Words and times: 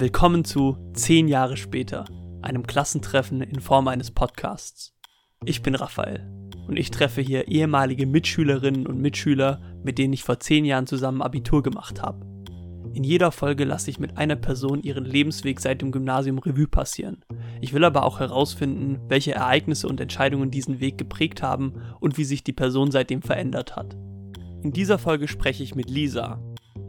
Willkommen 0.00 0.44
zu 0.44 0.76
10 0.92 1.26
Jahre 1.26 1.56
später, 1.56 2.04
einem 2.40 2.64
Klassentreffen 2.68 3.40
in 3.40 3.58
Form 3.58 3.88
eines 3.88 4.12
Podcasts. 4.12 4.94
Ich 5.44 5.60
bin 5.60 5.74
Raphael 5.74 6.24
und 6.68 6.78
ich 6.78 6.92
treffe 6.92 7.20
hier 7.20 7.48
ehemalige 7.48 8.06
Mitschülerinnen 8.06 8.86
und 8.86 9.00
Mitschüler, 9.00 9.60
mit 9.82 9.98
denen 9.98 10.12
ich 10.12 10.22
vor 10.22 10.38
10 10.38 10.64
Jahren 10.66 10.86
zusammen 10.86 11.20
Abitur 11.20 11.64
gemacht 11.64 12.00
habe. 12.00 12.24
In 12.94 13.02
jeder 13.02 13.32
Folge 13.32 13.64
lasse 13.64 13.90
ich 13.90 13.98
mit 13.98 14.16
einer 14.18 14.36
Person 14.36 14.82
ihren 14.82 15.04
Lebensweg 15.04 15.58
seit 15.58 15.82
dem 15.82 15.90
Gymnasium 15.90 16.38
Revue 16.38 16.68
passieren. 16.68 17.24
Ich 17.60 17.72
will 17.72 17.82
aber 17.82 18.04
auch 18.04 18.20
herausfinden, 18.20 19.00
welche 19.08 19.34
Ereignisse 19.34 19.88
und 19.88 20.00
Entscheidungen 20.00 20.52
diesen 20.52 20.78
Weg 20.78 20.96
geprägt 20.96 21.42
haben 21.42 21.74
und 21.98 22.18
wie 22.18 22.24
sich 22.24 22.44
die 22.44 22.52
Person 22.52 22.92
seitdem 22.92 23.20
verändert 23.20 23.74
hat. 23.74 23.96
In 24.62 24.70
dieser 24.70 24.98
Folge 25.00 25.26
spreche 25.26 25.64
ich 25.64 25.74
mit 25.74 25.90
Lisa. 25.90 26.40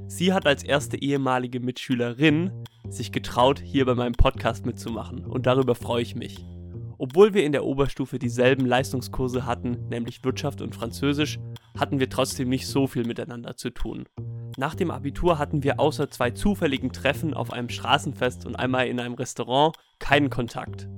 Sie 0.05 0.31
hat 0.31 0.45
als 0.45 0.63
erste 0.63 0.97
ehemalige 0.97 1.59
Mitschülerin 1.59 2.51
sich 2.93 3.11
getraut, 3.11 3.61
hier 3.63 3.85
bei 3.85 3.95
meinem 3.95 4.13
Podcast 4.13 4.65
mitzumachen 4.65 5.25
und 5.25 5.45
darüber 5.45 5.75
freue 5.75 6.01
ich 6.01 6.15
mich. 6.15 6.45
Obwohl 6.97 7.33
wir 7.33 7.45
in 7.45 7.53
der 7.53 7.63
Oberstufe 7.63 8.19
dieselben 8.19 8.65
Leistungskurse 8.65 9.45
hatten, 9.45 9.87
nämlich 9.89 10.23
Wirtschaft 10.23 10.61
und 10.61 10.75
Französisch, 10.75 11.39
hatten 11.77 11.99
wir 11.99 12.09
trotzdem 12.09 12.49
nicht 12.49 12.67
so 12.67 12.87
viel 12.87 13.05
miteinander 13.05 13.55
zu 13.55 13.69
tun. 13.69 14.05
Nach 14.57 14.75
dem 14.75 14.91
Abitur 14.91 15.37
hatten 15.37 15.63
wir 15.63 15.79
außer 15.79 16.11
zwei 16.11 16.31
zufälligen 16.31 16.91
Treffen 16.91 17.33
auf 17.33 17.53
einem 17.53 17.69
Straßenfest 17.69 18.45
und 18.45 18.57
einmal 18.57 18.87
in 18.87 18.99
einem 18.99 19.13
Restaurant 19.13 19.77
keinen 19.99 20.29
Kontakt. 20.29 20.89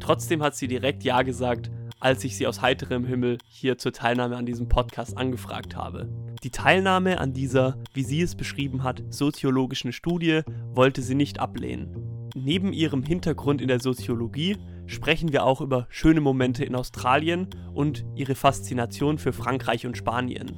Trotzdem 0.00 0.42
hat 0.42 0.56
sie 0.56 0.66
direkt 0.66 1.04
Ja 1.04 1.22
gesagt, 1.22 1.70
als 2.06 2.22
ich 2.22 2.36
sie 2.36 2.46
aus 2.46 2.62
heiterem 2.62 3.04
Himmel 3.04 3.38
hier 3.48 3.78
zur 3.78 3.92
Teilnahme 3.92 4.36
an 4.36 4.46
diesem 4.46 4.68
Podcast 4.68 5.18
angefragt 5.18 5.74
habe. 5.74 6.08
Die 6.44 6.50
Teilnahme 6.50 7.18
an 7.18 7.32
dieser, 7.32 7.78
wie 7.94 8.04
sie 8.04 8.22
es 8.22 8.36
beschrieben 8.36 8.84
hat, 8.84 9.02
soziologischen 9.10 9.90
Studie 9.90 10.42
wollte 10.72 11.02
sie 11.02 11.16
nicht 11.16 11.40
ablehnen. 11.40 12.28
Neben 12.36 12.72
ihrem 12.72 13.02
Hintergrund 13.02 13.60
in 13.60 13.66
der 13.66 13.80
Soziologie 13.80 14.56
sprechen 14.86 15.32
wir 15.32 15.42
auch 15.42 15.60
über 15.60 15.88
schöne 15.90 16.20
Momente 16.20 16.64
in 16.64 16.76
Australien 16.76 17.48
und 17.74 18.04
ihre 18.14 18.36
Faszination 18.36 19.18
für 19.18 19.32
Frankreich 19.32 19.84
und 19.84 19.96
Spanien. 19.96 20.54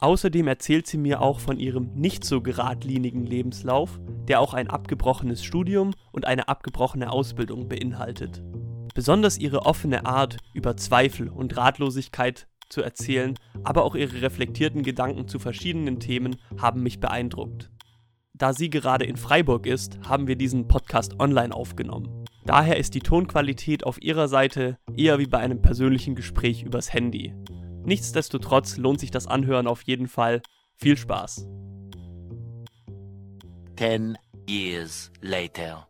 Außerdem 0.00 0.48
erzählt 0.48 0.88
sie 0.88 0.98
mir 0.98 1.22
auch 1.22 1.38
von 1.38 1.60
ihrem 1.60 1.94
nicht 1.94 2.24
so 2.24 2.40
geradlinigen 2.40 3.24
Lebenslauf, 3.24 4.00
der 4.26 4.40
auch 4.40 4.52
ein 4.52 4.68
abgebrochenes 4.68 5.44
Studium 5.44 5.92
und 6.10 6.24
eine 6.24 6.48
abgebrochene 6.48 7.12
Ausbildung 7.12 7.68
beinhaltet. 7.68 8.42
Besonders 8.94 9.38
ihre 9.38 9.64
offene 9.64 10.04
Art, 10.04 10.36
über 10.52 10.76
Zweifel 10.76 11.28
und 11.28 11.56
Ratlosigkeit 11.56 12.46
zu 12.68 12.82
erzählen, 12.82 13.38
aber 13.64 13.84
auch 13.84 13.94
ihre 13.94 14.22
reflektierten 14.22 14.82
Gedanken 14.82 15.28
zu 15.28 15.38
verschiedenen 15.38 16.00
Themen 16.00 16.36
haben 16.58 16.82
mich 16.82 17.00
beeindruckt. 17.00 17.70
Da 18.34 18.52
sie 18.52 18.70
gerade 18.70 19.04
in 19.04 19.16
Freiburg 19.16 19.66
ist, 19.66 19.98
haben 20.08 20.26
wir 20.26 20.36
diesen 20.36 20.68
Podcast 20.68 21.20
online 21.20 21.54
aufgenommen. 21.54 22.24
Daher 22.44 22.76
ist 22.78 22.94
die 22.94 23.00
Tonqualität 23.00 23.84
auf 23.84 24.02
ihrer 24.02 24.26
Seite 24.26 24.78
eher 24.96 25.18
wie 25.18 25.26
bei 25.26 25.38
einem 25.38 25.62
persönlichen 25.62 26.14
Gespräch 26.14 26.62
übers 26.62 26.92
Handy. 26.92 27.34
Nichtsdestotrotz 27.84 28.78
lohnt 28.78 29.00
sich 29.00 29.10
das 29.10 29.26
Anhören 29.26 29.66
auf 29.66 29.82
jeden 29.82 30.08
Fall. 30.08 30.42
Viel 30.76 30.96
Spaß. 30.96 31.46
Ten 33.76 34.18
years 34.48 35.10
later. 35.20 35.88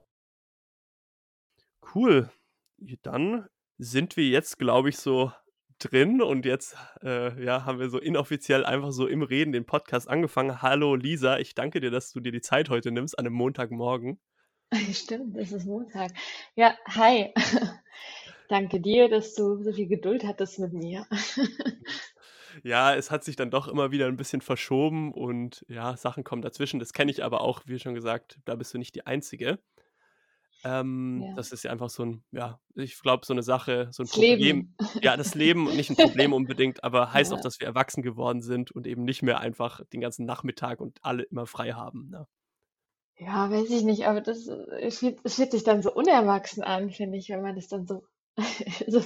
Cool 1.94 2.30
dann 3.02 3.46
sind 3.78 4.16
wir 4.16 4.24
jetzt, 4.24 4.58
glaube 4.58 4.88
ich, 4.88 4.98
so 4.98 5.32
drin 5.78 6.22
und 6.22 6.44
jetzt 6.46 6.76
äh, 7.02 7.42
ja, 7.44 7.64
haben 7.64 7.80
wir 7.80 7.90
so 7.90 7.98
inoffiziell 7.98 8.64
einfach 8.64 8.92
so 8.92 9.06
im 9.06 9.22
Reden 9.22 9.52
den 9.52 9.66
Podcast 9.66 10.08
angefangen. 10.08 10.62
Hallo 10.62 10.94
Lisa, 10.94 11.38
ich 11.38 11.54
danke 11.54 11.80
dir, 11.80 11.90
dass 11.90 12.12
du 12.12 12.20
dir 12.20 12.30
die 12.30 12.40
Zeit 12.40 12.68
heute 12.68 12.92
nimmst 12.92 13.18
an 13.18 13.26
einem 13.26 13.34
Montagmorgen. 13.34 14.20
Stimmt, 14.92 15.36
es 15.36 15.52
ist 15.52 15.66
Montag. 15.66 16.12
Ja, 16.54 16.76
hi. 16.88 17.32
danke 18.48 18.80
dir, 18.80 19.08
dass 19.08 19.34
du 19.34 19.62
so 19.62 19.72
viel 19.72 19.88
Geduld 19.88 20.24
hattest 20.24 20.60
mit 20.60 20.72
mir. 20.72 21.06
ja, 22.62 22.94
es 22.94 23.10
hat 23.10 23.24
sich 23.24 23.34
dann 23.34 23.50
doch 23.50 23.66
immer 23.66 23.90
wieder 23.90 24.06
ein 24.06 24.16
bisschen 24.16 24.40
verschoben 24.40 25.12
und 25.12 25.64
ja, 25.68 25.96
Sachen 25.96 26.22
kommen 26.22 26.42
dazwischen. 26.42 26.78
Das 26.78 26.92
kenne 26.92 27.10
ich 27.10 27.24
aber 27.24 27.40
auch, 27.40 27.62
wie 27.66 27.78
schon 27.78 27.94
gesagt, 27.94 28.38
da 28.44 28.54
bist 28.54 28.72
du 28.72 28.78
nicht 28.78 28.94
die 28.94 29.06
Einzige. 29.06 29.58
Ähm, 30.64 31.22
ja. 31.26 31.34
Das 31.34 31.50
ist 31.50 31.64
ja 31.64 31.72
einfach 31.72 31.90
so 31.90 32.04
ein, 32.04 32.24
ja, 32.30 32.60
ich 32.74 33.00
glaube, 33.00 33.26
so 33.26 33.32
eine 33.32 33.42
Sache, 33.42 33.88
so 33.90 34.02
ein 34.02 34.06
das 34.06 34.12
Problem. 34.12 34.38
Leben. 34.38 34.76
Ja, 35.02 35.16
das 35.16 35.34
Leben 35.34 35.66
und 35.66 35.76
nicht 35.76 35.90
ein 35.90 35.96
Problem 35.96 36.32
unbedingt, 36.32 36.84
aber 36.84 37.12
heißt 37.12 37.32
ja. 37.32 37.38
auch, 37.38 37.42
dass 37.42 37.58
wir 37.58 37.66
erwachsen 37.66 38.02
geworden 38.02 38.42
sind 38.42 38.70
und 38.70 38.86
eben 38.86 39.04
nicht 39.04 39.22
mehr 39.22 39.40
einfach 39.40 39.80
den 39.92 40.00
ganzen 40.00 40.24
Nachmittag 40.24 40.80
und 40.80 40.98
alle 41.02 41.24
immer 41.24 41.46
frei 41.46 41.72
haben. 41.72 42.10
Ne? 42.10 42.26
Ja, 43.18 43.50
weiß 43.50 43.70
ich 43.70 43.82
nicht, 43.82 44.06
aber 44.06 44.20
das 44.20 44.46
äh, 44.48 44.90
fühlt, 44.90 45.18
es 45.24 45.34
fühlt 45.34 45.50
sich 45.50 45.64
dann 45.64 45.82
so 45.82 45.92
unerwachsen 45.92 46.62
an, 46.62 46.90
finde 46.90 47.18
ich, 47.18 47.28
wenn 47.28 47.42
man 47.42 47.56
das 47.56 47.68
dann 47.68 47.86
so, 47.86 48.02
so, 48.86 49.02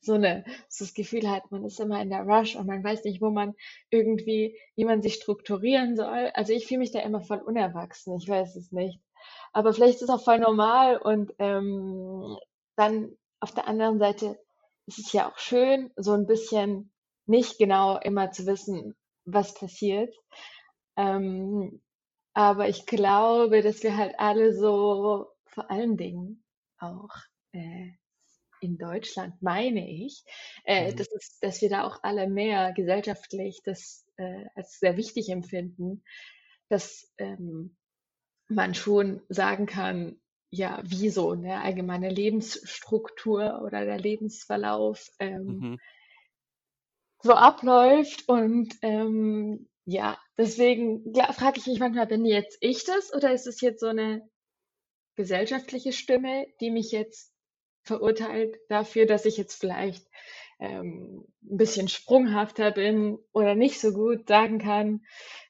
so, 0.00 0.12
eine, 0.14 0.44
so 0.68 0.84
das 0.84 0.94
Gefühl 0.94 1.28
hat, 1.28 1.50
man 1.50 1.64
ist 1.64 1.80
immer 1.80 2.00
in 2.00 2.10
der 2.10 2.22
Rush 2.22 2.56
und 2.56 2.66
man 2.66 2.84
weiß 2.84 3.04
nicht, 3.04 3.20
wo 3.20 3.30
man 3.30 3.54
irgendwie, 3.90 4.56
wie 4.76 4.84
man 4.84 5.02
sich 5.02 5.14
strukturieren 5.14 5.96
soll. 5.96 6.30
Also 6.34 6.52
ich 6.52 6.66
fühle 6.66 6.80
mich 6.80 6.92
da 6.92 7.00
immer 7.00 7.22
voll 7.22 7.40
unerwachsen, 7.40 8.16
ich 8.16 8.28
weiß 8.28 8.56
es 8.56 8.70
nicht. 8.70 9.00
Aber 9.52 9.72
vielleicht 9.72 9.96
ist 9.96 10.02
es 10.02 10.10
auch 10.10 10.22
voll 10.22 10.38
normal 10.38 10.98
und 10.98 11.32
ähm, 11.38 12.36
dann 12.76 13.16
auf 13.40 13.52
der 13.52 13.66
anderen 13.66 13.98
Seite 13.98 14.38
ist 14.86 14.98
es 14.98 15.12
ja 15.12 15.30
auch 15.30 15.38
schön, 15.38 15.90
so 15.96 16.12
ein 16.12 16.26
bisschen 16.26 16.92
nicht 17.26 17.58
genau 17.58 17.98
immer 17.98 18.30
zu 18.32 18.46
wissen, 18.46 18.96
was 19.24 19.54
passiert. 19.54 20.14
Ähm, 20.96 21.80
aber 22.34 22.68
ich 22.68 22.86
glaube, 22.86 23.62
dass 23.62 23.82
wir 23.82 23.96
halt 23.96 24.14
alle 24.18 24.54
so 24.54 25.26
vor 25.46 25.70
allen 25.70 25.96
Dingen 25.96 26.44
auch 26.78 27.10
äh, 27.52 27.90
in 28.60 28.78
Deutschland, 28.78 29.40
meine 29.42 29.88
ich, 29.90 30.24
äh, 30.64 30.90
mhm. 30.90 30.96
dass, 30.96 31.08
es, 31.12 31.38
dass 31.40 31.60
wir 31.62 31.70
da 31.70 31.84
auch 31.84 31.98
alle 32.02 32.28
mehr 32.28 32.72
gesellschaftlich 32.72 33.60
das 33.64 34.06
äh, 34.16 34.44
als 34.54 34.78
sehr 34.78 34.96
wichtig 34.96 35.30
empfinden, 35.30 36.04
dass 36.68 37.10
ähm, 37.18 37.76
man 38.50 38.74
schon 38.74 39.22
sagen 39.28 39.66
kann, 39.66 40.20
ja, 40.50 40.80
wie 40.84 41.10
so 41.10 41.30
eine 41.30 41.62
allgemeine 41.62 42.10
Lebensstruktur 42.10 43.62
oder 43.64 43.84
der 43.84 43.98
Lebensverlauf 43.98 45.08
ähm, 45.20 45.44
mhm. 45.44 45.78
so 47.22 47.34
abläuft. 47.34 48.28
Und 48.28 48.74
ähm, 48.82 49.68
ja, 49.84 50.18
deswegen 50.36 51.14
frage 51.32 51.60
ich 51.60 51.66
mich 51.66 51.78
manchmal, 51.78 52.06
bin 52.06 52.24
jetzt 52.24 52.58
ich 52.60 52.84
das 52.84 53.14
oder 53.14 53.32
ist 53.32 53.46
es 53.46 53.60
jetzt 53.60 53.80
so 53.80 53.86
eine 53.86 54.28
gesellschaftliche 55.14 55.92
Stimme, 55.92 56.46
die 56.60 56.70
mich 56.70 56.90
jetzt 56.90 57.32
verurteilt 57.82 58.56
dafür, 58.68 59.06
dass 59.06 59.24
ich 59.24 59.36
jetzt 59.36 59.54
vielleicht 59.54 60.06
ähm, 60.58 61.24
ein 61.42 61.56
bisschen 61.56 61.88
sprunghafter 61.88 62.70
bin 62.72 63.18
oder 63.32 63.54
nicht 63.54 63.80
so 63.80 63.92
gut 63.92 64.28
sagen 64.28 64.58
kann, 64.58 65.02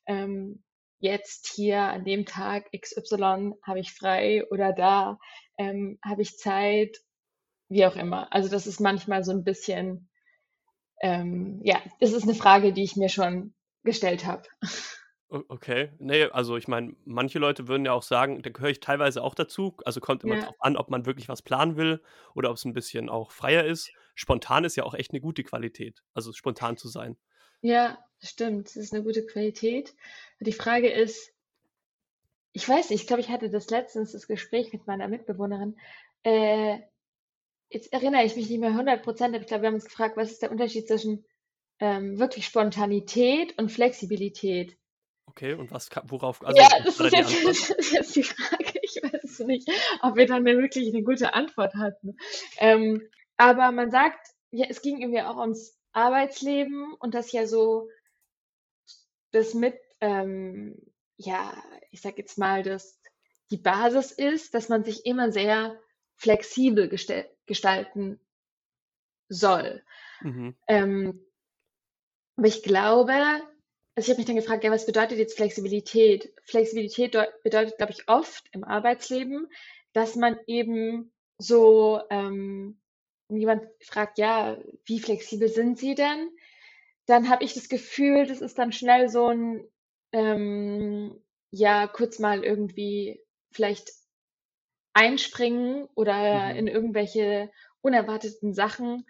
ähm, 0.07 0.63
jetzt 1.01 1.53
hier 1.55 1.81
an 1.81 2.05
dem 2.05 2.27
Tag 2.27 2.71
XY 2.73 3.55
habe 3.63 3.81
ich 3.81 3.93
frei 3.93 4.47
oder 4.51 4.73
da 4.73 5.19
ähm, 5.59 5.99
habe 6.05 6.23
ich 6.23 6.37
Zeit, 6.37 6.99
wie 7.69 7.87
auch 7.87 7.97
immer. 7.97 8.33
Also 8.33 8.49
das 8.49 8.67
ist 8.67 8.81
manchmal 8.81 9.25
so 9.25 9.33
ein 9.33 9.45
bisschen, 9.45 10.11
ähm, 11.01 11.61
ja, 11.65 11.81
das 12.01 12.13
ist 12.13 12.25
eine 12.25 12.35
Frage, 12.35 12.73
die 12.73 12.85
ich 12.85 12.97
mir 12.97 13.09
schon 13.09 13.55
gestellt 13.83 14.27
habe. 14.27 14.43
Okay, 15.31 15.93
nee, 16.01 16.25
also 16.25 16.57
ich 16.57 16.67
meine, 16.67 16.97
manche 17.05 17.39
Leute 17.39 17.69
würden 17.69 17.87
ja 17.87 17.93
auch 17.93 18.03
sagen, 18.03 18.43
da 18.43 18.51
gehöre 18.51 18.71
ich 18.71 18.81
teilweise 18.81 19.23
auch 19.23 19.37
dazu. 19.37 19.77
Also 19.85 20.01
kommt 20.01 20.25
immer 20.25 20.35
ja. 20.35 20.43
drauf 20.43 20.57
an, 20.59 20.77
ob 20.77 20.91
man 20.91 21.07
wirklich 21.07 21.29
was 21.29 21.41
planen 21.41 21.77
will 21.77 22.03
oder 22.35 22.51
ob 22.51 22.57
es 22.57 22.65
ein 22.65 22.73
bisschen 22.73 23.09
auch 23.09 23.31
freier 23.31 23.65
ist. 23.65 23.93
Spontan 24.17 24.65
ist 24.65 24.75
ja 24.75 24.83
auch 24.83 24.93
echt 24.93 25.13
eine 25.13 25.21
gute 25.21 25.45
Qualität, 25.45 26.03
also 26.15 26.33
spontan 26.33 26.77
zu 26.77 26.89
sein. 26.89 27.17
Ja, 27.63 27.97
stimmt. 28.29 28.69
Das 28.69 28.77
ist 28.77 28.93
eine 28.93 29.03
gute 29.03 29.25
Qualität. 29.25 29.95
Die 30.41 30.53
Frage 30.53 30.91
ist, 30.91 31.33
ich 32.53 32.69
weiß 32.69 32.91
nicht, 32.91 33.03
ich 33.03 33.07
glaube, 33.07 33.21
ich 33.21 33.29
hatte 33.29 33.51
das 33.51 33.71
letztens, 33.71 34.13
das 34.13 34.27
Gespräch 34.27 34.73
mit 34.73 34.87
meiner 34.87 35.09
Mitbewohnerin. 35.09 35.79
Äh, 36.23 36.79
jetzt 37.71 37.93
erinnere 37.93 38.25
ich 38.25 38.37
mich 38.37 38.51
nicht 38.51 38.61
mehr 38.61 38.71
100 38.71 39.03
Prozent, 39.03 39.35
aber 39.35 39.43
ich 39.43 39.47
glaube, 39.47 39.63
wir 39.63 39.69
haben 39.69 39.75
uns 39.75 39.85
gefragt, 39.85 40.17
was 40.17 40.31
ist 40.31 40.43
der 40.43 40.51
Unterschied 40.51 40.89
zwischen 40.89 41.25
ähm, 41.79 42.19
wirklich 42.19 42.45
Spontanität 42.47 43.57
und 43.59 43.71
Flexibilität? 43.71 44.77
Okay, 45.27 45.55
und 45.55 45.71
was, 45.71 45.89
worauf, 46.09 46.45
also, 46.45 46.61
ja, 46.61 46.69
das 46.85 46.99
ist, 46.99 47.13
jetzt, 47.13 47.45
das 47.45 47.71
ist 47.71 47.93
jetzt 47.93 48.17
die 48.17 48.23
Frage. 48.25 48.81
Ich 48.83 49.01
weiß 49.03 49.39
nicht, 49.41 49.71
ob 50.03 50.17
wir 50.17 50.27
dann 50.27 50.45
wirklich 50.45 50.89
eine 50.89 51.05
gute 51.05 51.33
Antwort 51.33 51.75
hatten. 51.77 52.17
Ähm, 52.59 53.09
aber 53.37 53.71
man 53.71 53.93
sagt, 53.93 54.19
ja, 54.51 54.67
es 54.69 54.83
ging 54.83 55.01
irgendwie 55.01 55.23
auch 55.23 55.37
ums 55.37 55.79
Arbeitsleben 55.93 56.95
und 56.99 57.15
das 57.15 57.31
ja 57.31 57.47
so 57.47 57.89
das 59.33 59.55
mit, 59.55 59.79
ähm, 60.01 60.77
ja, 61.17 61.53
ich 61.91 62.01
sag 62.01 62.19
jetzt 62.19 62.39
mal, 62.39 62.63
dass 62.63 63.01
die 63.51 63.59
Basis 63.59 64.13
ist, 64.13 64.55
dass 64.55 64.69
man 64.69 64.85
sich 64.85 65.07
immer 65.07 65.33
sehr 65.33 65.79
flexibel 66.17 66.89
gestalten 66.89 68.21
soll. 69.29 69.83
Mhm. 70.21 70.57
Ähm, 70.69 71.27
aber 72.37 72.47
ich 72.47 72.63
glaube, 72.63 73.13
also 73.13 74.07
ich 74.07 74.09
habe 74.09 74.19
mich 74.19 74.27
dann 74.27 74.37
gefragt, 74.37 74.65
ja, 74.65 74.71
was 74.71 74.87
bedeutet 74.87 75.19
jetzt 75.19 75.37
Flexibilität? 75.37 76.33
Flexibilität 76.45 77.17
bedeutet, 77.43 77.77
glaube 77.77 77.93
ich, 77.93 78.09
oft 78.09 78.49
im 78.53 78.65
Arbeitsleben, 78.65 79.49
dass 79.93 80.17
man 80.17 80.39
eben 80.47 81.13
so, 81.39 82.01
ähm, 82.11 82.81
jemand 83.29 83.65
fragt, 83.83 84.19
ja, 84.19 84.59
wie 84.85 85.01
flexibel 85.01 85.49
sind 85.49 85.79
Sie 85.79 85.95
denn? 85.95 86.31
Dann 87.11 87.29
habe 87.29 87.43
ich 87.43 87.55
das 87.55 87.69
Gefühl, 87.69 88.27
das 88.27 88.41
ist 88.41 88.57
dann 88.59 88.71
schnell 88.73 89.09
so 89.09 89.27
ein, 89.27 89.65
ähm, 90.13 91.21
ja, 91.51 91.89
kurz 91.89 92.21
mal 92.21 92.45
irgendwie 92.45 93.21
vielleicht 93.53 93.91
einspringen 94.95 95.89
oder 95.97 96.53
Mhm. 96.53 96.59
in 96.59 96.67
irgendwelche 96.69 97.51
unerwarteten 97.81 98.55
Sachen 98.55 99.05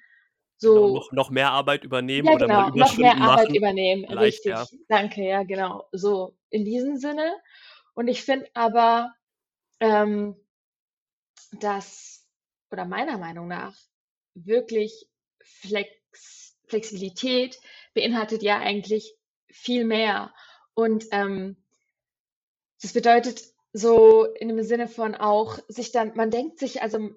Genau, 0.63 0.75
so 0.75 0.95
noch, 0.95 1.13
noch 1.13 1.31
mehr 1.31 1.51
Arbeit 1.51 1.85
übernehmen 1.85 2.29
ja, 2.29 2.35
oder 2.35 2.49
mal 2.49 2.71
genau, 2.71 2.77
noch 2.77 2.97
mehr 2.99 3.17
Arbeit 3.21 3.49
machen. 3.49 3.57
übernehmen, 3.57 4.05
Vielleicht, 4.07 4.45
ja. 4.45 4.63
richtig. 4.63 4.79
Danke, 4.89 5.23
ja, 5.23 5.43
genau. 5.43 5.89
So 5.93 6.37
in 6.51 6.65
diesem 6.65 6.97
Sinne. 6.97 7.35
Und 7.95 8.09
ich 8.09 8.23
finde 8.23 8.47
aber, 8.55 9.15
ähm, 9.81 10.37
dass, 11.53 12.27
oder 12.71 12.85
meiner 12.85 13.19
Meinung 13.19 13.49
nach, 13.49 13.77
wirklich 14.35 15.09
Flex, 15.43 16.50
Flexibilität 16.71 17.59
beinhaltet 17.95 18.43
ja 18.43 18.59
eigentlich 18.59 19.15
viel 19.49 19.85
mehr. 19.85 20.33
Und 20.75 21.05
ähm, 21.11 21.57
das 22.81 22.93
bedeutet 22.93 23.43
so 23.73 24.25
in 24.25 24.49
dem 24.49 24.63
Sinne 24.63 24.89
von 24.89 25.15
auch 25.15 25.59
sich 25.69 25.93
dann, 25.93 26.13
man 26.15 26.31
denkt 26.31 26.59
sich, 26.59 26.83
also 26.83 27.11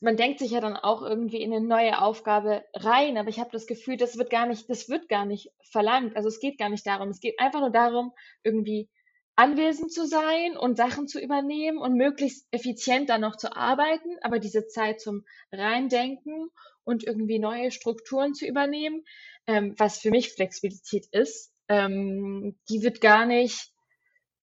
man 0.00 0.16
denkt 0.16 0.40
sich 0.40 0.50
ja 0.50 0.60
dann 0.60 0.76
auch 0.76 1.02
irgendwie 1.02 1.40
in 1.40 1.52
eine 1.52 1.64
neue 1.64 2.00
Aufgabe 2.02 2.64
rein, 2.74 3.16
aber 3.16 3.28
ich 3.28 3.38
habe 3.38 3.50
das 3.52 3.66
Gefühl, 3.66 3.96
das 3.96 4.18
wird 4.18 4.30
gar 4.30 4.46
nicht, 4.46 4.68
das 4.68 4.88
wird 4.88 5.08
gar 5.08 5.24
nicht 5.24 5.52
verlangt. 5.62 6.16
Also 6.16 6.28
es 6.28 6.40
geht 6.40 6.58
gar 6.58 6.68
nicht 6.68 6.86
darum. 6.86 7.08
Es 7.10 7.20
geht 7.20 7.38
einfach 7.38 7.60
nur 7.60 7.70
darum, 7.70 8.12
irgendwie 8.42 8.88
anwesend 9.36 9.92
zu 9.92 10.04
sein 10.04 10.56
und 10.56 10.76
Sachen 10.76 11.06
zu 11.06 11.20
übernehmen 11.20 11.78
und 11.78 11.94
möglichst 11.94 12.48
effizient 12.50 13.08
dann 13.08 13.20
noch 13.20 13.36
zu 13.36 13.56
arbeiten, 13.56 14.16
aber 14.22 14.40
diese 14.40 14.66
Zeit 14.66 15.00
zum 15.00 15.24
Reindenken 15.52 16.50
und 16.88 17.04
irgendwie 17.04 17.38
neue 17.38 17.70
Strukturen 17.70 18.34
zu 18.34 18.46
übernehmen, 18.46 19.04
ähm, 19.46 19.74
was 19.76 19.98
für 19.98 20.10
mich 20.10 20.32
Flexibilität 20.32 21.06
ist, 21.12 21.52
ähm, 21.68 22.56
die 22.70 22.82
wird 22.82 23.02
gar 23.02 23.26
nicht 23.26 23.70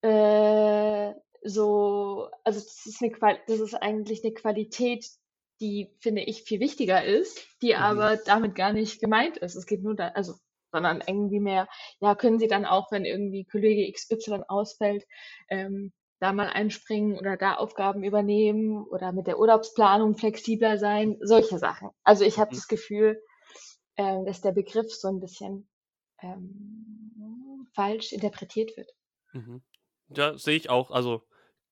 äh, 0.02 1.14
so, 1.42 2.30
also 2.44 2.60
das 2.60 2.86
ist, 2.86 3.02
eine, 3.02 3.40
das 3.48 3.60
ist 3.60 3.74
eigentlich 3.74 4.24
eine 4.24 4.34
Qualität, 4.34 5.08
die, 5.60 5.90
finde 6.00 6.22
ich, 6.22 6.44
viel 6.44 6.60
wichtiger 6.60 7.04
ist, 7.04 7.48
die 7.64 7.74
Mhm. 7.74 7.82
aber 7.82 8.18
damit 8.18 8.54
gar 8.54 8.74
nicht 8.74 9.02
gemeint 9.02 9.38
ist. 9.38 9.56
Es 9.56 9.66
geht 9.66 9.82
nur 9.82 9.96
da, 9.96 10.10
also, 10.10 10.36
sondern 10.72 11.02
irgendwie 11.08 11.40
mehr, 11.40 11.68
ja, 12.00 12.14
können 12.14 12.38
Sie 12.38 12.48
dann 12.48 12.66
auch, 12.66 12.92
wenn 12.92 13.06
irgendwie 13.06 13.46
Kollege 13.46 13.92
XY 13.92 14.44
ausfällt, 14.48 15.06
ähm, 15.50 15.94
da 16.20 16.34
mal 16.34 16.48
einspringen 16.48 17.18
oder 17.18 17.38
da 17.38 17.56
Aufgaben 17.56 18.04
übernehmen 18.04 18.84
oder 18.88 19.12
mit 19.12 19.28
der 19.28 19.40
Urlaubsplanung 19.40 20.16
flexibler 20.18 20.78
sein, 20.78 21.18
solche 21.22 21.60
Sachen. 21.60 21.90
Also 22.04 22.24
ich 22.24 22.40
habe 22.40 22.52
Mhm. 22.52 22.56
das 22.56 22.68
Gefühl, 22.68 23.22
ähm, 23.98 24.26
dass 24.26 24.42
der 24.42 24.54
Begriff 24.54 24.94
so 24.94 25.10
ein 25.10 25.20
bisschen 25.20 25.70
ähm, 26.22 27.68
falsch 27.74 28.14
interpretiert 28.14 28.78
wird. 28.78 28.92
Mhm. 29.34 29.64
Ja, 30.10 30.38
sehe 30.38 30.56
ich 30.58 30.70
auch. 30.70 30.92
Also 30.92 31.24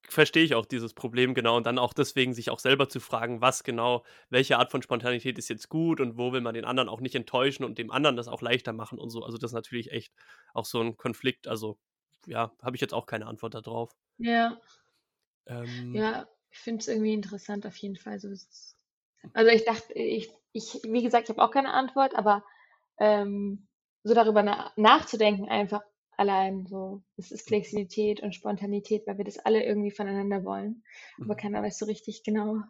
verstehe 0.10 0.44
ich 0.44 0.56
auch 0.56 0.66
dieses 0.66 0.94
Problem 0.94 1.34
genau 1.34 1.56
und 1.58 1.66
dann 1.66 1.80
auch 1.80 1.94
deswegen 1.94 2.34
sich 2.34 2.50
auch 2.50 2.60
selber 2.60 2.90
zu 2.90 3.00
fragen, 3.00 3.42
was 3.42 3.64
genau, 3.64 4.04
welche 4.30 4.58
Art 4.60 4.72
von 4.72 4.82
Spontanität 4.82 5.38
ist 5.38 5.48
jetzt 5.50 5.70
gut 5.70 6.02
und 6.02 6.18
wo 6.18 6.34
will 6.34 6.42
man 6.42 6.54
den 6.56 6.66
anderen 6.66 6.90
auch 6.90 7.00
nicht 7.02 7.16
enttäuschen 7.16 7.64
und 7.64 7.78
dem 7.78 7.90
anderen 7.92 8.18
das 8.18 8.28
auch 8.28 8.42
leichter 8.42 8.74
machen 8.74 9.00
und 9.00 9.10
so. 9.12 9.24
Also 9.24 9.38
das 9.38 9.52
ist 9.52 9.56
natürlich 9.56 9.92
echt 9.92 10.14
auch 10.54 10.66
so 10.66 10.82
ein 10.82 10.98
Konflikt. 10.98 11.48
Also 11.48 11.80
ja, 12.26 12.54
habe 12.62 12.76
ich 12.76 12.82
jetzt 12.82 12.94
auch 12.94 13.06
keine 13.06 13.28
Antwort 13.28 13.54
darauf. 13.56 13.96
Ja, 14.18 14.60
Ähm, 15.48 16.04
ja, 16.04 16.28
ich 16.52 16.60
finde 16.60 16.80
es 16.82 16.88
irgendwie 16.88 17.14
interessant 17.14 17.66
auf 17.66 17.76
jeden 17.78 17.96
Fall. 17.96 18.20
Also 19.34 19.50
ich 19.50 19.66
dachte, 19.66 19.94
ich, 19.94 20.32
ich, 20.52 20.80
wie 20.84 21.04
gesagt, 21.04 21.26
ich 21.30 21.36
habe 21.36 21.44
auch 21.44 21.52
keine 21.52 21.74
Antwort, 21.74 22.16
aber 22.16 22.44
ähm, 23.00 23.68
so 24.04 24.14
darüber 24.14 24.44
na 24.44 24.72
nachzudenken, 24.76 25.50
einfach 25.50 25.82
allein 26.18 26.66
so, 26.68 27.04
es 27.18 27.32
ist 27.32 27.48
Flexibilität 27.48 28.22
und 28.22 28.36
Spontanität, 28.36 29.08
weil 29.08 29.18
wir 29.18 29.26
das 29.26 29.40
alle 29.40 29.64
irgendwie 29.66 29.92
voneinander 29.92 30.44
wollen, 30.46 30.84
aber 31.24 31.36
Mhm. 31.36 31.38
keiner 31.38 31.64
weiß 31.64 31.80
so 31.80 31.86
richtig 31.86 32.24
genau, 32.24 32.62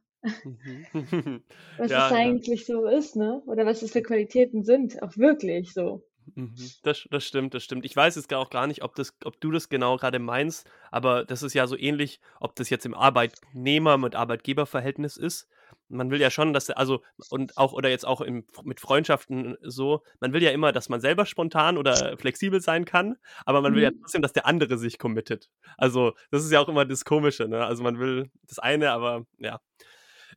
Mhm. 0.43 0.87
was 1.77 1.91
Ja, 1.91 1.97
es 1.97 2.11
ja. 2.11 2.11
eigentlich 2.11 2.65
so 2.65 2.87
ist, 2.87 3.15
ne? 3.15 3.43
Oder 3.45 3.63
was 3.67 3.83
es 3.83 3.91
für 3.91 4.01
Qualitäten 4.01 4.63
sind, 4.63 5.03
auch 5.03 5.17
wirklich 5.17 5.71
so. 5.73 6.03
Mhm. 6.35 6.55
Das, 6.83 7.07
das 7.09 7.25
stimmt, 7.25 7.53
das 7.53 7.63
stimmt. 7.63 7.85
Ich 7.85 7.95
weiß 7.95 8.15
jetzt 8.15 8.29
gar 8.29 8.39
auch 8.39 8.49
gar 8.49 8.67
nicht, 8.67 8.83
ob, 8.83 8.95
das, 8.95 9.13
ob 9.23 9.39
du 9.41 9.51
das 9.51 9.69
genau 9.69 9.97
gerade 9.97 10.19
meinst, 10.19 10.69
aber 10.91 11.25
das 11.25 11.43
ist 11.43 11.53
ja 11.53 11.67
so 11.67 11.77
ähnlich, 11.77 12.19
ob 12.39 12.55
das 12.55 12.69
jetzt 12.69 12.85
im 12.85 12.93
Arbeitnehmer- 12.95 13.97
mit 13.97 14.15
Arbeitgeberverhältnis 14.15 15.17
ist. 15.17 15.47
Man 15.89 16.11
will 16.11 16.21
ja 16.21 16.29
schon, 16.31 16.53
dass, 16.53 16.69
also, 16.69 17.01
und 17.29 17.57
auch, 17.57 17.73
oder 17.73 17.89
jetzt 17.89 18.05
auch 18.05 18.21
im, 18.21 18.45
mit 18.63 18.79
Freundschaften 18.79 19.57
so, 19.61 20.03
man 20.19 20.33
will 20.33 20.41
ja 20.43 20.51
immer, 20.51 20.71
dass 20.71 20.89
man 20.89 21.01
selber 21.01 21.25
spontan 21.25 21.77
oder 21.77 22.17
flexibel 22.17 22.61
sein 22.61 22.85
kann, 22.85 23.17
aber 23.45 23.61
man 23.61 23.75
will 23.75 23.83
ja 23.83 23.91
Mhm. 23.91 23.99
trotzdem, 24.01 24.21
dass 24.21 24.33
der 24.33 24.45
andere 24.45 24.77
sich 24.77 24.97
committet. 24.99 25.49
Also, 25.77 26.13
das 26.31 26.43
ist 26.45 26.51
ja 26.51 26.59
auch 26.59 26.69
immer 26.69 26.85
das 26.85 27.05
Komische, 27.05 27.47
ne? 27.47 27.65
Also, 27.65 27.83
man 27.83 27.99
will 27.99 28.29
das 28.47 28.59
eine, 28.59 28.91
aber 28.91 29.25
ja. 29.39 29.59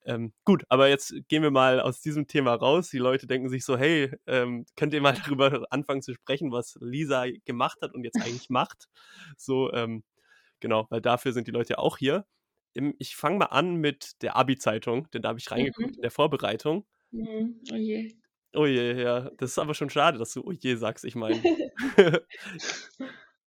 Ähm, 0.06 0.32
gut, 0.44 0.64
aber 0.68 0.88
jetzt 0.88 1.14
gehen 1.28 1.42
wir 1.42 1.50
mal 1.50 1.80
aus 1.80 2.00
diesem 2.00 2.28
Thema 2.28 2.54
raus. 2.54 2.90
Die 2.90 2.98
Leute 2.98 3.26
denken 3.26 3.48
sich 3.48 3.64
so, 3.64 3.76
hey, 3.76 4.12
ähm, 4.26 4.64
könnt 4.76 4.94
ihr 4.94 5.00
mal 5.00 5.12
darüber 5.36 5.66
anfangen 5.70 6.00
zu 6.02 6.14
sprechen, 6.14 6.52
was 6.52 6.78
Lisa 6.80 7.24
gemacht 7.44 7.78
hat 7.82 7.92
und 7.92 8.04
jetzt 8.04 8.20
eigentlich 8.22 8.48
macht? 8.48 8.88
So, 9.36 9.72
ähm, 9.72 10.04
genau, 10.60 10.86
weil 10.90 11.00
dafür 11.00 11.32
sind 11.32 11.48
die 11.48 11.52
Leute 11.52 11.74
ja 11.74 11.78
auch 11.78 11.98
hier. 11.98 12.24
Im, 12.72 12.94
ich 12.98 13.16
fange 13.16 13.38
mal 13.38 13.46
an 13.46 13.76
mit 13.76 14.22
der 14.22 14.36
Abi-Zeitung, 14.36 15.10
denn 15.10 15.22
da 15.22 15.30
habe 15.30 15.38
ich 15.40 15.50
reingeguckt 15.50 15.90
Mhm. 15.90 15.94
in 15.96 16.02
der 16.02 16.10
Vorbereitung. 16.10 16.86
Mhm. 17.10 17.60
Oh 17.72 17.74
je. 17.76 18.10
Oh 18.54 18.66
je, 18.66 19.02
ja, 19.02 19.30
das 19.38 19.50
ist 19.50 19.58
aber 19.58 19.74
schon 19.74 19.90
schade, 19.90 20.18
dass 20.18 20.32
du 20.32 20.42
oh 20.42 20.52
je 20.52 20.76
sagst. 20.76 21.04
Ich 21.04 21.14
meine, 21.14 21.42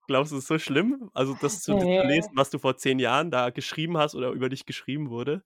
glaubst 0.06 0.32
du, 0.32 0.36
es 0.36 0.42
ist 0.44 0.48
so 0.48 0.58
schlimm? 0.58 1.10
Also, 1.14 1.34
das 1.34 1.62
zu, 1.62 1.72
zu 1.78 1.86
Nee. 1.86 2.02
lesen, 2.06 2.30
was 2.34 2.50
du 2.50 2.58
vor 2.58 2.76
zehn 2.76 2.98
Jahren 2.98 3.30
da 3.30 3.50
geschrieben 3.50 3.96
hast 3.98 4.14
oder 4.14 4.30
über 4.30 4.48
dich 4.48 4.66
geschrieben 4.66 5.10
wurde? 5.10 5.42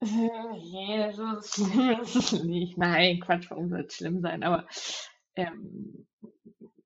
Nee, 0.02 1.12
so 1.12 1.40
schlimm 1.42 2.00
ist 2.02 2.16
es 2.16 2.44
nicht. 2.44 2.78
Nein, 2.78 3.20
Quatsch, 3.20 3.50
warum 3.50 3.68
soll 3.68 3.84
es 3.86 3.94
schlimm 3.96 4.20
sein? 4.20 4.42
Aber 4.42 4.66
ähm, 5.34 6.06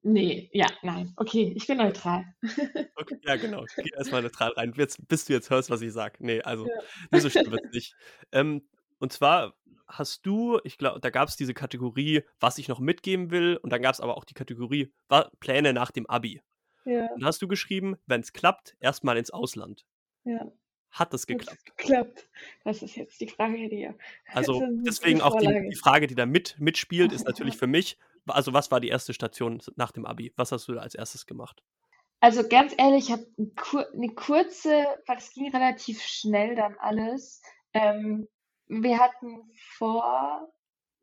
nee, 0.03 0.50
ja, 0.53 0.67
nein. 0.82 1.12
Okay, 1.17 1.53
ich 1.56 1.67
bin 1.67 1.79
neutral. 1.79 2.25
Okay, 2.94 3.17
ja, 3.23 3.37
genau. 3.37 3.64
Geh 3.76 3.91
erstmal 3.97 4.23
neutral 4.23 4.53
rein, 4.53 4.73
jetzt, 4.76 5.08
bis 5.08 5.25
du 5.25 5.32
jetzt 5.32 5.51
hörst, 5.51 5.70
was 5.70 5.81
ich 5.82 5.93
sage. 5.93 6.17
Nee, 6.20 6.43
also, 6.43 6.67
Ja. 6.67 6.82
nicht 7.10 7.22
so 7.22 7.31
schlimm 7.31 7.51
wird's 7.51 7.72
nicht. 7.72 7.94
Ähm, 8.32 8.69
und 8.98 9.13
zwar 9.13 9.55
hast 9.89 10.25
du, 10.27 10.60
ich 10.65 10.79
glaube, 10.79 11.01
da 11.01 11.10
gab 11.10 11.29
es 11.29 11.37
diese 11.37 11.55
Kategorie, 11.55 12.22
was 12.39 12.58
ich 12.58 12.69
noch 12.69 12.81
mitgeben 12.81 13.31
will, 13.31 13.56
und 13.56 13.70
dann 13.72 13.82
gab 13.82 13.94
es 13.94 14.01
aber 14.01 14.17
auch 14.17 14.25
die 14.25 14.34
Kategorie 14.34 14.93
Pläne 15.41 15.72
nach 15.72 15.91
dem 15.91 16.06
Abi. 16.06 16.43
Ja, 16.84 17.06
Und 17.13 17.20
da 17.20 17.27
hast 17.27 17.41
du 17.43 17.48
geschrieben, 17.48 17.96
wenn 18.06 18.20
es 18.20 18.32
klappt, 18.32 18.77
erstmal 18.81 19.17
ins 19.17 19.31
Ausland. 19.31 19.84
ja. 20.25 20.53
Hat 20.93 21.13
das 21.13 21.22
Hat's 21.22 21.27
geklappt? 21.27 21.77
geklappt? 21.77 22.29
Das 22.65 22.82
ist 22.82 22.96
jetzt 22.96 23.20
die 23.20 23.29
Frage, 23.29 23.69
die 23.69 23.81
ja. 23.81 23.94
Also, 24.34 24.63
deswegen 24.87 25.22
auch 25.22 25.37
die, 25.37 25.69
die 25.70 25.77
Frage, 25.77 26.06
die 26.06 26.15
da 26.15 26.27
mit, 26.27 26.56
mitspielt, 26.61 27.13
ist 27.13 27.27
natürlich 27.27 27.56
für 27.58 27.67
mich, 27.67 27.99
also 28.27 28.53
was 28.53 28.70
war 28.70 28.79
die 28.79 28.89
erste 28.89 29.15
Station 29.15 29.61
nach 29.77 29.91
dem 29.91 30.06
Abi? 30.06 30.32
Was 30.37 30.53
hast 30.53 30.69
du 30.69 30.75
da 30.75 30.81
als 30.81 30.94
erstes 30.94 31.27
gemacht? 31.27 31.63
Also 32.20 32.46
ganz 32.46 32.72
ehrlich, 32.79 33.06
ich 33.06 33.13
habe 33.13 33.27
eine 33.94 34.15
kurze, 34.15 34.87
weil 35.06 35.17
es 35.17 35.32
ging 35.32 35.51
relativ 35.51 36.01
schnell 36.03 36.55
dann 36.55 36.77
alles. 36.79 37.43
Ähm, 37.72 38.29
wir 38.69 38.99
hatten 38.99 39.51
vor, 39.77 40.53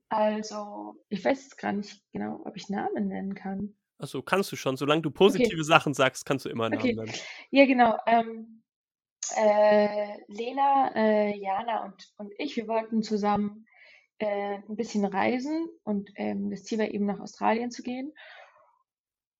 also 0.08 0.96
ich 1.10 1.26
weiß 1.26 1.44
jetzt 1.44 1.58
gar 1.58 1.74
nicht 1.74 2.02
genau, 2.14 2.42
ob 2.46 2.56
ich 2.56 2.70
Namen 2.70 3.10
nennen 3.10 3.36
kann. 3.36 3.76
Also 3.98 4.22
kannst 4.22 4.52
du 4.52 4.56
schon, 4.56 4.78
solange 4.78 5.02
du 5.02 5.12
positive 5.12 5.64
Sachen 5.66 5.94
sagst, 5.94 6.26
kannst 6.26 6.46
du 6.46 6.50
immer 6.50 6.70
Namen 6.70 6.80
Okay. 6.80 6.96
nennen. 6.96 7.14
Ja, 7.52 7.66
genau. 7.66 7.98
Ähm, 8.06 8.64
äh, 9.36 10.18
Lena, 10.28 10.92
äh, 10.96 11.38
Jana 11.38 11.86
und, 11.86 12.14
und 12.18 12.34
ich, 12.38 12.56
wir 12.56 12.68
wollten 12.68 13.04
zusammen 13.04 13.66
äh, 14.20 14.56
ein 14.56 14.76
bisschen 14.76 15.06
reisen 15.06 15.70
und 15.84 16.10
ähm, 16.16 16.50
das 16.52 16.64
Ziel 16.64 16.80
war 16.80 16.88
eben 16.88 17.06
nach 17.06 17.20
Australien 17.20 17.72
zu 17.72 17.84
gehen. 17.84 18.14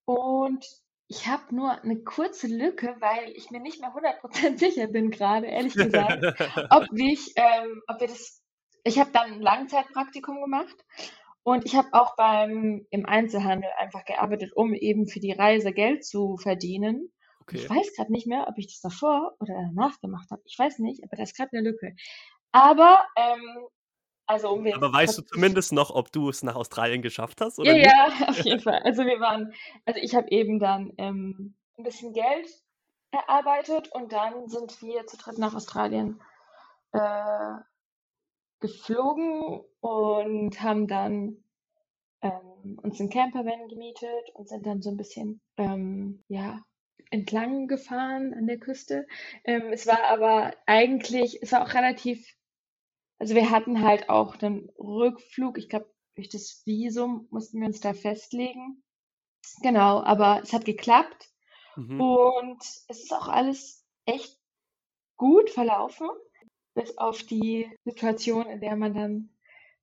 Und 0.06 0.66
ich 1.08 1.28
habe 1.28 1.56
nur 1.56 1.82
eine 1.82 1.98
kurze 2.04 2.48
Lücke, 2.48 2.96
weil 3.00 3.32
ich 3.32 3.52
mir 3.52 3.60
nicht 3.60 3.82
mehr 3.82 3.94
100% 3.94 4.58
sicher 4.60 4.88
bin 4.88 5.12
gerade, 5.12 5.48
ehrlich 5.48 5.74
gesagt, 5.74 6.24
ob 6.70 6.88
ich, 6.96 7.34
ähm, 7.36 7.82
ob 7.88 8.00
wir 8.00 8.08
das, 8.08 8.42
ich 8.84 9.00
habe 9.00 9.12
dann 9.12 9.34
ein 9.34 9.42
Langzeitpraktikum 9.42 10.42
gemacht 10.42 10.86
und 11.44 11.66
ich 11.66 11.76
habe 11.76 11.90
auch 11.94 12.16
beim, 12.16 12.86
im 12.92 13.06
Einzelhandel 13.06 13.70
einfach 13.78 14.06
gearbeitet, 14.06 14.52
um 14.56 14.74
eben 14.74 15.08
für 15.08 15.20
die 15.20 15.32
Reise 15.32 15.74
Geld 15.74 16.06
zu 16.06 16.38
verdienen. 16.38 17.12
Und 17.50 17.56
Ich 17.56 17.70
Okay. 17.70 17.76
weiß 17.78 17.96
gerade 17.96 18.12
nicht 18.12 18.28
mehr, 18.28 18.48
ob 18.48 18.58
ich 18.58 18.68
das 18.68 18.82
davor 18.82 19.36
oder 19.40 19.54
danach 19.54 20.00
gemacht 20.02 20.30
habe. 20.32 20.42
Ich 20.46 20.58
weiß 20.58 20.80
nicht, 20.80 21.04
aber 21.04 21.16
da 21.18 21.24
ist 21.24 21.36
gerade 21.36 21.52
eine 21.54 21.70
Lücke. 21.70 21.96
Aber 22.52 23.06
ähm, 23.16 23.68
Also 24.28 24.50
um 24.52 24.66
Aber 24.72 24.94
weißt 24.94 25.18
du 25.18 25.22
zumindest 25.24 25.72
noch, 25.74 25.90
ob 25.92 26.12
du 26.12 26.30
es 26.30 26.44
nach 26.44 26.56
Australien 26.56 27.02
geschafft 27.02 27.42
hast? 27.42 27.60
Oder 27.60 27.74
ja, 27.74 27.78
nicht? 27.78 27.94
ja, 27.94 28.28
auf 28.30 28.46
jeden 28.46 28.60
Fall. 28.62 28.80
Also 28.84 29.06
wir 29.06 29.20
waren, 29.20 29.54
also 29.86 30.00
ich 30.00 30.16
habe 30.16 30.30
eben 30.30 30.60
dann 30.60 30.94
ähm, 30.98 31.56
ein 31.78 31.84
bisschen 31.84 32.14
Geld 32.14 32.48
erarbeitet 33.12 33.92
und 33.92 34.12
dann 34.12 34.48
sind 34.50 34.82
wir 34.82 35.08
zu 35.08 35.18
dritt 35.18 35.40
nach 35.40 35.56
Australien 35.56 36.22
äh, 36.92 37.56
geflogen 38.60 39.62
und 39.80 40.62
haben 40.62 40.88
dann 40.88 41.44
ähm, 42.22 42.80
uns 42.84 43.00
einen 43.00 43.10
Campervan 43.10 43.68
gemietet 43.68 44.30
und 44.34 44.48
sind 44.50 44.66
dann 44.66 44.82
so 44.82 44.92
ein 44.92 44.98
bisschen 44.98 45.42
ähm, 45.58 46.24
ja 46.28 46.62
entlang 47.10 47.68
gefahren 47.68 48.34
an 48.34 48.48
der 48.48 48.60
Küste. 48.60 49.08
Ähm, 49.44 49.72
es 49.72 49.88
war 49.88 50.04
aber 50.06 50.54
eigentlich, 50.66 51.42
es 51.42 51.52
war 51.52 51.64
auch 51.64 51.74
relativ 51.74 52.36
also 53.20 53.36
wir 53.36 53.52
hatten 53.52 53.84
halt 53.84 54.10
auch 54.10 54.42
einen 54.42 54.70
Rückflug. 54.80 55.58
Ich 55.58 55.70
glaube, 55.70 55.94
durch 56.16 56.30
das 56.30 56.64
Visum 56.66 57.28
mussten 57.30 57.60
wir 57.60 57.68
uns 57.68 57.82
da 57.82 57.94
festlegen. 57.94 58.82
Genau, 59.62 60.02
aber 60.02 60.40
es 60.42 60.54
hat 60.54 60.66
geklappt. 60.66 61.30
Mhm. 61.76 62.00
Und 62.00 62.62
es 62.88 63.04
ist 63.04 63.14
auch 63.14 63.28
alles 63.28 63.86
echt 64.06 64.40
gut 65.18 65.50
verlaufen. 65.50 66.08
Bis 66.76 66.98
auf 66.98 67.24
die 67.24 67.70
Situation, 67.84 68.46
in 68.46 68.62
der 68.62 68.78
man 68.78 68.94
dann 68.94 69.30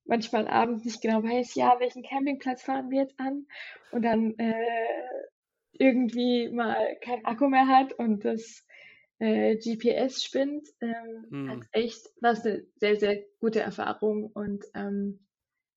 manchmal 0.05 0.47
abends 0.47 0.83
nicht 0.83 1.01
genau 1.01 1.21
weiß, 1.21 1.53
ja, 1.55 1.79
welchen 1.79 2.01
Campingplatz 2.01 2.63
fahren 2.63 2.89
wir 2.89 3.01
jetzt 3.01 3.19
an? 3.19 3.45
Und 3.91 4.01
dann 4.01 4.33
äh, 4.39 4.53
irgendwie 5.73 6.49
mal 6.49 6.97
kein 7.01 7.23
Akku 7.25 7.49
mehr 7.49 7.67
hat 7.67 7.93
und 7.93 8.25
das 8.25 8.65
äh, 9.19 9.55
GPS 9.55 10.23
spinnt, 10.23 10.67
ähm, 10.81 11.25
hm. 11.29 11.49
hat 11.49 11.67
echt, 11.71 12.09
war 12.21 12.31
es 12.31 12.45
eine 12.45 12.65
sehr, 12.75 12.97
sehr 12.97 13.23
gute 13.39 13.59
Erfahrung 13.61 14.31
und 14.31 14.65
ähm, 14.73 15.25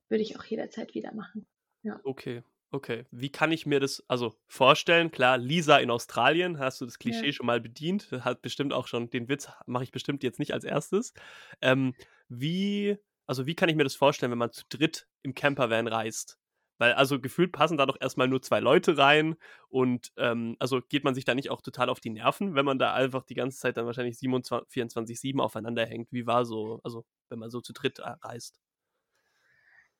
würde 0.09 0.23
ich 0.23 0.39
auch 0.39 0.45
jederzeit 0.45 0.95
wieder 0.95 1.15
machen. 1.15 1.47
Ja. 1.83 2.01
Okay, 2.05 2.43
okay. 2.71 3.07
Wie 3.11 3.31
kann 3.31 3.53
ich 3.53 3.65
mir 3.65 3.81
das 3.81 4.05
also 4.09 4.35
vorstellen? 4.47 5.11
Klar, 5.11 5.39
Lisa 5.39 5.79
in 5.79 5.91
Australien, 5.91 6.59
hast 6.59 6.81
du 6.81 6.85
das 6.85 6.99
Klischee 6.99 7.27
ja. 7.27 7.33
schon 7.33 7.47
mal 7.47 7.61
bedient, 7.61 8.11
hat 8.11 8.43
bestimmt 8.43 8.73
auch 8.73 8.87
schon, 8.87 9.09
den 9.11 9.29
Witz 9.29 9.49
mache 9.67 9.85
ich 9.85 9.93
bestimmt 9.93 10.23
jetzt 10.23 10.39
nicht 10.39 10.53
als 10.53 10.65
erstes. 10.65 11.15
Ähm, 11.63 11.95
wie, 12.29 12.99
also 13.27 13.47
wie 13.47 13.55
kann 13.55 13.69
ich 13.69 13.77
mir 13.77 13.85
das 13.85 13.95
vorstellen, 13.95 14.33
wenn 14.33 14.39
man 14.39 14.53
zu 14.53 14.65
dritt 14.69 15.09
im 15.23 15.35
Campervan 15.35 15.87
reist? 15.87 16.40
Weil 16.81 16.95
also 16.95 17.21
gefühlt 17.21 17.53
passen 17.53 17.77
da 17.77 17.85
doch 17.85 17.99
erstmal 18.01 18.27
nur 18.27 18.41
zwei 18.41 18.59
Leute 18.59 18.97
rein 18.97 19.37
und 19.69 20.13
ähm, 20.17 20.57
also 20.59 20.81
geht 20.81 21.05
man 21.05 21.15
sich 21.15 21.27
da 21.27 21.35
nicht 21.35 21.51
auch 21.51 21.61
total 21.61 21.91
auf 21.91 22.01
die 22.01 22.09
Nerven, 22.09 22.55
wenn 22.55 22.65
man 22.65 22.79
da 22.79 22.95
einfach 22.95 23.23
die 23.23 23.35
ganze 23.35 23.59
Zeit 23.59 23.77
dann 23.77 23.85
wahrscheinlich 23.85 24.17
24-7 24.17 25.41
aufeinander 25.41 25.85
hängt. 25.85 26.11
Wie 26.11 26.27
war 26.27 26.47
so, 26.47 26.81
also 26.83 27.05
wenn 27.29 27.39
man 27.39 27.51
so 27.51 27.61
zu 27.61 27.75
dritt 27.75 27.99
äh, 27.99 28.15
reist? 28.23 28.63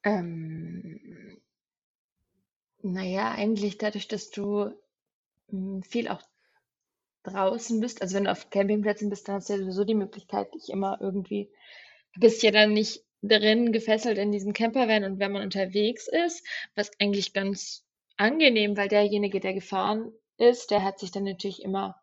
Ähm, 0.05 1.43
naja, 2.83 3.33
eigentlich 3.33 3.77
dadurch, 3.77 4.09
dass 4.09 4.31
du 4.31 4.73
hm, 5.51 5.83
viel 5.83 6.09
auch 6.09 6.23
draußen 7.25 7.79
bist, 7.79 8.01
also 8.01 8.17
wenn 8.17 8.25
du 8.25 8.31
auf 8.31 8.49
Campingplätzen 8.49 9.11
bist, 9.11 9.29
dann 9.29 9.35
hast 9.35 9.51
du 9.51 9.53
ja 9.53 9.59
sowieso 9.59 9.85
die 9.85 9.95
Möglichkeit, 9.95 10.55
dich 10.55 10.71
immer 10.71 10.97
irgendwie, 11.03 11.51
du 12.15 12.21
bist 12.21 12.43
ja 12.43 12.53
dann 12.53 12.73
nicht 12.73 13.05
drin 13.23 13.73
gefesselt 13.73 14.19
in 14.19 14.33
diesem 14.33 14.53
Campervan 14.53 15.05
und 15.05 15.19
wenn 15.19 15.33
man 15.33 15.43
unterwegs 15.43 16.09
ist, 16.09 16.47
was 16.75 16.91
eigentlich 16.99 17.33
ganz 17.33 17.85
angenehm, 18.17 18.77
weil 18.77 18.89
derjenige, 18.89 19.41
der 19.41 19.55
gefahren 19.55 20.13
ist, 20.39 20.71
der 20.71 20.83
hat 20.83 20.99
sich 20.99 21.11
dann 21.11 21.25
natürlich 21.25 21.63
immer, 21.63 21.97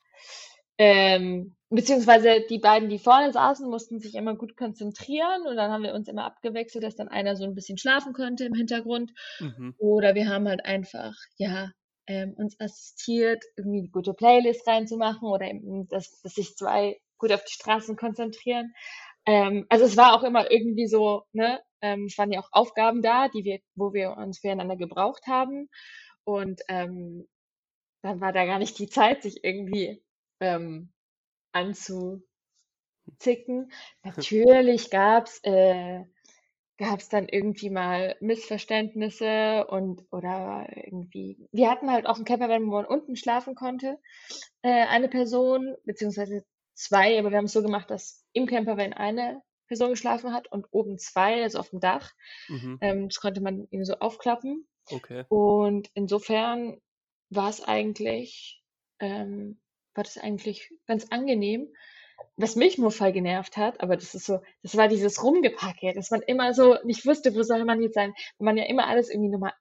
ähm, 0.77 1.55
beziehungsweise 1.69 2.45
die 2.50 2.59
beiden, 2.59 2.89
die 2.89 3.00
vorne 3.00 3.31
saßen, 3.33 3.69
mussten 3.69 4.00
sich 4.00 4.15
immer 4.15 4.36
gut 4.36 4.55
konzentrieren 4.55 5.47
und 5.47 5.55
dann 5.55 5.71
haben 5.71 5.83
wir 5.83 5.93
uns 5.93 6.07
immer 6.07 6.25
abgewechselt, 6.25 6.83
dass 6.83 6.95
dann 6.95 7.07
einer 7.07 7.36
so 7.36 7.43
ein 7.43 7.55
bisschen 7.55 7.77
schlafen 7.77 8.13
konnte 8.13 8.45
im 8.45 8.53
Hintergrund 8.53 9.12
mhm. 9.39 9.75
oder 9.77 10.15
wir 10.15 10.29
haben 10.29 10.47
halt 10.47 10.65
einfach, 10.65 11.13
ja, 11.38 11.71
ähm, 12.07 12.33
uns 12.38 12.59
assistiert, 12.59 13.43
irgendwie 13.57 13.79
eine 13.79 13.89
gute 13.89 14.13
Playlist 14.13 14.65
reinzumachen 14.67 15.27
oder 15.27 15.45
eben, 15.45 15.88
dass, 15.89 16.21
dass 16.21 16.36
sich 16.36 16.55
zwei 16.55 16.97
gut 17.17 17.31
auf 17.31 17.43
die 17.43 17.53
Straßen 17.53 17.95
konzentrieren. 17.97 18.74
Ähm, 19.27 19.65
also 19.69 19.86
es 19.86 19.98
war 19.98 20.15
auch 20.15 20.24
immer 20.24 20.50
irgendwie 20.51 20.88
so, 20.88 21.24
ne, 21.34 21.62
ähm, 21.81 22.05
es 22.05 22.17
waren 22.17 22.31
ja 22.31 22.39
auch 22.39 22.50
Aufgaben 22.51 23.01
da, 23.01 23.27
die 23.29 23.43
wir, 23.43 23.60
wo 23.75 23.93
wir 23.93 24.17
uns 24.17 24.39
füreinander 24.39 24.77
gebraucht 24.77 25.27
haben. 25.27 25.69
Und 26.24 26.62
ähm, 26.69 27.27
dann 28.03 28.22
war 28.22 28.34
da 28.34 28.46
gar 28.46 28.60
nicht 28.60 28.79
die 28.79 28.89
Zeit, 28.89 29.24
sich 29.24 29.43
irgendwie 29.43 30.01
ähm, 30.39 30.93
anzuzicken. 31.51 32.24
Natürlich 34.03 34.89
gab's 34.89 35.39
äh, 35.43 36.03
gab's 36.77 37.10
dann 37.10 37.27
irgendwie 37.27 37.69
mal 37.69 38.15
Missverständnisse 38.22 39.65
und 39.67 40.03
oder 40.12 40.67
irgendwie. 40.75 41.48
Wir 41.51 41.69
hatten 41.69 41.91
halt 41.91 42.05
auch 42.05 42.15
einen 42.15 42.25
Campervan, 42.25 42.67
wo 42.67 42.72
man 42.72 42.86
unten 42.86 43.15
schlafen 43.15 43.55
konnte, 43.55 43.98
äh, 44.62 44.86
eine 44.86 45.10
Person 45.10 45.75
beziehungsweise 45.86 46.46
zwei, 46.77 47.19
aber 47.19 47.31
wir 47.31 47.38
haben 47.38 47.46
es 47.46 47.53
so 47.53 47.62
gemacht, 47.62 47.89
dass 47.89 48.24
im 48.34 48.46
Campervan 48.46 48.93
eine 48.93 49.41
Person 49.67 49.89
geschlafen 49.89 50.34
hat 50.34 50.50
und 50.51 50.67
oben 50.72 50.98
zwei, 50.98 51.43
also 51.43 51.60
auf 51.60 51.72
dem 51.72 51.79
Dach. 51.79 52.13
Mhm. 52.48 52.77
Ähm, 52.81 53.10
das 53.10 53.19
konnte 53.19 53.41
man 53.41 53.67
eben 53.72 53.84
so 53.84 53.96
aufklappen. 53.96 54.67
Okay. 54.89 55.25
Und 55.27 55.89
insofern 55.93 56.79
war 57.29 57.50
es 57.50 57.62
eigentlich, 57.62 58.63
ähm, 59.00 59.60
war 59.93 60.03
das 60.03 60.17
eigentlich 60.17 60.72
ganz 60.86 61.07
angenehm. 61.10 61.67
Was 62.36 62.55
mich 62.55 62.77
nur 62.77 62.91
voll 62.91 63.12
genervt 63.12 63.57
hat, 63.57 63.81
aber 63.81 63.96
das 63.96 64.15
ist 64.15 64.25
so, 64.25 64.39
das 64.63 64.75
war 64.75 64.88
dieses 64.88 65.24
Rumgepacke, 65.24 65.93
dass 65.93 66.10
man 66.10 66.22
immer 66.22 66.53
so 66.53 66.77
nicht 66.84 67.05
wusste, 67.05 67.36
wo 67.36 67.43
soll 67.43 67.63
man 67.63 67.81
jetzt 67.81 67.93
sein, 67.93 68.13
wenn 68.39 68.46
man 68.46 68.57
ja 68.57 68.65
immer 68.65 68.88
alles 68.88 69.10
irgendwie 69.10 69.29
nochmal 69.29 69.53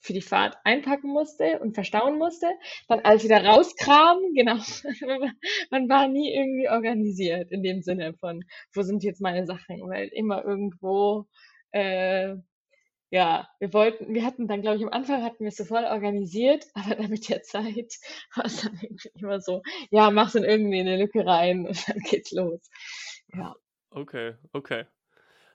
für 0.00 0.12
die 0.12 0.22
Fahrt 0.22 0.56
einpacken 0.64 1.10
musste 1.10 1.58
und 1.60 1.74
verstauen 1.74 2.18
musste, 2.18 2.46
dann 2.88 3.00
alles 3.00 3.24
wieder 3.24 3.44
rauskramen, 3.44 4.34
genau. 4.34 4.58
Man 5.70 5.88
war 5.88 6.08
nie 6.08 6.32
irgendwie 6.34 6.68
organisiert 6.68 7.50
in 7.52 7.62
dem 7.62 7.82
Sinne 7.82 8.14
von, 8.14 8.44
wo 8.74 8.82
sind 8.82 9.02
jetzt 9.04 9.20
meine 9.20 9.46
Sachen, 9.46 9.80
weil 9.88 10.08
immer 10.08 10.44
irgendwo, 10.44 11.26
äh, 11.72 12.34
ja, 13.10 13.48
wir 13.58 13.72
wollten, 13.72 14.14
wir 14.14 14.24
hatten 14.24 14.46
dann, 14.46 14.62
glaube 14.62 14.78
ich, 14.78 14.84
am 14.84 14.92
Anfang 14.92 15.22
hatten 15.22 15.40
wir 15.40 15.48
es 15.48 15.56
so 15.56 15.64
voll 15.64 15.84
organisiert, 15.84 16.64
aber 16.74 16.94
dann 16.94 17.10
mit 17.10 17.28
der 17.28 17.42
Zeit 17.42 17.94
war 18.34 18.44
es 18.44 18.62
dann 18.62 18.80
immer 19.14 19.40
so, 19.40 19.62
ja, 19.90 20.10
mach's 20.10 20.34
in 20.34 20.44
irgendwie 20.44 20.80
eine 20.80 20.96
Lücke 20.96 21.26
rein 21.26 21.66
und 21.66 21.88
dann 21.88 21.98
geht's 21.98 22.32
los. 22.32 22.70
Ja. 23.34 23.54
Okay, 23.90 24.34
okay. 24.52 24.84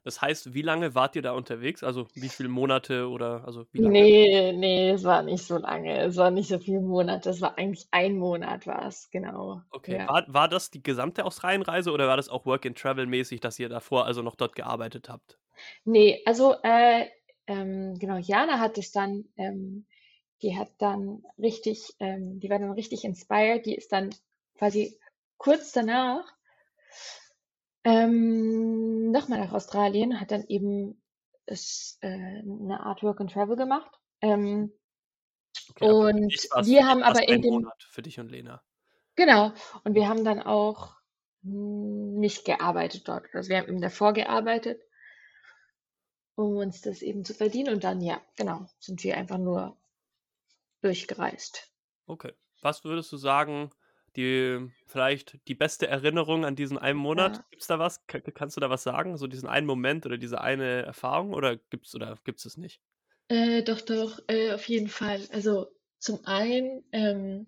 Das 0.06 0.22
heißt, 0.22 0.54
wie 0.54 0.62
lange 0.62 0.94
wart 0.94 1.16
ihr 1.16 1.24
da 1.24 1.32
unterwegs? 1.32 1.84
Also 1.84 2.06
wie 2.14 2.30
viele 2.30 2.48
Monate 2.48 3.10
oder 3.10 3.44
also 3.44 3.66
wie 3.72 3.80
lange? 3.80 3.92
Nee, 3.92 4.54
nee, 4.54 4.92
es 4.92 5.04
war 5.04 5.24
nicht 5.24 5.44
so 5.44 5.58
lange. 5.58 6.00
Es 6.00 6.16
war 6.16 6.30
nicht 6.30 6.48
so 6.48 6.60
viele 6.60 6.80
Monate. 6.80 7.32
Es 7.32 7.42
war 7.42 7.58
eigentlich 7.58 7.88
ein 7.90 8.20
Monat 8.20 8.68
war 8.68 8.86
es, 8.86 9.10
genau. 9.10 9.64
Okay. 9.72 9.98
Ja. 9.98 10.08
War, 10.08 10.24
war 10.28 10.48
das 10.48 10.70
die 10.70 10.84
gesamte 10.84 11.26
Australienreise 11.26 11.92
oder 11.92 12.08
war 12.08 12.18
das 12.18 12.30
auch 12.30 12.46
Work-and-Travel-mäßig, 12.46 13.40
dass 13.40 13.58
ihr 13.58 13.68
davor 13.68 14.06
also 14.06 14.22
noch 14.22 14.36
dort 14.36 14.56
gearbeitet 14.56 15.10
habt? 15.10 15.40
Nee, 15.86 16.22
also 16.28 16.54
äh, 16.62 17.08
ähm, 17.48 17.98
genau, 17.98 18.18
Jana 18.18 18.60
hat 18.60 18.78
es 18.78 18.92
dann, 18.92 19.26
ähm, 19.38 19.88
die 20.44 20.56
hat 20.56 20.70
dann 20.78 21.24
richtig, 21.40 21.96
ähm, 22.00 22.40
die 22.40 22.52
war 22.52 22.60
dann 22.60 22.74
richtig 22.74 23.06
inspired. 23.06 23.66
Die 23.66 23.74
ist 23.74 23.92
dann 23.92 24.12
quasi 24.56 25.00
kurz 25.38 25.72
danach 25.72 26.32
ähm, 27.86 29.12
nochmal 29.12 29.40
nach 29.40 29.54
Australien, 29.54 30.20
hat 30.20 30.32
dann 30.32 30.46
eben 30.48 31.02
ist, 31.46 32.00
äh, 32.02 32.08
eine 32.08 32.80
Art 32.82 33.04
Work 33.04 33.22
and 33.22 33.32
Travel 33.32 33.56
gemacht. 33.56 33.92
Ähm, 34.22 34.74
okay, 35.70 35.86
und 35.86 36.34
wir 36.66 36.88
haben 36.88 37.04
aber 37.04 37.28
in 37.28 37.42
dem 37.42 37.54
Monat 37.54 37.84
für 37.90 38.02
dich 38.02 38.20
und 38.20 38.32
Lena. 38.32 38.62
Genau. 39.16 39.54
Und 39.84 39.94
wir 39.94 40.10
haben 40.10 40.26
dann 40.26 40.42
auch 40.42 40.96
nicht 41.42 42.44
gearbeitet 42.44 43.08
dort. 43.08 43.28
Also 43.34 43.50
wir 43.50 43.58
haben 43.58 43.70
eben 43.70 43.82
davor 43.82 44.14
gearbeitet, 44.14 44.82
um 46.34 46.58
uns 46.58 46.82
das 46.82 47.04
eben 47.04 47.24
zu 47.24 47.36
verdienen. 47.36 47.76
Und 47.76 47.84
dann, 47.84 48.02
ja, 48.02 48.20
genau, 48.36 48.66
sind 48.80 49.04
wir 49.04 49.16
einfach 49.16 49.38
nur 49.38 49.78
durchgereist. 50.82 51.72
Okay. 52.08 52.34
Was 52.62 52.84
würdest 52.84 53.12
du 53.12 53.18
sagen, 53.18 53.72
die 54.16 54.70
vielleicht 54.86 55.40
die 55.48 55.56
beste 55.56 55.88
Erinnerung 55.88 56.46
an 56.46 56.56
diesen 56.56 56.78
einen 56.78 57.00
Monat? 57.00 57.38
Ja. 57.38 57.46
Gibt's 57.52 57.68
da 57.68 57.80
was? 57.80 58.06
K 58.08 58.20
kannst 58.20 58.56
du 58.56 58.62
da 58.62 58.70
was 58.70 58.84
sagen? 58.84 59.18
So 59.18 59.28
diesen 59.28 59.48
einen 59.50 59.68
Moment 59.68 60.06
oder 60.06 60.18
diese 60.18 60.42
eine 60.42 60.84
Erfahrung 60.84 61.34
oder 61.34 61.58
gibt's 61.58 61.94
oder 61.96 62.18
gibt's 62.24 62.46
es 62.46 62.58
nicht? 62.58 62.82
Äh, 63.28 63.64
doch, 63.64 63.82
doch, 63.82 64.20
äh, 64.28 64.54
auf 64.54 64.68
jeden 64.68 64.88
Fall. 64.88 65.22
Also 65.32 65.68
zum 66.00 66.26
einen 66.26 66.84
ähm, 66.92 67.48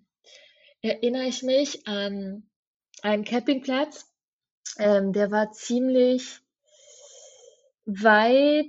erinnere 0.82 1.26
ich 1.26 1.44
mich 1.44 1.88
an 1.88 2.50
einen 3.02 3.24
Campingplatz. 3.24 4.12
Ähm, 4.80 5.14
der 5.14 5.32
war 5.32 5.52
ziemlich 5.52 6.40
weit 7.86 8.66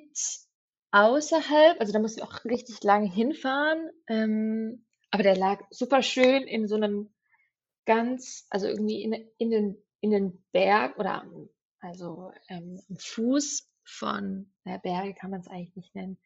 außerhalb, 0.90 1.81
also 1.81 1.93
da 1.93 1.99
mussten 1.99 2.21
wir 2.21 2.25
auch 2.25 2.45
richtig 2.45 2.83
lange 2.83 3.11
hinfahren. 3.11 3.90
Ähm, 4.07 4.85
aber 5.11 5.23
der 5.23 5.37
lag 5.37 5.61
super 5.71 6.02
schön 6.02 6.43
in 6.43 6.69
so 6.69 6.76
einem 6.76 7.11
ganz, 7.88 8.47
also 8.50 8.66
irgendwie 8.66 9.02
in, 9.02 9.14
in, 9.38 9.50
den, 9.50 9.83
in 10.00 10.11
den 10.11 10.45
Berg 10.52 10.99
oder 10.99 11.26
also 11.80 12.33
ähm, 12.49 12.80
Fuß 12.99 13.66
von, 13.83 14.52
naja, 14.64 14.78
Berge 14.78 15.14
kann 15.14 15.30
man 15.30 15.40
es 15.40 15.49
eigentlich 15.49 15.75
nicht 15.75 15.95
nennen. 15.95 16.18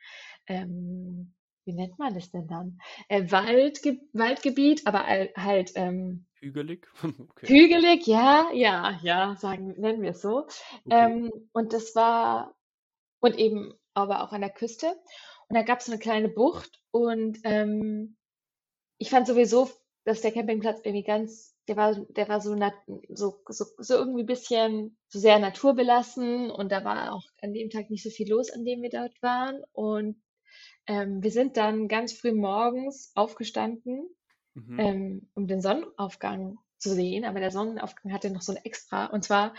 Ähm, 0.48 1.32
wie 1.64 1.72
nennt 1.72 1.96
man 2.00 2.14
das 2.14 2.32
denn 2.32 2.48
dann? 2.48 2.80
Äh, 3.08 3.30
Waldge 3.30 4.00
Waldgebiet, 4.12 4.84
aber 4.88 5.06
halt 5.06 5.72
ähm, 5.76 6.26
hügelig. 6.40 6.88
okay. 7.04 7.46
Hügelig, 7.46 8.08
ja, 8.08 8.50
ja, 8.52 8.98
ja, 9.02 9.36
sagen, 9.36 9.68
nennen 9.78 10.02
wir 10.02 10.10
es 10.10 10.20
so. 10.20 10.38
Okay. 10.38 10.50
Ähm, 10.90 11.30
und 11.52 11.72
das 11.72 11.94
war, 11.94 12.56
und 13.20 13.38
eben 13.38 13.72
aber 13.94 14.24
auch 14.24 14.32
an 14.32 14.40
der 14.40 14.50
Küste. 14.50 14.88
Und 15.48 15.54
da 15.54 15.62
gab 15.62 15.78
es 15.78 15.86
so 15.86 15.92
eine 15.92 16.00
kleine 16.00 16.28
Bucht 16.28 16.82
und 16.90 17.38
ähm, 17.44 18.16
ich 18.98 19.10
fand 19.10 19.28
sowieso, 19.28 19.70
dass 20.04 20.20
der 20.20 20.32
Campingplatz 20.32 20.80
irgendwie 20.84 21.04
ganz, 21.04 21.51
der 21.68 21.76
war, 21.76 21.94
der 21.94 22.28
war 22.28 22.40
so, 22.40 22.56
so, 23.08 23.40
so, 23.48 23.64
so 23.78 23.94
irgendwie 23.94 24.22
ein 24.22 24.26
bisschen 24.26 24.96
so 25.08 25.18
sehr 25.18 25.38
naturbelassen 25.38 26.50
und 26.50 26.72
da 26.72 26.84
war 26.84 27.12
auch 27.12 27.24
an 27.40 27.52
dem 27.52 27.70
Tag 27.70 27.90
nicht 27.90 28.02
so 28.02 28.10
viel 28.10 28.28
los, 28.28 28.50
an 28.50 28.64
dem 28.64 28.82
wir 28.82 28.90
dort 28.90 29.22
waren. 29.22 29.62
Und 29.72 30.20
ähm, 30.86 31.22
wir 31.22 31.30
sind 31.30 31.56
dann 31.56 31.86
ganz 31.86 32.12
früh 32.12 32.32
morgens 32.32 33.12
aufgestanden, 33.14 34.08
mhm. 34.54 34.78
ähm, 34.80 35.30
um 35.34 35.46
den 35.46 35.60
Sonnenaufgang 35.60 36.58
zu 36.78 36.90
sehen. 36.94 37.24
Aber 37.24 37.38
der 37.38 37.52
Sonnenaufgang 37.52 38.12
hatte 38.12 38.30
noch 38.30 38.42
so 38.42 38.52
ein 38.52 38.64
Extra. 38.64 39.06
Und 39.06 39.22
zwar, 39.22 39.54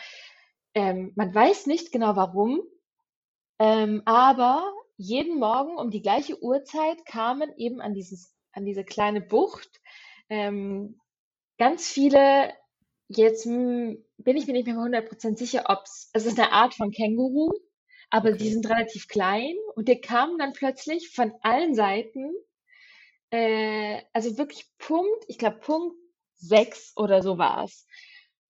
ähm, 0.73 1.13
man 1.15 1.33
weiß 1.33 1.67
nicht 1.67 1.93
genau 1.93 2.17
warum, 2.17 2.61
ähm, 3.59 4.01
aber 4.05 4.73
jeden 4.97 5.39
Morgen 5.39 5.77
um 5.77 5.89
die 5.89 6.01
gleiche 6.01 6.41
Uhrzeit 6.43 7.05
kamen 7.05 7.53
eben 7.57 7.79
an 7.79 7.93
dieses, 7.93 8.35
an 8.51 8.65
diese 8.65 8.83
kleine 8.83 9.21
Bucht 9.21 9.81
ähm, 10.29 10.99
ganz 11.57 11.87
viele, 11.87 12.53
jetzt 13.07 13.45
hm, 13.45 14.03
bin 14.17 14.37
ich 14.37 14.47
mir 14.47 14.53
nicht 14.53 14.67
mehr 14.67 14.75
100% 14.75 15.37
sicher, 15.37 15.65
ob 15.67 15.83
es, 15.85 16.09
es 16.13 16.25
ist 16.25 16.39
eine 16.39 16.51
Art 16.51 16.73
von 16.73 16.91
Känguru, 16.91 17.51
aber 18.09 18.29
okay. 18.29 18.37
die 18.37 18.49
sind 18.49 18.69
relativ 18.69 19.07
klein 19.07 19.55
und 19.75 19.87
die 19.87 19.99
kamen 19.99 20.37
dann 20.37 20.53
plötzlich 20.53 21.09
von 21.09 21.33
allen 21.41 21.75
Seiten, 21.75 22.31
äh, 23.31 24.01
also 24.13 24.37
wirklich 24.37 24.67
Punkt, 24.77 25.25
ich 25.27 25.37
glaube 25.37 25.57
Punkt 25.57 25.97
6 26.35 26.93
oder 26.97 27.21
so 27.21 27.37
war 27.37 27.63
es. 27.63 27.87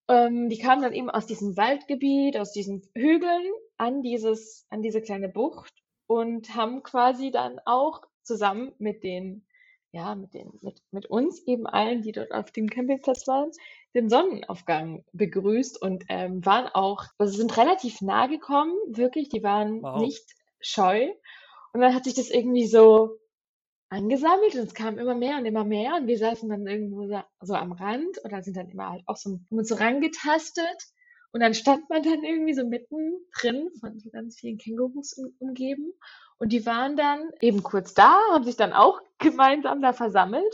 Ähm, 0.09 0.49
die 0.49 0.57
kamen 0.57 0.81
dann 0.81 0.93
eben 0.93 1.09
aus 1.09 1.25
diesem 1.25 1.55
Waldgebiet, 1.55 2.37
aus 2.37 2.51
diesen 2.51 2.81
Hügeln 2.93 3.45
an 3.77 4.01
dieses, 4.01 4.65
an 4.69 4.81
diese 4.81 5.01
kleine 5.01 5.29
Bucht 5.29 5.73
und 6.07 6.55
haben 6.55 6.83
quasi 6.83 7.31
dann 7.31 7.59
auch 7.65 8.01
zusammen 8.21 8.73
mit 8.79 9.03
den, 9.03 9.45
ja, 9.93 10.15
mit 10.15 10.33
den, 10.33 10.51
mit, 10.61 10.81
mit 10.91 11.05
uns 11.05 11.43
eben 11.45 11.67
allen, 11.67 12.01
die 12.01 12.11
dort 12.11 12.31
auf 12.31 12.51
dem 12.51 12.67
Campingplatz 12.67 13.27
waren, 13.27 13.51
den 13.93 14.09
Sonnenaufgang 14.09 15.05
begrüßt 15.13 15.79
und 15.79 16.03
ähm, 16.09 16.43
waren 16.43 16.67
auch, 16.73 17.05
also 17.19 17.37
sind 17.37 17.55
relativ 17.57 18.01
nah 18.01 18.25
gekommen, 18.25 18.73
wirklich, 18.87 19.29
die 19.29 19.43
waren 19.43 19.83
wow. 19.83 20.01
nicht 20.01 20.25
scheu. 20.59 21.09
Und 21.73 21.81
dann 21.81 21.93
hat 21.93 22.05
sich 22.05 22.15
das 22.15 22.31
irgendwie 22.31 22.65
so 22.65 23.19
angesammelt 23.89 24.55
und 24.55 24.61
es 24.61 24.73
kam 24.73 24.97
immer 24.97 25.13
mehr 25.13 25.37
und 25.37 25.45
immer 25.45 25.63
mehr 25.63 25.95
und 25.95 26.07
wir 26.07 26.17
saßen 26.17 26.49
dann 26.49 26.65
irgendwo 26.65 27.07
so, 27.41 27.53
am 27.53 27.71
Rand 27.73 28.17
oder 28.25 28.41
sind 28.41 28.57
dann 28.57 28.71
immer 28.71 28.89
halt 28.89 29.03
auch 29.05 29.17
so, 29.17 29.39
so 29.51 29.75
rangetastet 29.75 30.87
und 31.33 31.41
dann 31.41 31.53
stand 31.53 31.87
man 31.91 32.01
dann 32.01 32.23
irgendwie 32.23 32.55
so 32.55 32.65
mitten 32.65 33.13
drin 33.39 33.69
von 33.79 33.99
so 33.99 34.09
ganz 34.09 34.39
vielen 34.39 34.57
Kängurus 34.57 35.13
um, 35.13 35.35
umgeben 35.37 35.93
und 36.43 36.49
die 36.49 36.65
waren 36.65 36.97
dann 36.97 37.31
eben 37.39 37.63
kurz 37.63 37.93
da, 37.93 38.19
haben 38.33 38.43
sich 38.43 38.57
dann 38.57 38.73
auch 38.73 38.99
gemeinsam 39.17 39.81
da 39.81 39.93
versammelt 39.93 40.53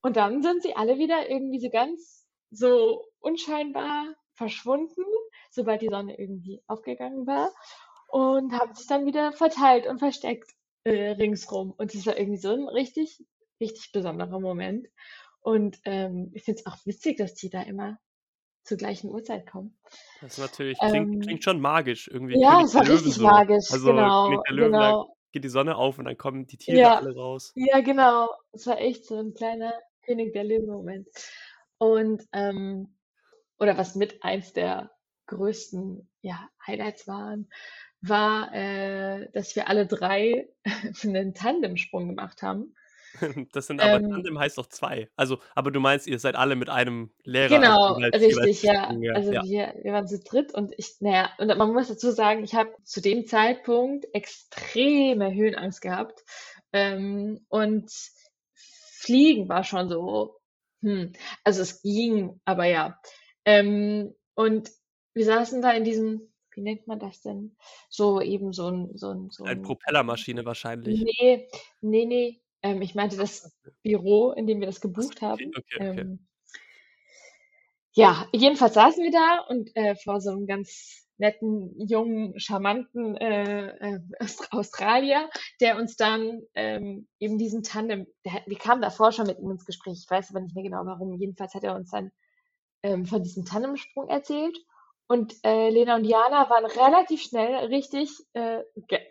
und 0.00 0.16
dann 0.16 0.40
sind 0.40 0.62
sie 0.62 0.76
alle 0.76 0.98
wieder 0.98 1.28
irgendwie 1.28 1.58
so 1.58 1.68
ganz 1.68 2.28
so 2.52 3.04
unscheinbar 3.18 4.14
verschwunden, 4.34 5.02
sobald 5.50 5.82
die 5.82 5.88
Sonne 5.88 6.16
irgendwie 6.16 6.62
aufgegangen 6.68 7.26
war 7.26 7.50
und 8.06 8.52
haben 8.52 8.72
sich 8.76 8.86
dann 8.86 9.04
wieder 9.04 9.32
verteilt 9.32 9.88
und 9.88 9.98
versteckt 9.98 10.52
äh, 10.84 11.10
ringsrum. 11.10 11.72
Und 11.76 11.92
es 11.92 12.06
war 12.06 12.16
irgendwie 12.16 12.38
so 12.38 12.52
ein 12.52 12.68
richtig, 12.68 13.20
richtig 13.60 13.90
besonderer 13.90 14.38
Moment. 14.38 14.86
Und 15.40 15.80
ähm, 15.86 16.30
ich 16.34 16.44
finde 16.44 16.60
es 16.60 16.66
auch 16.66 16.76
witzig, 16.86 17.16
dass 17.16 17.34
die 17.34 17.50
da 17.50 17.62
immer 17.62 17.98
zur 18.62 18.76
gleichen 18.76 19.10
Uhrzeit 19.10 19.50
kommen. 19.50 19.76
Das 20.20 20.34
ist 20.34 20.38
natürlich, 20.38 20.78
klingt, 20.78 21.14
ähm, 21.14 21.20
klingt 21.20 21.42
schon 21.42 21.60
magisch 21.60 22.06
irgendwie. 22.06 22.40
Ja, 22.40 22.62
es 22.62 22.74
war 22.76 22.86
richtig 22.86 23.14
so. 23.14 23.24
magisch, 23.24 23.72
also, 23.72 23.86
genau. 23.86 24.42
Der 24.42 24.54
Löwen, 24.54 24.72
genau. 24.72 25.15
Geht 25.36 25.44
die 25.44 25.50
Sonne 25.50 25.76
auf 25.76 25.98
und 25.98 26.06
dann 26.06 26.16
kommen 26.16 26.46
die 26.46 26.56
Tiere 26.56 26.78
ja, 26.78 26.96
alle 26.96 27.14
raus. 27.14 27.52
Ja, 27.56 27.80
genau. 27.80 28.30
Es 28.52 28.66
war 28.66 28.80
echt 28.80 29.04
so 29.04 29.18
ein 29.18 29.34
kleiner 29.34 29.74
König 30.00 30.32
der 30.32 30.44
Löwen-Moment. 30.44 31.08
Und, 31.76 32.26
ähm, 32.32 32.96
oder 33.58 33.76
was 33.76 33.96
mit 33.96 34.22
eins 34.22 34.54
der 34.54 34.90
größten 35.26 36.10
ja, 36.22 36.48
Highlights 36.66 37.06
waren, 37.06 37.50
war, 38.00 38.50
äh, 38.54 39.30
dass 39.32 39.54
wir 39.54 39.68
alle 39.68 39.86
drei 39.86 40.48
einen 41.04 41.34
Tandemsprung 41.34 42.08
gemacht 42.08 42.40
haben. 42.40 42.74
Das 43.52 43.66
sind 43.66 43.80
aber 43.80 44.04
ähm, 44.04 44.10
Tandem 44.10 44.38
heißt 44.38 44.58
doch 44.58 44.66
zwei. 44.66 45.08
Also, 45.16 45.38
aber 45.54 45.70
du 45.70 45.80
meinst, 45.80 46.06
ihr 46.06 46.18
seid 46.18 46.36
alle 46.36 46.56
mit 46.56 46.68
einem 46.68 47.10
Lehrer. 47.24 47.48
Genau, 47.48 48.00
halt 48.00 48.14
richtig, 48.14 48.62
ja. 48.62 48.92
ja. 48.92 49.12
Also 49.14 49.32
ja. 49.32 49.42
Wir, 49.44 49.74
wir 49.82 49.92
waren 49.92 50.08
zu 50.08 50.18
dritt 50.18 50.54
und 50.54 50.72
ich, 50.76 50.96
naja, 51.00 51.30
und 51.38 51.48
man 51.56 51.72
muss 51.72 51.88
dazu 51.88 52.10
sagen, 52.10 52.44
ich 52.44 52.54
habe 52.54 52.70
zu 52.84 53.00
dem 53.00 53.26
Zeitpunkt 53.26 54.06
extreme 54.12 55.34
Höhenangst 55.34 55.80
gehabt. 55.80 56.24
Ähm, 56.72 57.44
und 57.48 57.90
Fliegen 58.54 59.48
war 59.48 59.64
schon 59.64 59.88
so 59.88 60.36
hm, 60.82 61.12
also 61.42 61.62
es 61.62 61.82
ging, 61.82 62.40
aber 62.44 62.66
ja. 62.66 63.00
Ähm, 63.44 64.14
und 64.34 64.70
wir 65.14 65.24
saßen 65.24 65.62
da 65.62 65.72
in 65.72 65.82
diesem, 65.84 66.32
wie 66.52 66.60
nennt 66.60 66.86
man 66.86 67.00
das 67.00 67.22
denn? 67.22 67.56
So 67.88 68.20
eben 68.20 68.52
so 68.52 68.68
ein, 68.68 68.96
so 68.96 69.10
ein, 69.10 69.30
so 69.30 69.44
ein 69.44 69.50
Eine 69.50 69.62
Propellermaschine 69.62 70.44
wahrscheinlich. 70.44 71.02
Nee, 71.02 71.48
nee, 71.80 72.04
nee. 72.04 72.40
Ähm, 72.66 72.82
ich 72.82 72.94
meinte 72.94 73.16
das 73.16 73.52
Büro, 73.82 74.32
in 74.32 74.46
dem 74.46 74.60
wir 74.60 74.66
das 74.66 74.80
gebucht 74.80 75.22
haben. 75.22 75.52
Okay, 75.56 75.76
okay. 75.76 76.00
Ähm, 76.00 76.26
ja, 77.92 78.26
jedenfalls 78.32 78.74
saßen 78.74 79.02
wir 79.02 79.12
da 79.12 79.40
und 79.48 79.74
äh, 79.76 79.94
vor 79.94 80.20
so 80.20 80.30
einem 80.30 80.46
ganz 80.46 81.06
netten, 81.18 81.72
jungen, 81.88 82.38
charmanten 82.38 83.16
äh, 83.16 83.68
äh, 83.68 84.00
Australier, 84.50 85.30
der 85.60 85.78
uns 85.78 85.96
dann 85.96 86.42
ähm, 86.54 87.08
eben 87.20 87.38
diesen 87.38 87.62
Tandem, 87.62 88.06
der, 88.24 88.42
wir 88.46 88.58
kamen 88.58 88.82
davor 88.82 89.12
schon 89.12 89.26
mit 89.26 89.38
ihm 89.38 89.50
ins 89.50 89.64
Gespräch, 89.64 90.00
ich 90.02 90.10
weiß 90.10 90.30
aber 90.30 90.40
nicht 90.40 90.54
mehr 90.54 90.64
genau 90.64 90.84
warum, 90.84 91.14
jedenfalls 91.14 91.54
hat 91.54 91.64
er 91.64 91.74
uns 91.74 91.90
dann 91.90 92.10
ähm, 92.82 93.06
von 93.06 93.22
diesem 93.22 93.44
Tandemsprung 93.44 94.08
erzählt. 94.08 94.58
Und 95.08 95.36
äh, 95.44 95.70
Lena 95.70 95.94
und 95.94 96.04
Jana 96.04 96.50
waren 96.50 96.64
relativ 96.64 97.22
schnell 97.22 97.66
richtig 97.66 98.10
äh, 98.32 98.62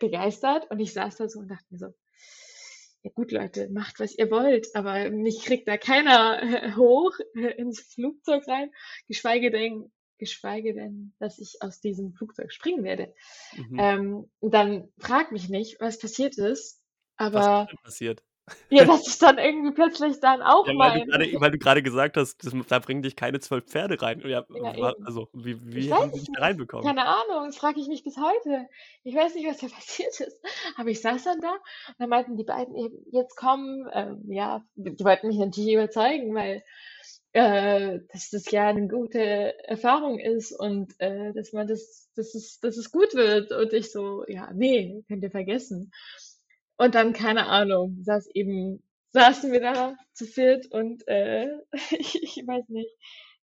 begeistert. 0.01 0.69
Und 0.69 0.81
ich 0.81 0.91
saß 0.91 1.15
da 1.15 1.29
so 1.29 1.39
und 1.39 1.47
dachte 1.47 1.63
mir 1.69 1.77
so, 1.77 1.87
ja 3.05 3.11
gut 3.13 3.31
Leute, 3.31 3.69
macht 3.69 3.99
was 3.99 4.17
ihr 4.17 4.31
wollt, 4.31 4.67
aber 4.73 5.09
mich 5.11 5.43
kriegt 5.43 5.67
da 5.67 5.77
keiner 5.77 6.41
äh, 6.41 6.73
hoch 6.75 7.11
äh, 7.35 7.53
ins 7.57 7.79
Flugzeug 7.79 8.47
rein, 8.47 8.71
geschweige 9.07 9.51
denn 9.51 9.91
geschweige 10.17 10.73
denn, 10.73 11.13
dass 11.19 11.39
ich 11.39 11.57
aus 11.59 11.81
diesem 11.81 12.13
Flugzeug 12.13 12.51
springen 12.53 12.85
werde. 12.85 13.13
Mhm. 13.53 13.77
Ähm, 13.77 14.31
dann 14.41 14.87
frag 14.97 15.33
mich 15.33 15.49
nicht, 15.49 15.81
was 15.81 15.99
passiert 15.99 16.37
ist. 16.37 16.81
Aber 17.17 17.39
was 17.39 17.63
ist 17.63 17.71
denn 17.71 17.83
passiert? 17.83 18.23
Ja, 18.69 18.85
dass 18.85 19.07
ich 19.07 19.17
dann 19.17 19.39
irgendwie 19.39 19.71
plötzlich 19.71 20.19
dann 20.19 20.43
auch 20.43 20.67
ja, 20.67 20.77
weil, 20.77 21.05
du 21.05 21.41
weil 21.41 21.51
du 21.51 21.57
gerade 21.57 21.81
gesagt 21.81 22.15
hast, 22.15 22.43
das, 22.45 22.53
da 22.67 22.77
bringen 22.77 23.01
dich 23.01 23.15
keine 23.15 23.39
zwölf 23.39 23.65
Pferde 23.65 23.99
rein. 23.99 24.21
Ja, 24.23 24.45
ja 24.49 24.93
also 25.03 25.29
wie, 25.33 25.57
wie 25.63 25.91
haben 25.91 26.13
sie 26.13 26.19
dich 26.19 26.29
da 26.31 26.41
reinbekommen? 26.41 26.85
Keine 26.85 27.05
Ahnung, 27.05 27.47
das 27.47 27.57
frage 27.57 27.79
ich 27.79 27.87
mich 27.87 28.03
bis 28.03 28.17
heute. 28.17 28.67
Ich 29.03 29.15
weiß 29.15 29.33
nicht, 29.33 29.47
was 29.47 29.57
da 29.57 29.67
passiert 29.75 30.19
ist. 30.19 30.39
Aber 30.77 30.89
ich 30.89 31.01
saß 31.01 31.23
dann 31.23 31.41
da 31.41 31.53
und 31.53 31.95
dann 31.97 32.09
meinten 32.09 32.37
die 32.37 32.43
beiden 32.43 32.75
eben, 32.75 32.95
jetzt 33.11 33.35
kommen, 33.35 33.89
ähm, 33.93 34.23
ja, 34.27 34.63
die 34.75 35.03
wollten 35.03 35.27
mich 35.27 35.37
natürlich 35.37 35.73
überzeugen, 35.73 36.35
weil 36.35 36.63
äh, 37.35 37.99
dass 38.13 38.29
das 38.29 38.49
ja 38.51 38.69
eine 38.69 38.87
gute 38.87 39.19
Erfahrung 39.67 40.19
ist 40.19 40.53
und 40.53 40.93
äh, 40.99 41.33
dass 41.33 41.51
man 41.51 41.67
das, 41.67 42.09
dass 42.15 42.33
es, 42.33 42.59
dass 42.61 42.77
es 42.77 42.91
gut 42.91 43.13
wird. 43.13 43.51
Und 43.51 43.73
ich 43.73 43.91
so, 43.91 44.23
ja, 44.27 44.51
nee, 44.53 45.03
könnt 45.09 45.21
ihr 45.21 45.31
vergessen. 45.31 45.91
Und 46.77 46.95
dann, 46.95 47.13
keine 47.13 47.47
Ahnung, 47.47 47.97
saß 48.03 48.27
eben, 48.33 48.83
saßen 49.11 49.51
wir 49.51 49.61
da 49.61 49.95
zu 50.13 50.25
viert 50.25 50.67
und 50.71 51.07
äh, 51.07 51.47
ich, 51.91 52.21
ich 52.23 52.47
weiß 52.47 52.69
nicht. 52.69 52.91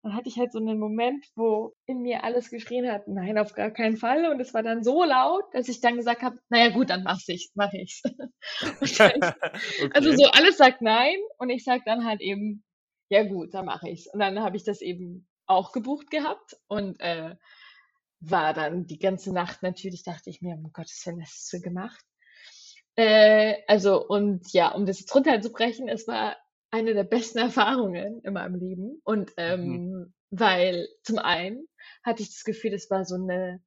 Dann 0.03 0.15
hatte 0.15 0.29
ich 0.29 0.37
halt 0.39 0.51
so 0.51 0.57
einen 0.57 0.79
Moment, 0.79 1.27
wo 1.35 1.75
in 1.85 2.01
mir 2.01 2.23
alles 2.23 2.49
geschrien 2.49 2.91
hat, 2.91 3.07
nein, 3.07 3.37
auf 3.37 3.53
gar 3.53 3.69
keinen 3.69 3.97
Fall. 3.97 4.31
Und 4.31 4.39
es 4.39 4.51
war 4.53 4.63
dann 4.63 4.83
so 4.83 5.03
laut, 5.03 5.43
dass 5.53 5.69
ich 5.69 5.79
dann 5.79 5.95
gesagt 5.95 6.23
habe, 6.23 6.39
naja 6.49 6.69
gut, 6.69 6.89
dann 6.89 7.03
mach 7.03 7.19
ich's, 7.27 7.51
mach 7.53 7.71
ich's. 7.73 8.01
Dann, 8.97 9.19
okay. 9.83 9.89
Also 9.93 10.11
so 10.15 10.25
alles 10.31 10.57
sagt 10.57 10.81
nein 10.81 11.15
und 11.37 11.49
ich 11.51 11.63
sag 11.63 11.85
dann 11.85 12.05
halt 12.05 12.21
eben, 12.21 12.63
ja 13.09 13.23
gut, 13.23 13.53
dann 13.53 13.65
mache 13.65 13.89
ich's. 13.89 14.07
Und 14.07 14.19
dann 14.19 14.39
habe 14.39 14.57
ich 14.57 14.63
das 14.63 14.81
eben 14.81 15.27
auch 15.45 15.71
gebucht 15.71 16.09
gehabt 16.09 16.57
und 16.67 16.99
äh, 16.99 17.35
war 18.21 18.53
dann 18.53 18.87
die 18.87 18.99
ganze 18.99 19.33
Nacht 19.33 19.63
natürlich, 19.63 20.03
dachte 20.03 20.29
ich 20.29 20.41
mir, 20.41 20.55
um 20.55 20.71
Gottes 20.73 21.05
Willen, 21.05 21.21
was 21.21 21.29
hast 21.29 21.53
du 21.53 21.61
gemacht? 21.61 22.03
Äh, 22.95 23.55
also, 23.67 24.05
und 24.05 24.51
ja, 24.53 24.73
um 24.73 24.85
das 24.85 24.99
jetzt 24.99 25.13
runterzubrechen, 25.15 25.87
es 25.87 26.07
war 26.07 26.35
eine 26.71 26.93
der 26.93 27.03
besten 27.03 27.37
Erfahrungen 27.39 28.21
in 28.23 28.33
meinem 28.33 28.55
Leben. 28.55 29.01
Und 29.03 29.31
ähm, 29.37 29.65
mhm. 29.65 30.13
weil 30.29 30.87
zum 31.03 31.19
einen 31.19 31.67
hatte 32.03 32.23
ich 32.23 32.29
das 32.29 32.43
Gefühl, 32.43 32.73
es 32.73 32.89
war 32.89 33.05
so 33.05 33.15
eine 33.15 33.61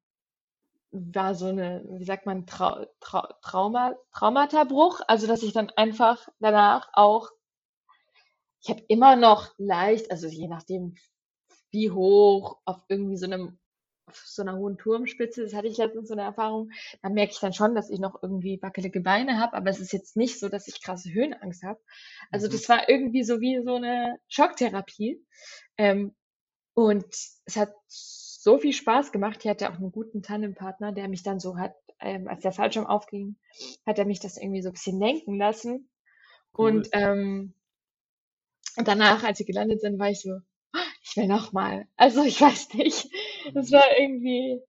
war 0.97 1.35
so 1.35 1.47
eine, 1.47 1.83
wie 1.89 2.05
sagt 2.05 2.25
man, 2.25 2.47
Trau 2.47 2.85
Trau 3.01 3.27
Trauma 3.41 3.95
Traumatabruch. 4.13 5.01
Also, 5.07 5.27
dass 5.27 5.43
ich 5.43 5.51
dann 5.51 5.69
einfach 5.71 6.29
danach 6.39 6.87
auch 6.93 7.31
ich 8.65 8.71
habe 8.71 8.83
immer 8.87 9.15
noch 9.15 9.53
leicht, 9.57 10.09
also 10.09 10.27
je 10.27 10.47
nachdem, 10.47 10.95
wie 11.69 11.91
hoch 11.91 12.57
auf 12.65 12.81
irgendwie 12.89 13.17
so 13.17 13.27
einem 13.27 13.59
auf 14.07 14.17
so 14.25 14.41
einer 14.41 14.57
hohen 14.57 14.77
Turmspitze, 14.77 15.43
das 15.43 15.53
hatte 15.53 15.67
ich 15.67 15.77
letztens 15.77 16.07
so 16.09 16.13
eine 16.13 16.23
Erfahrung, 16.23 16.71
da 17.01 17.09
merke 17.09 17.31
ich 17.33 17.39
dann 17.39 17.53
schon, 17.53 17.75
dass 17.75 17.89
ich 17.89 17.99
noch 17.99 18.21
irgendwie 18.21 18.61
wackelige 18.61 19.01
Beine 19.01 19.39
habe, 19.39 19.53
aber 19.55 19.69
es 19.69 19.79
ist 19.79 19.93
jetzt 19.93 20.15
nicht 20.15 20.39
so, 20.39 20.49
dass 20.49 20.67
ich 20.67 20.81
krasse 20.81 21.11
Höhenangst 21.13 21.63
habe. 21.63 21.79
Also 22.31 22.47
Mhm. 22.47 22.51
das 22.51 22.69
war 22.69 22.87
irgendwie 22.89 23.23
so 23.23 23.41
wie 23.41 23.61
so 23.63 23.75
eine 23.75 24.17
Schocktherapie. 24.27 25.23
Ähm, 25.77 26.15
und 26.73 27.05
es 27.45 27.55
hat 27.57 27.73
so 27.87 28.57
viel 28.59 28.73
Spaß 28.73 29.11
gemacht. 29.11 29.39
Ich 29.43 29.49
hatte 29.49 29.69
auch 29.69 29.75
einen 29.77 29.91
guten 29.91 30.21
Tandempartner, 30.23 30.91
der 30.91 31.07
mich 31.07 31.23
dann 31.23 31.39
so 31.39 31.57
hat, 31.57 31.73
ähm, 31.99 32.27
als 32.27 32.41
der 32.41 32.51
Fallschirm 32.51 32.85
aufging, 32.87 33.37
hat 33.85 33.99
er 33.99 34.05
mich 34.05 34.19
das 34.19 34.37
irgendwie 34.37 34.61
so 34.61 34.69
ein 34.69 34.73
bisschen 34.73 34.99
lenken 34.99 35.37
lassen. 35.37 35.89
Cool. 36.57 36.81
Und 36.81 36.89
ähm, 36.93 37.53
danach, 38.77 39.23
als 39.23 39.39
wir 39.39 39.45
gelandet 39.45 39.81
sind, 39.81 39.99
war 39.99 40.09
ich 40.09 40.21
so, 40.21 40.29
"Ah, 40.31 40.41
ich 41.05 41.15
will 41.17 41.27
noch 41.27 41.53
mal. 41.53 41.87
Also 41.97 42.23
ich 42.23 42.41
weiß 42.41 42.73
nicht. 42.73 43.07
Es 43.55 43.71
war 43.71 43.85
irgendwie, 43.99 44.59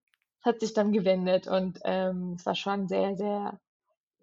es 0.41 0.45
hat 0.45 0.61
sich 0.61 0.75
dann 0.75 0.93
gewendet 0.93 1.49
und 1.49 1.79
ähm, 1.85 2.35
es 2.39 2.47
war 2.47 2.55
schon 2.55 2.89
sehr, 2.89 3.17
sehr, 3.17 3.61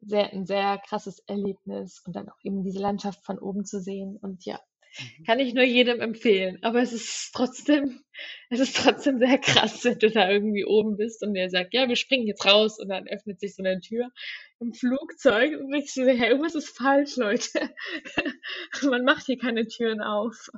sehr, 0.01 0.31
ein 0.33 0.45
sehr 0.45 0.79
krasses 0.87 1.19
Erlebnis 1.27 2.01
und 2.05 2.15
dann 2.15 2.29
auch 2.29 2.37
eben 2.43 2.63
diese 2.63 2.79
Landschaft 2.79 3.25
von 3.25 3.39
oben 3.39 3.65
zu 3.65 3.81
sehen. 3.81 4.17
Und 4.21 4.45
ja, 4.45 4.59
Mhm. 4.99 5.23
kann 5.25 5.39
ich 5.39 5.53
nur 5.53 5.63
jedem 5.63 6.01
empfehlen. 6.01 6.59
Aber 6.61 6.81
es 6.81 6.93
ist 6.93 7.31
trotzdem, 7.33 8.01
es 8.49 8.59
ist 8.59 8.77
trotzdem 8.77 9.17
sehr 9.19 9.37
krass, 9.39 9.83
wenn 9.85 9.97
du 9.99 10.11
da 10.11 10.29
irgendwie 10.29 10.65
oben 10.65 10.97
bist 10.97 11.23
und 11.23 11.33
der 11.33 11.49
sagt, 11.49 11.73
ja, 11.73 11.87
wir 11.87 11.95
springen 11.95 12.27
jetzt 12.27 12.45
raus 12.45 12.79
und 12.79 12.89
dann 12.89 13.07
öffnet 13.07 13.39
sich 13.39 13.55
so 13.55 13.63
eine 13.63 13.79
Tür 13.79 14.11
im 14.59 14.73
Flugzeug 14.73 15.59
und 15.59 15.73
ich 15.73 15.91
so, 15.93 16.03
hey, 16.03 16.29
irgendwas 16.29 16.55
ist 16.55 16.77
falsch, 16.77 17.15
Leute. 17.17 17.71
Man 18.83 19.03
macht 19.03 19.25
hier 19.25 19.37
keine 19.37 19.67
Türen 19.67 20.01
auf 20.01 20.49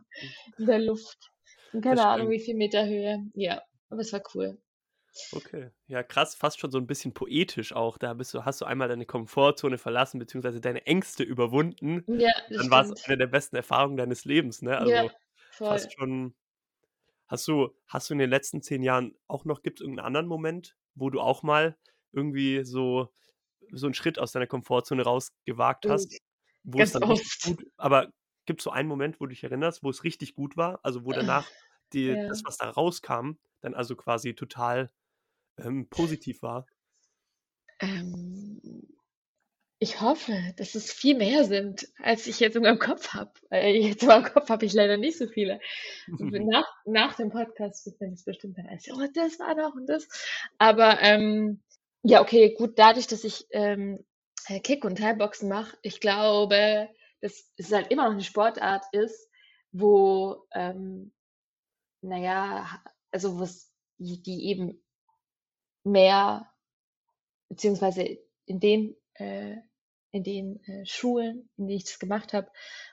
in 0.57 0.65
der 0.65 0.79
Luft. 0.79 1.31
Keine 1.81 2.05
Ahnung, 2.05 2.29
wie 2.29 2.39
viel 2.39 2.55
Meter 2.55 2.85
Höhe. 2.85 3.25
Ja, 3.33 3.61
aber 3.89 4.01
es 4.01 4.13
war 4.13 4.21
cool. 4.33 4.57
Okay. 5.31 5.69
Ja, 5.87 6.03
krass, 6.03 6.35
fast 6.35 6.59
schon 6.59 6.71
so 6.71 6.77
ein 6.77 6.87
bisschen 6.87 7.13
poetisch 7.13 7.73
auch. 7.73 7.97
Da 7.97 8.13
bist 8.13 8.33
du, 8.33 8.45
hast 8.45 8.61
du 8.61 8.65
einmal 8.65 8.87
deine 8.87 9.05
Komfortzone 9.05 9.77
verlassen, 9.77 10.19
beziehungsweise 10.19 10.61
deine 10.61 10.85
Ängste 10.85 11.23
überwunden. 11.23 12.05
Ja, 12.07 12.31
das 12.49 12.57
Dann 12.59 12.71
war 12.71 12.81
es 12.83 13.03
eine 13.05 13.17
der 13.17 13.27
besten 13.27 13.55
Erfahrungen 13.55 13.97
deines 13.97 14.25
Lebens, 14.25 14.61
ne? 14.61 14.77
Ja, 14.77 15.03
Also 15.03 15.09
voll. 15.51 15.69
fast 15.69 15.93
schon. 15.93 16.35
Hast 17.27 17.47
du, 17.47 17.69
hast 17.87 18.09
du 18.09 18.13
in 18.13 18.19
den 18.19 18.29
letzten 18.29 18.61
zehn 18.61 18.83
Jahren 18.83 19.15
auch 19.27 19.45
noch, 19.45 19.63
gibt 19.63 19.79
es 19.79 19.83
irgendeinen 19.83 20.07
anderen 20.07 20.27
Moment, 20.27 20.77
wo 20.95 21.09
du 21.09 21.21
auch 21.21 21.43
mal 21.43 21.77
irgendwie 22.11 22.63
so, 22.63 23.11
so 23.71 23.87
einen 23.87 23.95
Schritt 23.95 24.19
aus 24.19 24.31
deiner 24.31 24.47
Komfortzone 24.47 25.03
rausgewagt 25.03 25.89
hast, 25.89 26.19
wo 26.63 26.83
es 26.83 26.91
ganz 26.91 26.93
dann 26.93 27.03
richtig 27.03 27.41
oft. 27.41 27.43
gut, 27.43 27.65
aber 27.77 28.11
gibt 28.45 28.61
es 28.61 28.63
so 28.65 28.71
einen 28.71 28.87
Moment, 28.87 29.19
wo 29.19 29.25
du 29.25 29.31
dich 29.31 29.43
erinnerst, 29.43 29.83
wo 29.83 29.89
es 29.89 30.03
richtig 30.03 30.35
gut 30.35 30.55
war? 30.57 30.79
Also 30.83 31.05
wo 31.05 31.13
danach 31.13 31.49
die, 31.93 32.07
Ja. 32.07 32.27
das, 32.27 32.43
was 32.45 32.57
da 32.57 32.69
rauskam, 32.69 33.33
dann 33.61 33.73
also 33.73 33.95
quasi 33.95 34.35
total 34.35 34.91
ähm, 35.57 35.87
positiv 35.89 36.41
war? 36.41 36.67
Ähm, 37.79 38.61
ich 39.79 39.99
hoffe, 40.01 40.33
dass 40.57 40.75
es 40.75 40.91
viel 40.91 41.17
mehr 41.17 41.43
sind, 41.43 41.87
als 42.01 42.27
ich 42.27 42.39
jetzt 42.39 42.55
in 42.55 42.63
meinem 42.63 42.79
Kopf 42.79 43.09
habe. 43.09 43.33
Äh, 43.51 43.77
jetzt 43.77 44.03
in 44.03 44.07
meinem 44.07 44.23
Kopf 44.23 44.49
habe 44.49 44.65
ich 44.65 44.73
leider 44.73 44.97
nicht 44.97 45.17
so 45.17 45.27
viele. 45.27 45.59
Nach, 46.51 46.65
nach 46.85 47.15
dem 47.15 47.29
Podcast 47.29 47.85
wird 47.85 47.97
das 47.99 48.23
bestimmt 48.23 48.57
dann 48.57 48.67
alles, 48.67 48.87
oh, 48.91 49.05
das 49.13 49.39
war 49.39 49.55
noch 49.55 49.75
und 49.75 49.87
das. 49.87 50.07
Aber 50.57 51.01
ähm, 51.01 51.61
ja, 52.03 52.21
okay, 52.21 52.53
gut, 52.57 52.77
dadurch, 52.77 53.07
dass 53.07 53.23
ich 53.23 53.47
ähm, 53.51 54.05
äh, 54.47 54.59
Kick- 54.59 54.85
und 54.85 54.97
Thai-Boxen 54.97 55.49
mache, 55.49 55.75
ich 55.81 55.99
glaube, 55.99 56.87
dass 57.21 57.51
es 57.57 57.71
halt 57.71 57.91
immer 57.91 58.05
noch 58.05 58.11
eine 58.11 58.23
Sportart 58.23 58.85
ist, 58.91 59.29
wo, 59.71 60.45
ähm, 60.53 61.11
naja, 62.07 62.67
also 63.11 63.37
wo 63.39 63.43
es 63.43 63.71
die, 63.97 64.47
eben 64.47 64.83
mehr, 65.83 66.49
beziehungsweise 67.49 68.17
in 68.45 68.59
den, 68.59 68.95
äh, 69.15 69.55
in 70.11 70.23
den 70.23 70.63
äh, 70.65 70.85
Schulen, 70.85 71.49
in 71.57 71.67
denen 71.67 71.77
ich 71.77 71.85
das 71.85 71.99
gemacht 71.99 72.33
habe, 72.33 72.49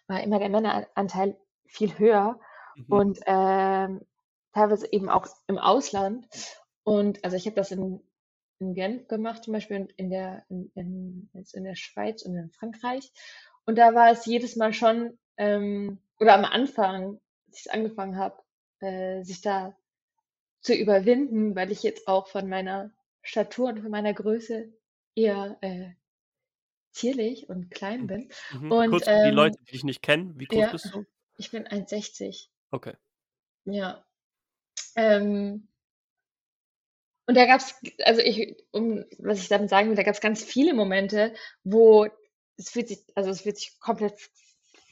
war 0.07 0.23
immer 0.23 0.39
der 0.39 0.49
Männeranteil 0.49 1.37
viel 1.67 1.99
höher 1.99 2.39
Mhm. 2.77 2.85
und 2.89 3.21
ähm, 3.27 4.01
teilweise 4.53 4.93
eben 4.93 5.09
auch 5.09 5.27
im 5.47 5.59
Ausland. 5.59 6.27
Und 6.85 7.25
also 7.25 7.37
ich 7.37 7.47
habe 7.47 7.57
das 7.57 7.71
in, 7.71 8.01
in 8.59 8.75
Genf 8.75 9.09
gemacht, 9.09 9.45
zum 9.45 9.53
Beispiel 9.53 9.81
und 9.81 9.93
in 9.93 10.11
der, 10.11 10.45
in, 10.49 10.71
in, 10.75 11.31
jetzt 11.35 11.55
in 11.55 11.65
der 11.65 11.77
Schweiz 11.77 12.23
und 12.23 12.37
in 12.37 12.51
Frankreich. 12.51 13.13
Und 13.65 13.79
da 13.79 13.95
war 13.95 14.11
es 14.11 14.27
jedes 14.27 14.57
Mal 14.57 14.73
schon, 14.73 15.19
ähm, 15.37 16.01
oder 16.19 16.35
am 16.35 16.45
Anfang, 16.45 17.21
als 17.47 17.59
ich 17.59 17.67
es 17.67 17.73
angefangen 17.73 18.17
habe, 18.17 18.43
äh, 18.83 19.23
sich 19.23 19.41
da 19.41 19.77
zu 20.61 20.75
überwinden, 20.75 21.57
weil 21.57 21.73
ich 21.73 21.83
jetzt 21.83 22.09
auch 22.09 22.29
von 22.29 22.49
meiner 22.49 22.93
Statur 23.23 23.69
und 23.69 23.81
von 23.81 23.91
meiner 23.91 24.15
Größe 24.15 24.73
eher 25.15 25.59
äh, 25.61 25.91
zierlich 26.93 27.49
und 27.49 27.71
klein 27.71 28.07
bin. 28.07 28.31
Mhm. 28.53 28.73
Und 28.73 28.91
Kurz 28.91 29.05
für 29.05 29.11
die 29.11 29.29
ähm, 29.29 29.35
Leute, 29.35 29.59
die 29.61 29.73
dich 29.73 29.85
nicht 29.85 30.03
kennen, 30.03 30.39
wie 30.39 30.47
groß 30.47 30.59
ja, 30.59 30.71
bist 30.71 30.95
du? 30.95 31.05
ich 31.37 31.51
bin 31.51 31.67
1,60. 31.67 32.49
Okay. 32.71 32.95
Ja. 33.65 34.05
Ähm, 34.97 35.69
und 37.27 37.37
da 37.37 37.47
gab's, 37.47 37.75
also 38.05 38.21
ich, 38.21 38.57
um 38.73 39.05
was 39.19 39.39
ich 39.39 39.49
damit 39.49 39.71
sagen 39.71 39.89
will, 39.89 39.97
da 39.97 40.03
gab's 40.03 40.21
ganz 40.21 40.43
viele 40.43 40.75
Momente, 40.75 41.35
wo 41.65 42.07
es 42.57 42.71
fühlt 42.71 42.89
sich, 42.89 43.05
also 43.15 43.31
es 43.31 43.43
fühlt 43.43 43.59
sich 43.59 43.79
komplett 43.81 44.19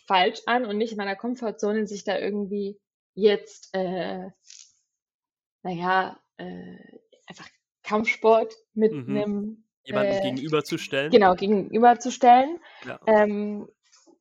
falsch 0.07 0.41
an 0.47 0.65
und 0.65 0.79
nicht 0.79 0.93
in 0.93 0.99
meiner 0.99 1.17
Komfortzone, 1.17 1.87
sich 1.87 2.05
da 2.05 2.19
irgendwie 2.19 2.81
jetzt, 3.15 3.75
äh, 3.75 4.31
naja, 5.63 6.19
äh, 6.37 6.77
einfach 7.27 7.49
Kampfsport 7.83 8.55
mit 8.75 8.93
Mhm. 8.93 9.09
einem 9.09 9.65
Jemanden 9.85 10.13
äh, 10.13 10.21
gegenüberzustellen. 10.21 11.11
genau 11.13 11.35
gegenüberzustellen. 11.35 12.59
Ja. 12.87 13.01
Ähm, 13.07 13.69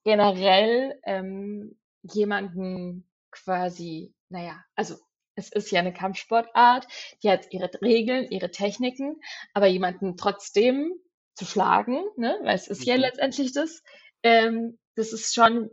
generell 0.04 1.00
ähm, 1.06 1.80
jemanden 2.02 3.10
quasi, 3.32 4.14
naja, 4.30 4.64
also 4.76 4.96
es 5.36 5.52
ist 5.52 5.72
ja 5.72 5.80
eine 5.80 5.94
Kampfsportart, 5.94 6.88
die 7.24 7.30
hat 7.30 7.52
ihre 7.52 7.70
Regeln, 7.82 8.30
ihre 8.30 8.52
Techniken, 8.52 9.22
aber 9.54 9.68
jemanden 9.68 10.18
trotzdem 10.18 10.94
zu 11.36 11.46
schlagen, 11.46 12.04
ne, 12.18 12.38
weil 12.44 12.56
es 12.56 12.68
ist 12.68 12.86
ja 12.86 12.96
Mhm. 12.96 13.02
letztendlich 13.02 13.54
das, 13.54 13.84
ähm, 14.24 14.80
das 14.96 15.14
ist 15.14 15.34
schon 15.34 15.70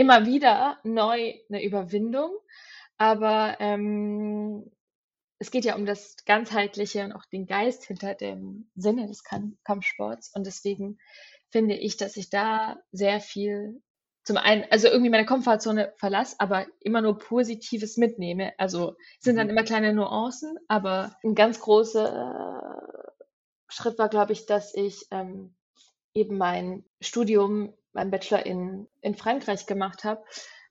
immer 0.00 0.26
wieder 0.26 0.78
neu 0.84 1.34
eine 1.50 1.64
Überwindung, 1.64 2.32
aber 2.98 3.56
ähm, 3.60 4.70
es 5.38 5.50
geht 5.50 5.64
ja 5.64 5.76
um 5.76 5.86
das 5.86 6.16
Ganzheitliche 6.26 7.04
und 7.04 7.12
auch 7.12 7.24
den 7.26 7.46
Geist 7.46 7.84
hinter 7.84 8.14
dem 8.14 8.70
Sinne 8.76 9.06
des 9.06 9.24
Kam- 9.24 9.58
Kampfsports. 9.64 10.32
Und 10.34 10.46
deswegen 10.46 10.98
finde 11.50 11.76
ich, 11.76 11.96
dass 11.96 12.16
ich 12.16 12.30
da 12.30 12.78
sehr 12.92 13.20
viel 13.20 13.82
zum 14.24 14.36
einen, 14.36 14.64
also 14.70 14.88
irgendwie 14.88 15.10
meine 15.10 15.26
Komfortzone 15.26 15.94
verlasse, 15.96 16.36
aber 16.38 16.66
immer 16.80 17.02
nur 17.02 17.18
Positives 17.18 17.96
mitnehme. 17.96 18.52
Also 18.58 18.96
es 19.18 19.24
sind 19.24 19.36
dann 19.36 19.46
Mhm. 19.46 19.50
immer 19.50 19.64
kleine 19.64 19.94
Nuancen, 19.94 20.58
aber 20.68 21.16
ein 21.24 21.34
ganz 21.34 21.60
großer 21.60 23.02
Schritt 23.68 23.98
war, 23.98 24.08
glaube 24.08 24.32
ich, 24.32 24.46
dass 24.46 24.74
ich 24.74 25.06
ähm, 25.10 25.54
eben 26.14 26.38
mein 26.38 26.84
Studium, 27.00 27.74
mein 27.92 28.10
Bachelor 28.10 28.46
in, 28.46 28.86
in 29.00 29.14
Frankreich 29.14 29.66
gemacht 29.66 30.04
habe. 30.04 30.22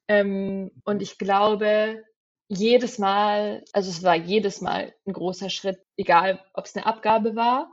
Ähm, 0.07 0.71
und 0.85 1.01
ich 1.01 1.17
glaube, 1.17 2.03
jedes 2.47 2.97
Mal, 2.97 3.63
also 3.73 3.89
es 3.89 4.03
war 4.03 4.15
jedes 4.15 4.61
Mal 4.61 4.93
ein 5.05 5.13
großer 5.13 5.49
Schritt, 5.49 5.79
egal 5.97 6.43
ob 6.53 6.65
es 6.65 6.75
eine 6.75 6.85
Abgabe 6.85 7.35
war 7.35 7.71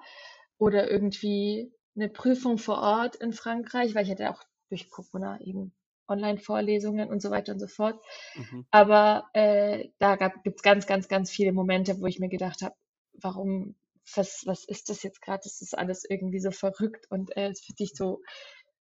oder 0.59 0.91
irgendwie 0.91 1.73
eine 1.97 2.11
Prüfung 2.11 2.59
vor 2.59 2.79
Ort 2.79 3.17
in 3.17 3.33
Frankreich, 3.33 3.95
weil 3.95 4.05
ich 4.05 4.11
hatte 4.11 4.31
auch 4.31 4.43
durch 4.69 4.91
Corona 4.91 5.41
eben 5.41 5.75
Online-Vorlesungen 6.09 7.09
und 7.09 7.21
so 7.21 7.31
weiter 7.31 7.53
und 7.53 7.59
so 7.59 7.67
fort. 7.67 7.99
Mhm. 8.35 8.67
Aber 8.71 9.29
äh, 9.33 9.89
da 9.99 10.17
gibt 10.17 10.57
es 10.57 10.63
ganz, 10.63 10.87
ganz, 10.87 11.09
ganz 11.09 11.31
viele 11.31 11.53
Momente, 11.53 12.01
wo 12.01 12.07
ich 12.07 12.19
mir 12.19 12.29
gedacht 12.29 12.63
habe, 12.63 12.75
warum, 13.15 13.77
was, 14.15 14.43
was 14.47 14.65
ist 14.67 14.91
das 14.91 15.03
jetzt 15.03 15.23
gerade? 15.23 15.41
Das 15.43 15.63
ist 15.63 15.77
alles 15.77 16.05
irgendwie 16.09 16.39
so 16.39 16.51
verrückt 16.51 17.07
und 17.11 17.37
äh, 17.37 17.49
es 17.49 17.61
fühlt 17.61 17.79
sich 17.79 17.93
so 17.95 18.21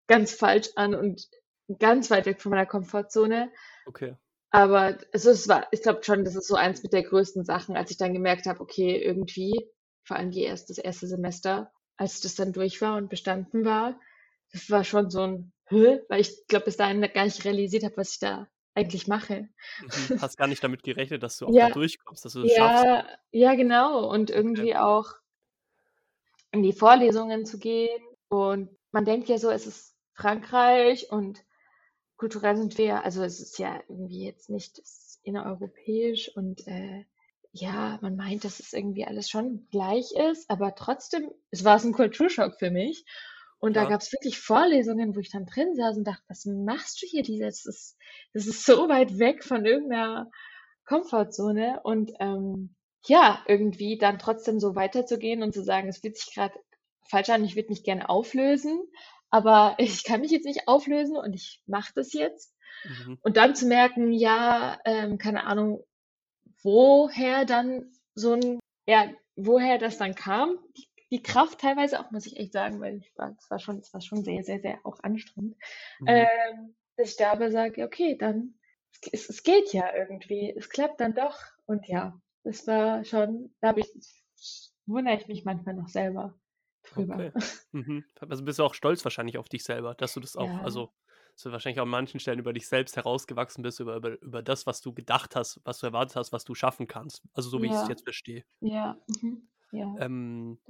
ganz 0.07 0.33
falsch 0.33 0.69
an 0.77 0.95
und 0.95 1.29
ganz 1.79 2.11
weit 2.11 2.27
weg 2.27 2.41
von 2.41 2.51
meiner 2.51 2.67
Komfortzone. 2.67 3.51
Okay. 3.87 4.15
Aber 4.51 4.99
also 5.13 5.31
es 5.31 5.49
war, 5.49 5.67
ich 5.73 5.83
glaube 5.83 6.05
schon, 6.05 6.25
das 6.25 6.37
ist 6.37 6.47
so 6.47 6.55
eins 6.55 6.83
mit 6.83 6.93
der 6.93 7.03
größten 7.03 7.45
Sachen, 7.45 7.77
als 7.77 7.91
ich 7.91 7.97
dann 7.97 8.13
gemerkt 8.13 8.47
habe, 8.47 8.61
okay, 8.61 8.97
irgendwie, 9.03 9.69
vor 10.05 10.17
allem 10.17 10.31
die 10.31 10.43
erst, 10.43 10.71
das 10.71 10.79
erste 10.79 11.07
Semester, 11.09 11.73
als 11.97 12.21
das 12.21 12.35
dann 12.37 12.53
durch 12.53 12.81
war 12.81 12.97
und 12.97 13.09
bestanden 13.11 13.65
war, 13.65 13.99
das 14.53 14.71
war 14.71 14.85
schon 14.85 15.11
so 15.11 15.23
ein 15.23 15.53
Hö, 15.67 15.99
weil 16.09 16.21
ich 16.21 16.47
glaube, 16.47 16.67
bis 16.67 16.77
dahin 16.77 17.01
gar 17.01 17.25
nicht 17.25 17.45
realisiert 17.45 17.85
habe, 17.85 17.97
was 17.97 18.13
ich 18.13 18.19
da 18.21 18.47
eigentlich 18.75 19.09
mache. 19.09 19.49
Mhm. 19.79 19.89
Hast 20.23 20.37
gar 20.37 20.47
nicht 20.47 20.63
damit 20.63 20.83
gerechnet, 20.83 21.23
dass 21.23 21.39
du 21.39 21.47
auch 21.47 21.57
da 21.57 21.57
Ja, 21.57 21.71
durchkommst, 21.71 22.25
dass 22.25 22.35
du 22.35 22.43
das 22.43 22.53
schaffst. 22.53 22.85
ja, 22.85 23.09
ja, 23.31 23.55
genau. 23.55 24.09
Und 24.11 24.31
irgendwie 24.31 24.77
auch, 24.77 25.15
in 26.53 26.63
die 26.63 26.73
Vorlesungen 26.73 27.45
zu 27.45 27.59
gehen. 27.59 28.03
Und 28.29 28.71
man 28.93 29.05
denkt 29.05 29.29
ja 29.29 29.39
so, 29.39 29.51
es 29.51 29.67
ist 29.67 29.94
Frankreich 30.15 31.11
und 31.11 31.45
kulturell 32.17 32.57
sind 32.57 32.79
wir, 32.79 33.05
also 33.05 33.23
es 33.23 33.41
ist 33.41 33.59
ja 33.59 33.81
irgendwie 33.89 34.25
jetzt 34.25 34.51
nicht 34.51 34.81
innereuropäisch 35.23 36.31
und 36.37 36.67
äh, 36.67 37.05
ja, 37.53 37.99
man 38.03 38.17
meint, 38.17 38.45
dass 38.45 38.59
es 38.61 38.73
irgendwie 38.73 39.05
alles 39.07 39.29
schon 39.31 39.69
gleich 39.71 40.13
ist, 40.31 40.51
aber 40.51 40.75
trotzdem, 40.75 41.31
es 41.51 41.65
war 41.65 41.77
es 41.77 41.85
ein 41.85 41.93
Kulturschock 41.93 42.57
für 42.59 42.71
mich. 42.71 43.05
Und 43.59 43.75
da 43.77 43.85
Ja. 43.85 43.89
gab 43.91 44.01
es 44.03 44.13
wirklich 44.13 44.39
Vorlesungen, 44.41 45.15
wo 45.15 45.21
ich 45.21 45.31
dann 45.31 45.47
drin 45.47 45.75
saß 45.75 45.97
und 45.97 46.05
dachte, 46.05 46.23
was 46.29 46.45
machst 46.45 47.01
du 47.03 47.07
hier? 47.07 47.23
Das 47.23 47.65
ist, 47.65 47.97
das 48.35 48.47
ist 48.47 48.67
so 48.67 48.89
weit 48.89 49.19
weg 49.19 49.45
von 49.45 49.65
irgendeiner 49.65 50.31
Komfortzone. 50.85 51.81
Und 51.85 52.13
ähm, 52.21 52.75
ja, 53.07 53.43
irgendwie 53.47 53.97
dann 53.99 54.19
trotzdem 54.19 54.61
so 54.61 54.75
weiterzugehen 54.75 55.43
und 55.43 55.55
zu 55.55 55.63
sagen, 55.63 55.89
es 55.89 55.99
fühlt 55.99 56.17
sich 56.17 56.35
gerade 56.35 56.55
falsch 57.09 57.31
an, 57.31 57.45
ich 57.45 57.57
würde 57.57 57.69
mich 57.71 57.85
gerne 57.85 58.09
auflösen, 58.09 58.83
aber 59.35 59.75
ich 59.79 60.05
kann 60.05 60.21
mich 60.21 60.31
jetzt 60.31 60.45
nicht 60.45 60.69
auflösen 60.69 61.17
und 61.17 61.35
ich 61.35 61.61
mache 61.67 61.93
das 61.97 62.13
jetzt. 62.13 62.55
Mhm. 62.85 63.19
Und 63.21 63.37
dann 63.37 63.57
zu 63.57 63.67
merken, 63.67 64.13
ja, 64.13 64.79
ähm, 64.85 65.19
keine 65.19 65.45
Ahnung, 65.45 65.83
woher 66.63 67.45
dann 67.45 67.91
so 68.15 68.35
ein, 68.35 68.61
ja, 68.87 69.11
woher 69.35 69.79
das 69.79 69.99
dann 69.99 70.15
kam, 70.15 70.57
die, 70.77 70.87
die 71.11 71.23
Kraft 71.23 71.61
teilweise 71.61 71.99
auch, 71.99 72.13
muss 72.13 72.27
ich 72.27 72.37
echt 72.37 72.53
sagen, 72.53 72.81
weil 72.81 72.99
ich 72.99 73.11
war, 73.17 73.35
es 73.37 73.51
war 73.51 73.59
schon, 73.59 73.79
es 73.79 73.93
war 73.93 74.01
schon 74.01 74.23
sehr, 74.23 74.45
sehr, 74.45 74.61
sehr 74.61 74.79
auch 74.85 75.01
anstrengend, 75.03 75.57
Mhm. 75.99 76.07
ähm, 76.07 76.77
dass 76.97 77.11
ich 77.11 77.17
da 77.17 77.33
aber 77.33 77.51
sage, 77.51 77.83
okay, 77.83 78.17
dann, 78.17 78.55
es, 79.11 79.29
es 79.29 79.43
geht 79.43 79.73
ja 79.73 79.93
irgendwie, 79.97 80.55
es 80.57 80.69
klappt 80.69 81.01
dann 81.01 81.13
doch. 81.13 81.41
Und 81.67 81.89
ja, 81.89 82.21
das 82.45 82.69
war 82.69 83.05
schon, 83.05 83.53
da 83.61 83.69
habe 83.71 83.81
ich, 83.81 83.91
wundere 84.87 85.17
ich 85.17 85.27
mich 85.27 85.45
manchmal 85.45 85.75
noch 85.75 85.89
selber 85.89 86.39
drüber. 86.85 87.25
Okay. 87.25 87.33
Mhm. 87.73 88.05
Also 88.21 88.45
bist 88.45 88.59
du 88.61 88.65
auch 88.65 88.75
stolz 88.75 89.05
wahrscheinlich 89.05 89.39
auf 89.39 89.49
dich 89.49 89.65
selber, 89.65 89.95
dass 89.95 90.15
du 90.15 90.21
das 90.21 90.37
auch, 90.37 90.59
Ja. 90.59 90.61
also 90.61 90.93
dass 91.35 91.43
du 91.43 91.53
wahrscheinlich 91.53 91.81
auch 91.81 91.85
an 91.85 91.89
manchen 91.91 92.21
Stellen 92.21 92.39
über 92.39 92.53
dich 92.53 92.69
selbst 92.69 92.97
herausgewachsen 92.97 93.63
bist, 93.63 93.81
über, 93.81 93.97
über, 93.97 94.21
über 94.23 94.43
das, 94.43 94.67
was 94.67 94.81
du 94.81 94.93
gedacht 94.95 95.35
hast, 95.37 95.61
was 95.65 95.81
du 95.81 95.87
erwartet 95.87 96.17
hast, 96.17 96.33
was 96.33 96.45
du 96.45 96.55
schaffen 96.55 96.87
kannst. 96.87 97.23
Also 97.33 97.49
so 97.51 97.63
wie 97.63 97.69
ich 97.69 97.77
es 97.77 97.87
Ja. 97.87 97.89
jetzt 97.89 98.05
verstehe. 98.05 98.45
Ja, 98.61 98.99
mhm, 99.09 99.49
ja. 99.73 99.97
Ähm, 99.97 100.61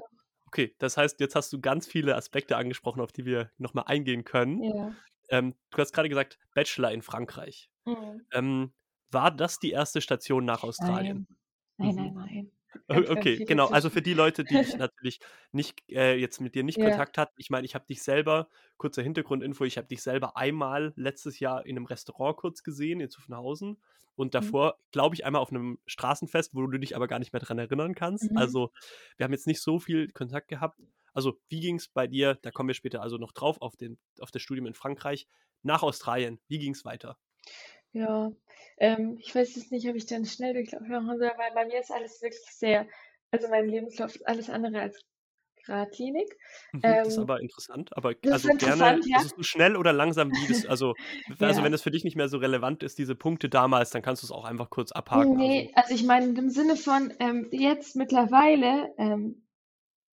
okay, 0.46 0.74
das 0.78 0.96
heißt, 0.96 1.20
jetzt 1.20 1.34
hast 1.36 1.52
du 1.52 1.60
ganz 1.60 1.86
viele 1.86 2.16
Aspekte 2.16 2.56
angesprochen, 2.56 3.00
auf 3.00 3.12
die 3.12 3.24
wir 3.24 3.52
nochmal 3.58 3.84
eingehen 3.86 4.24
können. 4.24 4.62
Ja. 4.62 4.94
Ähm, 5.30 5.54
du 5.70 5.78
hast 5.78 5.92
gerade 5.92 6.08
gesagt, 6.08 6.38
Bachelor 6.54 6.92
in 6.92 7.02
Frankreich. 7.02 7.70
Mhm. 7.86 8.26
Ähm, 8.32 8.74
war 9.10 9.30
das 9.30 9.58
die 9.60 9.72
erste 9.72 10.00
Station 10.00 10.44
nach 10.44 10.64
Australien? 10.64 11.26
Nein, 11.78 11.94
nein, 11.94 11.94
Mhm. 11.96 11.96
nein, 11.96 12.14
nein. 12.14 12.52
Ganz, 12.90 13.08
Okay, 13.10 13.42
genau. 13.46 13.66
Also 13.68 13.88
für 13.90 14.02
die 14.02 14.14
Leute, 14.14 14.44
die 14.44 14.58
dich 14.60 14.76
natürlich 14.76 15.20
nicht 15.52 15.82
äh, 15.90 16.16
jetzt 16.16 16.40
mit 16.40 16.54
dir 16.54 16.62
nicht 16.64 16.78
Ja. 16.78 16.80
Kontakt 16.80 17.16
hatten, 17.18 17.34
ich 17.38 17.48
meine, 17.50 17.64
ich 17.64 17.74
habe 17.74 17.86
dich 17.86 18.02
selber, 18.02 18.48
kurzer 18.76 19.02
Hintergrundinfo, 19.02 19.64
ich 19.64 19.78
habe 19.78 19.88
dich 19.88 20.02
selber 20.02 20.36
einmal 20.36 20.92
letztes 20.96 21.40
Jahr 21.40 21.64
in 21.66 21.76
einem 21.76 21.86
Restaurant 21.86 22.36
kurz 22.36 22.62
gesehen 22.62 23.00
in 23.00 23.10
Zuffenhausen 23.10 23.80
und 24.16 24.34
Mhm. 24.38 24.54
davor, 24.54 24.78
glaube 24.92 25.14
ich, 25.14 25.24
einmal 25.24 25.40
auf 25.42 25.50
einem 25.50 25.78
Straßenfest, 25.86 26.54
wo 26.54 26.66
du 26.66 26.78
dich 26.78 26.94
aber 26.96 27.08
gar 27.08 27.18
nicht 27.18 27.32
mehr 27.32 27.40
dran 27.40 27.58
erinnern 27.58 27.94
kannst. 27.94 28.30
Mhm. 28.30 28.36
Also 28.36 28.70
wir 29.16 29.24
haben 29.24 29.32
jetzt 29.32 29.46
nicht 29.46 29.62
so 29.62 29.78
viel 29.78 30.10
Kontakt 30.12 30.48
gehabt. 30.48 30.78
Also 31.12 31.38
wie 31.48 31.60
ging 31.60 31.76
es 31.76 31.88
bei 31.88 32.06
dir, 32.06 32.38
da 32.42 32.50
kommen 32.50 32.68
wir 32.68 32.74
später 32.74 33.00
also 33.02 33.16
noch 33.18 33.32
drauf, 33.32 33.60
auf, 33.62 33.76
den, 33.76 33.98
auf 34.20 34.30
das 34.30 34.42
Studium 34.42 34.66
in 34.66 34.74
Frankreich, 34.74 35.26
nach 35.62 35.82
Australien, 35.82 36.40
wie 36.48 36.58
ging 36.58 36.72
es 36.74 36.84
weiter? 36.84 37.18
Ja, 37.94 38.32
ähm, 38.78 39.18
ich 39.20 39.34
weiß 39.34 39.54
jetzt 39.54 39.70
nicht, 39.70 39.88
ob 39.88 39.94
ich 39.94 40.06
dann 40.06 40.26
schnell 40.26 40.52
durchlaufen 40.52 40.88
machen 40.88 41.18
soll, 41.18 41.30
weil 41.36 41.52
bei 41.54 41.64
mir 41.64 41.80
ist 41.80 41.92
alles 41.92 42.20
wirklich 42.20 42.42
sehr, 42.50 42.86
also 43.30 43.48
mein 43.48 43.68
Lebenslauf 43.68 44.14
ist 44.16 44.26
alles 44.26 44.50
andere 44.50 44.80
als 44.80 45.00
geradlinig. 45.64 46.28
Mhm, 46.72 46.80
das 46.82 47.06
ist 47.06 47.18
Ähm, 47.18 47.22
aber 47.22 47.40
interessant. 47.40 47.96
Aber 47.96 48.14
das 48.14 48.24
ist 48.24 48.32
also 48.32 48.48
gerne, 48.48 48.82
interessant, 48.82 49.06
ja. 49.06 49.16
also 49.16 49.28
so 49.36 49.42
schnell 49.42 49.76
oder 49.76 49.92
langsam, 49.92 50.30
wie 50.32 50.46
das, 50.46 50.66
also, 50.66 50.94
also 51.40 51.60
Ja. 51.60 51.64
wenn 51.64 51.72
es 51.72 51.82
für 51.82 51.90
dich 51.92 52.04
nicht 52.04 52.16
mehr 52.16 52.28
so 52.28 52.38
relevant 52.38 52.82
ist, 52.82 52.98
diese 52.98 53.14
Punkte 53.14 53.48
damals, 53.48 53.90
dann 53.90 54.02
kannst 54.02 54.22
du 54.22 54.26
es 54.26 54.32
auch 54.32 54.44
einfach 54.44 54.70
kurz 54.70 54.92
abhaken. 54.92 55.36
Nee, 55.36 55.72
also 55.74 55.94
ich 55.94 56.04
meine 56.04 56.26
im 56.38 56.50
Sinne 56.50 56.76
von 56.76 57.14
ähm, 57.20 57.48
jetzt 57.52 57.96
mittlerweile 57.96 58.92
ähm, 58.98 59.46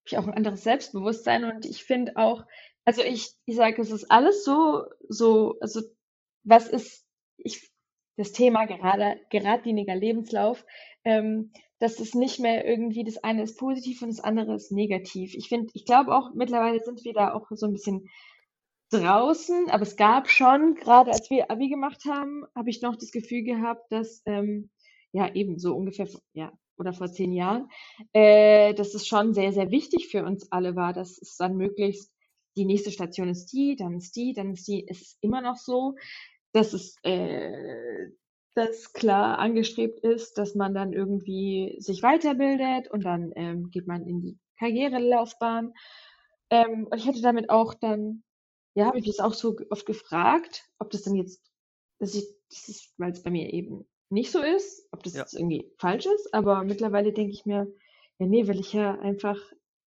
habe 0.01 0.07
ich 0.07 0.17
auch 0.17 0.27
ein 0.27 0.33
anderes 0.33 0.63
Selbstbewusstsein 0.63 1.43
und 1.45 1.65
ich 1.65 1.83
finde 1.83 2.15
auch, 2.17 2.45
also 2.85 3.01
ich, 3.01 3.33
ich 3.45 3.55
sage, 3.55 3.81
es 3.81 3.91
ist 3.91 4.09
alles 4.09 4.43
so, 4.43 4.85
so, 5.09 5.57
also 5.61 5.81
was 6.43 6.67
ist, 6.67 7.05
ich, 7.37 7.70
das 8.21 8.31
Thema 8.31 8.65
gerade, 8.65 9.19
geradliniger 9.29 9.95
Lebenslauf, 9.95 10.65
ähm, 11.03 11.51
dass 11.79 11.99
es 11.99 12.13
nicht 12.13 12.39
mehr 12.39 12.65
irgendwie, 12.65 13.03
das 13.03 13.23
eine 13.23 13.43
ist 13.43 13.57
positiv 13.57 14.01
und 14.01 14.09
das 14.09 14.19
andere 14.19 14.53
ist 14.55 14.71
negativ. 14.71 15.33
Ich 15.33 15.49
finde, 15.49 15.71
ich 15.73 15.85
glaube 15.85 16.15
auch, 16.15 16.33
mittlerweile 16.35 16.79
sind 16.79 17.03
wir 17.03 17.13
da 17.13 17.33
auch 17.33 17.47
so 17.49 17.65
ein 17.65 17.73
bisschen 17.73 18.07
draußen, 18.91 19.69
aber 19.69 19.83
es 19.83 19.95
gab 19.95 20.29
schon, 20.29 20.75
gerade 20.75 21.11
als 21.11 21.29
wir 21.29 21.49
Abi 21.49 21.69
gemacht 21.69 22.03
haben, 22.05 22.45
habe 22.55 22.69
ich 22.69 22.81
noch 22.81 22.95
das 22.95 23.11
Gefühl 23.11 23.43
gehabt, 23.43 23.91
dass, 23.91 24.21
ähm, 24.25 24.69
ja, 25.11 25.33
eben 25.33 25.57
so 25.57 25.75
ungefähr, 25.75 26.07
ja, 26.33 26.51
oder 26.77 26.93
vor 26.93 27.11
zehn 27.11 27.31
Jahren, 27.31 27.69
äh, 28.13 28.73
dass 28.73 28.93
es 28.93 29.07
schon 29.07 29.33
sehr, 29.33 29.53
sehr 29.53 29.71
wichtig 29.71 30.09
für 30.09 30.23
uns 30.23 30.51
alle 30.51 30.75
war, 30.75 30.93
dass 30.93 31.17
es 31.19 31.35
dann 31.37 31.55
möglichst, 31.55 32.11
die 32.57 32.65
nächste 32.65 32.91
Station 32.91 33.29
ist 33.29 33.47
die, 33.53 33.75
dann 33.75 33.95
ist 33.95 34.15
die, 34.15 34.33
dann 34.33 34.51
ist 34.51 34.67
die, 34.67 34.85
es 34.87 35.01
ist 35.01 35.17
immer 35.21 35.41
noch 35.41 35.55
so, 35.55 35.95
dass 36.53 36.73
es, 36.73 36.95
äh, 37.03 38.07
dass 38.55 38.93
klar 38.93 39.39
angestrebt 39.39 39.99
ist, 40.01 40.37
dass 40.37 40.55
man 40.55 40.73
dann 40.73 40.93
irgendwie 40.93 41.77
sich 41.79 42.03
weiterbildet 42.03 42.89
und 42.91 43.05
dann 43.05 43.31
ähm, 43.35 43.69
geht 43.71 43.87
man 43.87 44.05
in 44.05 44.21
die 44.21 44.39
Karrierelaufbahn. 44.59 45.73
Ähm, 46.49 46.87
und 46.89 46.97
ich 46.97 47.07
hatte 47.07 47.21
damit 47.21 47.49
auch 47.49 47.73
dann, 47.73 48.23
ja, 48.75 48.85
habe 48.87 48.99
ich 48.99 49.05
das 49.05 49.19
auch 49.19 49.33
so 49.33 49.55
oft 49.69 49.85
gefragt, 49.85 50.65
ob 50.79 50.89
das 50.91 51.03
dann 51.03 51.15
jetzt, 51.15 51.41
dass 51.99 52.15
ich, 52.15 52.25
das 52.49 52.67
ist, 52.69 52.93
weil 52.97 53.11
es 53.11 53.23
bei 53.23 53.31
mir 53.31 53.51
eben 53.53 53.87
nicht 54.09 54.31
so 54.31 54.41
ist, 54.41 54.87
ob 54.91 55.03
das 55.03 55.15
Ja. 55.15 55.21
jetzt 55.21 55.33
irgendwie 55.33 55.71
falsch 55.77 56.05
ist, 56.05 56.33
aber 56.33 56.63
mittlerweile 56.63 57.13
denke 57.13 57.31
ich 57.33 57.45
mir, 57.45 57.67
ja, 58.19 58.25
nee, 58.27 58.47
weil 58.47 58.59
ich 58.59 58.73
ja 58.73 58.99
einfach 58.99 59.37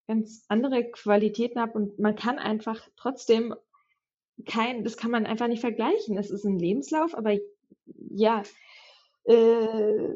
ganz 0.07 0.45
andere 0.49 0.91
Qualitäten 0.91 1.61
habe 1.61 1.73
und 1.73 1.99
man 1.99 2.17
kann 2.17 2.39
einfach 2.39 2.89
trotzdem 2.97 3.55
kein, 4.47 4.85
das 4.85 4.97
kann 4.97 5.11
man 5.11 5.27
einfach 5.27 5.49
nicht 5.49 5.61
vergleichen. 5.61 6.19
Es 6.19 6.31
ist 6.31 6.45
ein 6.45 6.59
Lebenslauf, 6.59 7.15
aber 7.15 7.37
ja, 8.11 8.43
äh, 9.25 10.09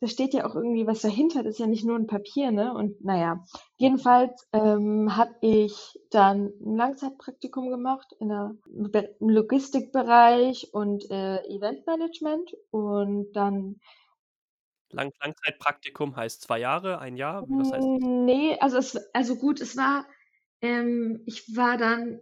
da 0.00 0.06
steht 0.06 0.34
ja 0.34 0.46
auch 0.46 0.54
irgendwie 0.54 0.86
was 0.86 1.00
dahinter. 1.00 1.42
Das 1.42 1.54
ist 1.54 1.58
ja 1.58 1.66
nicht 1.66 1.84
nur 1.84 1.96
ein 1.96 2.06
Papier, 2.06 2.52
ne? 2.52 2.72
Und 2.74 3.04
naja, 3.04 3.44
jedenfalls 3.76 4.48
ähm, 4.52 5.16
habe 5.16 5.34
ich 5.40 5.98
dann 6.10 6.52
ein 6.64 6.76
Langzeitpraktikum 6.76 7.70
gemacht 7.70 8.14
in 8.20 8.28
der, 8.28 8.54
im 9.20 9.28
Logistikbereich 9.28 10.72
und 10.72 11.10
äh, 11.10 11.38
Eventmanagement 11.46 12.56
und 12.70 13.32
dann 13.32 13.80
Lang 14.90 15.12
Langzeitpraktikum 15.20 16.14
heißt 16.14 16.42
zwei 16.42 16.60
Jahre, 16.60 17.00
ein 17.00 17.16
Jahr, 17.16 17.44
was 17.48 17.72
heißt 17.72 17.84
das? 17.84 17.98
Nee, 18.00 18.56
also 18.60 18.78
es, 18.78 18.96
also 19.12 19.34
gut, 19.34 19.60
es 19.60 19.76
war, 19.76 20.06
ähm, 20.60 21.22
ich 21.26 21.56
war 21.56 21.76
dann 21.76 22.20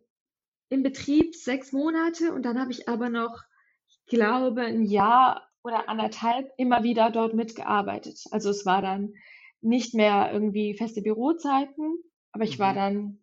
im 0.72 0.82
Betrieb 0.82 1.34
sechs 1.36 1.72
Monate 1.72 2.32
und 2.32 2.44
dann 2.44 2.58
habe 2.58 2.72
ich 2.72 2.88
aber 2.88 3.10
noch, 3.10 3.42
ich 3.88 4.06
glaube, 4.06 4.62
ein 4.62 4.84
Jahr 4.84 5.48
oder 5.62 5.88
anderthalb 5.88 6.50
immer 6.56 6.82
wieder 6.82 7.10
dort 7.10 7.34
mitgearbeitet. 7.34 8.24
Also 8.30 8.50
es 8.50 8.66
war 8.66 8.82
dann 8.82 9.12
nicht 9.60 9.94
mehr 9.94 10.30
irgendwie 10.32 10.76
feste 10.76 11.02
Bürozeiten, 11.02 11.98
aber 12.32 12.44
ich 12.44 12.58
war 12.58 12.72
Mhm. 12.72 12.76
dann 12.76 13.18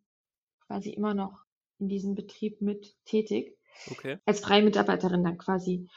quasi 0.68 0.92
immer 0.92 1.14
noch 1.14 1.40
in 1.80 1.90
diesem 1.90 2.16
Betrieb 2.16 2.62
mit 2.62 2.96
tätig 3.06 3.58
Okay. 3.92 4.20
als 4.26 4.42
freie 4.42 4.64
Mitarbeiterin 4.64 5.24
dann 5.24 5.38
quasi. 5.38 5.88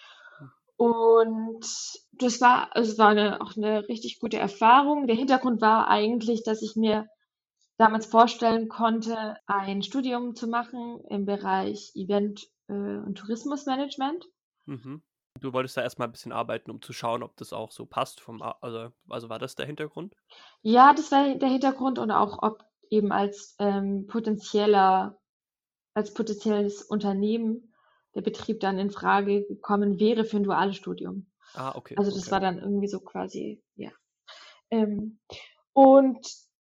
Und 0.76 1.66
das 2.12 2.40
war, 2.40 2.74
also 2.74 2.92
es 2.92 2.98
war 2.98 3.08
eine, 3.10 3.40
auch 3.40 3.56
eine 3.56 3.88
richtig 3.88 4.18
gute 4.18 4.38
Erfahrung. 4.38 5.06
Der 5.06 5.16
Hintergrund 5.16 5.60
war 5.60 5.88
eigentlich, 5.88 6.42
dass 6.44 6.62
ich 6.62 6.76
mir 6.76 7.08
damals 7.78 8.06
vorstellen 8.06 8.68
konnte, 8.68 9.37
ein 9.46 9.82
Studium 9.82 10.35
zu 10.35 10.46
machen 10.46 11.00
im 11.08 11.24
Bereich 11.24 11.92
Event- 11.94 12.48
äh, 12.68 12.72
und 12.72 13.16
Tourismusmanagement. 13.16 14.26
Mhm. 14.66 15.02
Du 15.40 15.52
wolltest 15.52 15.76
da 15.76 15.82
erstmal 15.82 16.08
ein 16.08 16.12
bisschen 16.12 16.32
arbeiten, 16.32 16.70
um 16.70 16.82
zu 16.82 16.92
schauen, 16.92 17.22
ob 17.22 17.37
das 17.37 17.52
auch 17.52 17.72
so 17.72 17.87
passt. 17.87 18.20
Vom, 18.20 18.42
also, 18.42 18.90
also 19.08 19.28
war 19.28 19.38
das 19.38 19.54
der 19.54 19.66
Hintergrund? 19.66 20.14
Ja, 20.62 20.92
das 20.92 21.11
war 21.11 21.35
der 21.35 21.48
Hintergrund 21.48 21.98
und 21.98 22.11
auch 22.11 22.42
ob 22.42 22.64
eben 22.90 23.12
als 23.12 23.56
ähm, 23.58 24.06
potenzieller, 24.06 25.18
als 25.94 26.12
potenzielles 26.12 26.82
Unternehmen 26.82 27.74
der 28.14 28.20
Betrieb 28.20 28.61
dann 28.61 28.78
in 28.78 28.90
Frage 28.90 29.46
gekommen 29.46 29.98
wäre 29.98 30.24
für 30.24 30.37
ein 30.37 30.44
duales 30.44 30.76
Studium. 30.76 31.32
Ah, 31.54 31.72
okay. 31.74 31.96
Also 31.96 32.11
das 32.11 32.24
okay. 32.24 32.30
war 32.30 32.40
dann 32.40 32.58
irgendwie 32.58 32.88
so 32.88 33.00
quasi, 33.00 33.62
ja. 33.74 33.90
Ähm, 34.70 35.18
und 35.72 36.26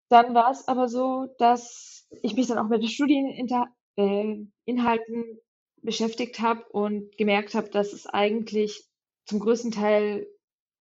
dann 0.09 0.33
war 0.33 0.51
es 0.51 0.67
aber 0.67 0.87
so, 0.87 1.27
dass 1.37 2.07
ich 2.21 2.35
mich 2.35 2.47
dann 2.47 2.57
auch 2.57 2.69
mit 2.69 2.81
den 2.81 2.89
Studieninhalten 2.89 3.49
äh, 3.97 5.37
beschäftigt 5.81 6.39
habe 6.39 6.63
und 6.69 7.17
gemerkt 7.17 7.55
habe, 7.55 7.69
dass 7.69 7.93
es 7.93 8.07
eigentlich 8.07 8.83
zum 9.25 9.39
größten 9.39 9.71
Teil 9.71 10.27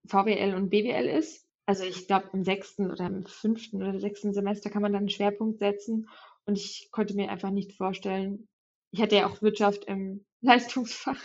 VWL 0.06 0.54
und 0.54 0.70
BWL 0.70 1.06
ist. 1.08 1.46
also 1.66 1.84
ich 1.84 2.06
glaube, 2.06 2.28
im 2.34 2.44
sechsten 2.44 2.90
oder 2.90 3.06
im 3.06 3.24
fünften 3.24 3.82
oder 3.82 3.98
sechsten 3.98 4.34
Semester 4.34 4.68
kann 4.70 4.82
man 4.82 4.92
dann 4.92 5.00
einen 5.00 5.08
Schwerpunkt 5.08 5.58
setzen. 5.60 6.08
Und 6.46 6.58
ich 6.58 6.88
konnte 6.90 7.14
mir 7.14 7.30
einfach 7.30 7.50
nicht 7.50 7.72
vorstellen, 7.72 8.48
ich 8.90 9.00
hatte 9.00 9.16
ja 9.16 9.26
auch 9.26 9.40
Wirtschaft 9.42 9.86
im 9.86 10.24
Leistungsfach 10.42 11.22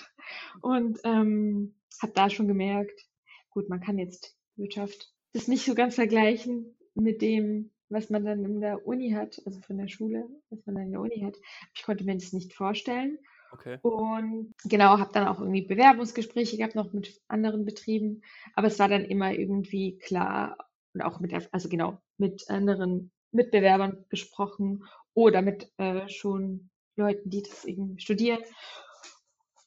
und 0.62 1.00
ähm, 1.04 1.76
habe 2.02 2.14
da 2.14 2.30
schon 2.30 2.48
gemerkt, 2.48 3.06
gut, 3.50 3.68
man 3.68 3.82
kann 3.82 3.98
jetzt 3.98 4.38
Wirtschaft 4.56 5.14
das 5.34 5.48
nicht 5.48 5.66
so 5.66 5.76
ganz 5.76 5.96
vergleichen 5.96 6.78
mit 6.96 7.22
dem, 7.22 7.72
was 7.90 8.10
man 8.10 8.24
dann 8.24 8.44
in 8.46 8.62
der 8.62 8.86
Uni 8.86 9.12
hat, 9.12 9.42
also 9.46 9.60
von 9.62 9.78
der 9.78 9.88
Schule, 9.88 10.26
was 10.50 10.66
man 10.66 10.76
dann 10.76 10.86
in 10.86 10.92
der 10.92 11.02
Uni 11.02 11.22
hat. 11.22 11.38
Ich 11.74 11.84
konnte 11.84 12.04
mir 12.04 12.16
das 12.16 12.34
nicht 12.34 12.54
vorstellen. 12.54 13.18
Okay. 13.52 13.80
Und 13.82 14.54
genau, 14.66 15.00
habe 15.00 15.12
dann 15.14 15.28
auch 15.28 15.40
irgendwie 15.40 15.64
Bewerbungsgespräche 15.64 16.58
gehabt, 16.58 16.76
noch 16.76 16.94
mit 16.94 17.20
anderen 17.28 17.66
Betrieben. 17.66 18.22
Aber 18.56 18.68
es 18.68 18.78
war 18.78 18.88
dann 18.88 19.06
immer 19.06 19.34
irgendwie 19.34 19.98
klar 19.98 20.58
und 20.94 21.02
auch 21.02 21.20
mit, 21.20 21.34
also 21.52 21.70
genau, 21.70 22.00
mit 22.18 22.50
anderen 22.50 23.12
Mitbewerbern 23.32 24.06
gesprochen 24.10 24.86
oder 25.14 25.42
mit 25.42 25.72
äh, 25.78 26.08
schon 26.10 26.70
Leuten, 26.96 27.30
die 27.30 27.42
das 27.42 27.66
eben 27.66 27.98
studieren. 28.00 28.40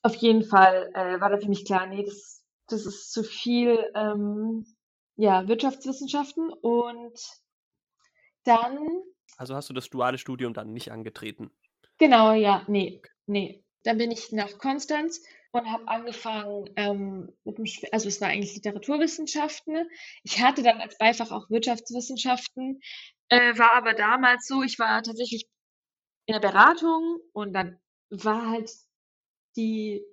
Auf 0.02 0.14
jeden 0.16 0.44
Fall 0.44 0.90
äh, 0.94 1.20
war 1.20 1.30
da 1.30 1.38
für 1.38 1.48
mich 1.48 1.64
klar, 1.64 1.86
nee, 1.86 2.04
das, 2.04 2.44
das 2.68 2.86
ist 2.86 3.12
zu 3.12 3.22
viel 3.22 3.78
ähm, 3.94 4.66
ja, 5.16 5.46
Wirtschaftswissenschaften 5.46 6.50
und 6.50 7.18
dann. 8.44 9.02
Also 9.36 9.54
hast 9.54 9.68
du 9.70 9.74
das 9.74 9.88
duale 9.90 10.18
Studium 10.18 10.54
dann 10.54 10.72
nicht 10.72 10.92
angetreten? 10.92 11.50
Genau, 11.98 12.32
ja, 12.32 12.64
nee, 12.68 13.02
nee. 13.26 13.64
Dann 13.84 13.98
bin 13.98 14.10
ich 14.10 14.30
nach 14.32 14.58
Konstanz 14.58 15.22
und 15.52 15.70
habe 15.70 15.86
angefangen 15.88 16.70
ähm, 16.76 17.32
mit 17.44 17.58
dem, 17.58 17.64
Sp 17.66 17.88
also 17.92 18.08
es 18.08 18.20
war 18.20 18.28
eigentlich 18.28 18.54
Literaturwissenschaften. 18.54 19.88
Ich 20.22 20.40
hatte 20.42 20.62
dann 20.62 20.80
als 20.80 20.96
Beifach 20.98 21.30
auch 21.30 21.50
Wirtschaftswissenschaften, 21.50 22.80
äh, 23.28 23.58
war 23.58 23.72
aber 23.74 23.94
damals 23.94 24.46
so, 24.46 24.62
ich 24.62 24.78
war 24.78 25.02
tatsächlich 25.02 25.46
in 26.26 26.32
der 26.34 26.40
Beratung 26.40 27.18
und 27.32 27.52
dann 27.52 27.78
war 28.10 28.50
halt 28.50 28.70
die, 29.56 30.04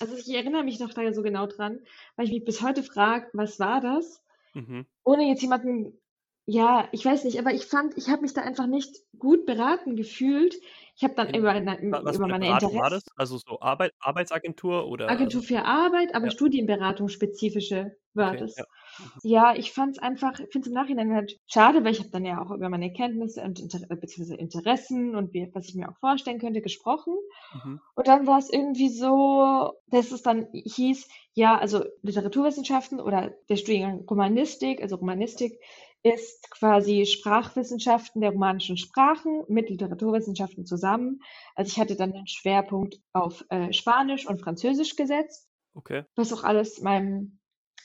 also 0.00 0.16
ich 0.16 0.28
erinnere 0.28 0.64
mich 0.64 0.80
noch 0.80 0.92
da 0.92 1.12
so 1.12 1.22
genau 1.22 1.46
dran, 1.46 1.80
weil 2.16 2.26
ich 2.26 2.32
mich 2.32 2.44
bis 2.44 2.62
heute 2.62 2.82
frage, 2.82 3.28
was 3.32 3.58
war 3.58 3.80
das? 3.80 4.22
Mhm. 4.54 4.86
Ohne 5.04 5.24
jetzt 5.28 5.42
jemanden 5.42 6.00
ja, 6.46 6.88
ich 6.92 7.04
weiß 7.04 7.24
nicht, 7.24 7.38
aber 7.38 7.52
ich 7.54 7.66
fand, 7.66 7.96
ich 7.96 8.08
habe 8.10 8.22
mich 8.22 8.34
da 8.34 8.42
einfach 8.42 8.66
nicht 8.66 8.96
gut 9.18 9.46
beraten 9.46 9.96
gefühlt. 9.96 10.54
Ich 10.96 11.02
habe 11.04 11.14
dann 11.14 11.32
In 11.32 11.34
über, 11.34 11.54
was 12.02 12.18
über 12.18 12.26
'ne 12.26 12.34
meine 12.34 12.48
Beratung 12.48 12.76
war 12.76 12.90
Interessen. 12.90 12.90
das? 12.90 13.04
Also 13.16 13.38
so 13.38 13.60
Arbeit 13.60 13.92
Arbeitsagentur 13.98 14.86
oder 14.88 15.06
Agentur 15.06 15.42
für 15.42 15.64
Arbeit, 15.64 16.14
aber 16.14 16.28
Ja. 16.28 16.30
studienberatungsspezifische 16.30 17.96
war 18.14 18.34
Okay, 18.34 18.36
das. 18.36 18.54
ja. 18.56 18.64
Mhm. 18.98 19.20
Ja, 19.22 19.54
ich 19.56 19.72
fand 19.72 19.92
es 19.96 19.98
einfach, 20.02 20.38
ich 20.40 20.48
finde 20.52 20.60
es 20.60 20.66
im 20.68 20.72
Nachhinein 20.74 21.12
halt 21.14 21.38
schade, 21.46 21.84
weil 21.84 21.92
ich 21.92 21.98
habe 22.00 22.10
dann 22.10 22.24
ja 22.24 22.40
auch 22.42 22.50
über 22.50 22.68
meine 22.70 22.92
Kenntnisse 22.92 23.42
und 23.42 23.60
Inter 23.60 23.80
äh, 23.90 23.96
beziehungsweise 23.96 24.36
Interessen 24.40 25.14
und 25.14 25.34
wie, 25.34 25.50
was 25.52 25.68
ich 25.68 25.74
mir 25.74 25.90
auch 25.90 25.98
vorstellen 25.98 26.38
könnte, 26.38 26.62
gesprochen. 26.62 27.14
Mhm. 27.52 27.76
Und 27.96 28.08
dann 28.08 28.26
war 28.26 28.38
es 28.38 28.50
irgendwie 28.50 28.88
so, 28.90 29.72
dass 29.88 30.12
es 30.12 30.22
dann 30.22 30.48
hieß, 30.52 31.08
ja, 31.34 31.58
also 31.58 31.84
Literaturwissenschaften 32.02 33.00
oder 33.00 33.34
der 33.48 33.56
Studiengang 33.56 34.06
Romanistik, 34.08 34.82
also 34.82 34.96
Romanistik 34.96 35.60
ist 36.04 36.50
quasi 36.50 37.06
Sprachwissenschaften 37.06 38.20
der 38.20 38.32
romanischen 38.32 38.76
Sprachen 38.76 39.42
mit 39.48 39.70
Literaturwissenschaften 39.70 40.66
zusammen. 40.66 41.20
Also 41.56 41.70
ich 41.70 41.80
hatte 41.80 41.96
dann 41.96 42.12
den 42.12 42.26
Schwerpunkt 42.26 43.00
auf 43.14 43.44
äh, 43.48 43.72
Spanisch 43.72 44.26
und 44.26 44.40
Französisch 44.40 44.96
gesetzt, 44.96 45.48
Okay. 45.74 46.04
was 46.14 46.32
auch 46.32 46.44
alles 46.44 46.80
meinem, 46.82 47.40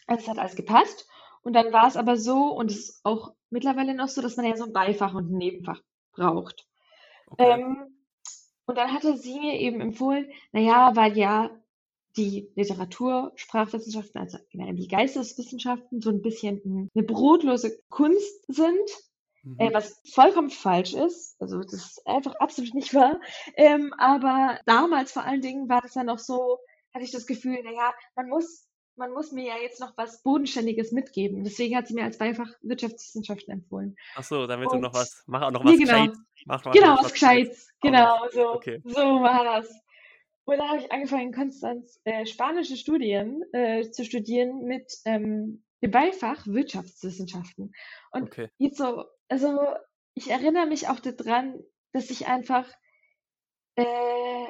also 0.05 0.21
es 0.21 0.27
hat 0.27 0.37
alles 0.37 0.55
gepasst. 0.55 1.07
Und 1.41 1.53
dann 1.53 1.71
war 1.71 1.87
es 1.87 1.95
aber 1.95 2.17
so, 2.17 2.49
und 2.49 2.69
es 2.69 2.89
ist 2.89 3.01
auch 3.05 3.33
mittlerweile 3.49 3.95
noch 3.95 4.09
so, 4.09 4.21
dass 4.21 4.35
man 4.35 4.45
ja 4.45 4.57
so 4.57 4.65
ein 4.65 4.73
Beifach 4.73 5.13
und 5.13 5.31
ein 5.31 5.37
Nebenfach 5.37 5.81
braucht. 6.11 6.67
Okay. 7.27 7.51
Ähm, 7.53 8.05
und 8.65 8.77
dann 8.77 8.93
hatte 8.93 9.15
sie 9.17 9.39
mir 9.39 9.53
eben 9.59 9.79
empfohlen, 9.79 10.29
naja, 10.51 10.91
weil 10.93 11.17
ja 11.17 11.49
die 12.17 12.49
Literatur, 12.55 13.31
Sprachwissenschaften, 13.35 14.19
also 14.19 14.37
genau 14.51 14.71
die 14.73 14.87
Geisteswissenschaften 14.87 16.01
so 16.01 16.09
ein 16.09 16.21
bisschen 16.21 16.89
eine 16.95 17.03
brotlose 17.05 17.79
Kunst 17.89 18.45
sind, 18.47 18.89
äh, 19.57 19.69
Mhm. 19.69 19.73
was 19.73 20.01
vollkommen 20.11 20.49
falsch 20.49 20.93
ist. 20.93 21.39
Also 21.41 21.59
das 21.59 21.73
ist 21.73 22.01
einfach 22.05 22.35
absolut 22.35 22.73
nicht 22.73 22.93
wahr. 22.93 23.19
Ähm, 23.55 23.93
aber 23.97 24.59
damals 24.65 25.11
vor 25.13 25.23
allen 25.23 25.41
Dingen 25.41 25.69
war 25.69 25.81
das 25.81 25.93
dann 25.93 26.07
noch 26.07 26.19
so, 26.19 26.59
hatte 26.93 27.05
ich 27.05 27.11
das 27.11 27.25
Gefühl, 27.25 27.61
naja, 27.63 27.93
man 28.15 28.27
muss, 28.27 28.67
man 28.97 29.11
muss 29.13 29.31
mir 29.31 29.45
ja 29.45 29.57
jetzt 29.61 29.79
noch 29.79 29.93
was 29.95 30.21
Bodenständiges 30.23 30.91
mitgeben. 30.91 31.43
Deswegen 31.45 31.77
hat 31.77 31.87
sie 31.87 31.93
mir 31.93 32.03
als 32.03 32.17
Beifach 32.17 32.49
Wirtschaftswissenschaften 32.61 33.53
empfohlen. 33.53 33.95
Ach 34.15 34.23
so, 34.23 34.45
damit 34.45 34.71
du 34.71 34.77
noch 34.77 34.89
Und 34.89 34.99
was 34.99 35.23
mach 35.25 35.41
auch 35.43 35.51
noch 35.51 35.63
ja, 35.63 35.71
was 35.71 35.77
genau. 35.77 35.93
Gescheites 35.93 36.19
mach 36.45 36.65
mach 36.65 36.73
Genau, 36.73 36.97
was 36.97 37.13
Gescheites. 37.13 37.69
Genau, 37.81 38.17
so, 38.33 38.53
Okay. 38.55 38.81
so 38.83 38.99
war 39.21 39.43
das. 39.45 39.73
Und 40.49 40.57
dann 40.57 40.69
habe 40.69 40.79
ich 40.79 40.91
angefangen, 40.91 41.27
in 41.27 41.33
Konstanz 41.33 42.01
äh, 42.05 42.25
spanische 42.25 42.75
Studien 42.75 43.43
äh, 43.53 43.91
zu 43.91 44.03
studieren 44.03 44.65
mit 44.65 44.91
ähm, 45.05 45.63
dem 45.83 45.91
Beifach 45.91 46.47
Wirtschaftswissenschaften. 46.47 47.71
Und 48.11 48.23
Okay. 48.23 48.49
jetzt 48.57 48.77
so, 48.77 49.05
also 49.27 49.59
ich 50.15 50.31
erinnere 50.31 50.65
mich 50.65 50.87
auch 50.87 50.99
daran, 50.99 51.59
dass 51.93 52.09
ich 52.09 52.27
einfach 52.27 52.67
äh, 53.75 54.45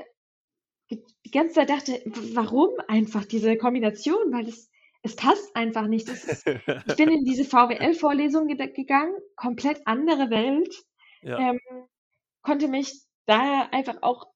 die 0.89 1.31
ganze 1.31 1.55
Zeit 1.55 1.69
dachte, 1.69 2.01
warum 2.33 2.69
einfach 2.87 3.25
diese 3.25 3.57
Kombination? 3.57 4.31
Weil 4.31 4.47
es, 4.47 4.71
es 5.03 5.17
passt 5.17 5.55
einfach 5.55 5.87
nicht. 5.87 6.07
Ist, 6.07 6.47
ich 6.87 6.95
bin 6.95 7.09
in 7.09 7.25
diese 7.25 7.43
VWL-Vorlesung 7.43 8.47
ge 8.47 8.71
gegangen, 8.71 9.15
komplett 9.35 9.81
andere 9.85 10.29
Welt 10.29 10.73
Ja. 11.23 11.37
ähm, 11.37 11.59
konnte 12.41 12.69
mich 12.69 13.03
da 13.25 13.67
einfach 13.71 14.01
auch, 14.01 14.27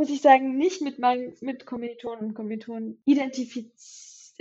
muss 0.00 0.08
ich 0.08 0.22
sagen, 0.22 0.56
nicht 0.56 0.80
mit 0.80 0.98
meinen 0.98 1.34
mit 1.42 1.66
Kommilitonen 1.66 2.28
und 2.28 2.34
Kommilitonen 2.34 3.02
identifizieren. 3.04 3.70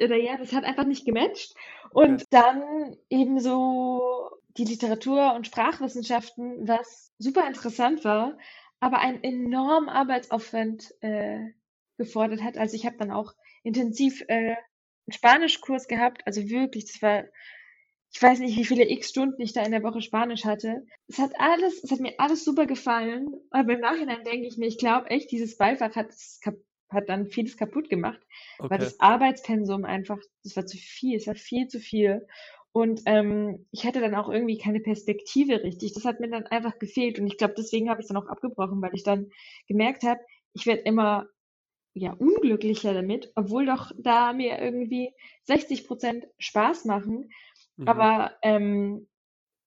Oder 0.02 0.16
ja, 0.16 0.38
das 0.38 0.54
hat 0.54 0.64
einfach 0.64 0.86
nicht 0.86 1.04
gematcht. 1.04 1.54
Und 1.92 2.24
dann 2.30 2.96
eben 3.10 3.42
so 3.42 4.30
die 4.56 4.64
Literatur- 4.64 5.34
und 5.36 5.48
Sprachwissenschaften, 5.48 6.66
was 6.66 7.12
super 7.18 7.46
interessant 7.46 8.06
war, 8.06 8.38
aber 8.80 9.00
einen 9.00 9.22
enormen 9.22 9.90
Arbeitsaufwand 9.90 10.94
äh, 11.02 11.48
gefordert 11.98 12.42
hat. 12.42 12.58
Also 12.58 12.78
ich 12.78 12.86
habe 12.86 12.96
dann 12.96 13.12
auch 13.12 13.34
intensiv 13.64 14.24
äh, 14.30 14.56
einen 14.56 15.12
Spanischkurs 15.12 15.90
gehabt. 15.90 16.26
Also 16.26 16.48
wirklich, 16.48 16.86
das 16.86 17.02
war 17.02 17.26
ich 18.12 18.22
weiß 18.22 18.40
nicht, 18.40 18.58
wie 18.58 18.66
viele 18.66 18.90
x 18.90 19.10
Stunden 19.10 19.42
ich 19.42 19.54
da 19.54 19.64
in 19.64 19.72
der 19.72 19.84
Woche 19.84 20.02
Spanisch 20.02 20.46
hatte. 20.46 20.86
Es 21.08 21.20
hat 21.20 21.32
alles, 21.40 21.84
es 21.84 21.92
hat 21.92 22.00
mir 22.00 22.14
alles 22.20 22.44
super 22.44 22.66
gefallen. 22.66 23.36
Aber 23.52 23.74
im 23.74 23.82
Nachhinein 23.82 24.24
denke 24.24 24.48
ich 24.48 24.58
mir, 24.58 24.68
ich 24.68 24.78
glaube 24.78 25.10
echt, 25.10 25.32
dieses 25.32 25.58
Beifach 25.58 25.96
hat, 25.96 26.14
hat 26.90 27.10
dann 27.10 27.28
vieles 27.28 27.58
kaputt 27.58 27.90
gemacht, 27.90 28.20
weil 28.68 28.80
Okay. 28.80 28.80
das 28.80 29.00
Arbeitspensum 29.00 29.86
einfach, 29.86 30.20
das 30.44 30.56
war 30.56 30.66
zu 30.66 30.78
viel, 30.78 31.18
es 31.18 31.28
war 31.28 31.36
viel 31.36 31.68
zu 31.68 31.80
viel. 31.80 32.26
Und 32.72 33.02
ähm, 33.06 33.66
ich 33.72 33.86
hatte 33.86 34.00
dann 34.00 34.16
auch 34.16 34.30
irgendwie 34.30 34.58
keine 34.58 34.80
Perspektive 34.80 35.64
richtig. 35.64 35.94
Das 35.94 36.06
hat 36.06 36.20
mir 36.20 36.30
dann 36.30 36.46
einfach 36.48 36.78
gefehlt. 36.80 37.20
Und 37.20 37.28
ich 37.28 37.38
glaube, 37.38 37.56
deswegen 37.58 37.90
habe 37.90 38.02
ich 38.02 38.06
es 38.06 38.08
dann 38.10 38.18
auch 38.22 38.28
abgebrochen, 38.28 38.82
weil 38.82 38.94
ich 38.94 39.04
dann 39.04 39.32
gemerkt 39.68 40.04
habe, 40.04 40.20
ich 40.54 40.66
werde 40.66 40.82
immer 40.82 41.28
ja, 41.94 42.14
unglücklicher 42.14 42.94
damit, 42.94 43.32
obwohl 43.36 43.66
doch 43.66 43.92
da 43.98 44.34
mir 44.34 44.60
irgendwie 44.60 45.14
60 45.46 45.88
Prozent 45.88 46.28
Spaß 46.38 46.86
machen. 46.86 47.32
Mhm. 47.80 47.88
Aber 47.88 48.32
ähm, 48.42 49.08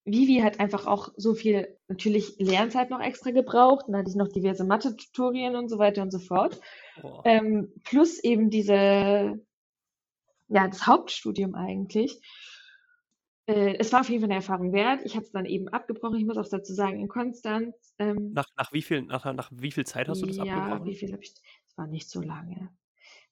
Vivi 0.04 0.40
hat 0.40 0.60
einfach 0.60 0.86
auch 0.86 1.08
so 1.16 1.34
viel 1.34 1.78
natürlich 1.88 2.36
Lernzeit 2.38 2.90
noch 2.90 3.00
extra 3.00 3.30
gebraucht. 3.30 3.86
Dann 3.88 3.96
hatte 3.96 4.10
ich 4.10 4.16
noch 4.16 4.28
diverse 4.28 4.64
Mathe-Tutorien 4.64 5.56
und 5.56 5.68
so 5.68 5.78
weiter 5.78 6.02
und 6.02 6.10
so 6.10 6.18
fort. 6.18 6.60
Ähm, 7.24 7.72
plus 7.84 8.22
eben 8.22 8.50
diese, 8.50 9.40
ja, 10.48 10.68
das 10.68 10.86
Hauptstudium 10.86 11.54
eigentlich. 11.54 12.20
Äh, 13.46 13.76
es 13.78 13.92
war 13.92 14.00
auf 14.00 14.08
jeden 14.08 14.20
Fall 14.20 14.30
eine 14.30 14.40
Erfahrung 14.40 14.72
wert. 14.72 15.00
Ich 15.04 15.14
habe 15.14 15.24
es 15.24 15.32
dann 15.32 15.46
eben 15.46 15.68
abgebrochen. 15.68 16.18
Ich 16.18 16.26
muss 16.26 16.36
auch 16.36 16.48
dazu 16.48 16.74
sagen, 16.74 17.00
in 17.00 17.08
Konstanz, 17.08 17.94
ähm, 17.98 18.32
Nach 18.34 18.46
nach 18.56 18.72
wie 18.72 18.82
viel 18.82 19.02
nach 19.02 19.24
nach 19.32 19.50
wie 19.52 19.72
viel 19.72 19.84
Zeit 19.84 20.08
hast 20.08 20.22
du 20.22 20.26
das 20.26 20.36
ja, 20.36 20.44
wie 20.44 20.50
abgebrochen? 20.50 20.94
viel 20.94 21.12
habe 21.12 21.22
ich? 21.22 21.32
Es 21.66 21.78
war 21.78 21.86
nicht 21.86 22.10
so 22.10 22.20
lange. 22.20 22.68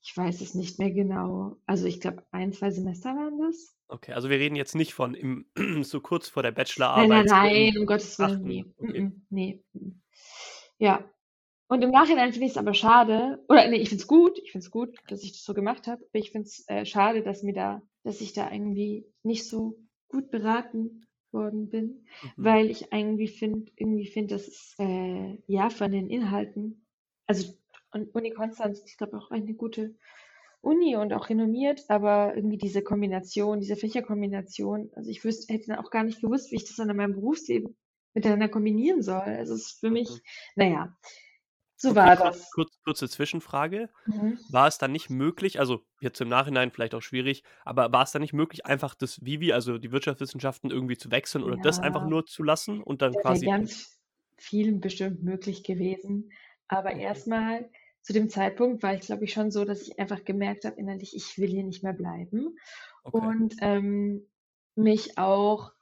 Ich 0.03 0.17
weiß 0.17 0.41
es 0.41 0.55
nicht 0.55 0.79
mehr 0.79 0.91
genau. 0.91 1.57
Also 1.67 1.87
ich 1.87 2.01
glaube, 2.01 2.25
ein, 2.31 2.53
zwei 2.53 2.71
Semester 2.71 3.11
waren 3.11 3.39
das. 3.39 3.77
Okay, 3.89 4.13
also 4.13 4.31
wir 4.31 4.39
reden 4.39 4.57
jetzt 4.57 4.75
nicht 4.75 4.95
von 4.95 5.15
im 5.15 5.47
so 5.85 6.01
kurz 6.01 6.29
vor 6.29 6.43
der 6.43 6.53
Nein, 6.53 6.65
nein, 7.09 7.27
Bachelorarbeit, 7.27 7.29
so 7.29 7.35
im 7.35 7.41
nein, 7.43 7.79
um 7.79 7.87
Gottes 7.87 8.19
Willen, 8.19 8.31
8. 8.37 8.43
nee. 8.43 8.65
Okay. 8.79 9.13
Nee. 9.31 9.63
Ja. 10.79 11.05
Und 11.69 11.83
im 11.83 11.91
Nachhinein 11.91 12.33
finde 12.33 12.47
ich 12.47 12.53
es 12.53 12.59
aber 12.59 12.75
schade, 12.75 13.45
oder 13.49 13.69
nee, 13.69 13.77
ich 13.77 13.91
finde 13.91 14.03
es 14.03 14.09
gut, 14.09 14.39
ich 14.43 14.51
finde 14.51 14.65
es 14.65 14.71
gut, 14.73 14.97
dass 15.09 15.23
ich 15.23 15.33
das 15.33 15.45
so 15.45 15.55
gemacht 15.55 15.87
habe, 15.87 16.03
aber 16.03 16.19
ich 16.19 16.33
finde 16.33 16.49
es 16.49 16.65
äh, 16.69 16.85
schade, 16.85 17.23
dass 17.23 17.43
mir 17.45 17.53
da, 17.55 17.81
dass 18.03 18.21
ich 18.21 18.33
da 18.33 18.51
irgendwie 18.51 19.07
nicht 19.23 19.47
so 19.47 19.79
gut 20.09 20.31
beraten 20.31 21.07
worden 21.31 21.69
bin, 21.71 22.05
Mhm. 22.23 22.31
weil 22.37 22.71
ich 22.71 22.91
irgendwie 22.91 23.29
finde, 23.29 23.71
irgendwie 23.77 24.07
finde, 24.09 24.35
dass 24.35 24.49
es 24.49 24.75
äh, 24.81 25.39
ja 25.47 25.71
von 25.71 25.93
den 25.93 26.09
Inhalten, 26.11 26.87
also 27.29 27.55
und 27.93 28.15
Uni 28.15 28.31
Konstanz, 28.31 28.83
ich 28.87 28.97
glaube 28.97 29.17
auch 29.19 29.31
eine 29.31 29.55
gute 29.55 29.95
Uni 30.63 30.97
und 30.97 31.13
auch 31.15 31.29
renommiert, 31.31 31.85
aber 31.89 32.35
irgendwie 32.37 32.59
diese 32.59 32.83
Kombination, 32.83 33.61
diese 33.61 33.77
Fächerkombination, 33.77 34.91
also 34.95 35.11
ich 35.11 35.25
wüsste, 35.25 35.53
hätte 35.55 35.69
dann 35.69 35.79
auch 35.79 35.91
gar 35.91 36.05
nicht 36.05 36.21
gewusst, 36.21 36.51
wie 36.53 36.57
ich 36.57 36.65
das 36.67 36.77
dann 36.77 36.91
in 36.91 36.97
meinem 36.97 37.15
Berufsleben 37.15 37.77
miteinander 38.15 38.49
kombinieren 38.49 39.03
soll. 39.03 39.21
Also 39.23 39.55
es 39.55 39.63
ist 39.73 39.81
für 39.81 39.91
mich, 39.91 40.09
Mhm. 40.09 40.21
naja, 40.57 40.97
so 41.77 41.95
war 41.97 42.17
kurz, 42.17 42.17
das. 42.17 42.51
kurz, 42.51 42.79
kurze 42.85 43.09
Zwischenfrage. 43.09 43.91
Mhm. 44.07 44.37
War 44.49 44.67
es 44.69 44.79
dann 44.79 44.93
nicht 44.93 45.11
möglich, 45.11 45.61
also 45.61 45.87
jetzt 46.01 46.21
im 46.21 46.29
Nachhinein 46.29 46.73
vielleicht 46.73 46.95
auch 46.95 47.03
schwierig, 47.03 47.45
aber 47.65 47.93
war 47.93 48.03
es 48.05 48.13
dann 48.13 48.23
nicht 48.23 48.33
möglich, 48.35 48.67
einfach 48.67 48.95
das 48.95 49.25
Vivi, 49.25 49.53
also 49.53 49.79
die 49.79 49.93
Wirtschaftswissenschaften 49.93 50.71
irgendwie 50.71 50.97
zu 50.99 51.11
wechseln 51.13 51.45
oder 51.45 51.57
das 51.57 51.81
einfach 51.81 52.03
Ja, 52.03 52.05
nur 52.05 52.27
zu 52.27 52.43
lassen 52.43 52.83
und 52.83 53.03
dann 53.03 53.15
da 53.15 53.29
wäre 53.29 53.41
quasi. 53.41 53.53
ganz 53.57 54.01
viel 54.37 54.79
bestimmt 54.79 55.23
möglich 55.23 55.65
gewesen. 55.65 56.33
Aber 56.69 56.93
erstmal 56.93 57.71
zu 58.03 58.13
dem 58.13 58.29
Zeitpunkt 58.29 58.83
war 58.83 58.95
ich, 58.95 59.03
glaube 59.03 59.25
ich, 59.25 59.33
schon 59.33 59.51
so, 59.51 59.65
dass 59.65 59.83
ich 59.83 59.99
einfach 59.99 60.25
gemerkt 60.25 60.65
habe 60.65 60.77
innerlich, 60.81 61.15
ich 61.15 61.39
will 61.39 61.49
hier 61.49 61.65
nicht 61.65 61.83
mehr 61.83 61.93
bleiben. 61.93 62.57
Okay. 63.05 63.27
Und 63.27 63.55
ähm, 63.61 64.27
mich 64.75 65.19
auch, 65.19 65.73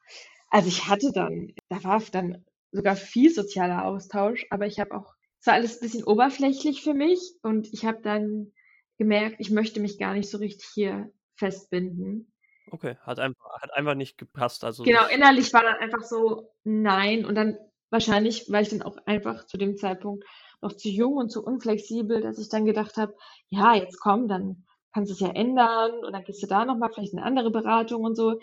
also 0.51 0.69
ich 0.69 0.89
hatte 0.89 1.13
dann, 1.13 1.55
da 1.69 1.83
war 1.85 2.03
dann 2.13 2.45
sogar 2.73 2.97
viel 2.97 3.31
sozialer 3.31 3.85
Austausch, 3.85 4.47
aber 4.51 4.67
ich 4.67 4.81
habe 4.81 4.95
auch, 4.95 5.15
es 5.41 5.47
war 5.47 5.55
alles 5.55 5.77
ein 5.77 5.81
bisschen 5.81 6.05
oberflächlich 6.05 6.83
für 6.83 6.95
mich 6.95 7.21
und 7.43 7.73
ich 7.73 7.85
habe 7.85 8.03
dann 8.03 8.53
gemerkt, 8.97 9.37
ich 9.39 9.51
möchte 9.51 9.81
mich 9.81 9.99
gar 9.99 10.15
nicht 10.15 10.29
so 10.29 10.39
richtig 10.39 10.69
hier 10.75 11.11
festbinden. 11.37 12.33
Okay, 12.71 12.97
hat 13.01 13.19
einfach, 13.19 13.63
hat 13.63 13.73
einfach 13.73 13.95
nicht 13.95 14.19
gepasst. 14.19 14.65
Also 14.65 14.83
Genau, 14.83 15.07
innerlich 15.07 15.53
war 15.53 15.63
dann 15.63 15.77
einfach 15.77 16.03
so 16.03 16.51
nein 16.65 17.25
und 17.25 17.35
dann 17.35 17.57
wahrscheinlich 17.91 18.51
war 18.51 18.61
ich 18.61 18.69
dann 18.69 18.83
auch 18.83 18.99
einfach 19.07 19.47
zu 19.47 19.57
dem 19.57 19.77
Zeitpunkt 19.77 20.25
noch 20.61 20.73
zu 20.75 20.89
jung 20.89 21.17
und 21.17 21.31
zu 21.31 21.45
unflexibel, 21.45 22.21
dass 22.21 22.39
ich 22.39 22.49
dann 22.49 22.65
gedacht 22.65 22.97
habe, 22.97 23.15
ja, 23.49 23.75
jetzt 23.75 24.01
komm, 24.01 24.29
dann 24.29 24.65
kannst 24.93 25.11
du 25.11 25.15
es 25.15 25.21
ja 25.21 25.29
ändern 25.31 26.05
und 26.05 26.13
dann 26.13 26.25
gehst 26.25 26.43
du 26.43 26.47
da 26.47 26.65
nochmal 26.65 26.91
vielleicht 26.93 27.15
eine 27.15 27.23
andere 27.23 27.51
Beratung 27.51 28.05
und 28.05 28.17
so. 28.17 28.39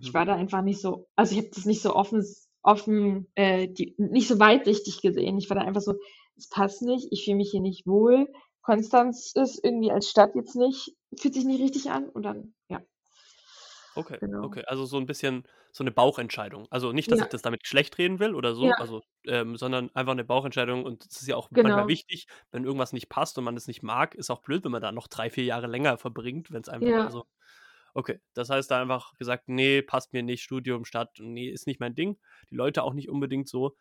Ich 0.00 0.12
Mhm. 0.12 0.14
war 0.14 0.24
da 0.24 0.34
einfach 0.34 0.62
nicht 0.62 0.80
so, 0.80 1.08
also 1.16 1.32
ich 1.32 1.38
habe 1.38 1.50
das 1.54 1.64
nicht 1.66 1.82
so 1.82 1.94
offen, 1.94 2.24
offen, 2.62 3.26
äh, 3.34 3.68
die, 3.68 3.94
nicht 3.98 4.28
so 4.28 4.38
weitsichtig 4.38 5.00
gesehen. 5.02 5.38
Ich 5.38 5.50
war 5.50 5.56
da 5.56 5.62
einfach 5.62 5.80
so, 5.80 5.94
es 6.36 6.48
passt 6.48 6.82
nicht, 6.82 7.08
ich 7.10 7.24
fühle 7.24 7.36
mich 7.36 7.50
hier 7.50 7.60
nicht 7.60 7.86
wohl. 7.86 8.28
Konstanz 8.62 9.32
ist 9.34 9.64
irgendwie 9.64 9.90
als 9.90 10.08
Stadt 10.08 10.34
jetzt 10.34 10.54
nicht, 10.54 10.94
fühlt 11.16 11.34
sich 11.34 11.44
nicht 11.44 11.60
richtig 11.62 11.90
an 11.90 12.08
und 12.08 12.22
dann, 12.22 12.54
ja, 12.68 12.80
Okay, 13.98 14.20
genau. 14.20 14.40
okay. 14.40 14.62
Also 14.66 14.84
so 14.86 14.96
ein 14.98 15.06
bisschen 15.06 15.44
so 15.72 15.82
eine 15.82 15.90
Bauchentscheidung. 15.90 16.66
Also 16.70 16.92
nicht, 16.92 17.10
dass 17.10 17.20
ich 17.20 17.28
Ja, 17.28 17.28
das 17.28 17.42
damit 17.42 17.66
schlecht 17.66 17.98
reden 17.98 18.20
will 18.20 18.34
oder 18.34 18.54
so, 18.54 18.70
ja, 18.70 18.76
also, 18.76 19.02
ähm, 19.26 19.56
sondern 19.56 19.90
einfach 19.94 20.12
eine 20.12 20.24
Bauchentscheidung 20.24 20.84
und 20.84 21.04
es 21.10 21.20
ist 21.20 21.26
ja 21.28 21.36
auch 21.36 21.50
manchmal 21.50 21.86
genau. 21.86 21.88
wichtig, 21.88 22.26
wenn 22.52 22.64
irgendwas 22.64 22.92
nicht 22.92 23.08
passt 23.08 23.38
und 23.38 23.44
man 23.44 23.56
es 23.56 23.66
nicht 23.66 23.82
mag, 23.82 24.14
ist 24.14 24.30
auch 24.30 24.42
blöd, 24.42 24.64
wenn 24.64 24.72
man 24.72 24.82
da 24.82 24.92
noch 24.92 25.08
drei, 25.08 25.30
vier 25.30 25.44
Jahre 25.44 25.66
länger 25.66 25.98
verbringt, 25.98 26.50
wenn 26.52 26.62
es 26.62 26.68
einfach, 26.68 26.92
Ja, 26.92 27.02
also, 27.02 27.26
okay. 27.94 28.20
Das 28.34 28.50
heißt 28.50 28.70
da 28.70 28.80
einfach 28.82 29.14
gesagt, 29.16 29.48
nee, 29.48 29.82
passt 29.82 30.12
mir 30.12 30.22
nicht, 30.22 30.42
Studium, 30.42 30.84
Stadt, 30.84 31.16
nee, 31.20 31.48
ist 31.50 31.66
nicht 31.66 31.80
mein 31.80 31.94
Ding. 31.94 32.18
Die 32.50 32.56
Leute 32.56 32.82
auch 32.84 32.94
nicht 32.94 33.08
unbedingt 33.10 33.48
so. 33.48 33.76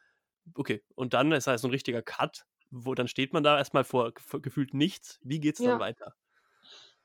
Okay. 0.56 0.84
Und 0.96 1.14
dann 1.16 1.32
ist 1.34 1.48
halt 1.48 1.60
so 1.60 1.68
ein 1.70 1.72
richtiger 1.72 2.02
Cut, 2.04 2.46
wo 2.72 2.96
dann 2.96 3.08
steht 3.10 3.34
man 3.34 3.44
da 3.44 3.58
erstmal 3.58 3.84
vor, 3.86 4.14
gefühlt 4.42 4.74
nichts. 4.74 5.20
Wie 5.24 5.40
geht's 5.42 5.62
dann 5.64 5.80
weiter? 5.80 6.16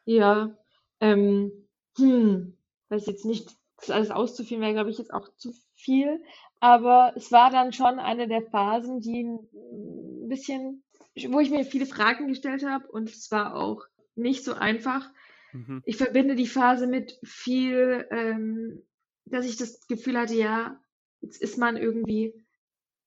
ja. 0.05 0.57
Ähm, 1.01 1.69
hm, 1.97 2.57
weiß 2.93 3.07
jetzt 3.07 3.25
nicht, 3.25 3.57
das 3.79 3.91
alles 3.91 4.11
auszuführen 4.11 4.63
wäre, 4.63 4.75
glaube 4.75 4.91
ich, 4.91 4.99
jetzt 4.99 5.13
auch 5.13 5.29
zu 5.37 5.53
viel. 5.75 6.23
Aber 6.61 7.13
es 7.17 7.33
war 7.33 7.51
dann 7.51 7.73
schon 7.73 7.99
eine 7.99 8.29
der 8.29 8.43
Phasen, 8.43 9.01
die 9.01 9.25
ein 9.25 10.29
bisschen, 10.29 10.85
wo 11.29 11.41
ich 11.41 11.51
mir 11.51 11.65
viele 11.65 11.87
Fragen 11.87 12.29
gestellt 12.29 12.65
habe 12.65 12.87
und 12.89 13.11
es 13.11 13.31
war 13.33 13.57
auch 13.57 13.85
nicht 14.15 14.45
so 14.45 14.55
einfach. 14.55 15.11
Mhm. 15.53 15.83
Ich 15.85 15.97
verbinde 15.97 16.37
die 16.37 16.47
Phase 16.47 16.87
mit 16.87 17.19
viel, 17.25 18.07
ähm, 18.11 18.83
dass 19.25 19.47
ich 19.47 19.57
das 19.57 19.87
Gefühl 19.89 20.19
hatte, 20.19 20.35
ja, 20.35 20.81
jetzt 21.21 21.43
ist 21.43 21.59
man 21.59 21.77
irgendwie 21.77 22.35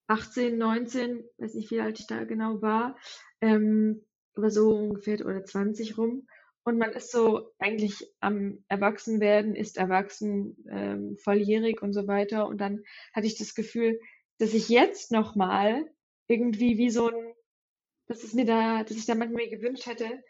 18, 0.07 0.57
19, 0.57 1.23
weiß 1.37 1.53
nicht, 1.55 1.71
wie 1.71 1.79
alt 1.79 1.99
ich 1.99 2.07
da 2.07 2.25
genau 2.25 2.61
war, 2.61 2.97
ähm, 3.41 4.03
aber 4.35 4.51
so 4.51 4.69
ungefähr 4.69 5.25
oder 5.25 5.43
20 5.43 5.97
rum. 5.97 6.27
Und 6.65 6.79
man 6.79 6.93
ist 6.93 7.11
so 7.11 7.51
eigentlich 7.59 8.11
am 8.19 8.63
Erwachsenwerden, 8.67 9.55
ist 9.55 9.77
erwachsen, 9.77 10.57
ähm, 10.67 11.15
volljährig 11.17 11.83
und 11.83 11.93
so 11.93 12.07
weiter. 12.07 12.47
Und 12.47 12.59
dann 12.59 12.83
hatte 13.13 13.27
ich 13.27 13.37
das 13.37 13.53
Gefühl, 13.53 13.99
dass 14.39 14.53
ich 14.55 14.67
jetzt 14.67 15.11
nochmal 15.11 15.85
irgendwie 16.27 16.79
wie 16.79 16.89
so 16.89 17.09
ein, 17.09 17.35
dass 18.07 18.23
es 18.23 18.33
mir 18.33 18.45
da, 18.45 18.83
dass 18.83 18.97
ich 18.97 19.05
da 19.05 19.13
manchmal 19.13 19.47
gewünscht 19.47 19.85
hätte, 19.85 20.23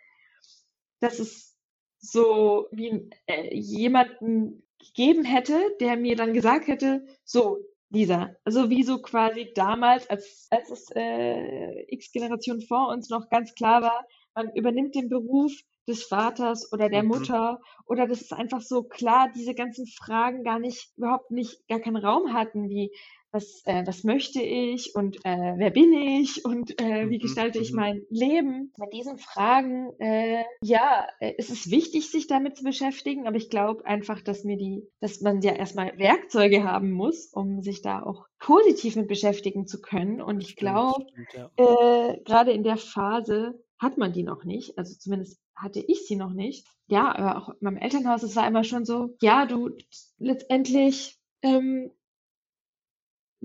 dass 1.00 1.20
es 1.20 1.58
so 2.00 2.68
wie 2.72 3.10
äh, 3.28 3.56
jemanden 3.56 4.68
gegeben 4.80 5.24
hätte, 5.24 5.58
der 5.80 5.96
mir 5.96 6.18
dann 6.18 6.34
gesagt 6.34 6.68
hätte, 6.68 7.06
so, 7.24 7.60
Lisa, 7.90 8.36
also 8.44 8.70
wie 8.70 8.84
so 8.84 9.02
quasi 9.02 9.54
damals, 9.56 10.10
als, 10.10 10.48
als 10.50 10.70
es 10.70 10.92
äh, 10.94 11.86
x 11.94 12.12
Generationen 12.12 12.62
vor 12.62 12.90
uns 12.90 13.10
noch 13.10 13.30
ganz 13.30 13.56
klar 13.56 13.82
war, 13.82 14.06
man 14.34 14.54
übernimmt 14.54 14.96
den 14.96 15.08
Beruf 15.08 15.54
des 15.88 16.04
Vaters 16.04 16.72
oder 16.74 16.90
der 16.90 17.04
Mhm. 17.04 17.04
Mutter 17.04 17.60
oder 17.86 18.08
das 18.08 18.22
ist 18.22 18.34
einfach 18.34 18.62
so 18.62 18.84
klar, 18.84 19.32
diese 19.36 19.54
ganzen 19.54 19.88
Fragen 19.88 20.44
gar 20.44 20.60
nicht, 20.60 20.92
überhaupt 20.98 21.32
nicht, 21.32 21.68
gar 21.68 21.80
keinen 21.80 21.98
Raum 21.98 22.34
hatten, 22.34 22.70
wie 22.70 22.92
was, 23.32 23.62
äh, 23.66 23.84
was 23.86 24.04
möchte 24.04 24.42
ich 24.42 24.96
und 24.96 25.18
äh, 25.26 25.54
wer 25.58 25.70
bin 25.72 25.92
ich 25.94 26.46
und 26.46 26.80
äh, 26.82 27.10
wie 27.10 27.18
Mhm. 27.18 27.20
gestalte 27.20 27.60
ich 27.60 27.72
Mhm. 27.72 27.76
mein 27.76 28.02
Leben? 28.10 28.72
Bei 28.78 28.88
diesen 28.88 29.18
Fragen, 29.18 29.92
äh, 30.00 30.44
ja, 30.62 31.08
äh, 31.20 31.34
es 31.38 31.50
ist 31.50 31.72
wichtig, 31.72 32.10
sich 32.10 32.28
damit 32.28 32.58
zu 32.58 32.64
beschäftigen, 32.64 33.28
aber 33.28 33.38
ich 33.38 33.50
glaube 33.50 33.86
einfach, 33.86 34.22
dass 34.22 34.44
mir 34.44 34.58
die, 34.58 34.88
dass 35.02 35.22
man 35.22 35.42
ja 35.42 35.54
erstmal 35.54 35.98
Werkzeuge 35.98 36.64
haben 36.64 36.92
muss, 36.92 37.28
um 37.34 37.62
sich 37.62 37.82
da 37.82 38.02
auch 38.04 38.26
positiv 38.40 38.96
mit 38.96 39.08
beschäftigen 39.08 39.68
zu 39.68 39.82
können. 39.82 40.22
Und 40.22 40.42
ich 40.42 40.56
glaube, 40.56 41.06
ja. 41.34 41.52
äh, 41.58 42.18
gerade 42.24 42.52
in 42.52 42.64
der 42.64 42.78
Phase 42.78 43.64
hat 43.80 43.98
man 43.98 44.14
die 44.14 44.24
noch 44.24 44.44
nicht. 44.44 44.78
Also 44.78 44.96
zumindest 44.98 45.40
hatte 45.56 45.80
ich 45.80 46.08
sie 46.08 46.16
noch 46.16 46.34
nicht. 46.34 46.68
Ja, 46.88 47.16
aber 47.16 47.38
auch 47.38 47.50
in 47.50 47.58
meinem 47.62 47.78
Elternhaus, 47.78 48.24
es 48.24 48.36
war 48.36 48.48
immer 48.48 48.64
schon 48.64 48.86
so, 48.86 49.16
ja, 49.22 49.46
du 49.46 49.72
letztendlich 50.18 51.18
ähm, 51.42 51.92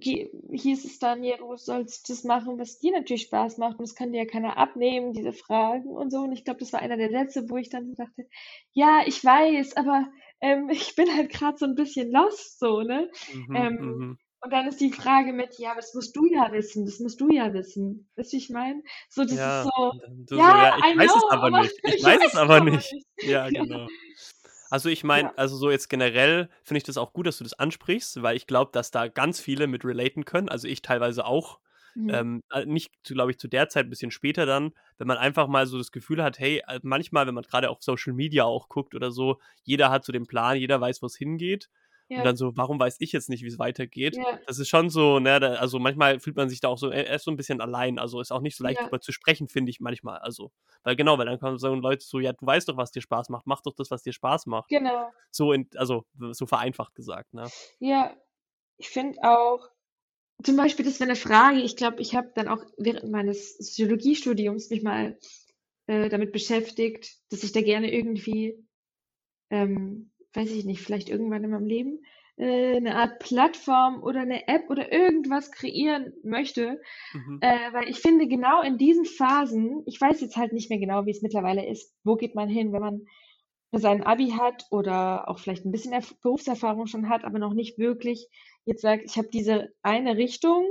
hieß 0.03 0.85
es 0.85 0.99
dann, 0.99 1.22
ja, 1.22 1.37
du 1.37 1.57
sollst 1.57 2.09
das 2.09 2.24
machen, 2.24 2.59
was 2.59 2.78
dir 2.78 2.93
natürlich 2.93 3.22
Spaß 3.22 3.59
macht 3.59 3.78
und 3.78 3.83
das 3.83 3.95
kann 3.95 4.12
dir 4.12 4.18
ja 4.22 4.24
keiner 4.26 4.57
abnehmen, 4.57 5.12
diese 5.12 5.33
Fragen 5.33 5.89
und 5.89 6.11
so. 6.11 6.20
Und 6.20 6.33
ich 6.33 6.45
glaube, 6.45 6.61
das 6.61 6.72
war 6.72 6.81
einer 6.81 6.97
der 6.97 7.11
Sätze, 7.11 7.51
wo 7.51 7.57
ich 7.57 7.68
dann 7.68 7.95
dachte, 7.95 8.26
ja, 8.72 9.03
ich 9.07 9.22
weiß, 9.22 9.76
aber 9.76 10.07
ähm, 10.41 10.68
ich 10.70 10.95
bin 10.97 11.14
halt 11.14 11.31
gerade 11.31 11.59
so 11.59 11.66
ein 11.66 11.74
bisschen 11.74 12.11
lost, 12.11 12.59
so, 12.59 12.81
ne? 12.83 13.11
Mhm, 13.26 13.47
Ähm, 13.55 13.78
mhm. 13.78 14.18
Und 14.43 14.51
dann 14.53 14.66
ist 14.68 14.80
die 14.80 14.93
Frage 14.93 15.32
mit, 15.32 15.59
ja, 15.59 15.74
das 15.74 15.95
musst 15.95 16.16
du 16.16 16.26
ja 16.26 16.51
wissen, 16.53 16.86
das 16.86 16.99
musst 17.01 17.20
du 17.20 17.30
ja 17.30 17.53
wissen. 17.53 18.09
Weißt 18.16 18.32
du, 18.32 18.36
ich 18.36 18.51
meine? 18.51 18.82
So, 19.09 19.22
das 19.22 19.32
ist 19.32 19.38
Ja, 19.38 19.64
so, 19.64 19.70
und 19.91 20.03
dann 20.03 20.26
du 20.26 20.36
so, 20.36 20.41
ja, 20.41 20.57
ja, 20.62 20.78
ich 20.78 20.84
I 20.84 20.99
weiß 20.99 21.14
es 21.16 21.22
know, 21.22 21.30
aber 21.30 21.47
aber 21.47 21.61
nicht. 21.62 21.74
Ich 21.84 21.95
ich 21.97 22.05
weiß 22.05 22.16
es 22.24 22.34
weiß 22.34 22.34
es 22.34 22.36
aber 22.38 22.61
nicht. 22.61 22.93
nicht. 22.93 23.07
Ja, 23.22 23.49
Ja, 23.49 23.64
genau. 23.64 23.86
Also 24.70 24.88
ich 24.88 25.03
ja, 25.03 25.07
meine, 25.09 25.36
also 25.38 25.57
so 25.57 25.70
jetzt 25.70 25.88
generell 25.88 26.49
finde 26.62 26.78
ich 26.78 26.84
das 26.84 26.97
auch 26.97 27.12
gut, 27.12 27.26
dass 27.26 27.38
du 27.38 27.45
das 27.45 27.55
ansprichst, 27.55 28.22
weil 28.22 28.36
ich 28.36 28.47
glaube, 28.47 28.70
dass 28.72 28.91
da 28.91 29.09
ganz 29.09 29.41
viele 29.41 29.66
mit 29.66 29.84
relaten 29.84 30.24
können. 30.24 30.49
Also 30.49 30.68
ich 30.68 30.82
teilweise 30.82 31.24
auch. 31.26 31.59
mhm. 31.95 32.11
Ähm, 32.11 32.43
äh, 32.53 32.64
nicht, 32.66 32.93
glaube 33.05 33.32
ich, 33.32 33.38
zu 33.38 33.49
der 33.49 33.68
Zeit, 33.68 33.86
ein 33.86 33.91
bisschen 33.91 34.12
später 34.12 34.47
dann, 34.47 34.72
wenn 34.99 35.09
man 35.09 35.18
einfach 35.18 35.49
mal 35.49 35.66
so 35.66 35.76
das 35.78 35.91
Gefühl 35.93 36.22
hat, 36.22 36.38
hey, 36.38 36.62
äh, 36.68 36.78
manchmal, 36.82 37.26
wenn 37.26 37.34
man 37.34 37.45
gerade 37.45 37.68
auf 37.70 37.82
Social 37.82 38.12
Media 38.12 38.45
auch 38.45 38.68
guckt 38.68 38.95
oder 38.95 39.11
so, 39.11 39.41
jeder 39.64 39.91
hat 39.91 40.05
so 40.05 40.12
den 40.12 40.26
Plan, 40.26 40.57
jeder 40.57 40.80
weiß, 40.80 41.03
wo 41.03 41.07
es 41.07 41.16
hingeht. 41.16 41.68
Und 42.11 42.16
ja, 42.16 42.24
dann 42.24 42.36
so, 42.36 42.56
warum 42.56 42.80
weiß 42.80 42.96
ich 42.98 43.12
jetzt 43.12 43.28
nicht, 43.28 43.42
wie 43.42 43.48
es 43.48 43.58
weitergeht? 43.58 44.16
ja, 44.16 44.38
Das 44.46 44.58
ist 44.58 44.68
schon 44.68 44.90
so, 44.90 45.20
ne, 45.20 45.38
da, 45.38 45.54
also 45.54 45.78
manchmal 45.78 46.18
fühlt 46.20 46.36
man 46.36 46.48
sich 46.48 46.61
da 46.61 46.68
auch 46.68 46.78
so, 46.78 46.90
er 46.90 47.14
ist 47.14 47.24
so 47.24 47.30
ein 47.30 47.36
bisschen 47.36 47.61
allein. 47.61 47.98
Also 47.98 48.20
ist 48.20 48.32
auch 48.32 48.40
nicht 48.40 48.56
so 48.56 48.64
leicht 48.64 48.80
ja, 48.80 48.84
drüber 48.84 49.00
zu 49.00 49.12
sprechen, 49.12 49.48
finde 49.48 49.70
ich 49.70 49.80
manchmal. 49.80 50.18
Also, 50.18 50.50
weil 50.82 50.96
genau, 50.96 51.18
weil 51.18 51.26
dann 51.26 51.38
kommen 51.38 51.58
so 51.58 51.72
Leute 51.74 52.04
so, 52.04 52.18
ja, 52.18 52.32
du 52.32 52.44
weißt 52.44 52.68
doch, 52.68 52.76
was 52.76 52.90
dir 52.90 53.00
Spaß 53.02 53.28
macht, 53.28 53.46
mach 53.46 53.61
doch 53.62 53.74
das, 53.74 53.90
was 53.90 54.02
dir 54.02 54.12
Spaß 54.12 54.46
macht. 54.46 54.68
genau. 54.68 55.11
So, 55.30 55.52
in, 55.52 55.68
also 55.76 56.04
so 56.32 56.46
vereinfacht 56.46 56.94
gesagt, 56.94 57.32
ne? 57.32 57.46
Ja, 57.78 58.16
ich 58.78 58.88
finde 58.88 59.18
auch, 59.22 59.68
zum 60.42 60.56
Beispiel, 60.56 60.84
das 60.84 61.00
wäre 61.00 61.11
eine 61.11 61.16
Frage, 61.18 61.61
ich 61.61 61.76
glaube, 61.76 62.00
ich 62.00 62.14
habe 62.14 62.32
dann 62.34 62.48
auch 62.48 62.64
während 62.78 63.11
meines 63.11 63.58
Soziologiestudiums 63.58 64.70
mich 64.70 64.82
mal 64.82 65.18
äh, 65.86 66.08
damit 66.08 66.32
beschäftigt, 66.32 67.16
dass 67.30 67.42
ich 67.42 67.52
da 67.52 67.61
gerne 67.61 67.92
irgendwie, 67.92 68.56
ähm, 69.50 70.12
weiß 70.35 70.51
ich 70.53 70.64
nicht, 70.64 70.81
vielleicht 70.83 71.09
irgendwann 71.09 71.45
in 71.45 71.51
meinem 71.51 71.66
Leben 71.66 72.05
äh, 72.37 72.76
eine 72.76 72.97
Art 72.97 73.18
Plattform 73.18 74.03
oder 74.03 74.20
eine 74.20 74.49
App 74.49 74.70
oder 74.70 74.93
irgendwas 74.93 75.51
kreieren 75.53 76.12
möchte, 76.22 76.81
Mhm. 77.14 77.39
äh, 77.41 77.72
weil 77.72 77.89
ich 77.89 77.99
finde, 78.01 78.28
genau 78.28 78.62
in 78.62 78.78
diesen 78.78 79.05
Phasen, 79.05 79.83
ich 79.87 80.01
weiß 80.01 80.20
jetzt 80.20 80.37
halt 80.37 80.53
nicht 80.53 80.70
mehr 80.70 80.78
genau, 80.78 81.07
wie 81.07 81.11
es 81.11 81.22
mittlerweile 81.22 81.66
ist, 81.66 81.95
wo 82.05 82.16
geht 82.16 82.35
man 82.35 82.49
hin, 82.49 82.72
wenn 82.72 82.81
man 82.83 83.07
sein 83.72 84.03
Abi 84.03 84.31
hat 84.31 84.66
oder 84.70 85.28
auch 85.28 85.39
vielleicht 85.39 85.64
ein 85.64 85.70
bisschen 85.70 85.93
Erf 85.93 86.14
Berufserfahrung 86.22 86.87
schon 86.87 87.09
hat, 87.09 87.24
aber 87.24 87.39
noch 87.39 87.55
nicht 87.55 87.78
wirklich 87.78 88.28
jetzt 88.64 88.83
sagt, 88.83 89.05
ich 89.05 89.16
habe 89.16 89.28
diese 89.33 89.68
eine 89.83 90.16
Richtung 90.16 90.64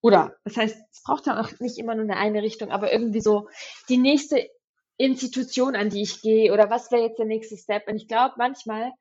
oder 0.00 0.36
das 0.44 0.56
heißt, 0.56 0.76
es 0.90 1.02
braucht 1.02 1.26
ja 1.26 1.40
auch 1.40 1.50
nicht 1.60 1.78
immer 1.78 1.94
nur 1.94 2.04
eine 2.04 2.16
eine 2.16 2.42
Richtung, 2.42 2.70
aber 2.70 2.92
irgendwie 2.92 3.20
so 3.20 3.48
die 3.88 3.98
nächste 3.98 4.48
Institution, 4.98 5.76
an 5.76 5.90
die 5.90 6.02
ich 6.02 6.22
gehe 6.22 6.52
oder 6.52 6.70
was 6.70 6.90
wäre 6.90 7.02
jetzt 7.02 7.18
der 7.18 7.26
nächste 7.26 7.56
Step? 7.56 7.88
Und 7.88 7.96
ich 7.96 8.08
glaube 8.08 8.34
manchmal, 8.38 8.92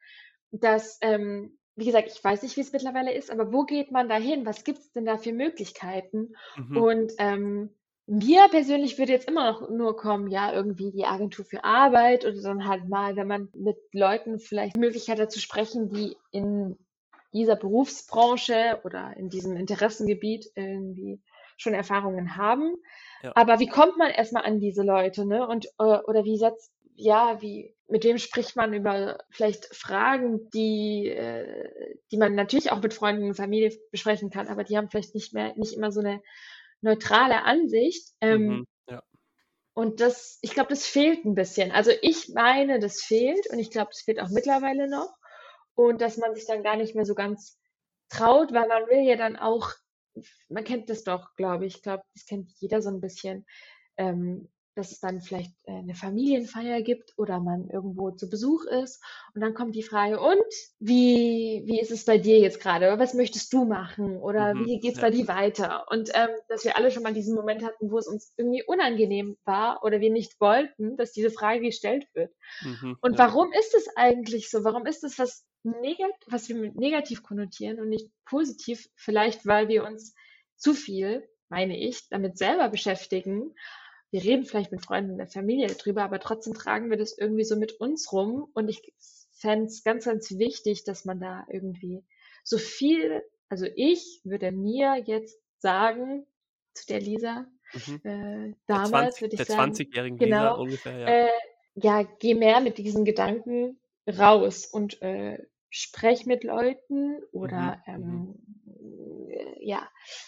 dass, 0.51 0.97
ähm, 1.01 1.57
wie 1.75 1.85
gesagt, 1.85 2.09
ich 2.13 2.23
weiß 2.23 2.43
nicht, 2.43 2.55
wie 2.57 2.61
es 2.61 2.73
mittlerweile 2.73 3.13
ist, 3.13 3.31
aber 3.31 3.51
wo 3.51 3.63
geht 3.63 3.91
man 3.91 4.09
da 4.09 4.15
hin? 4.15 4.45
Was 4.45 4.63
gibt 4.63 4.79
es 4.79 4.91
denn 4.91 5.05
da 5.05 5.17
für 5.17 5.33
Möglichkeiten? 5.33 6.35
Mhm. 6.57 6.77
Und 6.77 7.13
ähm, 7.17 7.69
mir 8.07 8.47
persönlich 8.49 8.97
würde 8.97 9.13
jetzt 9.13 9.27
immer 9.27 9.51
noch 9.51 9.69
nur 9.69 9.97
kommen, 9.97 10.29
ja, 10.29 10.53
irgendwie 10.53 10.91
die 10.91 11.05
Agentur 11.05 11.43
für 11.43 11.63
Arbeit 11.63 12.25
oder 12.25 12.39
dann 12.41 12.67
halt 12.67 12.87
mal, 12.87 13.15
wenn 13.15 13.27
man 13.27 13.49
mit 13.53 13.77
Leuten 13.93 14.39
vielleicht 14.39 14.75
die 14.75 14.79
Möglichkeit 14.79 15.19
hat 15.19 15.31
zu 15.31 15.39
sprechen, 15.39 15.89
die 15.89 16.15
in 16.31 16.77
dieser 17.33 17.55
Berufsbranche 17.55 18.79
oder 18.83 19.15
in 19.17 19.29
diesem 19.29 19.57
Interessengebiet 19.57 20.51
irgendwie 20.55 21.19
schon 21.57 21.73
Erfahrungen 21.73 22.37
haben. 22.37 22.75
Ja. 23.21 23.31
Aber 23.35 23.59
wie 23.59 23.67
kommt 23.67 23.97
man 23.97 24.11
erstmal 24.11 24.45
an 24.45 24.59
diese 24.59 24.83
Leute, 24.83 25.25
ne? 25.25 25.47
Und 25.47 25.65
äh, 25.79 25.83
oder 25.83 26.23
wie 26.25 26.37
setzt, 26.37 26.71
ja, 26.95 27.41
wie, 27.41 27.75
mit 27.87 28.03
wem 28.03 28.17
spricht 28.17 28.55
man 28.55 28.73
über 28.73 29.17
vielleicht 29.29 29.65
Fragen, 29.75 30.49
die, 30.51 31.09
äh, 31.09 31.69
die 32.11 32.17
man 32.17 32.35
natürlich 32.35 32.71
auch 32.71 32.81
mit 32.81 32.93
Freunden 32.93 33.25
und 33.27 33.35
Familie 33.35 33.77
besprechen 33.91 34.29
kann, 34.29 34.47
aber 34.47 34.63
die 34.63 34.77
haben 34.77 34.89
vielleicht 34.89 35.15
nicht 35.15 35.33
mehr, 35.33 35.53
nicht 35.57 35.73
immer 35.73 35.91
so 35.91 35.99
eine 36.01 36.21
neutrale 36.81 37.43
Ansicht. 37.43 38.09
Ähm, 38.21 38.47
Mhm. 38.47 38.65
Ja. 38.89 39.03
und 39.73 39.99
das, 39.99 40.39
ich 40.41 40.51
glaube, 40.53 40.69
das 40.69 40.85
fehlt 40.85 41.25
ein 41.25 41.35
bisschen. 41.35 41.71
Also 41.71 41.91
ich 42.01 42.29
meine, 42.29 42.79
das 42.79 43.01
fehlt 43.01 43.47
und 43.51 43.59
ich 43.59 43.71
glaube, 43.71 43.89
das 43.91 44.01
fehlt 44.01 44.21
auch 44.21 44.29
mittlerweile 44.29 44.87
noch. 44.89 45.13
Und 45.75 45.99
dass 46.01 46.17
man 46.17 46.33
sich 46.35 46.45
dann 46.47 46.63
gar 46.63 46.77
nicht 46.77 46.95
mehr 46.95 47.05
so 47.05 47.15
ganz 47.15 47.57
traut, 48.09 48.53
weil 48.53 48.67
man 48.67 48.87
will 48.87 49.01
ja 49.07 49.17
dann 49.17 49.35
auch, 49.35 49.71
man 50.49 50.63
kennt 50.63 50.89
das 50.89 51.03
doch, 51.03 51.35
glaube 51.35 51.65
ich, 51.65 51.77
ich 51.77 51.81
glaube, 51.81 52.03
das 52.13 52.25
kennt 52.25 52.51
jeder 52.59 52.81
so 52.81 52.89
ein 52.89 53.01
bisschen, 53.01 53.45
ähm, 53.97 54.49
dass 54.75 54.91
es 54.91 54.99
dann 54.99 55.21
vielleicht 55.21 55.53
äh, 55.65 55.71
eine 55.71 55.95
Familienfeier 55.95 56.81
gibt 56.81 57.13
oder 57.17 57.39
man 57.39 57.69
irgendwo 57.69 58.11
zu 58.11 58.29
Besuch 58.29 58.65
ist 58.65 59.01
und 59.33 59.41
dann 59.41 59.53
kommt 59.53 59.75
die 59.75 59.83
Frage, 59.83 60.19
und 60.19 60.43
wie, 60.79 61.63
wie 61.65 61.79
ist 61.79 61.91
es 61.91 62.05
bei 62.05 62.17
dir 62.17 62.39
jetzt 62.39 62.59
gerade? 62.59 62.87
Oder 62.87 62.99
was 62.99 63.13
möchtest 63.13 63.51
du 63.53 63.65
machen? 63.65 64.17
Oder 64.17 64.53
Mhm. 64.53 64.65
wie 64.65 64.79
geht's 64.79 64.97
Ja. 64.97 65.03
bei 65.03 65.11
dir 65.11 65.27
weiter? 65.27 65.85
Und 65.89 66.11
ähm, 66.13 66.29
dass 66.49 66.63
wir 66.65 66.75
alle 66.77 66.91
schon 66.91 67.03
mal 67.03 67.13
diesen 67.13 67.35
Moment 67.35 67.63
hatten, 67.63 67.91
wo 67.91 67.97
es 67.97 68.07
uns 68.07 68.33
irgendwie 68.37 68.63
unangenehm 68.63 69.37
war 69.45 69.83
oder 69.83 69.99
wir 70.01 70.11
nicht 70.11 70.39
wollten, 70.39 70.97
dass 70.97 71.11
diese 71.11 71.31
Frage 71.31 71.61
gestellt 71.61 72.05
wird. 72.13 72.31
Mhm. 72.61 72.97
Und 73.01 73.13
Ja. 73.13 73.19
warum 73.19 73.51
ist 73.53 73.75
es 73.75 73.87
eigentlich 73.95 74.49
so? 74.49 74.63
Warum 74.63 74.85
ist 74.85 75.03
es 75.03 75.17
was 75.19 75.45
negat 75.63 76.11
was 76.27 76.47
wir 76.49 76.55
mit 76.55 76.75
negativ 76.75 77.23
konnotieren 77.23 77.79
und 77.79 77.89
nicht 77.89 78.11
positiv? 78.25 78.87
Vielleicht, 78.95 79.45
weil 79.45 79.67
wir 79.67 79.83
uns 79.83 80.13
zu 80.57 80.73
viel, 80.73 81.27
meine 81.49 81.77
ich, 81.77 82.07
damit 82.09 82.37
selber 82.37 82.69
beschäftigen. 82.69 83.53
Wir 84.15 84.23
reden 84.23 84.45
vielleicht 84.45 84.71
mit 84.71 84.81
Freunden 84.81 85.11
in 85.11 85.17
der 85.17 85.27
Familie 85.27 85.67
drüber, 85.67 86.03
aber 86.03 86.21
trotzdem 86.21 86.53
tragen 86.53 86.89
wir 86.89 86.95
das 86.95 87.17
irgendwie 87.17 87.43
so 87.43 87.57
mit 87.57 87.73
uns 87.81 88.13
rum. 88.13 88.49
Und 88.53 88.69
ich 88.69 88.93
fände 89.33 89.65
es 89.65 89.83
ganz, 89.83 90.05
ganz 90.05 90.31
wichtig, 90.37 90.85
dass 90.85 91.03
man 91.03 91.19
da 91.19 91.45
irgendwie 91.49 92.01
so 92.41 92.57
viel, 92.57 93.21
also 93.49 93.65
ich 93.75 94.21
würde 94.23 94.53
mir 94.53 95.03
jetzt 95.05 95.37
sagen, 95.59 96.25
zu 96.73 96.87
der 96.87 97.01
Lisa, 97.01 97.45
Mhm. 97.73 98.01
äh, 98.05 98.53
damals 98.67 99.17
20, 99.17 99.21
würde 99.21 99.33
ich 99.35 99.37
der 99.39 99.45
sagen, 99.47 99.73
20-jährigen 99.73 100.17
Lisa 100.17 100.51
genau, 100.51 100.61
ungefähr, 100.61 100.97
ja. 100.97 101.07
äh, 101.09 101.29
ja, 101.73 102.03
geh 102.19 102.35
mehr 102.35 102.61
mit 102.61 102.77
diesen 102.77 103.03
Gedanken 103.03 103.81
raus 104.07 104.65
und 104.65 105.01
äh, 105.01 105.45
sprech 105.69 106.25
mit 106.25 106.45
Leuten 106.45 107.21
oder 107.33 107.83
Mhm. 107.85 108.37
ähm, 108.77 109.29
äh, 109.29 109.65
ja, 109.65 109.85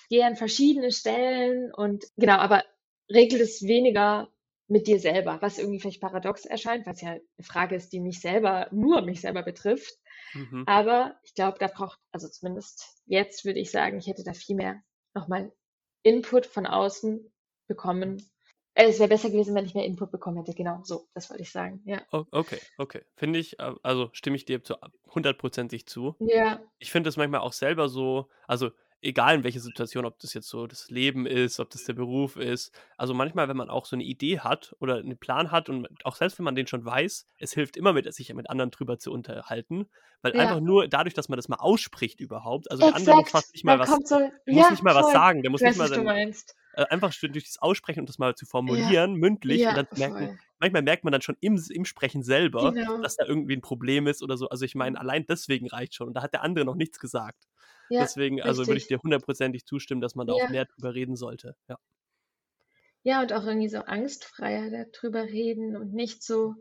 geh 0.10 0.24
an 0.24 0.36
verschiedene 0.36 0.92
Stellen 0.92 1.74
und 1.74 2.04
genau, 2.18 2.36
aber 2.40 2.66
regel 3.10 3.42
es 3.42 3.64
weniger 3.64 4.30
mit 4.70 4.88
dir 4.88 5.00
selber, 5.00 5.38
was 5.42 5.60
irgendwie 5.60 5.80
vielleicht 5.80 6.02
paradox 6.02 6.46
erscheint, 6.46 6.86
was 6.86 7.02
ja 7.02 7.12
eine 7.12 7.22
Frage 7.42 7.76
ist, 7.76 7.94
die 7.94 8.02
mich 8.02 8.20
selber, 8.20 8.68
nur 8.72 9.02
mich 9.02 9.22
selber 9.22 9.44
betrifft. 9.44 9.94
Mhm. 10.34 10.64
Aber 10.68 11.16
ich 11.24 11.34
glaube, 11.36 11.58
da 11.60 11.68
braucht, 11.68 12.00
also 12.12 12.28
zumindest 12.28 12.86
jetzt 13.06 13.46
würde 13.46 13.60
ich 13.60 13.72
sagen, 13.72 13.98
ich 13.98 14.08
hätte 14.08 14.24
da 14.26 14.34
viel 14.34 14.56
mehr 14.58 14.82
nochmal 15.14 15.54
Input 16.04 16.46
von 16.46 16.66
außen 16.66 17.32
bekommen. 17.68 18.30
Äh, 18.74 18.90
Es 18.90 19.00
wäre 19.00 19.08
besser 19.10 19.30
gewesen, 19.30 19.56
wenn 19.56 19.66
ich 19.66 19.74
mehr 19.74 19.86
Input 19.86 20.12
bekommen 20.12 20.38
hätte. 20.38 20.54
Genau, 20.54 20.82
so, 20.84 21.08
das 21.14 21.30
wollte 21.30 21.44
ich 21.44 21.52
sagen. 21.52 21.82
Ja. 21.86 22.02
Okay, 22.12 22.60
okay. 22.78 23.02
Finde 23.16 23.40
ich, 23.40 23.60
äh, 23.60 23.74
also 23.84 24.10
stimme 24.12 24.36
ich 24.36 24.44
dir 24.44 24.64
zu 24.64 24.76
hundertprozentig 25.16 25.88
zu. 25.88 26.16
Ja, 26.20 26.62
Ich 26.80 26.92
finde 26.92 27.10
es 27.10 27.16
manchmal 27.16 27.40
auch 27.42 27.54
selber 27.54 27.88
so, 27.88 28.30
also 28.48 28.72
egal 29.02 29.36
in 29.36 29.44
welcher 29.44 29.60
Situation, 29.60 30.06
ob 30.06 30.20
das 30.20 30.34
jetzt 30.34 30.50
so 30.50 30.68
das 30.68 30.90
Leben 30.90 31.26
ist, 31.26 31.60
ob 31.60 31.70
das 31.70 31.84
der 31.86 31.94
Beruf 31.94 32.36
ist. 32.36 32.72
Also 32.98 33.14
manchmal, 33.14 33.48
wenn 33.50 33.58
man 33.58 33.70
auch 33.70 33.86
so 33.86 33.96
eine 33.96 34.04
Idee 34.04 34.40
hat 34.40 34.76
oder 34.80 34.98
einen 34.98 35.18
Plan 35.18 35.52
hat 35.52 35.70
und 35.70 35.88
auch 36.06 36.16
selbst 36.16 36.38
wenn 36.40 36.46
man 36.46 36.56
den 36.56 36.68
schon 36.68 36.84
weiß, 36.86 37.28
es 37.40 37.54
hilft 37.54 37.78
immer 37.78 37.94
mit, 37.94 38.12
sich 38.14 38.34
mit 38.34 38.50
anderen 38.50 38.72
drüber 38.72 38.98
zu 39.00 39.12
unterhalten, 39.12 39.88
weil 40.22 40.34
Ja. 40.34 40.38
einfach 40.38 40.60
nur 40.60 40.88
dadurch, 40.88 41.14
dass 41.14 41.30
man 41.30 41.38
das 41.38 41.48
mal 41.50 41.58
ausspricht 41.58 42.20
überhaupt, 42.20 42.70
also 42.72 42.84
der 42.84 42.94
andere 42.96 43.16
muss 43.16 43.30
exakt. 43.30 43.32
fast 43.32 43.54
nicht 43.54 43.64
mal 43.66 43.80
was, 43.80 44.00
so, 44.06 44.32
der 44.48 44.54
muss 44.56 44.70
ja, 44.70 44.70
nicht 44.70 44.84
mal 44.84 44.96
was 44.96 45.10
sagen, 45.12 45.42
der 45.44 45.52
muss 45.52 45.64
Ich 45.64 45.66
nicht 45.66 45.76
weiß, 45.76 45.90
mal 45.90 45.90
sein, 45.90 46.04
meinst. 46.04 46.56
äh, 46.74 46.86
einfach 46.90 47.14
durch 47.22 47.46
das 47.46 47.58
Aussprechen 47.60 48.02
und 48.02 48.10
das 48.10 48.18
mal 48.20 48.36
zu 48.36 48.46
formulieren, 48.46 49.16
mündlich, 49.16 49.68
und 49.68 49.76
Ja, 49.76 49.78
dann 49.78 49.88
merken, 49.96 50.30
manchmal 50.60 50.82
merkt 50.84 51.04
man 51.04 51.12
dann 51.12 51.22
schon 51.22 51.38
im, 51.42 51.62
im 51.72 51.86
Sprechen 51.86 52.24
selber, 52.24 52.76
Genau. 52.76 52.98
dass 53.02 53.16
da 53.16 53.26
irgendwie 53.26 53.56
ein 53.56 53.62
Problem 53.62 54.08
ist 54.08 54.22
oder 54.24 54.38
so. 54.38 54.50
Also 54.50 54.66
ich 54.66 54.76
meine, 54.76 55.00
allein 55.00 55.26
deswegen 55.28 55.68
reicht 55.70 55.96
schon. 55.96 56.08
Und 56.08 56.14
da 56.16 56.22
hat 56.24 56.34
der 56.34 56.44
andere 56.44 56.66
noch 56.66 56.76
nichts 56.76 57.00
gesagt. 57.00 57.47
Ja, 57.90 58.02
deswegen, 58.04 58.42
also 58.42 58.68
würde 58.68 58.78
ich 58.78 58.88
dir 58.88 59.00
hundertprozentig 59.02 59.66
zustimmen, 59.66 60.02
dass 60.02 60.16
man 60.16 60.28
da 60.28 60.34
auch 60.34 60.40
Ja. 60.44 60.50
mehr 60.50 60.66
drüber 60.66 60.94
reden 60.94 61.16
sollte. 61.16 61.56
Ja. 61.70 61.78
Ja, 63.04 63.22
und 63.22 63.32
auch 63.34 63.46
irgendwie 63.46 63.70
so 63.70 63.80
angstfreier 63.80 64.70
darüber 64.92 65.24
reden 65.24 65.76
und 65.78 65.94
nicht 65.94 66.24
so, 66.24 66.56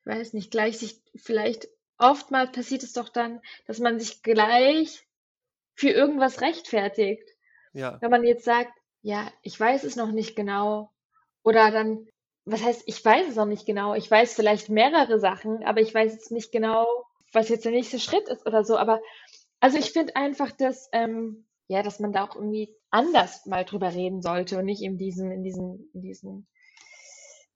ich 0.00 0.06
weiß 0.06 0.32
nicht, 0.34 0.50
gleich 0.50 0.78
sich 0.78 1.02
vielleicht, 1.16 1.68
oftmals 1.98 2.52
passiert 2.52 2.82
es 2.82 2.92
doch 2.92 3.08
dann, 3.08 3.40
dass 3.66 3.80
man 3.80 3.98
sich 4.00 4.22
gleich 4.22 5.06
für 5.74 5.90
irgendwas 5.90 6.40
rechtfertigt. 6.42 7.28
Ja. 7.74 7.98
Wenn 8.00 8.10
man 8.10 8.24
jetzt 8.24 8.44
sagt, 8.44 8.72
ja, 9.02 9.32
ich 9.42 9.58
weiß 9.58 9.84
es 9.84 9.96
noch 9.96 10.12
nicht 10.12 10.36
genau, 10.36 10.92
oder 11.44 11.70
dann, 11.70 12.08
was 12.44 12.62
heißt, 12.62 12.84
ich 12.86 13.04
weiß 13.04 13.28
es 13.28 13.36
noch 13.36 13.46
nicht 13.46 13.66
genau, 13.66 13.94
ich 13.94 14.10
weiß 14.10 14.34
vielleicht 14.34 14.68
mehrere 14.68 15.18
Sachen, 15.20 15.64
aber 15.64 15.80
ich 15.80 15.94
weiß 15.94 16.12
jetzt 16.12 16.32
nicht 16.32 16.52
genau, 16.52 16.86
was 17.32 17.48
jetzt 17.48 17.64
der 17.64 17.72
nächste 17.72 17.98
Schritt 17.98 18.28
ist 18.28 18.46
oder 18.46 18.64
so. 18.64 18.76
Aber 18.76 19.00
also 19.62 19.78
ich 19.78 19.92
finde 19.92 20.16
einfach, 20.16 20.52
dass, 20.52 20.90
ähm, 20.92 21.46
ja, 21.68 21.82
dass 21.82 22.00
man 22.00 22.12
da 22.12 22.24
auch 22.24 22.36
irgendwie 22.36 22.74
anders 22.90 23.46
mal 23.46 23.64
drüber 23.64 23.94
reden 23.94 24.22
sollte 24.22 24.58
und 24.58 24.66
nicht 24.66 24.82
in 24.82 24.98
diesen, 24.98 25.32
in 25.32 25.42
diesen, 25.42 25.90
in 25.94 26.02
diesen, 26.02 26.48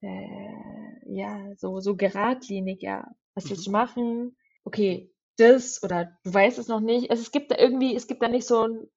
äh, 0.01 1.15
ja, 1.15 1.55
so, 1.57 1.81
so 1.81 1.97
geradlinig, 1.97 2.83
ja, 2.83 3.07
was 3.35 3.49
willst 3.51 3.63
Mhm. 3.63 3.65
du 3.65 3.71
machen? 3.73 4.37
Okay, 4.65 5.13
das 5.37 5.83
oder 5.83 6.17
du 6.25 6.33
weißt 6.35 6.59
es 6.59 6.69
noch 6.69 6.81
nicht. 6.81 7.11
Also 7.11 7.23
es 7.23 7.31
gibt 7.33 7.51
da 7.51 7.59
irgendwie, 7.59 7.95
es 7.95 8.07
gibt 8.07 8.23
da 8.23 8.29
nicht 8.29 8.47
so 8.47 8.63
ein, 8.67 8.89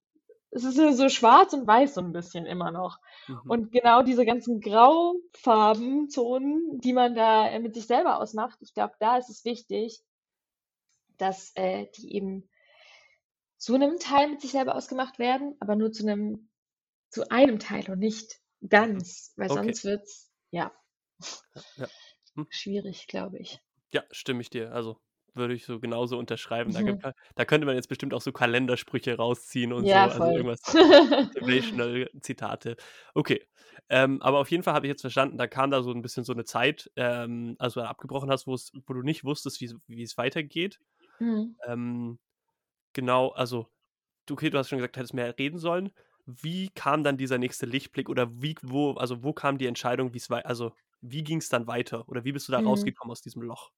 es 0.51 0.63
ist 0.63 0.75
so 0.97 1.09
schwarz 1.09 1.53
und 1.53 1.67
weiß 1.67 1.95
so 1.95 2.01
ein 2.01 2.13
bisschen 2.13 2.45
immer 2.45 2.71
noch. 2.71 2.99
Mhm. 3.27 3.41
Und 3.47 3.71
genau 3.71 4.03
diese 4.03 4.25
ganzen 4.25 4.61
Graufarben, 4.61 6.09
Zonen, 6.09 6.79
die 6.81 6.93
man 6.93 7.15
da 7.15 7.49
äh, 7.49 7.59
mit 7.59 7.75
sich 7.75 7.87
selber 7.87 8.19
ausmacht, 8.19 8.59
ich 8.61 8.73
glaube, 8.73 8.95
da 8.99 9.17
ist 9.17 9.29
es 9.29 9.45
wichtig, 9.45 10.01
dass 11.17 11.51
äh, 11.55 11.87
die 11.97 12.15
eben 12.15 12.49
zu 13.59 13.75
einem 13.75 13.99
Teil 13.99 14.29
mit 14.29 14.41
sich 14.41 14.53
selber 14.53 14.75
ausgemacht 14.75 15.19
werden, 15.19 15.55
aber 15.61 15.77
nur 15.77 15.91
zu 15.93 16.03
einem, 16.07 16.49
zu 17.09 17.29
einem 17.31 17.59
Teil 17.59 17.89
und 17.91 17.99
nicht 17.99 18.41
ganz, 18.67 19.33
weil 19.37 19.49
Okay. 19.49 19.73
sonst 19.73 19.85
wird's, 19.85 20.31
ja, 20.51 20.73
Ja. 21.75 21.89
Hm. 22.35 22.43
schwierig, 22.47 23.07
glaube 23.07 23.39
ich. 23.39 23.59
ja, 23.93 24.03
stimme 24.11 24.41
ich 24.41 24.49
dir. 24.49 24.73
Also 24.73 24.99
würde 25.33 25.53
ich 25.53 25.65
so 25.65 25.79
genauso 25.79 26.17
unterschreiben. 26.17 26.73
Da, 26.73 26.81
Mhm. 26.81 27.03
da 27.35 27.45
könnte 27.45 27.65
man 27.65 27.75
jetzt 27.75 27.87
bestimmt 27.89 28.13
auch 28.13 28.21
so 28.21 28.31
Kalendersprüche 28.31 29.15
rausziehen 29.17 29.73
und 29.73 29.87
Ja, 29.87 29.89
so. 29.89 30.09
Also 30.09 30.29
voll. 30.29 30.33
irgendwas 30.33 30.73
motivational 31.35 32.09
Zitate. 32.21 32.75
Okay. 33.13 33.45
Ähm, 33.89 34.21
aber 34.21 34.39
auf 34.39 34.51
jeden 34.51 34.63
Fall 34.63 34.73
habe 34.73 34.87
ich 34.87 34.89
jetzt 34.91 35.01
verstanden, 35.01 35.37
da 35.37 35.47
kam 35.47 35.71
da 35.71 35.81
so 35.83 35.91
ein 35.91 36.01
bisschen 36.01 36.23
so 36.23 36.33
eine 36.33 36.45
Zeit, 36.45 36.91
ähm, 36.95 37.55
als 37.59 37.73
du 37.75 37.81
abgebrochen 37.81 38.29
hast, 38.31 38.47
wo 38.47 38.55
du 38.93 39.01
nicht 39.03 39.23
wusstest, 39.23 39.61
wie 39.61 39.73
wie 39.87 40.03
es 40.03 40.17
weitergeht. 40.17 40.79
Mhm. 41.19 41.55
Ähm, 41.65 42.19
genau, 42.93 43.29
also, 43.29 43.67
du, 44.27 44.33
okay, 44.35 44.49
du 44.49 44.57
hast 44.57 44.69
schon 44.69 44.79
gesagt, 44.79 44.97
hättest 44.97 45.13
mehr 45.13 45.37
reden 45.37 45.59
sollen. 45.59 45.91
Wie 46.25 46.69
kam 46.69 47.03
dann 47.03 47.17
dieser 47.17 47.37
nächste 47.39 47.65
Lichtblick 47.65 48.09
oder 48.09 48.29
wie, 48.41 48.55
wo, 48.61 48.93
also 48.93 49.23
wo 49.23 49.33
kam 49.33 49.57
die 49.57 49.67
Entscheidung, 49.67 50.13
wie 50.13 50.17
es 50.19 50.29
wei- 50.29 50.45
also 50.45 50.73
wie 51.01 51.23
ging 51.23 51.39
es 51.39 51.49
dann 51.49 51.67
weiter 51.67 52.07
oder 52.09 52.23
wie 52.25 52.31
bist 52.33 52.47
du 52.47 52.51
da 52.51 52.61
Mhm. 52.61 52.67
rausgekommen 52.67 53.11
aus 53.11 53.21
diesem 53.21 53.41
Loch? 53.43 53.71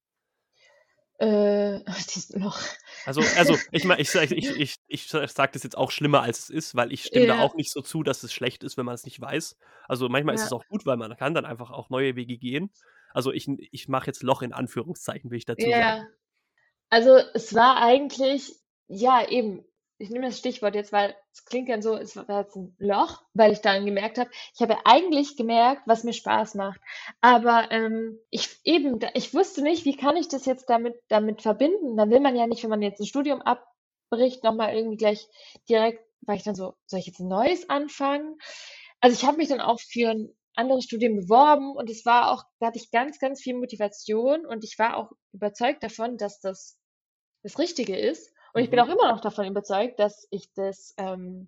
Äh, 1.20 1.80
aus 1.88 2.07
diesem 2.07 2.41
Loch. 2.43 2.59
Also, 3.05 3.22
also 3.38 3.57
ich 3.72 3.84
meine, 3.84 4.01
ich, 4.01 4.14
ich, 4.32 4.49
ich, 4.57 4.76
ich 4.88 5.07
sage 5.07 5.51
das 5.53 5.64
jetzt 5.64 5.78
auch 5.78 5.91
schlimmer, 5.91 6.22
als 6.22 6.39
es 6.39 6.49
ist, 6.49 6.76
weil 6.76 6.91
ich 6.91 7.03
stimme 7.05 7.28
da 7.28 7.36
Ja. 7.36 7.39
auch 7.39 7.55
nicht 7.55 7.72
so 7.72 7.82
zu, 7.82 8.03
dass 8.03 8.24
es 8.24 8.34
schlecht 8.34 8.64
ist, 8.64 8.78
wenn 8.78 8.86
man 8.86 8.95
es 8.95 9.05
nicht 9.05 9.20
weiß. 9.22 9.57
Also 9.88 10.09
manchmal 10.09 10.36
ist 10.36 10.41
Ja. 10.41 10.47
es 10.47 10.53
auch 10.53 10.66
gut, 10.68 10.86
weil 10.86 10.97
man 10.97 11.16
kann 11.18 11.34
dann 11.34 11.45
einfach 11.45 11.72
auch 11.72 11.89
neue 11.89 12.16
Wege 12.16 12.38
gehen. 12.38 12.72
Also 13.14 13.32
ich, 13.32 13.47
ich 13.72 13.88
mache 13.88 14.07
jetzt 14.07 14.24
Loch 14.24 14.41
in 14.41 14.53
Anführungszeichen, 14.53 15.30
will 15.32 15.38
ich 15.38 15.45
dazu 15.45 15.70
sagen. 15.70 15.99
Ja. 15.99 16.07
Also 16.89 17.18
es 17.34 17.53
war 17.53 17.78
eigentlich, 17.82 18.53
ja, 18.92 19.28
eben, 19.28 19.66
ich 19.98 20.10
nehme 20.10 20.26
das 20.26 20.38
Stichwort 20.38 20.76
jetzt, 20.76 20.92
weil 20.92 21.16
es 21.32 21.46
klingt 21.46 21.70
dann 21.70 21.82
so, 21.82 21.96
es 21.96 22.16
war 22.16 22.42
jetzt 22.42 22.56
ein 22.56 22.76
Loch, 22.80 23.22
weil 23.34 23.54
ich 23.54 23.62
dann 23.62 23.86
gemerkt 23.86 24.18
habe, 24.18 24.30
ich 24.54 24.62
habe 24.62 24.78
eigentlich 24.86 25.38
gemerkt, 25.38 25.84
was 25.86 26.04
mir 26.04 26.14
Spaß 26.14 26.56
macht. 26.56 26.82
Aber 27.22 27.72
ähm, 27.72 28.20
ich 28.30 28.60
eben, 28.64 29.00
ich 29.14 29.34
wusste 29.34 29.62
nicht, 29.62 29.86
wie 29.86 29.96
kann 29.96 30.18
ich 30.18 30.28
das 30.28 30.46
jetzt 30.46 30.70
damit, 30.70 30.96
damit 31.08 31.42
verbinden. 31.42 31.96
Dann 31.98 32.10
will 32.10 32.20
man 32.20 32.36
ja 32.36 32.48
nicht, 32.48 32.64
wenn 32.64 32.70
man 32.70 32.82
jetzt 32.82 33.00
ein 33.00 33.06
Studium 33.06 33.42
abbricht, 33.42 34.44
nochmal 34.44 34.76
irgendwie 34.76 34.98
gleich 34.98 35.28
direkt, 35.70 36.04
weil 36.22 36.38
ich 36.38 36.44
dann 36.44 36.56
so, 36.56 36.74
soll 36.86 37.00
ich 37.00 37.08
jetzt 37.08 37.20
ein 37.20 37.28
neues 37.28 37.70
anfangen? 37.70 38.38
Also 39.00 39.16
ich 39.16 39.26
habe 39.26 39.38
mich 39.38 39.50
dann 39.50 39.62
auch 39.62 39.80
für 39.80 40.10
ein 40.10 40.36
anderes 40.56 40.84
Studium 40.84 41.16
beworben 41.16 41.76
und 41.76 41.89
es 41.89 42.06
war 42.06 42.32
auch, 42.32 42.44
da 42.60 42.68
hatte 42.68 42.80
ich 42.80 42.92
ganz, 42.92 43.20
ganz 43.20 43.42
viel 43.42 43.56
Motivation 43.56 44.46
und 44.46 44.64
ich 44.64 44.78
war 44.78 44.98
auch 44.98 45.12
überzeugt 45.32 45.82
davon, 45.84 46.18
dass 46.18 46.42
das 46.42 46.78
das 47.44 47.58
Richtige 47.58 47.98
ist. 47.98 48.34
Und 48.54 48.62
ich 48.62 48.70
bin 48.70 48.80
Mhm. 48.80 48.84
auch 48.84 48.89
immer 48.89 49.12
noch 49.12 49.22
davon 49.22 49.45
überzeugt, 49.47 49.99
dass 49.99 50.28
ich 50.32 50.52
das, 50.54 50.93
ähm, 50.97 51.47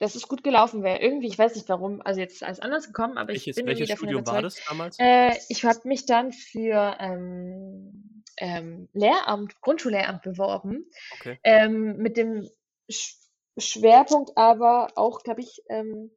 dass 0.00 0.14
es 0.14 0.28
gut 0.28 0.42
gelaufen 0.42 0.82
wäre. 0.82 1.00
Irgendwie, 1.00 1.28
ich 1.28 1.38
weiß 1.38 1.54
nicht 1.54 1.68
warum, 1.68 2.02
also 2.02 2.20
jetzt 2.20 2.34
ist 2.34 2.42
alles 2.42 2.60
anders 2.60 2.86
gekommen, 2.86 3.16
aber 3.16 3.32
ich 3.32 3.44
Welches, 3.44 3.56
bin 3.56 3.66
irgendwie 3.66 3.80
welches 3.80 3.88
davon 3.90 4.08
Studium 4.08 4.26
war 4.26 4.34
überzeugt. 4.34 4.56
das 4.56 4.64
damals? 4.68 4.98
Äh, 4.98 5.36
ich 5.48 5.64
habe 5.64 5.80
mich 5.88 6.06
dann 6.06 6.32
für 6.32 6.96
ähm, 6.98 8.24
ähm, 8.38 8.88
Lehramt, 8.92 9.60
Grundschullehramt 9.60 10.22
beworben, 10.22 10.90
Okay. 11.12 11.38
ähm, 11.44 11.96
mit 11.98 12.16
dem 12.16 12.48
Sch 12.90 13.16
Schwerpunkt 13.56 14.32
aber 14.36 14.88
auch, 14.96 15.22
glaube 15.22 15.40
ich, 15.40 15.62
ähm, 15.68 16.10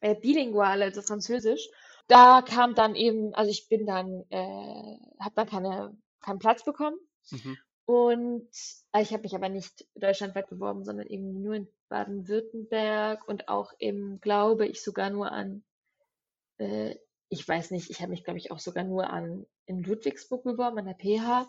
äh, 0.00 0.14
bilingual, 0.14 0.82
also 0.82 1.02
Französisch. 1.02 1.68
Da 2.08 2.40
kam 2.40 2.74
dann 2.74 2.94
eben, 2.94 3.34
also 3.34 3.50
ich 3.50 3.68
bin 3.68 3.86
dann, 3.86 4.24
äh, 4.30 4.96
habe 5.20 5.34
dann 5.34 5.46
keine, 5.46 5.96
keinen 6.22 6.38
Platz 6.38 6.64
bekommen 6.64 6.96
Mhm. 7.32 7.56
Und 7.86 8.48
äh, 8.92 9.02
ich 9.02 9.12
habe 9.12 9.22
mich 9.22 9.34
aber 9.34 9.48
nicht 9.48 9.86
deutschlandweit 9.94 10.48
beworben, 10.48 10.84
sondern 10.84 11.06
eben 11.06 11.42
nur 11.42 11.54
in 11.54 11.68
Baden-Württemberg 11.88 13.26
und 13.28 13.48
auch 13.48 13.72
eben, 13.78 14.20
glaube 14.20 14.66
ich, 14.66 14.82
sogar 14.82 15.10
nur 15.10 15.30
an, 15.30 15.64
äh, 16.58 16.96
ich 17.28 17.46
weiß 17.46 17.70
nicht, 17.72 17.90
ich 17.90 18.00
habe 18.00 18.10
mich, 18.10 18.24
glaube 18.24 18.38
ich, 18.38 18.50
auch 18.50 18.58
sogar 18.58 18.84
nur 18.84 19.10
an 19.10 19.46
in 19.66 19.82
Ludwigsburg 19.82 20.44
beworben, 20.44 20.78
an 20.78 20.86
der 20.86 20.94
PH, 20.94 21.48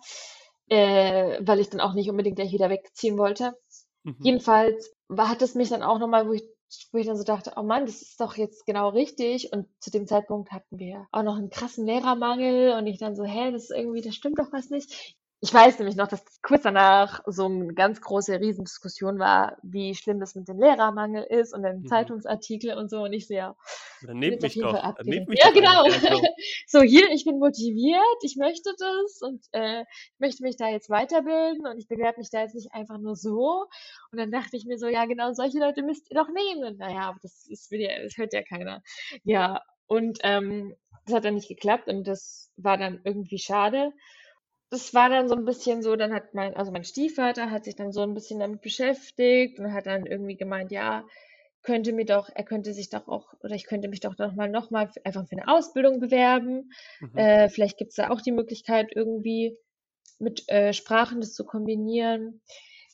äh, 0.69 1.39
weil 1.45 1.59
ich 1.59 1.69
dann 1.69 1.81
auch 1.81 1.93
nicht 1.93 2.09
unbedingt 2.09 2.35
gleich 2.35 2.51
wieder 2.51 2.69
wegziehen 2.69 3.17
wollte. 3.17 3.57
Mhm. 4.03 4.17
Jedenfalls 4.19 4.93
war, 5.07 5.29
hat 5.29 5.41
es 5.41 5.55
mich 5.55 5.69
dann 5.69 5.83
auch 5.83 5.99
nochmal, 5.99 6.27
wo 6.27 6.33
ich, 6.33 6.43
wo 6.91 6.97
ich 6.97 7.05
dann 7.05 7.17
so 7.17 7.23
dachte, 7.23 7.53
oh 7.55 7.63
Mann, 7.63 7.85
das 7.85 8.01
ist 8.01 8.19
doch 8.19 8.35
jetzt 8.35 8.65
genau 8.65 8.89
richtig. 8.89 9.53
Und 9.53 9.67
zu 9.79 9.89
dem 9.89 10.07
Zeitpunkt 10.07 10.51
hatten 10.51 10.79
wir 10.79 11.07
auch 11.11 11.23
noch 11.23 11.37
einen 11.37 11.49
krassen 11.49 11.85
Lehrermangel 11.85 12.73
und 12.77 12.87
ich 12.87 12.99
dann 12.99 13.15
so, 13.15 13.23
hä, 13.23 13.51
das 13.51 13.65
ist 13.65 13.71
irgendwie, 13.71 14.01
das 14.01 14.15
stimmt 14.15 14.39
doch 14.39 14.51
was 14.51 14.69
nicht. 14.69 15.15
Ich 15.41 15.53
weiß 15.53 15.77
nämlich 15.79 15.95
noch, 15.95 16.07
dass 16.07 16.23
kurz 16.41 16.63
danach 16.63 17.21
so 17.27 17.45
eine 17.45 17.73
ganz 17.73 18.01
große 18.01 18.39
Riesendiskussion 18.39 19.19
war, 19.19 19.57
wie 19.61 19.93
schlimm 19.93 20.19
das 20.19 20.33
mit 20.33 20.47
dem 20.47 20.59
Lehrermangel 20.59 21.23
ist 21.23 21.53
und 21.53 21.61
dann 21.61 21.81
Mhm. 21.81 21.87
Zeitungsartikel 21.87 22.73
und 22.77 22.89
so. 22.89 23.03
Und 23.03 23.13
ich 23.13 23.27
so, 23.27 23.33
ja, 23.33 23.55
Dann 24.01 24.17
nehmt 24.17 24.41
mich 24.41 24.55
doch. 24.57 24.73
Dann 24.73 25.05
nehmt 25.05 25.27
mich 25.27 25.39
Ja, 25.43 25.51
genau. 25.51 25.83
Also, 25.83 26.21
So, 26.67 26.81
hier, 26.81 27.09
ich 27.11 27.25
bin 27.25 27.37
motiviert, 27.37 28.01
ich 28.23 28.37
möchte 28.37 28.73
das 28.77 29.21
und 29.21 29.43
äh, 29.51 29.81
ich 29.81 30.19
möchte 30.19 30.41
mich 30.43 30.57
da 30.57 30.69
jetzt 30.69 30.89
weiterbilden 30.89 31.67
und 31.67 31.77
ich 31.77 31.87
bewerbe 31.87 32.19
mich 32.19 32.29
da 32.31 32.41
jetzt 32.41 32.55
nicht 32.55 32.73
einfach 32.73 32.97
nur 32.97 33.15
so. 33.15 33.65
Und 34.11 34.19
dann 34.19 34.31
dachte 34.31 34.57
ich 34.57 34.65
mir 34.65 34.77
so, 34.79 34.87
ja, 34.87 35.05
genau 35.05 35.33
solche 35.33 35.59
Leute 35.59 35.83
müsst 35.83 36.09
ihr 36.09 36.15
doch 36.17 36.29
nehmen. 36.29 36.63
Und 36.63 36.79
naja, 36.79 37.01
aber 37.09 37.19
das, 37.21 37.45
ja, 37.69 38.01
das 38.01 38.17
hört 38.17 38.33
ja 38.33 38.41
keiner. 38.41 38.81
Ja, 39.23 39.61
und 39.87 40.17
ähm, 40.23 40.75
das 41.05 41.15
hat 41.15 41.25
dann 41.25 41.35
nicht 41.35 41.47
geklappt 41.49 41.87
und 41.87 42.07
das 42.07 42.51
war 42.57 42.77
dann 42.77 43.01
irgendwie 43.03 43.37
schade. 43.37 43.91
Das 44.75 44.93
war 44.93 45.09
dann 45.09 45.29
so 45.29 45.35
ein 45.35 45.45
bisschen 45.45 45.81
so, 45.81 45.95
dann 45.95 46.13
hat 46.13 46.33
mein, 46.33 46.53
also 46.53 46.69
mein 46.69 46.83
Stiefvater 46.83 47.49
hat 47.49 47.63
sich 47.63 47.77
dann 47.77 47.93
so 47.93 48.01
ein 48.01 48.13
bisschen 48.13 48.41
damit 48.41 48.59
beschäftigt 48.59 49.57
und 49.57 49.71
hat 49.71 49.85
dann 49.85 50.05
irgendwie 50.05 50.35
gemeint, 50.35 50.69
ja, 50.69 51.05
könnte 51.63 51.93
mir 51.93 52.03
doch, 52.03 52.29
er 52.35 52.43
könnte 52.43 52.73
sich 52.73 52.89
doch 52.89 53.07
auch, 53.07 53.33
oder 53.39 53.55
ich 53.55 53.63
könnte 53.67 53.87
mich 53.87 54.01
doch 54.01 54.17
noch 54.17 54.35
mal, 54.35 54.49
noch 54.49 54.71
mal 54.71 54.91
einfach 55.05 55.25
für 55.29 55.37
eine 55.37 55.47
Ausbildung 55.47 56.01
bewerben. 56.01 56.73
mhm. 56.99 57.17
Äh, 57.17 57.47
vielleicht 57.47 57.77
gibt 57.77 57.91
es 57.91 57.95
da 57.95 58.09
auch 58.09 58.19
die 58.19 58.33
Möglichkeit, 58.33 58.93
irgendwie 58.93 59.57
mit 60.19 60.43
äh, 60.49 60.73
Sprachen 60.73 61.21
das 61.21 61.33
zu 61.33 61.45
kombinieren. 61.45 62.41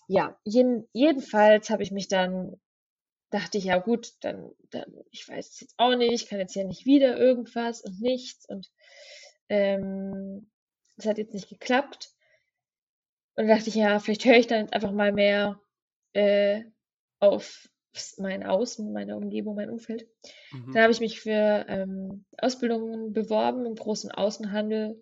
Ja, 0.07 0.37
jeden, 0.43 0.87
jedenfalls 0.93 1.71
habe 1.71 1.81
ich 1.81 1.89
mich 1.89 2.09
dann, 2.09 2.61
dachte 3.31 3.57
ich, 3.57 3.63
ja 3.63 3.79
gut, 3.79 4.11
dann, 4.21 4.51
dann, 4.69 4.85
ich 5.09 5.27
weiß 5.27 5.49
es 5.49 5.61
jetzt 5.61 5.73
auch 5.77 5.95
nicht, 5.95 6.13
ich 6.13 6.27
kann 6.27 6.37
jetzt 6.37 6.53
ja 6.53 6.63
nicht 6.63 6.85
wieder 6.85 7.17
irgendwas 7.17 7.81
und 7.81 7.99
nichts 8.01 8.47
und 8.47 8.69
ähm, 9.49 10.51
es 10.97 11.05
hat 11.05 11.17
jetzt 11.17 11.33
nicht 11.33 11.49
geklappt. 11.49 12.11
Und 13.35 13.47
dann 13.47 13.57
dachte 13.57 13.69
ich, 13.69 13.75
ja, 13.75 13.99
vielleicht 13.99 14.25
höre 14.25 14.37
ich 14.37 14.47
dann 14.47 14.61
jetzt 14.61 14.73
einfach 14.73 14.91
mal 14.91 15.11
mehr 15.11 15.59
äh, 16.13 16.63
auf 17.19 17.69
mein 18.17 18.45
Außen, 18.45 18.91
meine 18.91 19.17
Umgebung, 19.17 19.55
mein 19.55 19.69
Umfeld. 19.69 20.07
Mhm. 20.51 20.73
Dann 20.73 20.83
habe 20.83 20.93
ich 20.93 20.99
mich 20.99 21.19
für 21.19 21.65
ähm, 21.67 22.25
Ausbildungen 22.37 23.13
beworben 23.13 23.65
im 23.65 23.75
großen 23.75 24.11
Außenhandel 24.11 25.01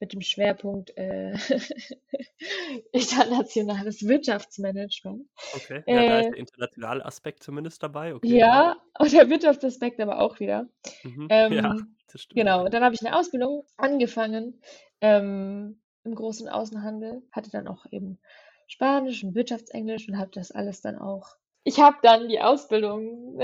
mit 0.00 0.12
dem 0.12 0.22
Schwerpunkt 0.22 0.96
äh, 0.96 1.34
internationales 2.92 4.06
Wirtschaftsmanagement. 4.06 5.28
Okay. 5.52 5.84
Ja, 5.88 6.04
da 6.04 6.18
ist 6.18 6.28
Äh, 6.28 6.32
der 6.32 6.38
internationale 6.38 7.04
Aspekt 7.04 7.42
zumindest 7.42 7.82
dabei. 7.82 8.14
Okay. 8.14 8.28
ja, 8.38 8.76
und 8.98 9.12
der 9.12 9.28
Wirtschaftsaspekt 9.30 10.00
aber 10.00 10.20
auch 10.20 10.40
wieder. 10.40 10.68
Mhm. 11.02 11.34
Ja, 11.48 11.76
Ähm, 11.76 11.96
das 12.12 12.22
stimmt. 12.22 12.36
genau, 12.40 12.68
dann 12.68 12.84
habe 12.84 12.94
ich 12.94 13.04
eine 13.04 13.16
Ausbildung 13.16 13.64
angefangen 13.76 14.60
ähm, 15.00 15.80
im 16.04 16.14
großen 16.14 16.48
Außenhandel, 16.48 17.22
hatte 17.32 17.50
dann 17.50 17.68
auch 17.68 17.86
eben 17.90 18.18
Spanisch 18.66 19.24
und 19.24 19.34
Wirtschaftsenglisch 19.34 20.08
und 20.08 20.18
habe 20.18 20.30
das 20.32 20.50
alles 20.52 20.80
dann 20.80 20.98
auch. 20.98 21.28
Ich 21.64 21.78
habe 21.80 21.98
dann 22.02 22.28
die 22.28 22.40
Ausbildung, 22.40 23.40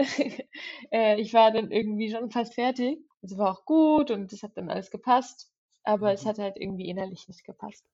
äh, 0.90 1.20
ich 1.20 1.34
war 1.34 1.52
dann 1.52 1.70
irgendwie 1.70 2.10
schon 2.10 2.30
fast 2.30 2.54
fertig. 2.54 2.98
Es 3.22 3.36
war 3.36 3.50
auch 3.52 3.64
gut 3.64 4.10
und 4.10 4.32
das 4.32 4.42
hat 4.42 4.56
dann 4.56 4.70
alles 4.70 4.90
gepasst, 4.90 5.50
aber 5.86 6.12
es 6.12 6.24
Mhm. 6.24 6.28
hat 6.28 6.38
halt 6.38 6.56
irgendwie 6.58 6.88
innerlich 6.88 7.28
nicht 7.28 7.44
gepasst. 7.44 7.84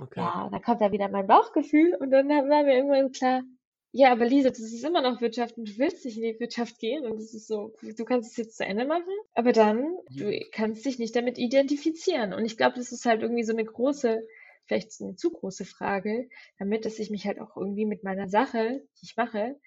Okay. 0.00 0.20
Ja, 0.20 0.48
da 0.50 0.58
kommt 0.58 0.80
da 0.80 0.92
wieder 0.92 1.08
mein 1.08 1.26
Bauchgefühl 1.26 1.94
und 1.94 2.10
dann 2.10 2.28
war 2.28 2.62
mir 2.62 2.76
irgendwann 2.76 3.12
klar, 3.12 3.42
ja, 3.94 4.10
aber 4.10 4.24
Lisa, 4.24 4.48
das 4.48 4.60
ist 4.60 4.84
immer 4.84 5.02
noch 5.02 5.20
Wirtschaft 5.20 5.58
und 5.58 5.68
du 5.68 5.76
willst 5.76 6.04
nicht 6.06 6.16
in 6.16 6.22
die 6.22 6.40
Wirtschaft 6.40 6.78
gehen 6.78 7.04
und 7.04 7.18
das 7.18 7.34
ist 7.34 7.46
so, 7.46 7.74
du 7.82 8.04
kannst 8.06 8.30
es 8.30 8.36
jetzt 8.38 8.56
zu 8.56 8.64
Ende 8.64 8.86
machen, 8.86 9.12
aber 9.34 9.52
dann, 9.52 9.98
du 10.10 10.40
kannst 10.50 10.86
dich 10.86 10.98
nicht 10.98 11.14
damit 11.14 11.36
identifizieren. 11.36 12.32
Und 12.32 12.46
ich 12.46 12.56
glaube, 12.56 12.76
das 12.76 12.90
ist 12.90 13.04
halt 13.04 13.20
irgendwie 13.20 13.42
so 13.42 13.52
eine 13.52 13.64
große, 13.66 14.26
vielleicht 14.64 14.98
eine 15.02 15.16
zu 15.16 15.30
große 15.30 15.66
Frage, 15.66 16.30
damit, 16.58 16.86
dass 16.86 16.98
ich 16.98 17.10
mich 17.10 17.26
halt 17.26 17.38
auch 17.38 17.54
irgendwie 17.54 17.84
mit 17.84 18.02
meiner 18.02 18.28
Sache, 18.30 18.82
die 19.00 19.04
ich 19.04 19.16
mache, 19.18 19.60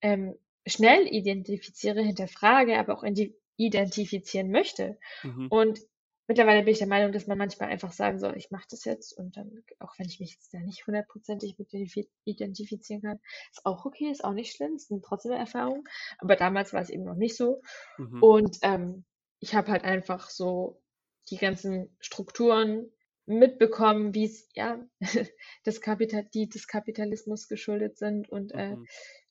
ähm, 0.00 0.34
schnell 0.66 1.06
identifiziere, 1.06 2.00
hinterfrage, 2.02 2.78
aber 2.78 2.96
auch 2.96 3.04
indi- 3.04 3.34
identifizieren 3.58 4.50
möchte. 4.50 4.96
Mhm. 5.22 5.48
Und 5.48 5.80
mittlerweile 6.26 6.62
bin 6.62 6.72
ich 6.72 6.78
der 6.78 6.88
Meinung, 6.88 7.12
dass 7.12 7.26
man 7.26 7.38
manchmal 7.38 7.68
einfach 7.70 7.92
sagen 7.92 8.18
soll, 8.18 8.36
ich 8.36 8.50
mache 8.50 8.66
das 8.70 8.84
jetzt 8.84 9.12
und 9.16 9.36
dann, 9.36 9.62
auch 9.78 9.98
wenn 9.98 10.06
ich 10.08 10.20
mich 10.20 10.32
jetzt 10.32 10.52
da 10.54 10.58
nicht 10.58 10.86
hundertprozentig 10.86 11.58
mit 11.58 11.70
identifi- 11.70 12.08
identifizieren 12.24 13.02
kann, 13.02 13.20
ist 13.50 13.64
auch 13.64 13.84
okay, 13.84 14.10
ist 14.10 14.24
auch 14.24 14.32
nicht 14.32 14.54
schlimm, 14.54 14.74
ist 14.76 14.90
eine 14.90 15.00
trotzdem 15.00 15.32
eine 15.32 15.40
Erfahrung. 15.40 15.86
Aber 16.18 16.36
damals 16.36 16.72
war 16.72 16.80
es 16.82 16.90
eben 16.90 17.04
noch 17.04 17.16
nicht 17.16 17.36
so. 17.36 17.62
Mhm. 17.98 18.22
Und 18.22 18.58
ähm, 18.62 19.04
ich 19.40 19.54
habe 19.54 19.70
halt 19.70 19.84
einfach 19.84 20.30
so 20.30 20.82
die 21.30 21.36
ganzen 21.36 21.96
Strukturen 22.00 22.90
mitbekommen, 23.26 24.14
wie 24.14 24.24
es 24.24 24.48
ja 24.54 24.80
des, 25.66 25.80
Kapital 25.80 26.24
die 26.32 26.48
des 26.48 26.68
Kapitalismus 26.68 27.48
geschuldet 27.48 27.98
sind 27.98 28.28
und 28.28 28.52
äh, 28.52 28.76
Mhm. 28.76 28.86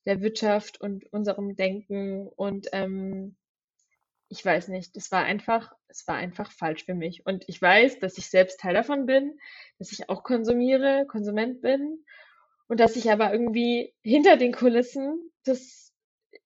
der 0.06 0.22
Wirtschaft 0.22 0.80
und 0.82 1.12
unserem 1.14 1.56
Denken 1.56 2.28
und 2.28 2.68
ähm, 2.74 3.38
ich 4.30 4.44
weiß 4.44 4.70
nicht, 4.70 4.96
es 4.96 5.12
war 5.12 5.24
einfach, 5.24 5.72
es 5.88 6.08
war 6.08 6.16
einfach 6.16 6.52
falsch 6.52 6.86
für 6.86 6.96
mich. 6.96 7.26
Und 7.26 7.44
ich 7.48 7.62
weiß, 7.62 8.00
dass 8.00 8.18
ich 8.18 8.30
selbst 8.30 8.60
Teil 8.60 8.74
davon 8.74 9.06
bin, 9.06 9.40
dass 9.80 9.92
ich 9.92 10.10
auch 10.10 10.24
konsumiere, 10.24 11.06
Konsument 11.08 11.62
bin 11.62 12.04
und 12.68 12.80
dass 12.80 12.96
ich 12.96 13.12
aber 13.12 13.32
irgendwie 13.32 13.94
hinter 14.02 14.38
den 14.38 14.54
Kulissen 14.54 15.32
das, 15.44 15.94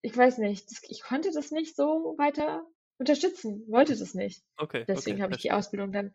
ich 0.01 0.15
weiß 0.15 0.39
nicht, 0.39 0.69
das, 0.69 0.81
ich 0.89 1.01
konnte 1.03 1.31
das 1.31 1.51
nicht 1.51 1.75
so 1.75 2.15
weiter 2.17 2.65
unterstützen, 2.97 3.63
wollte 3.67 3.97
das 3.97 4.13
nicht. 4.13 4.43
Okay, 4.57 4.83
Deswegen 4.87 5.17
okay, 5.17 5.23
habe 5.23 5.35
ich 5.35 5.41
die. 5.41 5.51
Ausbildung 5.51 5.91
dann 5.91 6.13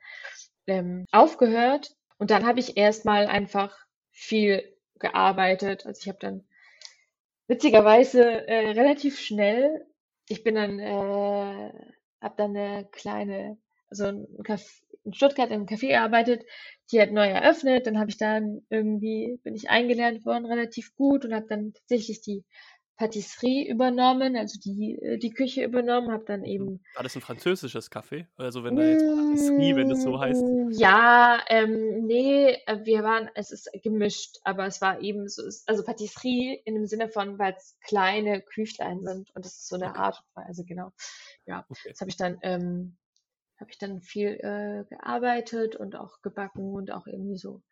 ähm, 0.66 1.06
aufgehört 1.12 1.96
und 2.18 2.30
dann 2.30 2.46
habe 2.46 2.60
ich 2.60 2.76
erstmal 2.76 3.26
einfach 3.26 3.76
viel 4.10 4.76
gearbeitet. 4.98 5.86
Also 5.86 6.00
ich 6.02 6.08
habe 6.08 6.18
dann 6.20 6.46
witzigerweise 7.48 8.46
äh, 8.46 8.70
relativ 8.70 9.18
schnell, 9.18 9.86
ich 10.28 10.42
bin 10.44 10.54
dann, 10.54 10.78
äh, 10.78 11.72
habe 12.20 12.34
dann 12.36 12.56
eine 12.56 12.86
kleine, 12.90 13.58
also 13.88 14.06
ein 14.06 14.26
Caf 14.44 14.80
in 15.04 15.12
Stuttgart 15.12 15.50
einem 15.50 15.66
Café 15.66 15.88
gearbeitet, 15.88 16.44
die 16.90 17.00
hat 17.00 17.12
neu 17.12 17.26
eröffnet, 17.28 17.86
dann 17.86 17.98
habe 17.98 18.08
ich 18.10 18.16
dann 18.16 18.62
irgendwie, 18.70 19.38
bin 19.42 19.54
ich 19.54 19.68
eingelernt 19.68 20.24
worden, 20.24 20.46
relativ 20.46 20.94
gut 20.96 21.24
und 21.26 21.34
habe 21.34 21.46
dann 21.46 21.74
tatsächlich 21.74 22.22
die 22.22 22.44
Patisserie 22.96 23.68
übernommen, 23.68 24.36
also 24.36 24.60
die, 24.60 24.96
äh, 25.02 25.18
die 25.18 25.30
Küche 25.30 25.64
übernommen, 25.64 26.12
habe 26.12 26.24
dann 26.24 26.44
eben 26.44 26.80
War 26.94 27.02
das 27.02 27.16
ein 27.16 27.22
französisches 27.22 27.90
Café? 27.90 28.26
Also 28.36 28.62
wenn 28.62 28.76
da 28.76 28.84
jetzt 28.84 29.04
Patisserie, 29.04 29.74
wenn 29.76 29.88
das 29.88 30.02
so 30.02 30.20
heißt. 30.20 30.42
Mm, 30.42 30.70
Ja, 30.72 31.40
ähm, 31.48 32.04
nee, 32.06 32.52
äh, 32.66 32.84
wir 32.84 33.02
waren, 33.02 33.28
es 33.34 33.50
ist 33.50 33.68
gemischt, 33.82 34.36
aber 34.44 34.66
es 34.66 34.80
war 34.80 35.00
eben 35.00 35.28
so, 35.28 35.42
also 35.66 35.84
Patisserie 35.84 36.60
in 36.64 36.74
dem 36.74 36.86
Sinne 36.86 37.08
von, 37.08 37.38
weil 37.38 37.54
es 37.56 37.76
kleine 37.84 38.40
Küchlein 38.42 39.02
sind 39.04 39.30
und 39.34 39.44
das 39.44 39.56
ist 39.56 39.68
so 39.68 39.74
eine 39.76 39.90
Okay. 39.90 39.98
Art 39.98 40.22
und 40.34 40.44
Weise, 40.44 40.64
genau. 40.64 40.92
Ja, 41.46 41.64
Okay. 41.68 41.90
das 41.90 42.00
habe 42.00 42.10
ich 42.10 42.16
dann, 42.16 42.38
ähm, 42.42 42.96
habe 43.60 43.70
ich 43.70 43.78
dann 43.78 44.00
viel 44.02 44.30
äh, 44.40 44.84
gearbeitet 44.88 45.76
und 45.76 45.94
auch 45.96 46.20
gebacken 46.22 46.72
und 46.74 46.90
auch 46.92 47.06
irgendwie 47.06 47.36
so 47.38 47.62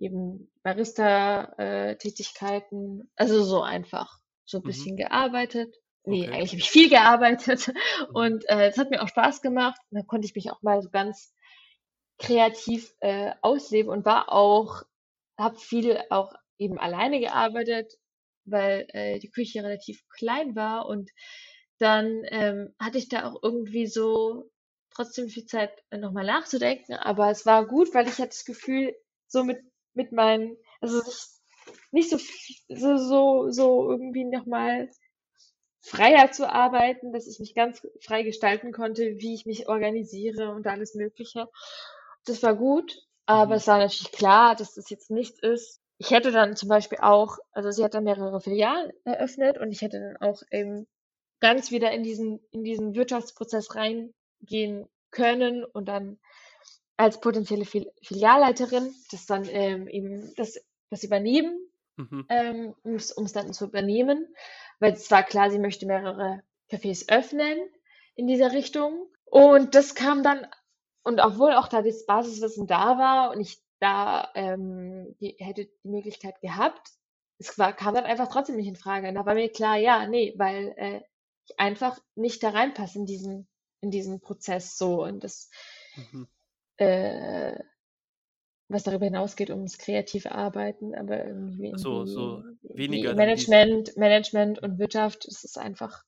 eben 0.00 0.48
Barista-Tätigkeiten, 0.62 3.10
also 3.16 3.42
so 3.42 3.62
einfach 3.62 4.20
so 4.48 4.58
ein 4.58 4.64
Mhm. 4.64 4.64
bisschen 4.64 4.96
gearbeitet. 4.96 5.76
Nee, 6.04 6.28
Okay. 6.28 6.32
eigentlich 6.32 6.52
habe 6.52 6.60
ich 6.60 6.70
viel 6.70 6.88
gearbeitet 6.90 7.72
Mhm. 8.08 8.14
und 8.14 8.48
äh, 8.48 8.68
es 8.68 8.78
hat 8.78 8.90
mir 8.90 9.02
auch 9.02 9.08
Spaß 9.08 9.42
gemacht. 9.42 9.80
Und 9.90 9.98
da 10.00 10.04
konnte 10.04 10.26
ich 10.26 10.34
mich 10.34 10.50
auch 10.50 10.62
mal 10.62 10.82
so 10.82 10.90
ganz 10.90 11.34
kreativ 12.18 12.94
äh, 13.00 13.32
ausleben 13.42 13.90
und 13.90 14.04
war 14.04 14.32
auch, 14.32 14.82
habe 15.38 15.56
viel 15.58 16.00
auch 16.10 16.32
eben 16.58 16.78
alleine 16.78 17.20
gearbeitet, 17.20 17.94
weil 18.44 18.86
äh, 18.92 19.18
die 19.20 19.30
Küche 19.30 19.62
relativ 19.62 20.02
klein 20.08 20.56
war 20.56 20.86
und 20.86 21.10
dann 21.78 22.22
ähm, 22.30 22.74
hatte 22.80 22.98
ich 22.98 23.08
da 23.08 23.30
auch 23.30 23.40
irgendwie 23.42 23.86
so 23.86 24.50
trotzdem 24.90 25.28
viel 25.28 25.46
Zeit 25.46 25.70
äh, 25.90 25.98
nochmal 25.98 26.24
nachzudenken, 26.26 26.94
aber 26.94 27.30
es 27.30 27.46
war 27.46 27.66
gut, 27.66 27.94
weil 27.94 28.06
ich 28.08 28.18
hatte 28.18 28.28
das 28.28 28.44
Gefühl, 28.44 28.96
so 29.28 29.44
mit, 29.44 29.60
mit 29.94 30.12
meinen, 30.12 30.56
also 30.80 30.98
nicht, 31.02 31.37
nicht 31.90 32.10
so, 32.10 32.18
so, 32.68 32.96
so, 32.98 33.50
so 33.50 33.90
irgendwie 33.90 34.24
nochmal 34.24 34.88
freier 35.80 36.30
zu 36.32 36.50
arbeiten, 36.50 37.12
dass 37.12 37.26
ich 37.26 37.38
mich 37.40 37.54
ganz 37.54 37.86
frei 38.00 38.22
gestalten 38.22 38.72
konnte, 38.72 39.18
wie 39.18 39.34
ich 39.34 39.46
mich 39.46 39.68
organisiere 39.68 40.50
und 40.52 40.66
alles 40.66 40.94
Mögliche. 40.94 41.48
Das 42.26 42.42
war 42.42 42.54
gut, 42.54 42.98
aber 43.26 43.54
Mhm. 43.54 43.58
es 43.58 43.66
war 43.66 43.78
natürlich 43.78 44.12
klar, 44.12 44.54
dass 44.56 44.74
das 44.74 44.90
jetzt 44.90 45.10
nichts 45.10 45.40
ist. 45.40 45.80
Ich 45.98 46.10
hätte 46.10 46.30
dann 46.30 46.56
zum 46.56 46.68
Beispiel 46.68 46.98
auch, 47.00 47.38
also 47.52 47.70
sie 47.70 47.84
hat 47.84 47.94
dann 47.94 48.04
mehrere 48.04 48.40
Filialen 48.40 48.92
eröffnet 49.04 49.58
und 49.58 49.72
ich 49.72 49.82
hätte 49.82 49.98
dann 50.00 50.16
auch 50.30 50.42
eben 50.50 50.86
ganz 51.40 51.70
wieder 51.70 51.92
in 51.92 52.02
diesen, 52.02 52.40
in 52.50 52.64
diesen 52.64 52.94
Wirtschaftsprozess 52.94 53.74
reingehen 53.74 54.88
können 55.10 55.64
und 55.64 55.86
dann 55.86 56.18
als 56.96 57.20
potenzielle 57.20 57.64
Fil 57.64 57.90
Filialleiterin 58.02 58.94
das 59.10 59.26
dann 59.26 59.48
ähm, 59.48 59.88
eben 59.88 60.34
das, 60.36 60.60
das 60.90 61.04
übernehmen, 61.04 61.58
Mhm. 61.98 62.26
ähm, 62.28 62.74
um 62.84 62.94
es 62.94 63.32
dann 63.32 63.52
zu 63.52 63.66
übernehmen, 63.66 64.34
weil 64.80 64.92
es 64.92 65.10
war 65.10 65.22
klar, 65.24 65.50
sie 65.50 65.58
möchte 65.58 65.86
mehrere 65.86 66.42
Cafés 66.70 67.10
öffnen 67.10 67.58
in 68.14 68.26
dieser 68.26 68.52
Richtung. 68.52 69.08
Und 69.24 69.74
das 69.74 69.94
kam 69.94 70.22
dann, 70.22 70.46
und 71.02 71.20
obwohl 71.20 71.52
auch 71.54 71.68
da 71.68 71.82
das 71.82 72.06
Basiswissen 72.06 72.66
da 72.66 72.98
war 72.98 73.30
und 73.32 73.40
ich 73.40 73.60
da 73.80 74.30
ähm, 74.34 75.16
die, 75.20 75.36
hätte 75.38 75.66
die 75.66 75.88
Möglichkeit 75.88 76.40
gehabt, 76.40 76.88
es 77.38 77.58
war, 77.58 77.72
kam 77.72 77.94
dann 77.94 78.04
einfach 78.04 78.28
trotzdem 78.28 78.56
nicht 78.56 78.68
in 78.68 78.76
Frage. 78.76 79.08
Und 79.08 79.14
da 79.14 79.26
war 79.26 79.34
mir 79.34 79.50
klar, 79.50 79.76
ja, 79.76 80.06
nee, 80.06 80.34
weil 80.38 80.74
äh, 80.76 81.00
ich 81.46 81.58
einfach 81.60 81.98
nicht 82.16 82.42
da 82.42 82.50
reinpasse 82.50 82.98
in 82.98 83.06
diesen, 83.06 83.48
in 83.80 83.90
diesen 83.90 84.20
Prozess 84.20 84.76
so. 84.78 85.04
Und 85.04 85.24
das, 85.24 85.50
Mhm. 85.96 86.28
äh, 86.78 87.58
was 88.68 88.82
darüber 88.84 89.06
hinausgeht 89.06 89.50
ums 89.50 89.78
kreative 89.78 90.32
Arbeiten, 90.32 90.94
aber 90.94 91.24
irgendwie, 91.26 91.72
So, 91.76 92.04
so 92.06 92.42
weniger. 92.74 93.14
Management, 93.14 93.96
Management 93.96 94.62
und 94.62 94.78
Wirtschaft, 94.78 95.26
es 95.26 95.44
ist 95.44 95.58
einfach, 95.58 96.02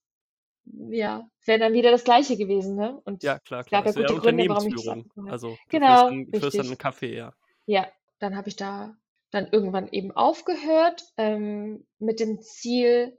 ja, 0.90 1.28
wäre 1.46 1.58
dann 1.58 1.72
wieder 1.72 1.90
das 1.90 2.04
Gleiche 2.04 2.36
gewesen, 2.36 2.76
ne? 2.76 3.00
Und 3.04 3.22
Ja, 3.24 3.38
klar, 3.38 3.64
es 3.64 3.68
klar. 3.68 3.84
gab 3.84 3.86
ja 3.86 3.92
wäre 3.92 4.06
gute 4.12 4.20
Gründe, 4.20 4.48
warum 4.48 4.66
ich 4.68 4.74
das. 4.74 4.98
Also 5.28 5.56
du 5.68 5.78
führst 5.78 6.02
Genau, 6.02 6.10
dann, 6.10 6.26
du 6.26 6.40
führst 6.40 6.58
dann 6.58 6.66
einen 6.66 6.78
Kaffee, 6.78 7.16
ja. 7.16 7.32
Ja, 7.66 7.86
dann 8.18 8.36
habe 8.36 8.48
ich 8.48 8.56
da 8.56 8.96
dann 9.30 9.48
irgendwann 9.52 9.88
eben 9.92 10.10
aufgehört 10.12 11.04
ähm, 11.16 11.86
mit 11.98 12.20
dem 12.20 12.40
Ziel, 12.40 13.16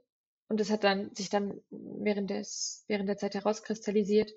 und 0.50 0.60
das 0.60 0.70
hat 0.70 0.84
dann 0.84 1.16
sich 1.16 1.30
dann 1.30 1.62
während 1.70 2.30
des 2.30 2.84
während 2.88 3.08
der 3.08 3.18
Zeit 3.18 3.36
herauskristallisiert, 3.36 4.32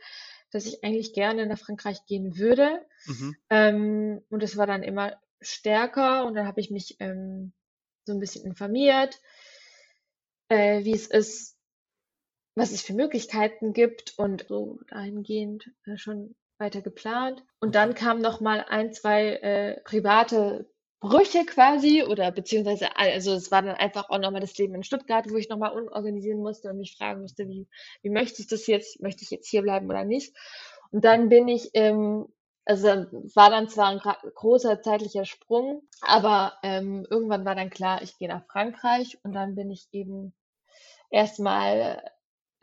dass 0.55 0.67
ich 0.67 0.85
eigentlich 0.85 1.13
gerne 1.13 1.47
nach 1.47 1.59
Frankreich 1.59 2.07
gehen 2.07 2.39
würde. 2.39 2.87
Mhm. 3.07 3.37
Ähm, 3.51 4.25
und 4.31 4.43
es 4.45 4.57
war 4.57 4.69
dann 4.69 4.85
immer 4.85 5.21
stärker 5.41 6.25
und 6.27 6.35
dann 6.37 6.47
habe 6.47 6.61
ich 6.61 6.71
mich 6.71 6.97
ähm, 7.01 7.53
so 8.07 8.13
ein 8.13 8.21
bisschen 8.21 8.47
informiert, 8.47 9.21
äh, 10.49 10.85
wie 10.85 10.95
es 10.95 11.09
ist, 11.09 11.57
was 12.55 12.71
es 12.71 12.83
für 12.83 12.95
Möglichkeiten 12.95 13.73
gibt 13.73 14.17
und 14.17 14.47
so 14.49 14.79
dahingehend 14.89 15.73
äh, 15.87 15.97
schon 15.97 16.37
weiter 16.59 16.83
geplant. 16.83 17.43
Und 17.59 17.75
dann 17.75 17.95
kamen 17.95 18.23
noch 18.23 18.41
mal 18.41 18.65
ein, 18.69 18.93
zwei 18.93 19.35
äh, 19.35 19.81
private 19.81 20.71
Brüche 21.01 21.45
quasi 21.45 22.03
oder 22.03 22.33
beziehungsweise 22.33 22.97
also 22.97 23.33
es 23.35 23.51
war 23.51 23.63
dann 23.63 23.77
einfach 23.77 24.09
auch 24.09 24.19
noch 24.19 24.31
mal 24.31 24.41
das 24.41 24.57
Leben 24.57 24.75
in 24.75 24.83
Stuttgart, 24.83 25.31
wo 25.31 25.37
ich 25.37 25.49
noch 25.49 25.59
mal 25.59 25.69
umorganisieren 25.69 26.41
musste 26.41 26.71
und 26.71 26.79
mich 26.79 26.97
fragen 26.97 27.21
musste, 27.23 27.49
wie 27.49 27.69
wie 28.03 28.11
möchte 28.11 28.41
ich 28.41 28.49
das 28.49 28.67
jetzt? 28.67 29.01
Möchte 29.03 29.23
ich 29.23 29.31
jetzt 29.31 29.49
hier 29.49 29.63
bleiben 29.63 29.87
oder 29.91 30.05
nicht? 30.05 30.35
Und 30.91 31.05
dann 31.05 31.29
bin 31.29 31.49
ich 31.49 31.71
ähm, 31.75 32.27
also 32.65 32.89
war 33.35 33.51
dann 33.51 33.69
zwar 33.69 33.89
ein 33.89 34.01
großer 34.35 34.81
zeitlicher 34.81 35.27
Sprung, 35.27 35.83
aber 36.01 36.55
ähm, 36.63 37.07
irgendwann 37.11 37.45
war 37.45 37.55
dann 37.55 37.71
klar, 37.71 38.03
ich 38.03 38.17
gehe 38.19 38.29
nach 38.29 38.47
Frankreich 38.47 39.19
und 39.23 39.33
dann 39.35 39.55
bin 39.55 39.71
ich 39.71 39.89
eben 39.93 40.33
erstmal 41.11 42.03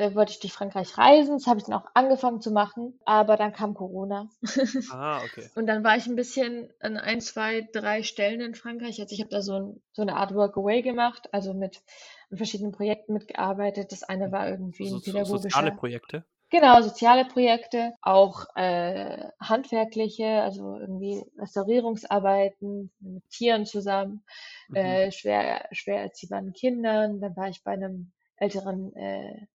äh, 0.01 0.15
wollte 0.15 0.31
ich 0.33 0.39
durch 0.39 0.53
Frankreich 0.53 0.97
reisen. 0.97 1.37
Das 1.37 1.47
habe 1.47 1.59
ich 1.59 1.65
dann 1.65 1.75
auch 1.75 1.85
angefangen 1.93 2.41
zu 2.41 2.51
machen, 2.51 2.99
aber 3.05 3.37
dann 3.37 3.53
kam 3.53 3.73
Corona. 3.73 4.29
Ah, 4.87 5.23
okay. 5.23 5.49
Und 5.55 5.67
dann 5.67 5.83
war 5.83 5.97
ich 5.97 6.07
ein 6.07 6.15
bisschen 6.15 6.71
an 6.79 6.97
ein, 6.97 7.21
zwei, 7.21 7.67
drei 7.73 8.03
Stellen 8.03 8.41
in 8.41 8.55
Frankreich. 8.55 9.01
Also 9.01 9.13
ich 9.13 9.19
habe 9.21 9.29
da 9.29 9.41
so, 9.41 9.53
ein, 9.55 9.81
so 9.93 10.01
eine 10.01 10.15
Art 10.15 10.33
Workaway 10.33 10.81
gemacht, 10.81 11.29
also 11.33 11.53
mit 11.53 11.81
an 12.29 12.37
verschiedenen 12.37 12.71
Projekten 12.71 13.13
mitgearbeitet. 13.13 13.91
Das 13.91 14.03
eine 14.03 14.31
war 14.31 14.47
irgendwie 14.49 14.89
So, 14.89 14.97
ein 14.97 15.01
so, 15.01 15.23
soziale 15.23 15.71
pädagogischer, 15.71 15.71
Projekte. 15.71 16.25
genau, 16.49 16.81
soziale 16.81 17.25
Projekte, 17.25 17.93
auch 18.01 18.45
äh, 18.55 19.29
handwerkliche, 19.39 20.41
also 20.43 20.77
irgendwie 20.77 21.23
Restaurierungsarbeiten 21.37 22.91
mit 22.99 23.29
Tieren 23.29 23.65
zusammen, 23.65 24.23
Mhm. 24.69 24.71
äh, 24.73 25.11
schwer, 25.11 25.67
schwer 25.71 26.01
erziehbaren 26.03 26.53
Kindern. 26.53 27.21
Dann 27.21 27.35
war 27.35 27.49
ich 27.49 27.63
bei 27.63 27.71
einem 27.73 28.11
älteren 28.37 28.95
äh, 28.95 29.47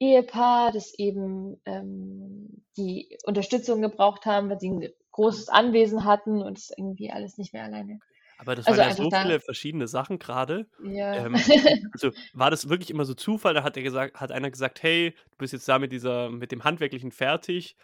Ehepaar, 0.00 0.72
das 0.72 0.94
eben 0.94 1.60
ähm, 1.64 2.62
die 2.76 3.18
Unterstützung 3.24 3.82
gebraucht 3.82 4.26
haben, 4.26 4.48
weil 4.48 4.60
sie 4.60 4.70
ein 4.70 4.88
großes 5.12 5.48
Anwesen 5.48 6.04
hatten 6.04 6.42
und 6.42 6.58
es 6.58 6.70
irgendwie 6.76 7.10
alles 7.10 7.38
nicht 7.38 7.52
mehr 7.52 7.64
alleine. 7.64 8.00
Aber 8.38 8.54
das 8.54 8.66
Also 8.66 8.80
waren 8.80 8.88
ja 8.90 8.94
so 8.94 9.08
da, 9.08 9.22
viele 9.22 9.40
verschiedene 9.40 9.88
Sachen 9.88 10.20
gerade. 10.20 10.68
ja. 10.84 11.26
Ähm, 11.26 11.34
also 11.92 12.12
war 12.32 12.50
das 12.50 12.68
wirklich 12.68 12.90
immer 12.90 13.04
so 13.04 13.14
Zufall? 13.14 13.54
Da 13.54 13.64
hat 13.64 13.76
er 13.76 13.82
gesagt, 13.82 14.20
hat 14.20 14.30
einer 14.30 14.50
gesagt, 14.50 14.82
hey, 14.82 15.10
du 15.30 15.36
bist 15.38 15.52
jetzt 15.52 15.68
da 15.68 15.80
mit 15.80 15.90
dieser, 15.90 16.30
mit 16.30 16.52
dem 16.52 16.62
Handwerklichen 16.62 17.10
fertig. 17.10 17.76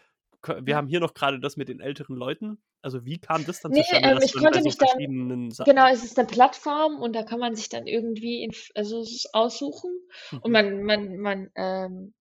Wir 0.47 0.75
haben 0.75 0.87
hier 0.87 0.99
noch 0.99 1.13
gerade 1.13 1.39
das 1.39 1.57
mit 1.57 1.69
den 1.69 1.79
älteren 1.79 2.15
Leuten. 2.15 2.61
Also 2.81 3.05
wie 3.05 3.19
kam 3.19 3.45
das 3.45 3.61
dann 3.61 3.73
Nee, 3.73 3.81
zustande, 3.81 4.09
ähm, 4.09 4.19
ich 4.23 4.33
dann 4.33 4.43
konnte 4.43 4.61
so 4.61 4.71
mich 4.71 4.77
dann, 4.77 4.87
verschiedenen 4.87 5.51
Sachen. 5.51 5.71
genau, 5.75 5.87
es 5.91 6.03
ist 6.03 6.19
eine 6.19 6.27
Plattform 6.27 6.99
und 7.01 7.13
da 7.13 7.23
kann 7.23 7.39
man 7.39 7.55
sich 7.55 7.69
dann 7.69 7.87
irgendwie 7.87 8.43
in, 8.43 8.51
also 8.75 9.03
aussuchen 9.33 9.91
und 10.41 10.51
Mhm. 10.51 10.51
man, 10.51 10.83
man, 10.83 11.17
man, 11.17 11.51
ähm, 11.55 12.13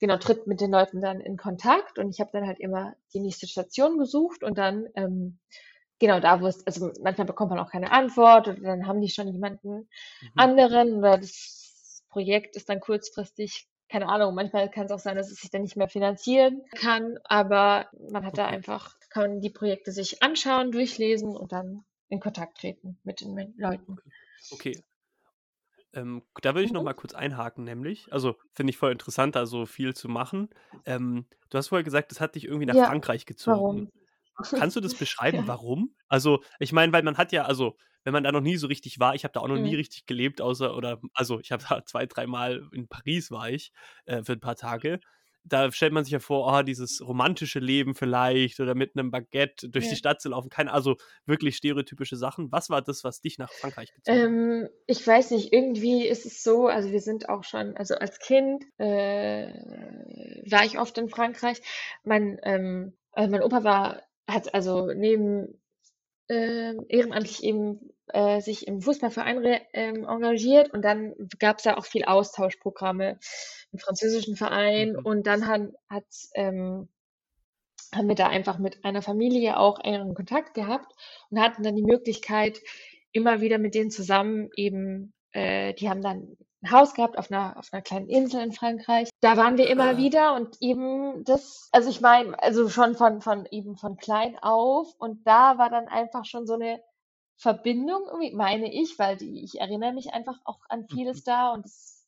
genau, 0.00 0.16
tritt 0.18 0.46
mit 0.46 0.60
den 0.60 0.70
Leuten 0.72 1.00
dann 1.00 1.20
in 1.20 1.36
Kontakt 1.36 1.98
und 1.98 2.10
ich 2.10 2.20
habe 2.20 2.30
dann 2.32 2.46
halt 2.46 2.60
immer 2.60 2.94
die 3.14 3.20
nächste 3.20 3.46
Station 3.46 3.98
gesucht 3.98 4.42
und 4.42 4.58
dann, 4.58 4.86
ähm, 4.94 5.38
genau 5.98 6.20
da, 6.20 6.40
wo 6.40 6.46
es, 6.46 6.66
also 6.66 6.92
manchmal 7.02 7.26
bekommt 7.26 7.50
man 7.50 7.58
auch 7.60 7.70
keine 7.70 7.92
Antwort 7.92 8.48
oder 8.48 8.60
dann 8.60 8.86
haben 8.86 9.00
die 9.00 9.08
schon 9.10 9.28
jemanden 9.28 9.88
Mhm. 10.22 10.46
anderen 10.46 10.96
oder 10.98 11.18
das 11.18 12.04
Projekt 12.10 12.56
ist 12.56 12.68
dann 12.68 12.80
kurzfristig, 12.80 13.68
keine 13.88 14.08
Ahnung, 14.08 14.34
manchmal 14.34 14.70
kann 14.70 14.86
es 14.86 14.92
auch 14.92 14.98
sein, 14.98 15.16
dass 15.16 15.30
es 15.30 15.38
sich 15.40 15.50
dann 15.50 15.62
nicht 15.62 15.76
mehr 15.76 15.88
finanzieren 15.88 16.62
kann, 16.74 17.18
aber 17.24 17.88
man 18.10 18.24
hat 18.26 18.38
da 18.38 18.46
einfach, 18.46 18.94
kann 19.10 19.22
man 19.30 19.40
die 19.40 19.50
Projekte 19.50 19.92
sich 19.92 20.22
anschauen, 20.22 20.72
durchlesen 20.72 21.36
und 21.36 21.52
dann 21.52 21.84
in 22.08 22.20
Kontakt 22.20 22.58
treten 22.58 22.98
mit 23.04 23.20
den 23.20 23.54
Leuten. 23.56 23.98
Okay. 24.50 24.82
Ähm, 25.94 26.22
da 26.42 26.54
würde 26.54 26.64
ich 26.64 26.72
noch 26.72 26.82
Mhm. 26.82 26.84
mal 26.84 26.94
kurz 26.94 27.14
einhaken, 27.14 27.64
nämlich. 27.64 28.12
Also 28.12 28.36
finde 28.52 28.70
ich 28.70 28.76
voll 28.78 28.92
interessant, 28.92 29.36
da 29.36 29.46
so 29.46 29.66
viel 29.66 29.94
zu 29.94 30.08
machen. 30.08 30.50
Ähm, 30.84 31.26
du 31.50 31.58
hast 31.58 31.68
vorher 31.68 31.84
gesagt, 31.84 32.10
das 32.10 32.20
hat 32.20 32.34
dich 32.34 32.44
irgendwie 32.44 32.66
nach 32.66 32.76
Ja, 32.76 32.86
Frankreich 32.86 33.26
gezogen. 33.26 33.84
warum? 33.84 33.90
Kannst 34.54 34.76
du 34.76 34.80
das 34.80 34.94
beschreiben, 34.96 35.46
Ja. 35.46 35.48
warum? 35.48 35.96
Also, 36.08 36.42
ich 36.60 36.72
meine, 36.72 36.92
weil 36.92 37.02
man 37.04 37.18
hat 37.18 37.32
ja, 37.32 37.44
also, 37.44 37.78
wenn 38.06 38.14
man 38.14 38.24
da 38.24 38.32
noch 38.32 38.40
nie 38.42 38.56
so 38.56 38.68
richtig 38.68 39.00
war, 39.00 39.14
ich 39.16 39.24
habe 39.24 39.32
da 39.34 39.40
auch 39.42 39.48
noch 39.48 39.58
nie 39.58 39.74
Mhm. 39.74 39.76
richtig 39.76 40.06
gelebt, 40.06 40.40
außer, 40.42 40.76
oder, 40.76 41.00
also, 41.14 41.40
ich 41.40 41.52
habe 41.52 41.64
da 41.68 41.84
zwei, 41.86 42.06
dreimal 42.06 42.68
in 42.72 42.88
Paris 42.88 43.30
war 43.32 43.50
ich 43.50 43.72
äh, 44.06 44.24
für 44.24 44.34
ein 44.34 44.40
paar 44.40 44.56
Tage. 44.56 45.00
da 45.44 45.70
stellt 45.72 45.92
man 45.92 46.04
sich 46.04 46.12
ja 46.12 46.18
vor, 46.20 46.46
oh, 46.58 46.62
dieses 46.62 47.00
romantische 47.06 47.60
Leben 47.60 47.94
vielleicht 47.94 48.60
oder 48.60 48.74
mit 48.74 48.96
einem 48.96 49.10
Baguette 49.12 49.68
durch 49.70 49.86
Ja. 49.86 49.88
die 49.88 49.96
Stadt 49.96 50.20
zu 50.20 50.30
laufen. 50.30 50.50
Keine, 50.50 50.72
also 50.72 50.96
wirklich 51.26 51.56
stereotypische 51.56 52.16
Sachen. 52.16 52.50
Was 52.52 52.70
war 52.70 52.82
das, 52.82 53.04
was 53.04 53.20
dich 53.20 53.38
nach 53.38 53.54
Frankreich 53.54 53.92
gezogen 53.94 54.24
hat? 54.24 54.30
Ähm, 54.30 54.68
ich 54.86 55.04
weiß 55.06 55.32
nicht, 55.32 55.52
irgendwie 55.52 56.06
ist 56.06 56.26
es 56.26 56.42
so, 56.44 56.68
also 56.68 56.90
wir 56.92 57.00
sind 57.00 57.28
auch 57.28 57.42
schon, 57.44 57.76
also 57.76 57.96
als 57.96 58.18
Kind 58.20 58.64
äh, 58.78 59.48
war 60.50 60.64
ich 60.64 60.78
oft 60.78 60.96
in 60.98 61.08
Frankreich. 61.08 61.60
Mein, 62.04 62.38
ähm, 62.44 62.96
also 63.12 63.30
mein 63.30 63.42
Opa 63.42 63.64
war, 63.64 64.02
hat 64.28 64.54
also 64.54 64.86
neben 64.92 65.60
ähm, 66.28 66.86
ehrenamtlich 66.88 67.44
eben 67.44 67.90
äh, 68.08 68.40
sich 68.40 68.66
im 68.66 68.80
Fußballverein 68.82 69.38
re, 69.38 69.60
ähm, 69.72 70.04
engagiert 70.08 70.72
und 70.72 70.82
dann 70.82 71.14
gab 71.38 71.58
es 71.58 71.64
da 71.64 71.76
auch 71.76 71.84
viel 71.86 72.04
Austauschprogramme 72.04 73.18
im 73.72 73.78
französischen 73.78 74.36
Verein 74.36 74.92
Mhm. 74.92 75.04
und 75.06 75.26
dann 75.26 75.46
hat, 75.46 75.62
hat 75.88 76.04
ähm, 76.34 76.88
haben 77.94 78.08
wir 78.08 78.14
da 78.16 78.26
einfach 78.28 78.58
mit 78.58 78.84
einer 78.84 79.02
Familie 79.02 79.58
auch 79.58 79.78
engeren 79.80 80.14
Kontakt 80.14 80.54
gehabt 80.54 80.92
und 81.30 81.40
hatten 81.40 81.62
dann 81.62 81.76
die 81.76 81.82
Möglichkeit, 81.84 82.60
immer 83.12 83.40
wieder 83.40 83.58
mit 83.58 83.74
denen 83.74 83.90
zusammen 83.90 84.50
eben, 84.56 85.14
äh, 85.32 85.72
die 85.74 85.88
haben 85.88 86.02
dann 86.02 86.36
ein 86.62 86.70
Haus 86.72 86.94
gehabt 86.94 87.16
auf 87.16 87.30
einer, 87.30 87.56
auf 87.56 87.68
einer 87.72 87.82
kleinen 87.82 88.08
Insel 88.08 88.42
in 88.42 88.52
Frankreich. 88.52 89.08
Da 89.20 89.36
waren 89.36 89.56
wir 89.56 89.68
immer 89.70 89.90
Ah. 89.90 89.96
wieder 89.96 90.34
und 90.34 90.56
eben 90.60 91.22
das, 91.24 91.68
also 91.72 91.88
ich 91.88 92.00
meine, 92.00 92.40
also 92.42 92.68
schon 92.68 92.94
von, 92.96 93.20
von 93.20 93.46
eben 93.50 93.76
von 93.76 93.96
klein 93.96 94.36
auf 94.42 94.92
und 94.98 95.26
da 95.26 95.58
war 95.58 95.70
dann 95.70 95.86
einfach 95.88 96.24
schon 96.24 96.46
so 96.46 96.54
eine 96.54 96.80
Verbindung, 97.36 98.02
irgendwie, 98.06 98.34
meine 98.34 98.72
ich, 98.72 98.98
weil 98.98 99.16
die, 99.16 99.44
ich 99.44 99.60
erinnere 99.60 99.92
mich 99.92 100.12
einfach 100.12 100.38
auch 100.44 100.60
an 100.68 100.86
vieles 100.88 101.22
da 101.24 101.52
und 101.52 101.66
es 101.66 102.06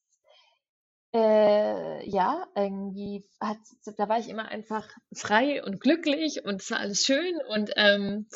äh, 1.15 2.09
ja, 2.09 2.47
irgendwie 2.55 3.25
hat, 3.41 3.59
da 3.97 4.09
war 4.09 4.19
ich 4.19 4.29
immer 4.29 4.49
einfach 4.49 4.87
frei 5.15 5.63
und 5.65 5.81
glücklich 5.81 6.45
und 6.45 6.61
es 6.61 6.71
war 6.71 6.81
alles 6.81 7.05
schön 7.05 7.39
und 7.49 7.71
ähm, 7.77 8.29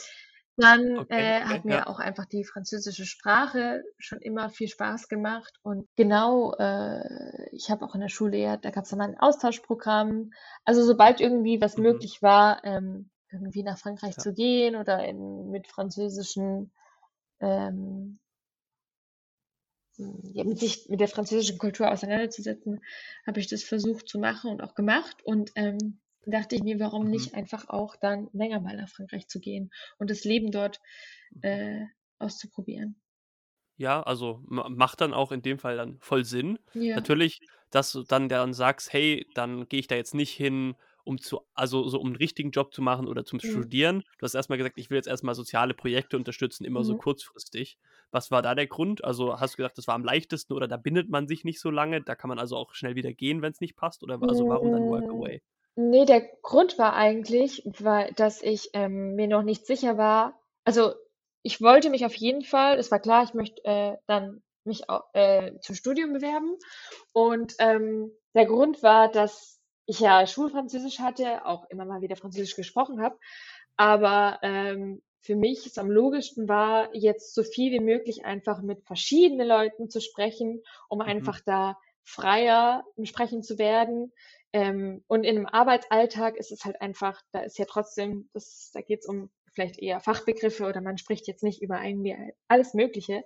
dann 0.56 1.00
Okay, 1.00 1.08
äh, 1.08 1.40
okay, 1.40 1.44
hat 1.44 1.64
mir 1.64 1.86
ja. 1.86 1.86
auch 1.86 1.98
einfach 1.98 2.26
die 2.26 2.44
französische 2.44 3.06
Sprache 3.06 3.82
schon 3.98 4.20
immer 4.20 4.50
viel 4.50 4.68
Spaß 4.68 5.08
gemacht 5.08 5.52
und 5.62 5.86
genau, 5.96 6.54
äh, 6.58 7.48
ich 7.52 7.70
habe 7.70 7.84
auch 7.84 7.94
in 7.94 8.00
der 8.02 8.08
Schule, 8.08 8.36
ja, 8.38 8.56
da 8.56 8.70
gab 8.70 8.84
es 8.84 8.90
dann 8.90 8.98
mal 8.98 9.08
ein 9.08 9.18
Austauschprogramm. 9.18 10.30
Also 10.64 10.82
sobald 10.84 11.20
irgendwie 11.20 11.60
was 11.60 11.76
Mhm. 11.76 11.82
möglich 11.82 12.22
war, 12.22 12.64
ähm, 12.64 13.10
irgendwie 13.30 13.62
nach 13.62 13.78
Frankreich 13.78 14.16
Ja. 14.16 14.24
zu 14.24 14.32
gehen 14.34 14.76
oder 14.76 15.02
in, 15.04 15.50
mit 15.50 15.68
französischen 15.68 16.70
ähm, 17.42 18.18
ja, 19.96 20.44
mit 20.44 20.58
sich 20.58 20.88
mit 20.88 21.00
der 21.00 21.08
französischen 21.08 21.58
Kultur 21.58 21.90
auseinanderzusetzen, 21.90 22.80
habe 23.26 23.40
ich 23.40 23.46
das 23.48 23.62
versucht 23.64 24.08
zu 24.08 24.18
machen 24.18 24.50
und 24.50 24.60
auch 24.62 24.74
gemacht. 24.74 25.22
Und 25.24 25.52
ähm, 25.54 26.00
dachte 26.24 26.54
ich 26.56 26.62
mir, 26.62 26.78
warum 26.80 27.04
Mhm. 27.04 27.10
nicht 27.10 27.34
einfach 27.34 27.68
auch 27.68 27.96
dann 27.96 28.28
länger 28.32 28.60
mal 28.60 28.76
nach 28.76 28.88
Frankreich 28.88 29.28
zu 29.28 29.40
gehen 29.40 29.70
und 29.98 30.10
das 30.10 30.24
Leben 30.24 30.50
dort 30.50 30.80
Mhm. 31.34 31.42
äh, 31.42 31.84
auszuprobieren. 32.18 33.00
Ja, 33.76 34.02
also 34.02 34.42
ma- 34.46 34.68
macht 34.68 35.00
dann 35.00 35.14
auch 35.14 35.32
in 35.32 35.42
dem 35.42 35.58
Fall 35.58 35.76
dann 35.76 35.98
voll 36.00 36.24
Sinn. 36.24 36.58
Ja. 36.74 36.94
Natürlich, 36.94 37.40
dass 37.70 37.90
du 37.92 38.02
dann 38.02 38.28
dann 38.28 38.52
sagst, 38.54 38.92
hey, 38.92 39.26
dann 39.34 39.68
gehe 39.68 39.80
ich 39.80 39.86
da 39.86 39.94
jetzt 39.96 40.14
nicht 40.14 40.32
hin, 40.32 40.74
um 41.04 41.18
zu, 41.18 41.40
also 41.54 41.88
so 41.88 41.98
um 42.00 42.08
einen 42.08 42.16
richtigen 42.16 42.50
Job 42.50 42.72
zu 42.74 42.82
machen 42.82 43.06
oder 43.08 43.24
zum 43.24 43.40
Mhm. 43.42 43.72
Studieren. 43.72 44.02
Du 44.18 44.24
hast 44.24 44.34
erstmal 44.34 44.58
gesagt, 44.58 44.78
ich 44.78 44.90
will 44.90 44.96
jetzt 44.96 45.08
erstmal 45.08 45.34
soziale 45.34 45.74
Projekte 45.74 46.16
unterstützen, 46.16 46.64
immer 46.64 46.84
so 46.84 46.94
Mhm. 46.94 46.96
kurzfristig. 46.96 47.78
Was 48.10 48.30
war 48.30 48.42
da 48.42 48.54
der 48.54 48.66
Grund? 48.66 49.04
Also 49.04 49.38
hast 49.40 49.54
du 49.54 49.56
gesagt, 49.58 49.78
das 49.78 49.86
war 49.88 49.94
am 49.94 50.04
leichtesten 50.04 50.52
oder 50.54 50.68
da 50.68 50.76
bindet 50.76 51.08
man 51.10 51.26
sich 51.28 51.44
nicht 51.44 51.60
so 51.60 51.70
lange, 51.70 52.02
da 52.02 52.14
kann 52.14 52.28
man 52.28 52.38
also 52.38 52.56
auch 52.56 52.74
schnell 52.74 52.94
wieder 52.94 53.12
gehen, 53.12 53.42
wenn 53.42 53.52
es 53.52 53.60
nicht 53.60 53.76
passt? 53.76 54.02
Oder 54.02 54.20
also 54.28 54.48
warum 54.48 54.70
dann 54.70 54.86
Mm, 54.86 54.88
Workaway? 54.88 55.40
Nee, 55.76 56.04
der 56.04 56.22
Grund 56.42 56.78
war 56.78 56.94
eigentlich, 56.94 57.62
weil, 57.78 58.12
dass 58.14 58.42
ich 58.42 58.70
ähm, 58.74 59.14
mir 59.16 59.28
noch 59.28 59.42
nicht 59.42 59.66
sicher 59.66 59.98
war. 59.98 60.40
Also 60.64 60.94
ich 61.42 61.60
wollte 61.60 61.90
mich 61.90 62.04
auf 62.06 62.14
jeden 62.14 62.42
Fall, 62.42 62.78
es 62.78 62.90
war 62.90 63.00
klar, 63.00 63.24
ich 63.24 63.34
möchte 63.34 63.64
äh, 63.64 63.96
dann 64.06 64.42
mich 64.64 64.82
äh, 65.14 65.52
zum 65.60 65.74
Studium 65.74 66.12
bewerben. 66.12 66.56
Und 67.12 67.54
ähm, 67.58 68.12
der 68.34 68.46
Grund 68.46 68.82
war, 68.82 69.10
dass 69.10 69.51
ich 69.86 70.00
ja 70.00 70.26
Schulfranzösisch 70.26 71.00
hatte, 71.00 71.44
auch 71.46 71.64
immer 71.70 71.84
mal 71.84 72.00
wieder 72.02 72.16
Französisch 72.16 72.56
gesprochen 72.56 73.02
habe. 73.02 73.18
Aber 73.76 74.38
ähm, 74.42 75.02
für 75.20 75.36
mich 75.36 75.66
es 75.66 75.78
am 75.78 75.90
logischsten 75.90 76.48
war, 76.48 76.94
jetzt 76.94 77.34
so 77.34 77.42
viel 77.42 77.72
wie 77.72 77.80
möglich 77.80 78.24
einfach 78.24 78.62
mit 78.62 78.84
verschiedenen 78.84 79.46
Leuten 79.46 79.88
zu 79.88 80.00
sprechen, 80.00 80.62
um 80.88 81.00
Mhm. 81.06 81.32
einfach 81.32 81.40
da 81.40 81.78
freier 82.04 82.84
im 82.96 83.04
Sprechen 83.04 83.42
zu 83.42 83.58
werden. 83.58 84.12
Ähm, 84.52 85.04
und 85.06 85.24
in 85.24 85.36
einem 85.36 85.46
Arbeitsalltag 85.46 86.36
ist 86.36 86.52
es 86.52 86.64
halt 86.64 86.80
einfach, 86.80 87.22
da 87.32 87.40
ist 87.40 87.58
ja 87.58 87.64
trotzdem, 87.64 88.28
das, 88.34 88.70
da 88.74 88.80
geht 88.82 89.00
es 89.00 89.06
um 89.06 89.30
vielleicht 89.54 89.78
eher 89.78 90.00
Fachbegriffe 90.00 90.66
oder 90.66 90.80
man 90.80 90.98
spricht 90.98 91.26
jetzt 91.28 91.42
nicht 91.42 91.62
über 91.62 91.82
irgendwie 91.82 92.16
alles 92.48 92.74
Mögliche. 92.74 93.22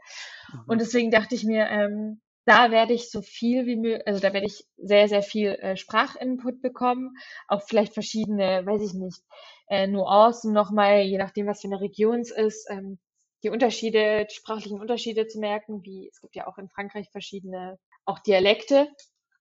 Und 0.66 0.80
Mhm. 0.80 0.80
deswegen 0.80 1.10
dachte 1.10 1.34
ich 1.34 1.44
mir, 1.44 1.66
ähm, 1.68 2.20
da 2.46 2.70
werde 2.70 2.94
ich 2.94 3.10
so 3.10 3.22
viel 3.22 3.66
wie 3.66 3.76
möglich, 3.76 4.06
also 4.06 4.20
da 4.20 4.32
werde 4.32 4.46
ich 4.46 4.64
sehr, 4.76 5.08
sehr 5.08 5.22
viel 5.22 5.50
äh, 5.50 5.76
Sprachinput 5.76 6.62
bekommen, 6.62 7.16
auch 7.48 7.62
vielleicht 7.62 7.92
verschiedene, 7.92 8.64
weiß 8.64 8.80
ich 8.82 8.94
nicht, 8.94 9.20
äh, 9.68 9.86
Nuancen 9.86 10.52
nochmal, 10.52 11.02
je 11.02 11.18
nachdem, 11.18 11.46
was 11.46 11.60
für 11.60 11.66
eine 11.68 11.80
Region 11.80 12.20
es 12.20 12.30
ist, 12.30 12.70
ähm, 12.70 12.98
die 13.42 13.50
Unterschiede, 13.50 14.26
die 14.30 14.34
sprachlichen 14.34 14.80
Unterschiede 14.80 15.26
zu 15.26 15.40
merken, 15.40 15.82
wie 15.82 16.08
es 16.08 16.20
gibt 16.20 16.36
ja 16.36 16.46
auch 16.46 16.56
in 16.58 16.68
Frankreich 16.68 17.10
verschiedene, 17.10 17.78
auch 18.04 18.20
Dialekte. 18.20 18.88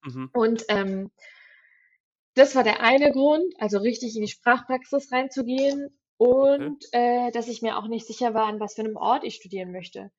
Mhm. 0.04 0.30
Und 0.34 0.66
ähm, 0.68 1.12
das 2.34 2.56
war 2.56 2.64
der 2.64 2.82
eine 2.82 3.12
Grund, 3.12 3.54
also 3.60 3.78
richtig 3.78 4.16
in 4.16 4.22
die 4.24 4.28
Sprachpraxis 4.28 5.12
reinzugehen 5.12 5.98
Okay. 6.18 6.68
und 6.68 6.86
äh, 6.94 7.32
dass 7.32 7.48
ich 7.48 7.62
mir 7.62 7.78
auch 7.78 7.88
nicht 7.88 8.08
sicher 8.08 8.34
war, 8.34 8.46
an 8.46 8.60
was 8.60 8.76
für 8.76 8.82
einem 8.82 8.96
Ort 8.96 9.24
ich 9.24 9.36
studieren 9.36 9.72
möchte. 9.72 10.12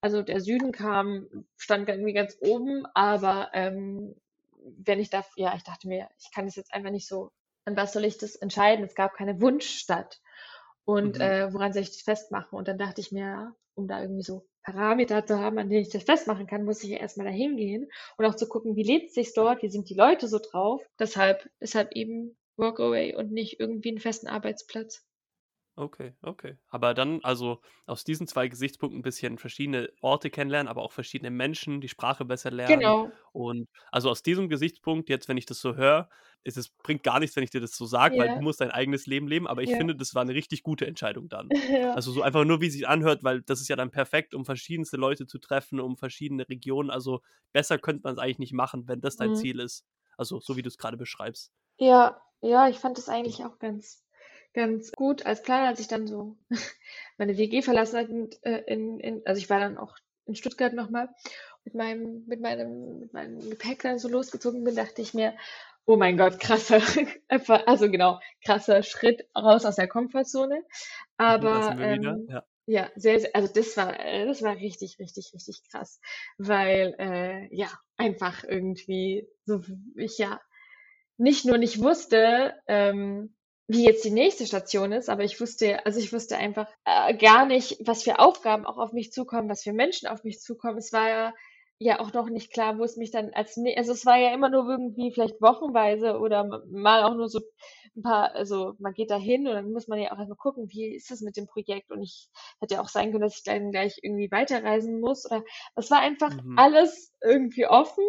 Also 0.00 0.22
der 0.22 0.40
Süden 0.40 0.72
kam, 0.72 1.46
stand 1.56 1.88
irgendwie 1.88 2.12
ganz 2.12 2.36
oben, 2.40 2.86
aber 2.94 3.50
ähm, 3.54 4.14
wenn 4.78 5.00
ich 5.00 5.10
da, 5.10 5.24
ja, 5.36 5.54
ich 5.56 5.62
dachte 5.64 5.88
mir, 5.88 6.08
ich 6.18 6.30
kann 6.32 6.46
das 6.46 6.56
jetzt 6.56 6.72
einfach 6.72 6.90
nicht 6.90 7.08
so, 7.08 7.32
an 7.64 7.76
was 7.76 7.92
soll 7.92 8.04
ich 8.04 8.18
das 8.18 8.36
entscheiden? 8.36 8.84
Es 8.84 8.94
gab 8.94 9.14
keine 9.14 9.40
Wunschstadt. 9.40 10.20
Und 10.84 11.20
Mhm. 11.20 11.20
äh, 11.20 11.52
woran 11.52 11.72
soll 11.72 11.82
ich 11.82 11.90
das 11.90 12.02
festmachen? 12.02 12.56
Und 12.58 12.68
dann 12.68 12.78
dachte 12.78 13.00
ich 13.00 13.12
mir, 13.12 13.20
ja, 13.24 13.56
um 13.74 13.88
da 13.88 14.00
irgendwie 14.02 14.22
so 14.22 14.46
Parameter 14.62 15.26
zu 15.26 15.38
haben, 15.38 15.58
an 15.58 15.68
denen 15.68 15.82
ich 15.82 15.90
das 15.90 16.04
festmachen 16.04 16.46
kann, 16.46 16.64
muss 16.64 16.82
ich 16.82 16.90
ja 16.90 16.98
erstmal 16.98 17.26
dahin 17.26 17.56
gehen 17.56 17.90
und 18.16 18.24
auch 18.24 18.34
zu 18.36 18.48
gucken, 18.48 18.76
wie 18.76 18.82
lebt 18.82 19.08
es 19.08 19.14
sich 19.14 19.34
dort, 19.34 19.62
wie 19.62 19.68
sind 19.68 19.88
die 19.90 19.94
Leute 19.94 20.28
so 20.28 20.38
drauf. 20.38 20.82
Deshalb, 20.98 21.48
deshalb 21.60 21.92
eben 21.92 22.36
Workaway 22.56 23.14
und 23.14 23.32
nicht 23.32 23.60
irgendwie 23.60 23.90
einen 23.90 24.00
festen 24.00 24.28
Arbeitsplatz. 24.28 25.04
Okay, 25.78 26.14
okay. 26.22 26.56
Aber 26.68 26.94
dann, 26.94 27.20
also 27.22 27.60
aus 27.84 28.02
diesen 28.02 28.26
zwei 28.26 28.48
Gesichtspunkten 28.48 29.00
ein 29.00 29.02
bisschen 29.02 29.36
verschiedene 29.36 29.92
Orte 30.00 30.30
kennenlernen, 30.30 30.68
aber 30.68 30.80
auch 30.82 30.92
verschiedene 30.92 31.30
Menschen, 31.30 31.82
die 31.82 31.88
Sprache 31.90 32.24
besser 32.24 32.50
lernen. 32.50 32.94
Genau. 32.94 33.18
Und 33.32 33.68
also 33.92 34.08
aus 34.08 34.22
diesem 34.22 34.48
Gesichtspunkt, 34.48 35.10
jetzt, 35.10 35.28
wenn 35.28 35.36
ich 35.36 35.44
das 35.44 35.60
so 35.60 35.76
höre, 35.76 36.08
ist 36.44 36.56
es 36.56 36.70
bringt 36.70 37.02
gar 37.02 37.20
nichts, 37.20 37.36
wenn 37.36 37.44
ich 37.44 37.50
dir 37.50 37.60
das 37.60 37.76
so 37.76 37.84
sage, 37.84 38.14
weil 38.16 38.30
du 38.30 38.40
musst 38.40 38.62
dein 38.62 38.70
eigenes 38.70 39.06
Leben 39.06 39.28
leben. 39.28 39.46
Aber 39.46 39.62
ich 39.62 39.74
ja, 39.74 39.76
finde, 39.76 39.94
das 39.94 40.14
war 40.14 40.22
eine 40.22 40.32
richtig 40.32 40.62
gute 40.62 40.86
Entscheidung 40.86 41.28
dann. 41.28 41.52
ja. 41.70 41.92
Also 41.92 42.10
so 42.10 42.22
einfach 42.22 42.46
nur, 42.46 42.62
wie 42.62 42.68
es 42.68 42.72
sich 42.72 42.88
anhört, 42.88 43.22
weil 43.22 43.42
das 43.42 43.60
ist 43.60 43.68
ja 43.68 43.76
dann 43.76 43.90
perfekt, 43.90 44.34
um 44.34 44.46
verschiedenste 44.46 44.96
Leute 44.96 45.26
zu 45.26 45.38
treffen, 45.38 45.78
um 45.78 45.98
verschiedene 45.98 46.48
Regionen. 46.48 46.88
Also 46.88 47.20
besser 47.52 47.78
könnte 47.78 48.00
man 48.04 48.14
es 48.14 48.18
eigentlich 48.18 48.38
nicht 48.38 48.52
machen, 48.54 48.88
wenn 48.88 49.02
das 49.02 49.16
dein 49.16 49.34
Mhm. 49.34 49.34
Ziel 49.34 49.60
ist. 49.60 49.84
Also 50.16 50.40
so 50.40 50.56
wie 50.56 50.62
du 50.62 50.68
es 50.68 50.78
gerade 50.78 50.96
beschreibst. 50.96 51.52
Ja, 51.78 52.20
ja, 52.42 52.68
ich 52.68 52.78
fand 52.78 52.98
das 52.98 53.08
eigentlich 53.08 53.44
auch 53.44 53.58
ganz, 53.58 54.05
ganz 54.56 54.90
gut 54.92 55.24
als 55.26 55.42
Plan, 55.42 55.66
als 55.68 55.78
ich 55.80 55.88
dann 55.88 56.08
so 56.08 56.36
meine 57.18 57.38
WG 57.38 57.62
verlassen 57.62 57.98
hatte. 57.98 58.12
Und, 58.12 58.44
äh, 58.44 58.62
in, 58.66 58.98
in, 59.00 59.22
also 59.26 59.38
ich 59.40 59.48
war 59.50 59.60
dann 59.60 59.78
auch 59.78 59.96
in 60.26 60.34
Stuttgart 60.34 60.72
nochmal 60.74 61.08
mit 61.64 61.74
meinem, 61.74 62.24
mit 62.26 62.40
meinem, 62.40 63.00
mit 63.00 63.12
meinem 63.12 63.38
Gepäck 63.50 63.82
dann 63.82 63.98
so 64.00 64.08
losgezogen 64.08 64.64
bin, 64.64 64.74
dachte 64.74 65.02
ich 65.02 65.14
mir, 65.14 65.34
oh 65.84 65.96
mein 65.96 66.16
Gott, 66.16 66.40
krasser, 66.40 66.80
einfach- 67.28 67.66
also 67.66 67.90
genau, 67.90 68.18
krasser 68.44 68.82
Schritt 68.82 69.28
raus 69.36 69.64
aus 69.64 69.76
der 69.76 69.88
Komfortzone. 69.88 70.64
Aber 71.16 71.76
ähm, 71.80 72.26
Ja. 72.28 72.44
ja, 72.66 72.90
sehr, 72.96 73.20
sehr, 73.20 73.30
also 73.36 73.52
das 73.52 73.76
war, 73.76 73.98
äh, 74.00 74.26
das 74.26 74.42
war 74.42 74.56
richtig, 74.56 74.98
richtig, 74.98 75.32
richtig 75.34 75.62
krass, 75.70 76.00
weil 76.38 76.94
äh, 76.98 77.54
ja 77.54 77.68
einfach 77.96 78.42
irgendwie 78.44 79.28
so 79.44 79.60
ich 79.96 80.18
ja 80.18 80.40
nicht 81.18 81.44
nur 81.46 81.58
nicht 81.58 81.80
wusste, 81.80 82.54
ähm, 82.66 83.35
wie 83.68 83.84
jetzt 83.84 84.04
die 84.04 84.10
nächste 84.10 84.46
Station 84.46 84.92
ist, 84.92 85.08
aber 85.08 85.24
ich 85.24 85.40
wusste, 85.40 85.84
also 85.86 85.98
ich 85.98 86.12
wusste 86.12 86.36
einfach 86.36 86.68
äh, 86.84 87.16
gar 87.16 87.46
nicht, 87.46 87.78
was 87.84 88.02
für 88.04 88.18
Aufgaben 88.20 88.64
auch 88.64 88.78
auf 88.78 88.92
mich 88.92 89.12
zukommen, 89.12 89.48
was 89.48 89.62
für 89.62 89.72
Menschen 89.72 90.08
auf 90.08 90.22
mich 90.24 90.40
zukommen. 90.40 90.78
Es 90.78 90.92
war 90.92 91.08
ja, 91.08 91.34
ja 91.78 92.00
auch 92.00 92.12
noch 92.12 92.28
nicht 92.30 92.52
klar, 92.52 92.78
wo 92.78 92.84
es 92.84 92.96
mich 92.96 93.10
dann 93.10 93.30
als, 93.34 93.58
also 93.76 93.92
es 93.92 94.06
war 94.06 94.16
ja 94.18 94.32
immer 94.32 94.48
nur 94.50 94.68
irgendwie 94.68 95.12
vielleicht 95.12 95.40
wochenweise 95.42 96.18
oder 96.18 96.44
mal 96.70 97.02
auch 97.02 97.14
nur 97.16 97.28
so 97.28 97.40
ein 97.96 98.02
paar, 98.02 98.34
also 98.34 98.74
man 98.78 98.94
geht 98.94 99.10
da 99.10 99.16
hin 99.18 99.46
und 99.48 99.54
dann 99.54 99.72
muss 99.72 99.88
man 99.88 99.98
ja 99.98 100.12
auch 100.12 100.18
erstmal 100.18 100.36
gucken, 100.36 100.68
wie 100.70 100.94
ist 100.94 101.10
es 101.10 101.20
mit 101.20 101.36
dem 101.36 101.46
Projekt 101.46 101.90
und 101.90 102.02
ich 102.02 102.28
hätte 102.60 102.74
ja 102.74 102.80
auch 102.82 102.88
sein 102.88 103.10
können, 103.10 103.22
dass 103.22 103.36
ich 103.38 103.44
dann 103.44 103.70
gleich 103.72 103.98
irgendwie 104.02 104.30
weiterreisen 104.30 105.00
muss 105.00 105.26
oder 105.26 105.42
es 105.76 105.90
war 105.90 106.00
einfach 106.00 106.32
Mhm. 106.32 106.54
alles 106.54 107.12
irgendwie 107.22 107.66
offen 107.66 108.04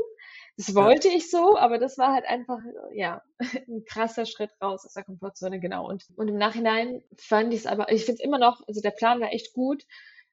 Das 0.58 0.74
wollte 0.74 1.08
ich 1.08 1.30
so, 1.30 1.56
aber 1.56 1.78
das 1.78 2.00
war 2.00 2.14
halt 2.14 2.26
einfach, 2.26 2.58
ja, 2.92 3.22
ein 3.68 3.86
krasser 3.86 4.26
Schritt 4.26 4.52
raus 4.62 4.86
aus 4.86 4.94
der 4.94 5.04
Komfortzone, 5.04 5.60
genau. 5.60 5.88
Und, 5.88 6.06
und 6.16 6.28
im 6.28 6.38
Nachhinein 6.38 7.04
fand 7.16 7.54
ich 7.54 7.62
es 7.62 7.66
aber, 7.68 7.92
ich 7.92 8.06
finde 8.06 8.20
es 8.20 8.26
immer 8.26 8.40
noch, 8.40 8.68
also 8.68 8.82
der 8.82 8.92
Plan 8.92 9.20
war 9.20 9.32
echt 9.32 9.54
gut, 9.54 9.84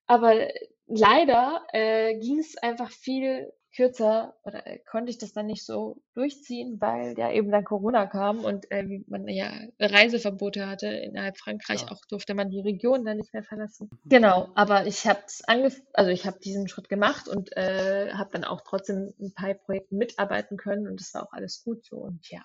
aber 0.06 0.48
leider 0.86 1.66
äh, 1.72 2.18
ging 2.18 2.38
es 2.38 2.56
einfach 2.56 2.90
viel 2.90 3.52
kürzer 3.74 4.34
oder 4.44 4.66
äh, 4.66 4.78
konnte 4.78 5.10
ich 5.10 5.18
das 5.18 5.32
dann 5.32 5.46
nicht 5.46 5.64
so 5.64 6.02
durchziehen, 6.14 6.80
weil 6.80 7.18
ja 7.18 7.30
eben 7.30 7.50
dann 7.50 7.64
Corona 7.64 8.06
kam 8.06 8.44
und 8.44 8.70
äh, 8.70 9.02
man 9.08 9.28
ja 9.28 9.50
Reiseverbote 9.80 10.66
hatte 10.66 10.88
innerhalb 10.88 11.38
Frankreich, 11.38 11.82
ja. 11.82 11.90
auch 11.90 12.00
durfte 12.08 12.34
man 12.34 12.50
die 12.50 12.60
Region 12.60 13.04
dann 13.04 13.16
nicht 13.16 13.32
mehr 13.32 13.42
verlassen. 13.42 13.90
Mhm. 13.90 14.08
Genau, 14.08 14.48
aber 14.54 14.86
ich 14.86 15.06
habe 15.06 15.22
angef 15.46 15.80
also 15.92 16.10
ich 16.10 16.26
habe 16.26 16.38
diesen 16.38 16.68
Schritt 16.68 16.88
gemacht 16.88 17.28
und 17.28 17.56
äh, 17.56 18.12
habe 18.12 18.30
dann 18.32 18.44
auch 18.44 18.60
trotzdem 18.62 19.12
ein 19.20 19.32
paar 19.34 19.54
Projekte 19.54 19.94
mitarbeiten 19.94 20.56
können 20.56 20.86
und 20.86 21.00
das 21.00 21.12
war 21.14 21.24
auch 21.24 21.32
alles 21.32 21.62
gut 21.64 21.84
so 21.84 21.96
und 21.96 22.30
ja. 22.30 22.40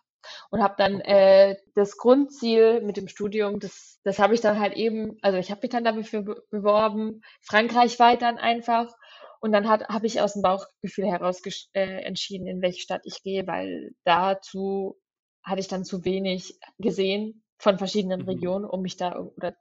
Und 0.49 0.61
habe 0.61 0.75
dann 0.77 0.99
äh, 1.01 1.55
das 1.75 1.97
Grundziel 1.97 2.81
mit 2.81 2.97
dem 2.97 3.07
Studium, 3.07 3.59
das, 3.59 3.99
das 4.03 4.19
habe 4.19 4.33
ich 4.33 4.41
dann 4.41 4.59
halt 4.59 4.73
eben, 4.73 5.17
also 5.21 5.37
ich 5.37 5.49
habe 5.49 5.61
mich 5.61 5.71
dann 5.71 5.85
dafür 5.85 6.43
beworben, 6.51 7.21
Frankreich 7.41 7.99
weit 7.99 8.21
dann 8.21 8.37
einfach 8.37 8.93
und 9.39 9.51
dann 9.51 9.67
habe 9.67 10.05
ich 10.05 10.21
aus 10.21 10.33
dem 10.33 10.41
Bauchgefühl 10.41 11.05
heraus 11.05 11.41
äh, 11.73 12.03
entschieden, 12.03 12.47
in 12.47 12.61
welche 12.61 12.81
Stadt 12.81 13.01
ich 13.05 13.23
gehe, 13.23 13.47
weil 13.47 13.91
dazu 14.03 14.99
hatte 15.43 15.61
ich 15.61 15.67
dann 15.67 15.85
zu 15.85 16.03
wenig 16.03 16.59
gesehen 16.77 17.43
von 17.57 17.77
verschiedenen 17.77 18.21
mhm. 18.21 18.29
Regionen, 18.29 18.65
um 18.65 18.81
mich 18.81 18.97
da 18.97 19.17
oder 19.17 19.55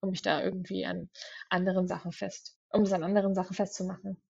um 0.00 0.10
mich 0.10 0.22
da 0.22 0.42
irgendwie 0.42 0.84
an 0.84 1.10
anderen 1.48 1.86
Sachen 1.86 2.12
fest, 2.12 2.58
um 2.70 2.82
es 2.82 2.92
an 2.92 3.04
anderen 3.04 3.34
Sachen 3.34 3.54
festzumachen. 3.54 4.20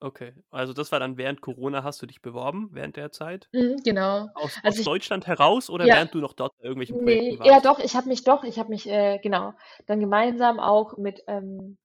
Okay, 0.00 0.32
also 0.50 0.72
das 0.72 0.92
war 0.92 1.00
dann 1.00 1.16
während 1.16 1.40
Corona 1.40 1.82
hast 1.82 2.00
du 2.00 2.06
dich 2.06 2.22
beworben, 2.22 2.68
während 2.70 2.96
der 2.96 3.10
Zeit? 3.10 3.48
Mhm, 3.52 3.78
genau. 3.82 4.28
Aus, 4.34 4.56
also 4.62 4.68
aus 4.68 4.78
ich, 4.78 4.84
Deutschland 4.84 5.26
heraus 5.26 5.70
oder 5.70 5.86
ja, 5.86 5.96
während 5.96 6.14
du 6.14 6.18
noch 6.18 6.34
dort 6.34 6.52
irgendwelchen 6.60 6.98
Projekten 6.98 7.24
nee, 7.24 7.38
warst? 7.40 7.50
Ja, 7.50 7.60
doch, 7.60 7.80
ich 7.80 7.96
habe 7.96 8.08
mich 8.08 8.22
doch, 8.22 8.44
ich 8.44 8.60
habe 8.60 8.68
mich, 8.68 8.88
äh, 8.88 9.18
genau, 9.18 9.54
dann 9.86 9.98
gemeinsam 9.98 10.60
auch 10.60 10.98
mit 10.98 11.24
ähm, 11.26 11.78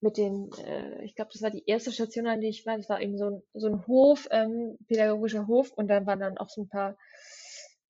mit 0.00 0.16
den, 0.16 0.50
äh, 0.64 1.04
ich 1.04 1.14
glaube, 1.14 1.30
das 1.32 1.42
war 1.42 1.50
die 1.50 1.64
erste 1.66 1.92
Station, 1.92 2.26
an 2.26 2.40
die 2.40 2.48
ich 2.48 2.66
war. 2.66 2.76
Das 2.76 2.88
war 2.88 3.00
eben 3.00 3.18
so 3.18 3.26
ein, 3.26 3.42
so 3.54 3.66
ein 3.66 3.86
Hof, 3.86 4.28
ähm, 4.30 4.76
pädagogischer 4.88 5.46
Hof 5.46 5.72
und 5.72 5.88
dann 5.88 6.06
waren 6.06 6.20
dann 6.20 6.38
auch 6.38 6.48
so 6.48 6.62
ein 6.62 6.68
paar 6.68 6.96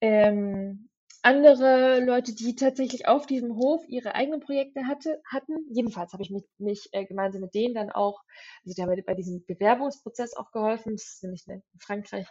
ähm, 0.01 0.89
andere 1.27 1.99
Leute, 2.05 2.37
die 2.37 2.55
tatsächlich 2.55 3.09
auf 3.09 3.27
diesem 3.27 3.57
Hof 3.57 3.83
ihre 3.89 4.15
eigenen 4.15 4.39
Projekte 4.39 4.87
hatte, 4.87 5.21
hatten. 5.29 5.57
Jedenfalls 5.73 6.13
habe 6.13 6.23
ich 6.23 6.31
mich, 6.31 6.45
mich 6.59 6.89
äh, 6.93 7.05
gemeinsam 7.05 7.41
mit 7.41 7.53
denen 7.53 7.75
dann 7.75 7.91
auch, 7.91 8.21
also 8.65 8.75
die 8.77 8.81
haben 8.81 9.05
bei, 9.05 9.15
diesem 9.15 9.45
Bewerbungsprozess 9.45 10.37
auch 10.37 10.53
geholfen. 10.53 10.93
Das 10.93 11.03
ist 11.03 11.23
nämlich 11.25 11.45
in 11.49 11.63
Frankreich 11.81 12.29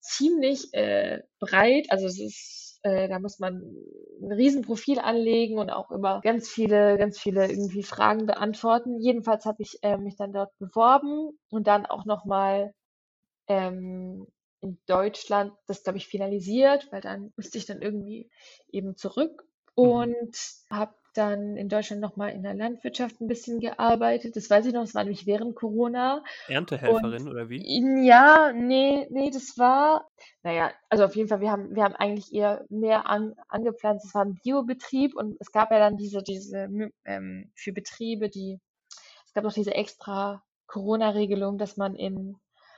ziemlich 0.00 0.74
äh, 0.74 1.22
breit. 1.38 1.86
Also 1.90 2.06
es 2.06 2.18
ist, 2.18 2.63
äh, 2.84 3.08
da 3.08 3.18
muss 3.18 3.38
man 3.38 3.62
ein 4.20 4.32
Riesenprofil 4.32 4.98
anlegen 4.98 5.58
und 5.58 5.70
auch 5.70 5.90
immer 5.90 6.20
ganz 6.20 6.48
viele, 6.48 6.98
ganz 6.98 7.18
viele 7.18 7.48
irgendwie 7.48 7.82
Fragen 7.82 8.26
beantworten. 8.26 9.00
Jedenfalls 9.00 9.46
habe 9.46 9.62
ich 9.62 9.78
äh, 9.82 9.96
mich 9.96 10.16
dann 10.16 10.32
dort 10.32 10.56
beworben 10.58 11.30
und 11.48 11.66
dann 11.66 11.86
auch 11.86 12.04
nochmal 12.04 12.72
ähm, 13.48 14.26
in 14.60 14.78
Deutschland 14.86 15.52
das, 15.66 15.82
glaube 15.82 15.98
ich, 15.98 16.06
finalisiert, 16.06 16.88
weil 16.92 17.00
dann 17.00 17.32
musste 17.36 17.58
ich 17.58 17.66
dann 17.66 17.80
irgendwie 17.80 18.30
eben 18.68 18.96
zurück 18.96 19.46
mhm. 19.76 19.82
und 19.82 20.36
habe 20.70 20.94
dann 21.14 21.56
in 21.56 21.68
Deutschland 21.68 22.02
nochmal 22.02 22.30
in 22.30 22.42
der 22.42 22.54
Landwirtschaft 22.54 23.20
ein 23.20 23.28
bisschen 23.28 23.60
gearbeitet. 23.60 24.36
Das 24.36 24.50
weiß 24.50 24.66
ich 24.66 24.72
noch, 24.72 24.82
das 24.82 24.94
war 24.94 25.04
nämlich 25.04 25.26
während 25.26 25.54
Corona. 25.54 26.22
Erntehelferin 26.48 27.22
und, 27.22 27.28
oder 27.28 27.48
wie? 27.48 28.06
Ja, 28.06 28.52
nee, 28.52 29.06
nee, 29.10 29.30
das 29.30 29.56
war, 29.56 30.08
naja, 30.42 30.72
also 30.88 31.04
auf 31.04 31.16
jeden 31.16 31.28
Fall, 31.28 31.40
wir 31.40 31.50
haben, 31.50 31.74
wir 31.74 31.84
haben 31.84 31.94
eigentlich 31.94 32.32
eher 32.32 32.64
mehr 32.68 33.08
an, 33.08 33.34
angepflanzt. 33.48 34.06
Es 34.06 34.14
war 34.14 34.24
ein 34.24 34.38
Biobetrieb 34.42 35.16
und 35.16 35.36
es 35.40 35.52
gab 35.52 35.70
ja 35.70 35.78
dann 35.78 35.96
diese, 35.96 36.22
diese, 36.22 36.68
ähm, 37.04 37.50
für 37.54 37.72
Betriebe, 37.72 38.28
die, 38.28 38.60
es 39.26 39.32
gab 39.32 39.44
noch 39.44 39.54
diese 39.54 39.74
extra 39.74 40.42
Corona-Regelung, 40.66 41.58
dass 41.58 41.76
man 41.76 41.94
in, 41.94 42.36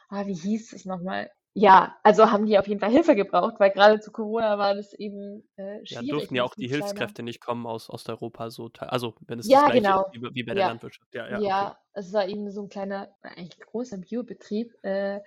ah, 0.09 0.27
wie 0.27 0.35
hieß 0.35 0.73
es 0.75 0.85
nochmal? 0.85 1.31
Ja, 1.59 1.97
also 2.03 2.31
haben 2.31 2.45
die 2.45 2.59
auf 2.59 2.69
jeden 2.69 2.81
Fall 2.81 2.91
Hilfe 2.91 3.17
gebraucht, 3.17 3.55
weil 3.59 3.71
gerade 3.71 3.99
zu 3.99 4.13
Corona 4.13 4.59
war 4.59 4.75
das 4.75 4.93
eben 4.93 5.43
äh, 5.57 5.87
schwierig. 5.87 5.91
Ja, 5.91 6.03
durften 6.03 6.35
ja 6.35 6.45
auch 6.45 6.55
die 6.55 6.69
Hilfskräfte 6.69 7.23
nicht 7.23 7.41
kommen 7.41 7.67
aus 7.67 7.89
Osteuropa, 7.89 8.51
so, 8.51 8.71
also 8.79 9.15
wenn 9.27 9.39
es 9.39 9.49
ja, 9.49 9.65
das 9.65 9.73
genau. 9.73 10.05
ist 10.05 10.21
wie, 10.21 10.35
wie 10.35 10.43
bei 10.43 10.53
der 10.53 10.65
ja. 10.65 10.69
Landwirtschaft. 10.69 11.15
Ja, 11.15 11.27
ja, 11.31 11.41
ja 11.41 11.67
okay. 11.69 11.77
es 11.95 12.13
war 12.13 12.29
eben 12.29 12.51
so 12.51 12.61
ein 12.61 12.69
kleiner, 12.69 13.09
eigentlich 13.23 13.59
großer 13.59 13.97
Biobetrieb. 13.97 14.75
Äh, 14.83 15.21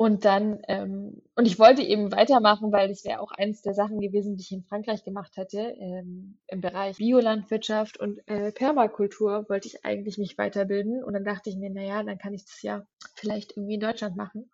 und 0.00 0.24
dann, 0.24 0.62
ähm, 0.66 1.20
und 1.36 1.44
ich 1.44 1.58
wollte 1.58 1.82
eben 1.82 2.10
weitermachen, 2.10 2.72
weil 2.72 2.88
das 2.88 3.04
wäre 3.04 3.20
auch 3.20 3.32
eins 3.32 3.60
der 3.60 3.74
Sachen 3.74 4.00
gewesen, 4.00 4.34
die 4.34 4.40
ich 4.40 4.50
in 4.50 4.64
Frankreich 4.64 5.04
gemacht 5.04 5.36
hätte. 5.36 5.58
Ähm, 5.78 6.38
Im 6.46 6.62
Bereich 6.62 6.96
Biolandwirtschaft 6.96 8.00
und 8.00 8.18
äh, 8.26 8.50
Permakultur 8.50 9.44
wollte 9.50 9.68
ich 9.68 9.84
eigentlich 9.84 10.16
mich 10.16 10.38
weiterbilden. 10.38 11.04
Und 11.04 11.12
dann 11.12 11.24
dachte 11.24 11.50
ich 11.50 11.58
mir, 11.58 11.68
naja, 11.68 12.02
dann 12.02 12.16
kann 12.16 12.32
ich 12.32 12.46
das 12.46 12.62
ja 12.62 12.86
vielleicht 13.14 13.58
irgendwie 13.58 13.74
in 13.74 13.80
Deutschland 13.80 14.16
machen. 14.16 14.50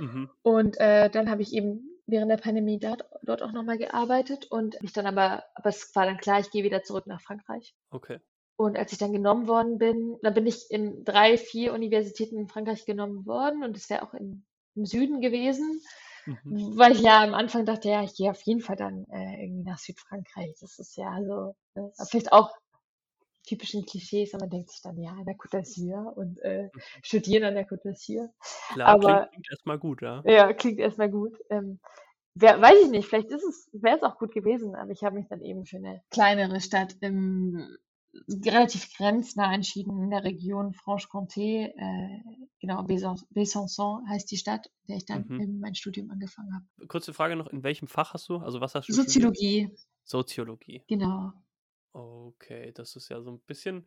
Mhm. 0.00 0.28
Und 0.42 0.78
äh, 0.78 1.08
dann 1.08 1.30
habe 1.30 1.40
ich 1.40 1.54
eben 1.54 2.02
während 2.06 2.30
der 2.30 2.36
Pandemie 2.36 2.78
dort, 2.78 3.06
dort 3.22 3.42
auch 3.42 3.52
nochmal 3.52 3.78
gearbeitet 3.78 4.48
und 4.50 4.82
mich 4.82 4.92
dann 4.92 5.06
aber, 5.06 5.44
aber 5.54 5.70
es 5.70 5.96
war 5.96 6.04
dann 6.04 6.18
klar, 6.18 6.40
ich 6.40 6.50
gehe 6.50 6.62
wieder 6.62 6.82
zurück 6.82 7.06
nach 7.06 7.22
Frankreich. 7.22 7.74
Okay. 7.90 8.18
Und 8.56 8.76
als 8.76 8.92
ich 8.92 8.98
dann 8.98 9.14
genommen 9.14 9.48
worden 9.48 9.78
bin, 9.78 10.18
dann 10.20 10.34
bin 10.34 10.46
ich 10.46 10.70
in 10.70 11.06
drei, 11.06 11.38
vier 11.38 11.72
Universitäten 11.72 12.36
in 12.36 12.48
Frankreich 12.48 12.84
genommen 12.84 13.24
worden 13.24 13.64
und 13.64 13.74
es 13.78 13.88
wäre 13.88 14.02
auch 14.02 14.12
in 14.12 14.44
im 14.80 14.86
Süden 14.86 15.20
gewesen, 15.20 15.80
mhm. 16.26 16.76
weil 16.76 16.92
ich 16.92 17.00
ja 17.00 17.22
am 17.22 17.34
Anfang 17.34 17.64
dachte, 17.66 17.88
ja, 17.88 18.02
ich 18.02 18.14
gehe 18.14 18.30
auf 18.30 18.42
jeden 18.42 18.60
Fall 18.60 18.76
dann 18.76 19.06
äh, 19.10 19.44
irgendwie 19.44 19.68
nach 19.68 19.78
Südfrankreich. 19.78 20.56
Das 20.60 20.78
ist 20.78 20.96
ja 20.96 21.22
so, 21.22 21.54
äh, 21.74 21.88
vielleicht 22.08 22.32
auch 22.32 22.50
typischen 23.46 23.84
Klischees, 23.84 24.34
aber 24.34 24.44
man 24.44 24.50
denkt 24.50 24.70
sich 24.70 24.82
dann, 24.82 24.98
ja, 24.98 25.10
an 25.10 25.24
der 25.24 25.36
Côte 25.36 25.58
d'Azur 25.58 26.16
und 26.16 26.38
äh, 26.42 26.64
mhm. 26.64 26.80
studieren 27.02 27.44
an 27.44 27.54
der 27.54 27.68
Côte 27.68 27.84
d'Azur. 27.84 28.28
Klar, 28.72 28.88
aber, 28.88 29.00
klingt, 29.00 29.30
klingt 29.32 29.50
erstmal 29.50 29.78
gut, 29.78 30.02
ja. 30.02 30.22
Ja, 30.24 30.52
klingt 30.52 30.78
erstmal 30.78 31.10
gut. 31.10 31.36
Ähm, 31.50 31.80
wer, 32.34 32.60
weiß 32.60 32.84
ich 32.84 32.90
nicht, 32.90 33.08
vielleicht 33.08 33.30
ist 33.30 33.44
es, 33.44 33.68
wäre 33.72 33.96
es 33.96 34.02
auch 34.02 34.18
gut 34.18 34.32
gewesen, 34.32 34.74
aber 34.74 34.90
ich 34.92 35.02
habe 35.04 35.16
mich 35.16 35.28
dann 35.28 35.42
eben 35.42 35.66
für 35.66 35.76
eine 35.76 36.02
kleinere 36.10 36.60
Stadt 36.60 36.96
im 37.00 37.76
relativ 38.28 38.92
grenznah 38.96 39.52
entschieden 39.54 40.02
in 40.02 40.10
der 40.10 40.24
Region 40.24 40.74
Franche-Comté, 40.74 41.72
äh, 41.76 42.20
genau, 42.60 42.82
Besançon 42.82 44.06
heißt 44.08 44.30
die 44.30 44.36
Stadt, 44.36 44.66
in 44.82 44.86
der 44.88 44.96
ich 44.96 45.04
dann 45.04 45.26
mhm. 45.28 45.60
mein 45.60 45.74
Studium 45.74 46.10
angefangen 46.10 46.52
habe. 46.54 46.86
Kurze 46.88 47.12
Frage 47.12 47.36
noch, 47.36 47.46
in 47.48 47.62
welchem 47.62 47.88
Fach 47.88 48.14
hast 48.14 48.28
du? 48.28 48.38
Also 48.38 48.60
was 48.60 48.74
hast 48.74 48.88
du? 48.88 48.92
Soziologie. 48.92 49.66
Studiert? 49.66 49.86
Soziologie. 50.04 50.84
Genau. 50.88 51.32
Okay, 51.92 52.72
das 52.72 52.96
ist 52.96 53.08
ja 53.08 53.20
so 53.20 53.30
ein 53.32 53.40
bisschen, 53.40 53.86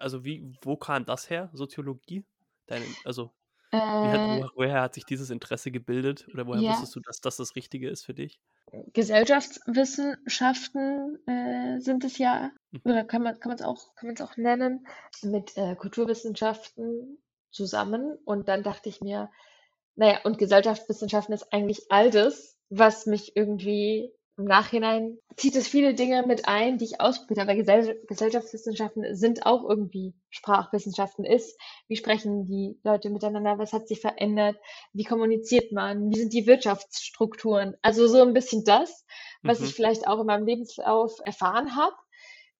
also 0.00 0.24
wie, 0.24 0.52
wo 0.62 0.76
kam 0.76 1.04
das 1.04 1.30
her, 1.30 1.50
Soziologie? 1.52 2.24
Deine, 2.66 2.84
also 3.04 3.32
äh, 3.70 3.78
hat, 3.78 4.50
woher 4.54 4.82
hat 4.82 4.94
sich 4.94 5.04
dieses 5.04 5.30
Interesse 5.30 5.70
gebildet 5.70 6.26
oder 6.32 6.46
woher 6.46 6.62
ja. 6.62 6.72
wusstest 6.72 6.96
du, 6.96 7.00
dass 7.00 7.20
das 7.20 7.36
das 7.36 7.54
Richtige 7.56 7.90
ist 7.90 8.04
für 8.04 8.14
dich? 8.14 8.40
Gesellschaftswissenschaften 8.92 11.18
äh, 11.26 11.80
sind 11.80 12.04
es 12.04 12.18
ja, 12.18 12.50
mhm. 12.70 12.80
oder 12.84 13.04
kann 13.04 13.22
man 13.22 13.34
es 13.34 13.62
auch 13.62 13.94
kann 13.94 14.14
auch 14.20 14.36
nennen, 14.36 14.86
mit 15.22 15.56
äh, 15.56 15.74
Kulturwissenschaften 15.74 17.18
zusammen. 17.50 18.18
Und 18.24 18.48
dann 18.48 18.62
dachte 18.62 18.88
ich 18.88 19.00
mir, 19.00 19.30
naja, 19.96 20.20
und 20.24 20.38
Gesellschaftswissenschaften 20.38 21.34
ist 21.34 21.52
eigentlich 21.52 21.90
all 21.90 22.10
das, 22.10 22.56
was 22.70 23.06
mich 23.06 23.36
irgendwie 23.36 24.12
im 24.38 24.44
Nachhinein 24.44 25.18
zieht 25.36 25.56
es 25.56 25.66
viele 25.66 25.94
Dinge 25.94 26.24
mit 26.24 26.46
ein, 26.46 26.78
die 26.78 26.84
ich 26.84 27.00
ausprobiert 27.00 27.40
habe. 27.40 27.56
Gesell 27.56 28.00
Gesellschaftswissenschaften 28.06 29.16
sind 29.16 29.44
auch 29.44 29.68
irgendwie 29.68 30.14
Sprachwissenschaften 30.30 31.24
ist. 31.24 31.60
Wie 31.88 31.96
sprechen 31.96 32.46
die 32.46 32.78
Leute 32.84 33.10
miteinander? 33.10 33.58
Was 33.58 33.72
hat 33.72 33.88
sich 33.88 34.00
verändert? 34.00 34.56
Wie 34.92 35.02
kommuniziert 35.02 35.72
man? 35.72 36.10
Wie 36.10 36.18
sind 36.18 36.32
die 36.32 36.46
Wirtschaftsstrukturen? 36.46 37.74
Also 37.82 38.06
so 38.06 38.22
ein 38.22 38.32
bisschen 38.32 38.64
das, 38.64 39.04
was 39.42 39.58
mhm. 39.58 39.66
ich 39.66 39.74
vielleicht 39.74 40.06
auch 40.06 40.20
in 40.20 40.26
meinem 40.26 40.46
Lebenslauf 40.46 41.18
erfahren 41.24 41.74
habe. 41.74 41.96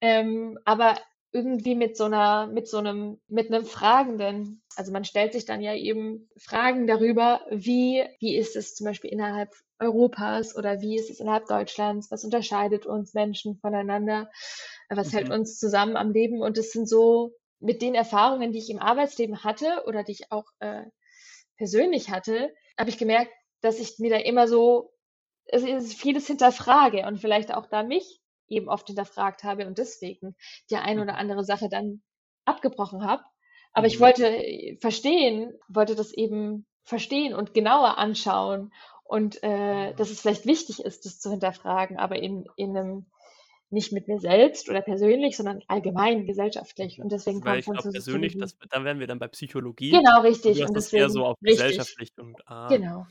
Ähm, 0.00 0.58
aber 0.64 0.96
irgendwie 1.30 1.74
mit 1.74 1.96
so 1.96 2.04
einer, 2.04 2.46
mit 2.46 2.68
so 2.68 2.78
einem, 2.78 3.20
mit 3.28 3.52
einem 3.52 3.66
Fragenden. 3.66 4.62
Also 4.76 4.92
man 4.92 5.04
stellt 5.04 5.32
sich 5.32 5.44
dann 5.44 5.60
ja 5.60 5.74
eben 5.74 6.28
Fragen 6.36 6.86
darüber, 6.86 7.42
wie, 7.50 8.04
wie 8.20 8.36
ist 8.36 8.56
es 8.56 8.74
zum 8.74 8.86
Beispiel 8.86 9.10
innerhalb 9.10 9.52
Europas 9.78 10.56
oder 10.56 10.80
wie 10.80 10.96
ist 10.96 11.10
es 11.10 11.20
innerhalb 11.20 11.46
Deutschlands? 11.46 12.10
Was 12.10 12.24
unterscheidet 12.24 12.86
uns 12.86 13.14
Menschen 13.14 13.58
voneinander? 13.58 14.30
Was 14.88 15.12
mhm. 15.12 15.16
hält 15.16 15.30
uns 15.30 15.58
zusammen 15.58 15.96
am 15.96 16.12
Leben? 16.12 16.40
Und 16.40 16.56
es 16.56 16.72
sind 16.72 16.88
so 16.88 17.32
mit 17.60 17.82
den 17.82 17.94
Erfahrungen, 17.94 18.52
die 18.52 18.58
ich 18.58 18.70
im 18.70 18.78
Arbeitsleben 18.78 19.44
hatte 19.44 19.82
oder 19.86 20.04
die 20.04 20.12
ich 20.12 20.32
auch 20.32 20.46
äh, 20.60 20.84
persönlich 21.56 22.10
hatte, 22.10 22.54
habe 22.78 22.90
ich 22.90 22.98
gemerkt, 22.98 23.32
dass 23.60 23.80
ich 23.80 23.98
mir 23.98 24.10
da 24.10 24.16
immer 24.16 24.48
so 24.48 24.92
es 25.48 25.62
ist 25.62 25.94
vieles 25.94 26.26
hinterfrage 26.26 27.06
und 27.06 27.18
vielleicht 27.18 27.52
auch 27.52 27.66
da 27.66 27.82
mich 27.82 28.20
eben 28.48 28.68
oft 28.68 28.86
hinterfragt 28.86 29.44
habe 29.44 29.66
und 29.66 29.78
deswegen 29.78 30.36
die 30.70 30.76
ein 30.76 31.00
oder 31.00 31.12
mhm. 31.12 31.18
andere 31.18 31.44
Sache 31.44 31.68
dann 31.68 32.02
abgebrochen 32.44 33.04
habe. 33.04 33.22
Aber 33.72 33.86
ich 33.86 33.98
mhm. 33.98 34.04
wollte 34.04 34.76
verstehen, 34.80 35.52
wollte 35.68 35.94
das 35.94 36.12
eben 36.12 36.66
verstehen 36.84 37.34
und 37.34 37.54
genauer 37.54 37.98
anschauen 37.98 38.72
und 39.04 39.42
äh, 39.42 39.94
dass 39.94 40.10
es 40.10 40.20
vielleicht 40.20 40.46
wichtig 40.46 40.80
ist, 40.80 41.04
das 41.04 41.20
zu 41.20 41.30
hinterfragen, 41.30 41.98
aber 41.98 42.16
in, 42.16 42.46
in 42.56 42.76
einem 42.76 43.06
nicht 43.70 43.92
mit 43.92 44.08
mir 44.08 44.18
selbst 44.18 44.68
oder 44.70 44.80
persönlich, 44.80 45.36
sondern 45.36 45.62
allgemein 45.68 46.26
gesellschaftlich. 46.26 47.00
Und 47.00 47.12
deswegen 47.12 47.40
kommt 47.40 47.64
glaube, 47.64 47.82
zur 47.82 47.92
persönlich, 47.92 48.38
das, 48.38 48.56
dann 48.70 48.84
wären 48.84 48.98
wir 48.98 49.06
dann 49.06 49.18
bei 49.18 49.28
Psychologie. 49.28 49.90
Genau, 49.90 50.22
richtig. 50.22 50.64
Und 50.64 50.74
das 50.74 50.92
eher 50.92 51.06
deswegen 51.06 51.10
so 51.10 51.24
auf 51.26 51.36
richtig. 51.42 51.58
gesellschaftlich 51.58 52.12
und 52.16 52.36
ah, 52.46 52.68
Genau. 52.68 53.06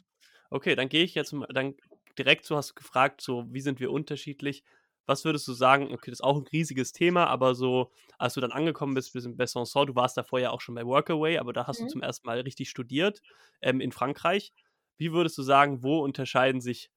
okay, 0.50 0.76
dann 0.76 0.90
gehe 0.90 1.04
ich 1.04 1.14
jetzt 1.14 1.32
mal, 1.34 1.48
dann 1.54 1.76
direkt 2.18 2.46
so 2.46 2.56
hast 2.58 2.72
du 2.72 2.76
gefragt, 2.76 3.22
so 3.22 3.46
wie 3.50 3.62
sind 3.62 3.80
wir 3.80 3.92
unterschiedlich? 3.92 4.64
Was 5.08 5.26
würdest 5.26 5.48
du 5.48 5.54
sagen? 5.54 5.86
Okay, 5.94 6.12
das 6.12 6.20
ist 6.20 6.24
auch 6.24 6.38
ein 6.38 6.48
riesiges 6.48 6.92
Thema, 6.92 7.28
aber 7.28 7.56
so, 7.56 7.92
als 8.20 8.36
du 8.36 8.42
dann 8.42 8.52
angekommen 8.52 8.94
bist, 8.94 9.14
bist 9.14 9.26
in 9.26 9.38
Besançon, 9.38 9.86
du 9.88 9.96
warst 9.96 10.18
davor 10.18 10.40
ja 10.40 10.52
auch 10.52 10.62
schon 10.62 10.76
bei 10.76 10.86
Workaway, 10.86 11.38
aber 11.40 11.54
da 11.54 11.68
hast 11.68 11.82
du 11.82 11.86
Mhm. 11.86 11.88
zum 11.88 12.02
ersten 12.04 12.28
Mal 12.28 12.42
richtig 12.42 12.70
studiert 12.70 13.22
ähm, 13.62 13.82
in 13.82 13.92
Frankreich. 13.92 14.54
Wie 14.98 15.14
würdest 15.14 15.38
du 15.38 15.44
sagen, 15.44 15.84
wo 15.84 16.00
unterscheiden 16.00 16.62
sich, 16.62 16.92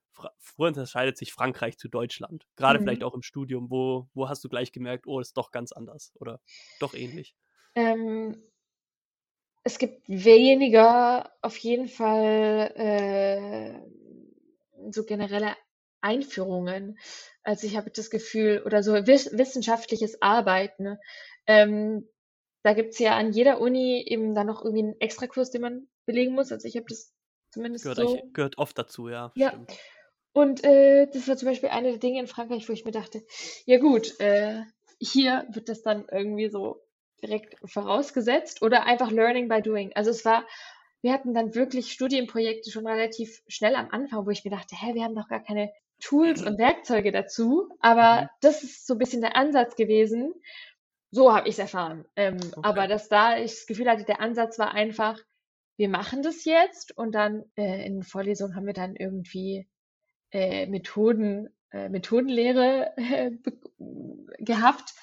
wo 0.57 0.67
unterscheidet 0.67 1.17
sich 1.17 1.33
Frankreich 1.33 1.79
zu 1.79 1.89
Deutschland? 1.89 2.47
Gerade 2.57 2.81
vielleicht 2.81 3.03
Mhm. 3.03 3.05
auch 3.05 3.15
im 3.15 3.23
Studium, 3.23 3.71
wo, 3.71 4.09
wo 4.15 4.29
hast 4.29 4.45
du 4.45 4.49
gleich 4.49 4.73
gemerkt, 4.73 5.07
oh, 5.07 5.21
ist 5.21 5.37
doch 5.37 5.51
ganz 5.51 5.73
anders 5.73 6.13
oder 6.17 6.41
doch 6.79 6.95
ähnlich? 6.95 7.37
Ähm, 7.75 8.45
es 9.63 9.79
gibt 9.79 10.09
weniger 10.09 11.31
auf 11.43 11.57
jeden 11.59 11.89
Fall 11.89 12.73
äh, 12.77 13.81
so 14.91 15.05
generelle 15.05 15.55
Einführungen. 16.01 16.99
Also 17.43 17.67
ich 17.67 17.77
habe 17.77 17.91
das 17.91 18.11
Gefühl, 18.11 18.63
oder 18.65 18.83
so 18.83 18.93
wiss 19.07 19.31
wissenschaftliches 19.33 20.21
Arbeiten. 20.23 20.99
Ähm, 21.47 22.09
da 22.63 22.75
gibt's 22.75 22.99
ja 22.99 23.17
an 23.17 23.33
jeder 23.33 23.61
Uni 23.61 24.05
eben 24.07 24.35
dann 24.35 24.47
noch 24.47 24.63
irgendwie 24.63 24.85
einen 24.85 25.01
Extrakurs, 25.01 25.51
den 25.51 25.63
man 25.63 25.89
belegen 26.07 26.35
muss. 26.35 26.53
Also 26.53 26.69
ich 26.69 26.77
habe 26.77 26.87
das 26.89 27.13
zumindest 27.51 27.85
Gehört, 27.85 27.99
so. 27.99 28.09
eigentlich, 28.09 28.33
gehört 28.35 28.59
oft 28.59 28.79
dazu, 28.79 29.09
ja, 29.09 29.33
Ja, 29.35 29.49
stimmt. 29.49 29.73
und 30.33 30.65
äh, 30.65 31.07
das 31.13 31.27
war 31.29 31.37
zum 31.37 31.49
Beispiel 31.49 31.71
eine 31.71 31.91
der 31.91 31.99
Dinge 31.99 32.21
in 32.21 32.27
Frankreich, 32.27 32.69
wo 32.69 32.73
ich 32.73 32.85
mir 32.85 32.93
dachte, 32.93 33.25
ja 33.65 33.79
gut, 33.79 34.19
äh, 34.21 34.63
hier 35.01 35.47
wird 35.51 35.69
das 35.69 35.83
dann 35.83 36.07
irgendwie 36.11 36.51
so 36.51 36.83
direkt 37.23 37.57
vorausgesetzt 37.65 38.63
oder 38.63 38.85
einfach 38.85 39.11
Learning 39.11 39.49
by 39.49 39.63
Doing. 39.63 39.93
Also 39.95 40.11
es 40.11 40.25
war, 40.25 40.47
wir 41.03 41.13
hatten 41.13 41.35
dann 41.35 41.55
wirklich 41.55 41.93
Studienprojekte 41.93 42.71
schon 42.71 42.87
relativ 42.87 43.43
schnell 43.49 43.75
am 43.75 43.91
Anfang, 43.91 44.27
wo 44.27 44.31
ich 44.31 44.45
mir 44.45 44.51
dachte, 44.51 44.77
hä, 44.77 44.95
wir 44.95 45.03
haben 45.05 45.15
doch 45.15 45.29
gar 45.29 45.43
keine 45.43 45.73
Tools 46.01 46.43
und 46.43 46.59
Werkzeuge 46.59 47.13
dazu. 47.13 47.69
Aber 47.81 48.23
Mhm. 48.23 48.29
das 48.41 48.63
ist 48.63 48.87
so 48.87 48.95
ein 48.95 48.99
bisschen 48.99 49.21
der 49.21 49.37
Ansatz 49.37 49.77
gewesen. 49.77 50.35
So 51.11 51.33
habe 51.35 51.49
ich 51.49 51.55
es 51.55 51.59
erfahren. 51.59 52.07
Ähm, 52.17 52.55
aber 52.63 52.83
Okay. 52.83 52.89
dass 52.89 53.09
da 53.09 53.37
ich 53.39 53.53
das 53.53 53.67
Gefühl 53.67 53.89
hatte, 53.91 54.05
der 54.05 54.21
Ansatz 54.21 54.59
war 54.59 54.73
einfach, 54.75 55.19
wir 55.77 55.89
machen 55.89 56.23
das 56.23 56.45
jetzt 56.45 56.97
und 56.97 57.13
dann 57.15 57.45
äh, 57.57 57.85
in 57.87 58.03
Vorlesungen 58.03 58.55
haben 58.55 58.67
wir 58.67 58.75
dann 58.75 58.97
irgendwie 58.97 59.69
äh, 60.33 60.67
Methoden, 60.67 61.49
äh, 61.73 61.89
Methodenlehre 61.89 62.93
äh, 62.97 63.31
gehabt. 64.39 64.95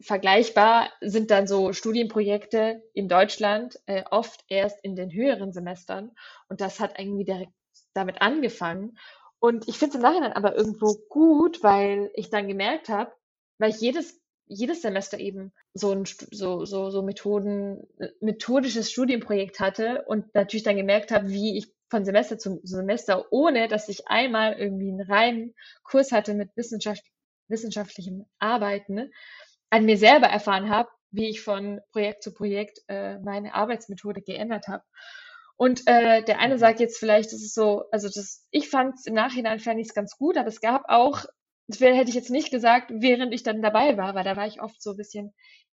Vergleichbar 0.00 0.90
sind 1.00 1.30
dann 1.30 1.48
so 1.48 1.72
Studienprojekte 1.72 2.82
in 2.94 3.08
Deutschland 3.08 3.78
äh, 3.86 4.04
oft 4.10 4.44
erst 4.48 4.78
in 4.84 4.94
den 4.94 5.12
höheren 5.12 5.52
Semestern 5.52 6.12
und 6.48 6.60
das 6.60 6.78
hat 6.78 6.98
irgendwie 6.98 7.24
direkt 7.24 7.52
damit 7.92 8.22
angefangen. 8.22 8.98
Und 9.40 9.68
ich 9.68 9.78
finde 9.78 9.90
es 9.90 9.94
im 9.96 10.02
Nachhinein 10.02 10.32
aber 10.34 10.56
irgendwo 10.56 10.94
gut, 11.08 11.62
weil 11.62 12.10
ich 12.14 12.30
dann 12.30 12.46
gemerkt 12.46 12.88
habe, 12.88 13.12
weil 13.58 13.70
ich 13.70 13.80
jedes 13.80 14.20
jedes 14.52 14.82
Semester 14.82 15.18
eben 15.18 15.52
so 15.74 15.92
ein 15.92 16.04
so 16.32 16.64
so 16.64 16.90
so 16.90 17.02
Methoden 17.02 17.86
methodisches 18.20 18.90
Studienprojekt 18.90 19.60
hatte 19.60 20.04
und 20.06 20.34
natürlich 20.34 20.64
dann 20.64 20.76
gemerkt 20.76 21.12
habe, 21.12 21.28
wie 21.28 21.56
ich 21.56 21.72
von 21.88 22.04
Semester 22.04 22.38
zu 22.38 22.60
Semester, 22.64 23.26
ohne 23.32 23.68
dass 23.68 23.88
ich 23.88 24.08
einmal 24.08 24.54
irgendwie 24.54 24.88
einen 24.90 25.02
reinen 25.02 25.54
Kurs 25.82 26.12
hatte 26.12 26.34
mit 26.34 26.50
Wissenschaft, 26.56 27.02
wissenschaftlichem 27.48 28.26
Arbeiten, 28.38 29.10
an 29.70 29.84
mir 29.84 29.96
selber 29.96 30.26
erfahren 30.26 30.68
habe, 30.68 30.88
wie 31.10 31.28
ich 31.28 31.42
von 31.42 31.80
Projekt 31.92 32.22
zu 32.22 32.32
Projekt 32.32 32.80
äh, 32.88 33.18
meine 33.18 33.54
Arbeitsmethode 33.54 34.20
geändert 34.22 34.68
habe. 34.68 34.84
Und 35.60 35.82
äh, 35.86 36.22
der 36.24 36.38
eine 36.38 36.56
Mhm. 36.56 36.58
sagt 36.58 36.80
jetzt 36.80 36.96
vielleicht, 36.98 37.34
das 37.34 37.42
ist 37.42 37.54
so, 37.54 37.84
also 37.90 38.08
das, 38.08 38.46
ich 38.50 38.70
fand 38.70 38.94
es 38.94 39.04
im 39.04 39.12
Nachhinein 39.12 39.58
fand 39.58 39.78
ich 39.78 39.88
es 39.88 39.94
ganz 39.94 40.16
gut, 40.16 40.38
aber 40.38 40.48
es 40.48 40.62
gab 40.62 40.84
auch, 40.88 41.26
das 41.68 41.80
hätte 41.80 42.08
ich 42.08 42.14
jetzt 42.14 42.30
nicht 42.30 42.50
gesagt, 42.50 42.90
während 42.94 43.34
ich 43.34 43.42
dann 43.42 43.60
dabei 43.60 43.98
war, 43.98 44.14
weil 44.14 44.24
da 44.24 44.36
war 44.38 44.46
ich 44.46 44.62
oft 44.62 44.80
so 44.80 44.92
ein 44.92 44.96
bisschen 44.96 45.34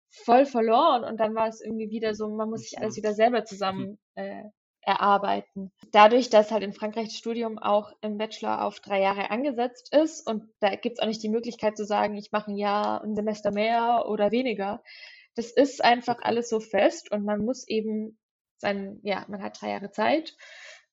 voll 0.09 0.45
verloren 0.45 1.03
und 1.03 1.19
dann 1.19 1.35
war 1.35 1.49
es 1.49 1.59
irgendwie 1.59 1.89
wieder 1.89 2.15
so, 2.15 2.29
man 2.29 2.49
muss 2.49 2.61
sich 2.61 2.79
alles 2.79 2.95
Mhm. 2.95 2.97
wieder 2.97 3.13
selber 3.13 3.43
zusammen 3.43 3.99
äh, 4.15 4.43
erarbeiten. 4.83 5.73
Dadurch, 5.91 6.29
dass 6.29 6.51
halt 6.51 6.63
in 6.63 6.71
Frankreich 6.71 7.09
das 7.09 7.17
Studium 7.17 7.59
auch 7.59 7.91
im 7.99 8.17
Bachelor 8.17 8.63
auf 8.63 8.79
drei 8.79 9.01
Jahre 9.01 9.31
angesetzt 9.31 9.93
ist 9.93 10.25
und 10.25 10.45
da 10.61 10.73
gibt's 10.77 11.01
auch 11.01 11.07
nicht 11.07 11.23
die 11.23 11.29
Möglichkeit 11.29 11.75
zu 11.75 11.83
sagen, 11.85 12.15
ich 12.15 12.31
mache 12.31 12.51
ein 12.51 12.57
Jahr, 12.57 13.03
ein 13.03 13.15
Semester 13.15 13.51
mehr 13.51 14.05
oder 14.07 14.31
weniger. 14.31 14.81
Das 15.35 15.51
ist 15.51 15.83
einfach 15.83 16.19
alles 16.21 16.47
so 16.47 16.61
fest 16.61 17.11
und 17.11 17.25
man 17.25 17.43
muss 17.43 17.67
eben 17.67 18.17
sein, 18.63 18.99
ja, 19.03 19.25
man 19.29 19.43
hat 19.43 19.61
drei 19.61 19.69
Jahre 19.69 19.91
Zeit, 19.91 20.35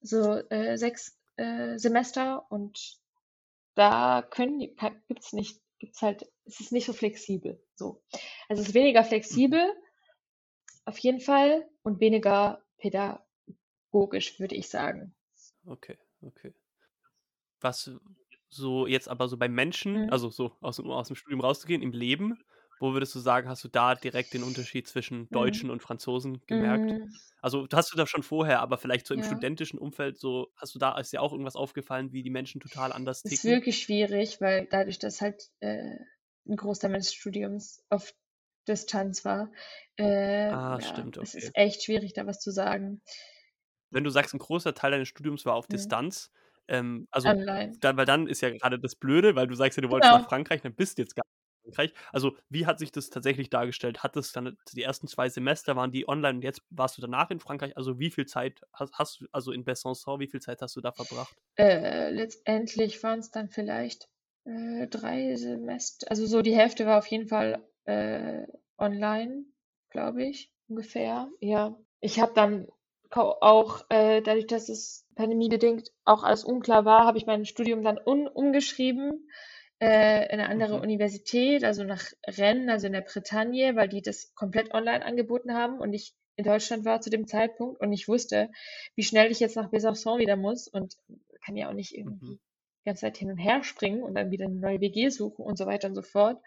so 0.02 0.34
äh, 0.50 0.76
sechs 0.76 1.18
äh, 1.36 1.78
Semester 1.78 2.50
und 2.50 2.98
da 3.74 4.22
können 4.22 4.58
gibt's 5.08 5.32
nicht, 5.32 5.60
gibt's 5.78 6.02
halt, 6.02 6.30
es 6.44 6.60
ist 6.60 6.72
nicht 6.72 6.86
so 6.86 6.92
flexibel. 6.92 7.62
So. 7.74 8.02
Also 8.48 8.62
es 8.62 8.68
ist 8.68 8.74
weniger 8.74 9.04
flexibel, 9.04 9.72
auf 10.84 10.98
jeden 10.98 11.20
Fall, 11.20 11.68
und 11.82 12.00
weniger 12.00 12.62
pädagogisch, 12.78 14.40
würde 14.40 14.56
ich 14.56 14.68
sagen. 14.68 15.14
Okay, 15.64 15.96
okay. 16.22 16.52
Was 17.60 17.90
so 18.48 18.86
jetzt 18.86 19.08
aber 19.08 19.28
so 19.28 19.36
beim 19.36 19.54
Menschen, 19.54 20.06
Mhm. 20.06 20.10
also 20.10 20.30
so 20.30 20.56
aus, 20.60 20.80
aus 20.80 21.06
dem 21.06 21.16
Studium 21.16 21.40
rauszugehen, 21.40 21.82
im 21.82 21.92
Leben, 21.92 22.42
wo 22.80 22.92
würdest 22.94 23.14
du 23.14 23.20
sagen, 23.20 23.48
hast 23.48 23.64
du 23.64 23.68
da 23.68 23.94
direkt 23.94 24.34
den 24.34 24.42
Unterschied 24.44 24.88
zwischen 24.88 25.30
Mhm. 25.30 25.30
Deutschen 25.32 25.70
und 25.70 25.82
Franzosen 25.82 26.42
gemerkt? 26.46 26.94
Mm, 26.94 27.20
Also 27.42 27.66
hast 27.72 27.92
du 27.92 27.96
das 27.96 28.10
schon 28.10 28.22
vorher, 28.24 28.60
aber 28.60 28.78
vielleicht 28.78 29.06
so 29.06 29.14
im 29.14 29.22
ja. 29.22 29.24
studentischen 29.24 29.78
Umfeld, 29.78 30.18
so 30.18 30.52
hast 30.56 30.74
du 30.74 30.78
da, 30.80 30.98
ist 30.98 31.12
dir 31.12 31.22
auch 31.22 31.32
irgendwas 31.32 31.56
aufgefallen, 31.56 32.12
wie 32.12 32.22
die 32.22 32.30
Menschen 32.30 32.60
total 32.60 32.92
anders 32.92 33.24
ist 33.24 33.44
ticken? 33.44 33.44
wirklich 33.44 33.82
schwierig, 33.82 34.40
weil 34.40 34.66
dadurch, 34.66 34.98
dass 34.98 35.20
halt 35.20 35.50
äh, 35.60 35.96
ein 36.48 36.56
Großteil 36.56 36.90
meines 36.90 37.12
Studiums 37.14 37.84
auf 37.90 38.14
Distanz 38.68 39.24
war, 39.24 39.52
äh, 39.96 40.52
Ah, 40.52 40.78
ja, 40.78 40.78
stimmt, 40.80 41.16
es 41.18 41.34
okay. 41.34 41.50
ist 41.50 41.54
echt 41.54 41.84
schwierig, 41.84 42.12
da 42.14 42.26
was 42.26 42.40
zu 42.40 42.50
sagen. 42.50 43.02
Wenn 43.90 44.04
du 44.04 44.10
sagst, 44.10 44.34
ein 44.34 44.38
großer 44.38 44.74
Teil 44.74 44.92
deines 44.92 45.08
Studiums 45.08 45.44
war 45.46 45.54
auf 45.54 45.66
Mhm. 45.68 45.94
Distanz, 46.08 46.30
ähm, 46.68 47.06
also 47.10 47.34
dann, 47.80 47.96
weil 47.96 48.06
dann 48.06 48.26
ist 48.28 48.40
ja 48.42 48.50
gerade 48.50 48.78
das 48.78 48.94
Blöde, 48.96 49.34
weil 49.36 49.46
du 49.48 49.54
sagst 49.54 49.76
ja, 49.76 49.82
du 49.82 49.90
wolltest 49.90 50.12
nach 50.12 50.20
Genau. 50.20 50.22
Frankreich, 50.22 50.62
dann 50.62 50.74
bist 50.74 50.98
du 50.98 51.02
jetzt 51.02 51.14
gar 51.16 51.24
Frankreich. 51.62 51.92
Also 52.12 52.36
wie 52.48 52.66
hat 52.66 52.78
sich 52.78 52.92
das 52.92 53.10
tatsächlich 53.10 53.50
dargestellt? 53.50 54.02
Hat 54.02 54.16
das 54.16 54.32
dann 54.32 54.56
die 54.72 54.82
ersten 54.82 55.06
zwei 55.08 55.28
Semester 55.28 55.76
waren 55.76 55.92
die 55.92 56.08
online 56.08 56.36
und 56.36 56.42
jetzt 56.42 56.62
warst 56.70 56.98
du 56.98 57.02
danach 57.02 57.30
in 57.30 57.40
Frankreich? 57.40 57.76
Also 57.76 57.98
wie 57.98 58.10
viel 58.10 58.26
Zeit 58.26 58.60
hast, 58.72 58.92
hast 58.94 59.20
du, 59.20 59.26
also 59.32 59.52
in 59.52 59.64
Besançon, 59.64 60.20
wie 60.20 60.28
viel 60.28 60.40
Zeit 60.40 60.62
hast 60.62 60.76
du 60.76 60.80
da 60.80 60.92
verbracht? 60.92 61.34
Äh, 61.56 62.10
letztendlich 62.10 63.02
waren 63.02 63.20
es 63.20 63.30
dann 63.30 63.48
vielleicht 63.48 64.08
äh, 64.44 64.86
drei 64.88 65.34
Semester, 65.36 66.10
also 66.10 66.26
so 66.26 66.42
die 66.42 66.56
Hälfte 66.56 66.86
war 66.86 66.98
auf 66.98 67.06
jeden 67.06 67.28
Fall 67.28 67.62
äh, 67.84 68.46
online, 68.78 69.44
glaube 69.90 70.24
ich, 70.24 70.52
ungefähr. 70.68 71.28
Ja, 71.40 71.76
ich 72.00 72.20
habe 72.20 72.32
dann 72.34 72.68
auch, 73.12 73.84
äh, 73.88 74.22
dadurch, 74.22 74.46
dass 74.46 74.68
es 74.68 75.06
pandemiebedingt 75.16 75.90
auch 76.04 76.22
alles 76.22 76.44
unklar 76.44 76.84
war, 76.84 77.04
habe 77.04 77.18
ich 77.18 77.26
mein 77.26 77.44
Studium 77.44 77.82
dann 77.82 77.98
un 78.04 78.28
umgeschrieben 78.28 79.28
äh, 79.80 80.24
in 80.26 80.40
eine 80.40 80.48
andere 80.48 80.74
Mhm. 80.74 80.80
Universität, 80.80 81.64
also 81.64 81.84
nach 81.84 82.04
Rennes, 82.26 82.70
also 82.72 82.86
in 82.86 82.92
der 82.92 83.00
Bretagne, 83.02 83.76
weil 83.76 83.88
die 83.88 84.02
das 84.02 84.34
komplett 84.34 84.74
online 84.74 85.04
angeboten 85.04 85.54
haben 85.54 85.78
und 85.80 85.92
ich 85.94 86.14
in 86.36 86.44
Deutschland 86.44 86.84
war 86.84 87.00
zu 87.00 87.10
dem 87.10 87.26
Zeitpunkt 87.26 87.80
und 87.80 87.92
ich 87.92 88.08
wusste, 88.08 88.50
wie 88.94 89.02
schnell 89.02 89.30
ich 89.30 89.40
jetzt 89.40 89.56
nach 89.56 89.70
Besançon 89.70 90.18
wieder 90.18 90.36
muss 90.36 90.68
und 90.68 90.96
kann 91.44 91.56
ja 91.56 91.68
auch 91.68 91.74
nicht 91.74 91.94
irgendwie 91.96 92.20
Mhm. 92.20 92.38
die 92.84 92.88
ganze 92.88 93.02
Zeit 93.02 93.18
hin 93.18 93.30
und 93.30 93.38
her 93.38 93.62
springen 93.62 94.02
und 94.02 94.14
dann 94.14 94.30
wieder 94.30 94.46
eine 94.46 94.54
neue 94.54 94.80
WG 94.80 95.10
suchen 95.10 95.44
und 95.44 95.58
so 95.58 95.66
weiter 95.66 95.88
und 95.88 95.94
so 95.94 96.02
fort. 96.02 96.40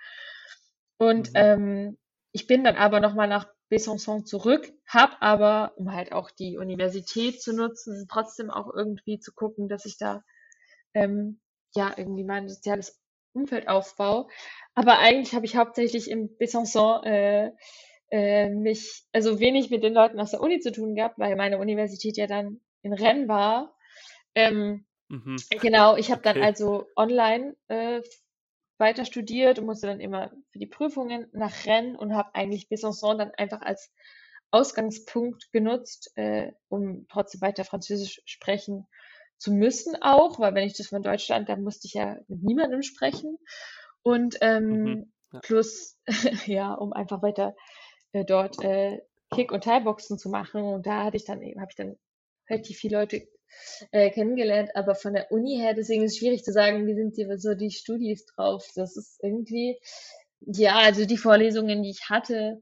Und 0.97 1.29
Mhm. 1.29 1.33
ähm, 1.35 1.97
ich 2.31 2.47
bin 2.47 2.63
dann 2.63 2.75
aber 2.75 2.99
nochmal 2.99 3.27
nach 3.27 3.47
Besançon 3.69 4.25
zurück, 4.25 4.71
habe 4.87 5.21
aber, 5.21 5.73
um 5.77 5.93
halt 5.93 6.11
auch 6.11 6.31
die 6.31 6.57
Universität 6.57 7.41
zu 7.41 7.53
nutzen, 7.53 8.07
trotzdem 8.09 8.49
auch 8.49 8.71
irgendwie 8.73 9.19
zu 9.19 9.33
gucken, 9.33 9.67
dass 9.67 9.85
ich 9.85 9.97
da 9.97 10.23
ähm, 10.93 11.41
ja 11.75 11.93
irgendwie 11.97 12.23
mein 12.25 12.49
soziales 12.49 13.01
Umfeld 13.33 13.67
aufbaue. 13.67 14.27
Aber 14.75 14.99
eigentlich 14.99 15.35
habe 15.35 15.45
ich 15.45 15.55
hauptsächlich 15.55 16.09
im 16.09 16.37
Besançon 16.37 17.03
äh, 17.03 17.51
äh, 18.11 18.49
mich, 18.49 19.03
also 19.11 19.39
wenig 19.39 19.69
mit 19.69 19.83
den 19.83 19.93
Leuten 19.93 20.19
aus 20.19 20.31
der 20.31 20.41
Uni 20.41 20.59
zu 20.59 20.71
tun 20.71 20.95
gehabt, 20.95 21.19
weil 21.19 21.35
meine 21.35 21.57
Universität 21.57 22.17
ja 22.17 22.27
dann 22.27 22.61
in 22.81 22.93
Rennes 22.93 23.27
war. 23.27 23.75
Ähm, 24.35 24.85
Mhm. 25.09 25.35
Genau, 25.61 25.95
ich 25.95 26.11
habe 26.11 26.21
dann 26.21 26.37
Okay. 26.37 26.45
also 26.45 26.87
online 26.95 27.55
äh, 27.67 28.01
weiter 28.79 29.05
studiert 29.05 29.59
und 29.59 29.65
musste 29.65 29.87
dann 29.87 29.99
immer 29.99 30.31
für 30.51 30.59
die 30.59 30.67
Prüfungen 30.67 31.27
nach 31.33 31.65
Rennes 31.65 31.99
und 31.99 32.15
habe 32.15 32.33
eigentlich 32.33 32.67
Besançon 32.67 33.17
dann 33.17 33.31
einfach 33.31 33.61
als 33.61 33.91
Ausgangspunkt 34.51 35.51
genutzt, 35.51 36.11
äh, 36.15 36.51
um 36.67 37.07
trotzdem 37.09 37.41
weiter 37.41 37.63
Französisch 37.63 38.21
sprechen 38.25 38.87
zu 39.43 39.51
müssen 39.51 40.01
auch, 40.01 40.39
weil 40.39 40.55
wenn 40.55 40.65
ich 40.65 40.73
das 40.77 40.87
von 40.87 41.03
Deutschland, 41.03 41.49
dann 41.49 41.63
musste 41.63 41.87
ich 41.87 41.93
ja 41.95 42.17
mit 42.29 42.43
niemandem 42.43 42.81
sprechen. 42.81 43.37
Und 44.01 44.37
ähm, 44.41 44.83
Mhm. 44.83 45.13
Ja. 45.33 45.39
plus, 45.41 45.97
ja, 46.47 46.73
um 46.73 46.93
einfach 46.93 47.21
weiter 47.21 47.55
äh, 48.13 48.23
dort 48.25 48.61
äh, 48.63 48.99
Kick- 49.33 49.51
und 49.51 49.65
Teilboxen 49.65 50.17
zu 50.17 50.29
machen. 50.29 50.61
Und 50.63 50.85
da 50.85 51.03
hatte 51.05 51.17
ich 51.17 51.25
dann 51.25 51.41
eben, 51.41 51.59
habe 51.59 51.71
ich 51.71 51.75
dann 51.75 51.97
relativ 52.49 52.77
viele 52.77 52.99
Leute 52.99 53.27
äh, 53.91 54.09
kennengelernt, 54.11 54.75
aber 54.75 54.95
von 54.95 55.13
der 55.13 55.31
Uni 55.31 55.57
her, 55.57 55.73
deswegen 55.73 56.03
ist 56.03 56.13
es 56.13 56.17
schwierig 56.19 56.43
zu 56.43 56.53
sagen, 56.53 56.87
wie 56.87 56.95
sind 56.95 57.15
hier 57.15 57.37
so 57.37 57.53
die 57.53 57.71
Studis 57.71 58.25
drauf. 58.25 58.65
Das 58.75 58.95
ist 58.95 59.19
irgendwie, 59.21 59.77
ja, 60.41 60.77
also 60.77 61.05
die 61.05 61.17
Vorlesungen, 61.17 61.83
die 61.83 61.89
ich 61.91 62.09
hatte, 62.09 62.61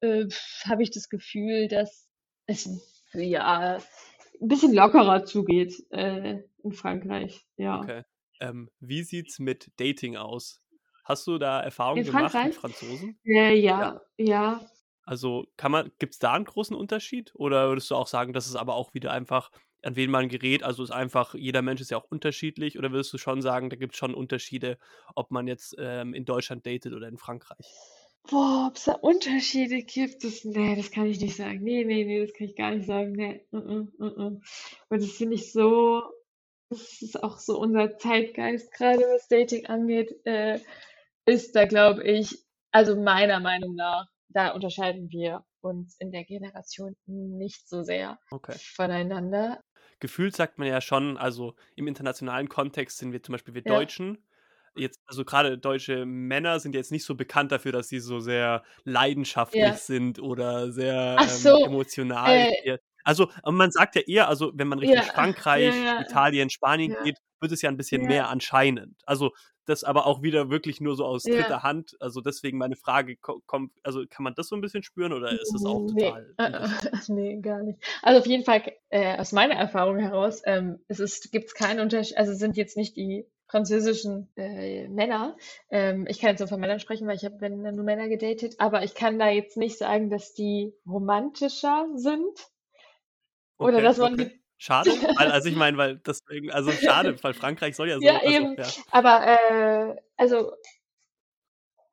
äh, 0.00 0.26
habe 0.64 0.82
ich 0.82 0.90
das 0.90 1.08
Gefühl, 1.08 1.68
dass 1.68 2.08
es 2.46 2.68
ja 3.14 3.78
ein 4.40 4.48
bisschen 4.48 4.74
lockerer 4.74 5.24
zugeht 5.24 5.74
äh, 5.90 6.42
in 6.62 6.72
Frankreich. 6.72 7.46
Ja. 7.56 7.80
Okay. 7.80 8.02
Ähm, 8.40 8.70
wie 8.80 9.02
sieht's 9.02 9.38
mit 9.38 9.70
Dating 9.78 10.16
aus? 10.16 10.62
Hast 11.04 11.26
du 11.26 11.38
da 11.38 11.60
Erfahrungen 11.60 12.04
gemacht 12.04 12.34
mit? 12.44 12.54
Franzosen? 12.54 13.18
Äh, 13.24 13.58
ja, 13.58 14.00
ja. 14.16 14.60
Also 15.04 15.46
kann 15.56 15.72
man, 15.72 15.90
gibt 15.98 16.12
es 16.12 16.18
da 16.18 16.34
einen 16.34 16.44
großen 16.44 16.76
Unterschied? 16.76 17.32
Oder 17.34 17.68
würdest 17.68 17.90
du 17.90 17.94
auch 17.94 18.06
sagen, 18.06 18.34
dass 18.34 18.46
es 18.46 18.56
aber 18.56 18.74
auch 18.74 18.92
wieder 18.92 19.10
einfach, 19.10 19.50
an 19.82 19.96
wen 19.96 20.10
man 20.10 20.28
gerät, 20.28 20.62
also 20.62 20.82
ist 20.82 20.90
einfach, 20.90 21.34
jeder 21.34 21.62
Mensch 21.62 21.80
ist 21.80 21.90
ja 21.90 21.96
auch 21.96 22.10
unterschiedlich, 22.10 22.78
oder 22.78 22.92
würdest 22.92 23.12
du 23.14 23.18
schon 23.18 23.40
sagen, 23.40 23.70
da 23.70 23.76
gibt 23.76 23.94
es 23.94 23.98
schon 23.98 24.14
Unterschiede, 24.14 24.78
ob 25.14 25.30
man 25.30 25.46
jetzt 25.46 25.74
ähm, 25.78 26.12
in 26.12 26.26
Deutschland 26.26 26.66
datet 26.66 26.92
oder 26.92 27.08
in 27.08 27.16
Frankreich? 27.16 27.66
Boah, 28.30 28.66
ob 28.68 28.76
es 28.76 28.84
da 28.84 28.92
Unterschiede 28.92 29.82
gibt, 29.82 30.22
das, 30.24 30.44
nee, 30.44 30.76
das 30.76 30.90
kann 30.90 31.06
ich 31.06 31.20
nicht 31.20 31.36
sagen. 31.36 31.60
Nee, 31.62 31.84
nee, 31.84 32.04
nee, 32.04 32.20
das 32.20 32.34
kann 32.34 32.46
ich 32.46 32.56
gar 32.56 32.72
nicht 32.72 32.86
sagen. 32.86 33.12
Nee, 33.12 33.46
mm, 33.50 33.56
mm, 33.58 33.92
mm, 33.98 34.04
mm. 34.06 34.42
Und 34.90 35.02
das 35.02 35.12
finde 35.12 35.34
ich 35.36 35.50
so, 35.52 36.02
das 36.70 37.00
ist 37.00 37.22
auch 37.22 37.38
so 37.38 37.58
unser 37.58 37.96
Zeitgeist, 37.98 38.72
gerade 38.72 39.00
was 39.00 39.28
Dating 39.28 39.66
angeht, 39.66 40.14
äh, 40.26 40.60
ist 41.24 41.56
da, 41.56 41.64
glaube 41.64 42.04
ich, 42.04 42.44
also 42.70 42.96
meiner 43.00 43.40
Meinung 43.40 43.74
nach, 43.74 44.06
da 44.28 44.50
unterscheiden 44.52 45.10
wir 45.10 45.44
uns 45.62 45.96
in 45.98 46.12
der 46.12 46.24
Generation 46.24 46.94
nicht 47.06 47.68
so 47.68 47.82
sehr 47.82 48.18
Okay. 48.30 48.54
voneinander. 48.56 49.62
Gefühlt 50.00 50.36
sagt 50.36 50.58
man 50.58 50.68
ja 50.68 50.80
schon, 50.80 51.16
also 51.16 51.54
im 51.74 51.86
internationalen 51.86 52.48
Kontext 52.48 52.98
sind 52.98 53.12
wir 53.12 53.22
zum 53.22 53.32
Beispiel 53.32 53.54
wir 53.54 53.64
Ja. 53.64 53.74
Deutschen, 53.78 54.18
jetzt, 54.78 55.00
also 55.06 55.24
gerade 55.24 55.58
deutsche 55.58 56.06
Männer 56.06 56.60
sind 56.60 56.74
jetzt 56.74 56.92
nicht 56.92 57.04
so 57.04 57.14
bekannt 57.14 57.52
dafür, 57.52 57.72
dass 57.72 57.88
sie 57.88 58.00
so 58.00 58.20
sehr 58.20 58.62
leidenschaftlich 58.84 59.62
Ja. 59.62 59.74
sind 59.74 60.20
oder 60.20 60.72
sehr 60.72 61.16
ähm, 61.20 61.26
so, 61.28 61.64
emotional. 61.64 62.48
äh, 62.64 62.78
Also, 63.04 63.30
man 63.44 63.70
sagt 63.70 63.94
ja 63.96 64.02
eher, 64.02 64.28
also 64.28 64.52
wenn 64.54 64.68
man 64.68 64.78
Richtung 64.78 64.98
ja, 64.98 65.02
Frankreich, 65.02 65.74
ja, 65.74 66.00
Italien, 66.00 66.50
Spanien 66.50 66.94
geht, 67.04 67.16
wird 67.40 67.52
es 67.52 67.62
ja 67.62 67.70
ein 67.70 67.76
bisschen 67.76 68.02
mehr 68.02 68.28
anscheinend. 68.28 68.96
Also 69.06 69.32
das 69.64 69.84
aber 69.84 70.06
auch 70.06 70.22
wieder 70.22 70.50
wirklich 70.50 70.80
nur 70.80 70.96
so 70.96 71.04
aus 71.04 71.22
dritter 71.24 71.62
Hand. 71.62 71.94
Also 72.00 72.20
deswegen 72.20 72.58
meine 72.58 72.76
Frage 72.76 73.16
ko- 73.16 73.42
kommt, 73.46 73.72
also 73.82 74.04
kann 74.08 74.24
man 74.24 74.34
das 74.34 74.48
so 74.48 74.56
ein 74.56 74.60
bisschen 74.62 74.82
spüren 74.82 75.12
oder 75.12 75.30
ist 75.40 75.52
das 75.54 75.64
auch 75.66 75.86
Nee, 75.92 76.02
total 76.02 76.34
äh, 76.38 76.44
äh, 76.44 76.68
nee, 77.08 77.40
gar 77.40 77.62
nicht. 77.62 77.78
Also 78.02 78.20
auf 78.20 78.26
jeden 78.26 78.44
Fall, 78.44 78.62
äh, 78.88 79.18
aus 79.18 79.32
meiner 79.32 79.54
Erfahrung 79.54 79.98
heraus, 79.98 80.42
ähm, 80.46 80.80
es 80.88 81.00
ist, 81.00 81.30
gibt's 81.32 81.54
keinen 81.54 81.80
Unterschied, 81.80 82.16
also 82.16 82.32
sind 82.34 82.56
jetzt 82.56 82.76
nicht 82.76 82.96
die 82.96 83.26
französischen 83.48 84.28
äh, 84.36 84.88
Männer. 84.88 85.36
Ähm, 85.70 86.06
ich 86.08 86.20
kann 86.20 86.30
jetzt 86.30 86.40
nur 86.40 86.48
von 86.48 86.60
Männern 86.60 86.80
sprechen, 86.80 87.06
weil 87.06 87.16
ich 87.16 87.24
habe 87.24 87.40
wenn 87.40 87.62
nur 87.62 87.84
Männer 87.84 88.08
gedatet, 88.08 88.56
aber 88.58 88.84
ich 88.84 88.94
kann 88.94 89.18
da 89.18 89.28
jetzt 89.28 89.56
nicht 89.56 89.78
sagen, 89.78 90.10
dass 90.10 90.34
die 90.34 90.74
romantischer 90.86 91.88
sind 91.94 92.50
oder 93.56 93.78
Okay, 93.78 93.82
dass 93.82 93.98
man 93.98 94.14
okay. 94.14 94.40
Schade, 94.60 94.90
weil, 95.16 95.30
also 95.30 95.48
ich 95.48 95.54
meine, 95.54 95.76
weil 95.76 95.98
deswegen, 95.98 96.50
also 96.50 96.72
schade, 96.72 97.16
weil 97.22 97.32
Frankreich 97.32 97.76
soll 97.76 97.88
ja 97.88 97.98
so, 97.98 98.04
ja 98.04 98.18
also, 98.18 98.28
eben, 98.28 98.56
ja. 98.56 98.66
aber 98.90 99.26
äh, 99.26 99.96
also 100.16 100.52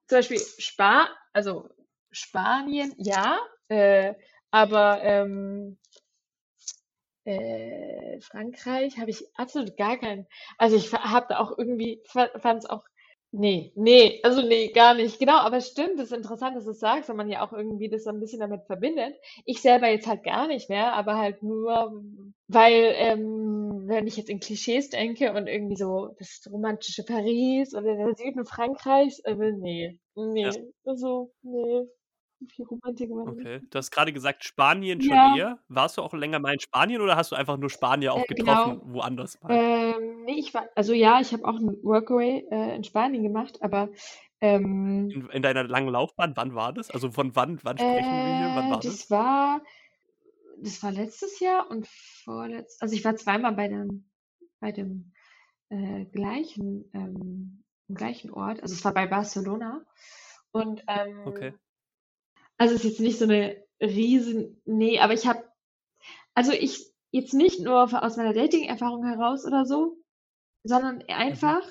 zum 0.07 0.17
Beispiel 0.17 0.39
Spa, 0.39 1.07
also 1.31 1.69
Spanien, 2.11 2.93
ja, 2.97 3.39
äh, 3.67 4.15
aber 4.49 4.99
ähm, 5.03 5.77
äh, 7.25 8.19
Frankreich 8.21 8.97
habe 8.99 9.09
ich 9.11 9.23
absolut 9.35 9.77
gar 9.77 9.97
keinen. 9.97 10.27
Also 10.57 10.75
ich 10.77 10.93
habe 10.93 11.25
da 11.29 11.39
auch 11.39 11.57
irgendwie, 11.57 12.01
fand 12.05 12.31
es 12.63 12.65
auch, 12.69 12.83
nee, 13.31 13.71
nee, 13.75 14.19
also 14.23 14.41
nee, 14.41 14.69
gar 14.71 14.93
nicht. 14.93 15.19
Genau, 15.19 15.37
aber 15.37 15.57
es 15.57 15.67
stimmt, 15.69 15.99
das 15.99 16.11
ist 16.11 16.17
interessant, 16.17 16.55
dass 16.55 16.65
du 16.65 16.71
es 16.71 16.79
sagst, 16.79 17.09
weil 17.09 17.15
man 17.15 17.29
ja 17.29 17.45
auch 17.45 17.53
irgendwie 17.53 17.89
das 17.89 18.03
so 18.03 18.09
ein 18.11 18.19
bisschen 18.19 18.39
damit 18.39 18.65
verbindet. 18.65 19.15
Ich 19.45 19.61
selber 19.61 19.89
jetzt 19.89 20.07
halt 20.07 20.23
gar 20.23 20.47
nicht 20.47 20.69
mehr, 20.69 20.93
aber 20.93 21.17
halt 21.17 21.43
nur, 21.43 22.01
weil, 22.47 22.93
ähm, 22.97 23.83
wenn 23.87 24.07
ich 24.07 24.17
jetzt 24.17 24.29
in 24.29 24.39
Klischees 24.39 24.89
denke 24.89 25.33
und 25.33 25.47
irgendwie 25.47 25.75
so 25.77 26.15
das 26.19 26.41
romantische 26.51 27.03
Paris 27.03 27.73
oder 27.75 27.95
der 27.95 28.15
Süden 28.15 28.45
Frankreichs, 28.45 29.23
also 29.25 29.43
nee, 29.43 29.99
Ja, 30.41 30.51
nee, 30.51 30.71
also 30.85 31.31
nee, 31.41 31.87
viel 32.49 32.65
Romantik 32.65 33.09
nicht. 33.09 33.27
okay. 33.27 33.61
Du 33.69 33.77
hast 33.77 33.91
gerade 33.91 34.13
gesagt, 34.13 34.43
Spanien 34.43 35.01
schon 35.01 35.15
Ja, 35.15 35.35
eher. 35.35 35.59
Warst 35.67 35.97
du 35.97 36.01
auch 36.01 36.13
länger 36.13 36.39
mal 36.39 36.53
in 36.53 36.59
Spanien 36.59 37.01
oder 37.01 37.15
hast 37.15 37.31
du 37.31 37.35
einfach 37.35 37.57
nur 37.57 37.69
Spanier 37.69 38.13
auch 38.13 38.23
äh, 38.23 38.25
getroffen, 38.27 38.79
genau. 38.79 38.93
woanders 38.93 39.41
mal? 39.41 39.51
Ähm, 39.53 40.23
nee, 40.25 40.39
ich 40.39 40.53
war, 40.53 40.67
also 40.75 40.93
ja, 40.93 41.19
ich 41.21 41.33
habe 41.33 41.45
auch 41.45 41.55
einen 41.55 41.83
Workaway 41.83 42.45
äh, 42.51 42.75
in 42.75 42.83
Spanien 42.83 43.23
gemacht, 43.23 43.61
aber 43.61 43.89
ähm, 44.41 45.09
In, 45.09 45.29
in 45.29 45.41
deiner 45.41 45.63
langen 45.63 45.89
Laufbahn, 45.89 46.33
wann 46.35 46.55
war 46.55 46.73
das? 46.73 46.91
Also 46.91 47.11
von 47.11 47.35
wann, 47.35 47.59
wann 47.63 47.77
sprechen 47.77 48.23
wir 48.23 48.31
hier? 48.31 48.53
Wann 48.53 48.67
äh, 48.67 48.69
war 48.69 48.77
das 48.81 48.97
das? 48.99 49.09
war, 49.09 49.61
das 50.57 50.81
war 50.83 50.91
letztes 50.91 51.39
Jahr 51.39 51.69
und 51.69 51.87
vorletzt, 51.87 52.81
also 52.81 52.95
ich 52.95 53.03
war 53.05 53.15
zweimal 53.15 53.53
bei 53.53 53.67
dem, 53.67 54.09
bei 54.59 54.71
dem 54.71 55.13
äh, 55.69 56.05
gleichen, 56.05 56.89
ähm, 56.93 57.63
gleichen 57.89 58.31
Ort, 58.31 58.61
also 58.61 58.73
es 58.73 58.83
war 58.83 58.93
bei 58.93 59.07
Barcelona 59.07 59.85
und 60.51 60.83
Okay. 61.25 61.53
Also 62.57 62.75
es 62.75 62.83
ist 62.83 62.91
jetzt 62.91 62.99
nicht 63.01 63.17
so 63.19 63.25
eine 63.25 63.57
riesen, 63.81 64.61
nee, 64.65 64.99
aber 64.99 65.13
ich 65.13 65.27
habe, 65.27 65.43
also 66.35 66.51
ich 66.53 66.87
jetzt 67.11 67.33
nicht 67.33 67.59
nur 67.61 67.83
aus 67.83 68.17
meiner 68.17 68.33
Dating-Erfahrung 68.33 69.05
heraus 69.05 69.45
oder 69.45 69.65
so, 69.65 69.97
sondern 70.63 71.03
Mhm. 71.07 71.09
einfach 71.09 71.63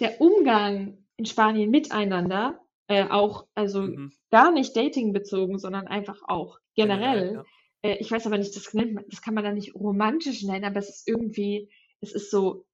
der 0.00 0.20
Umgang 0.20 1.06
in 1.16 1.26
Spanien 1.26 1.70
miteinander, 1.70 2.60
äh, 2.88 3.04
auch, 3.08 3.46
also 3.54 3.82
Mhm. 3.82 4.12
gar 4.30 4.50
nicht 4.50 4.76
Dating 4.76 5.12
bezogen, 5.12 5.58
sondern 5.58 5.86
einfach 5.86 6.20
auch 6.26 6.58
Generell, 6.74 7.20
generell. 7.20 7.34
ja. 7.34 7.44
Äh, 7.82 7.96
ich 7.98 8.10
weiß 8.10 8.26
aber 8.26 8.38
nicht, 8.38 8.54
das 8.56 8.72
nennt 8.74 8.94
man, 8.94 9.04
das 9.08 9.22
kann 9.22 9.34
man 9.34 9.44
dann 9.44 9.54
nicht 9.54 9.74
romantisch 9.74 10.42
nennen, 10.42 10.64
aber 10.64 10.78
es 10.78 10.88
ist 10.88 11.08
irgendwie, 11.08 11.70
es 12.00 12.12
ist 12.12 12.30
so 12.30 12.64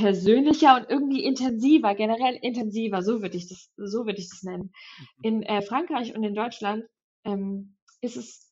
persönlicher 0.00 0.76
und 0.76 0.88
irgendwie 0.88 1.24
intensiver, 1.24 1.94
generell 1.94 2.36
intensiver, 2.36 3.02
so 3.02 3.22
würde 3.22 3.36
ich 3.36 3.48
das, 3.48 3.70
so 3.76 4.06
würde 4.06 4.18
ich 4.18 4.30
das 4.30 4.42
nennen. 4.42 4.72
Mhm. 5.18 5.24
In 5.24 5.42
äh, 5.42 5.62
Frankreich 5.62 6.14
und 6.14 6.24
in 6.24 6.34
Deutschland 6.34 6.84
ähm, 7.24 7.76
ist 8.00 8.16
es 8.16 8.50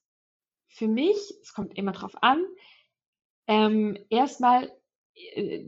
für 0.68 0.88
mich, 0.88 1.16
es 1.42 1.52
kommt 1.54 1.76
immer 1.78 1.92
drauf 1.92 2.12
an, 2.22 2.44
ähm, 3.46 3.96
erstmal 4.10 4.70
äh, 5.14 5.64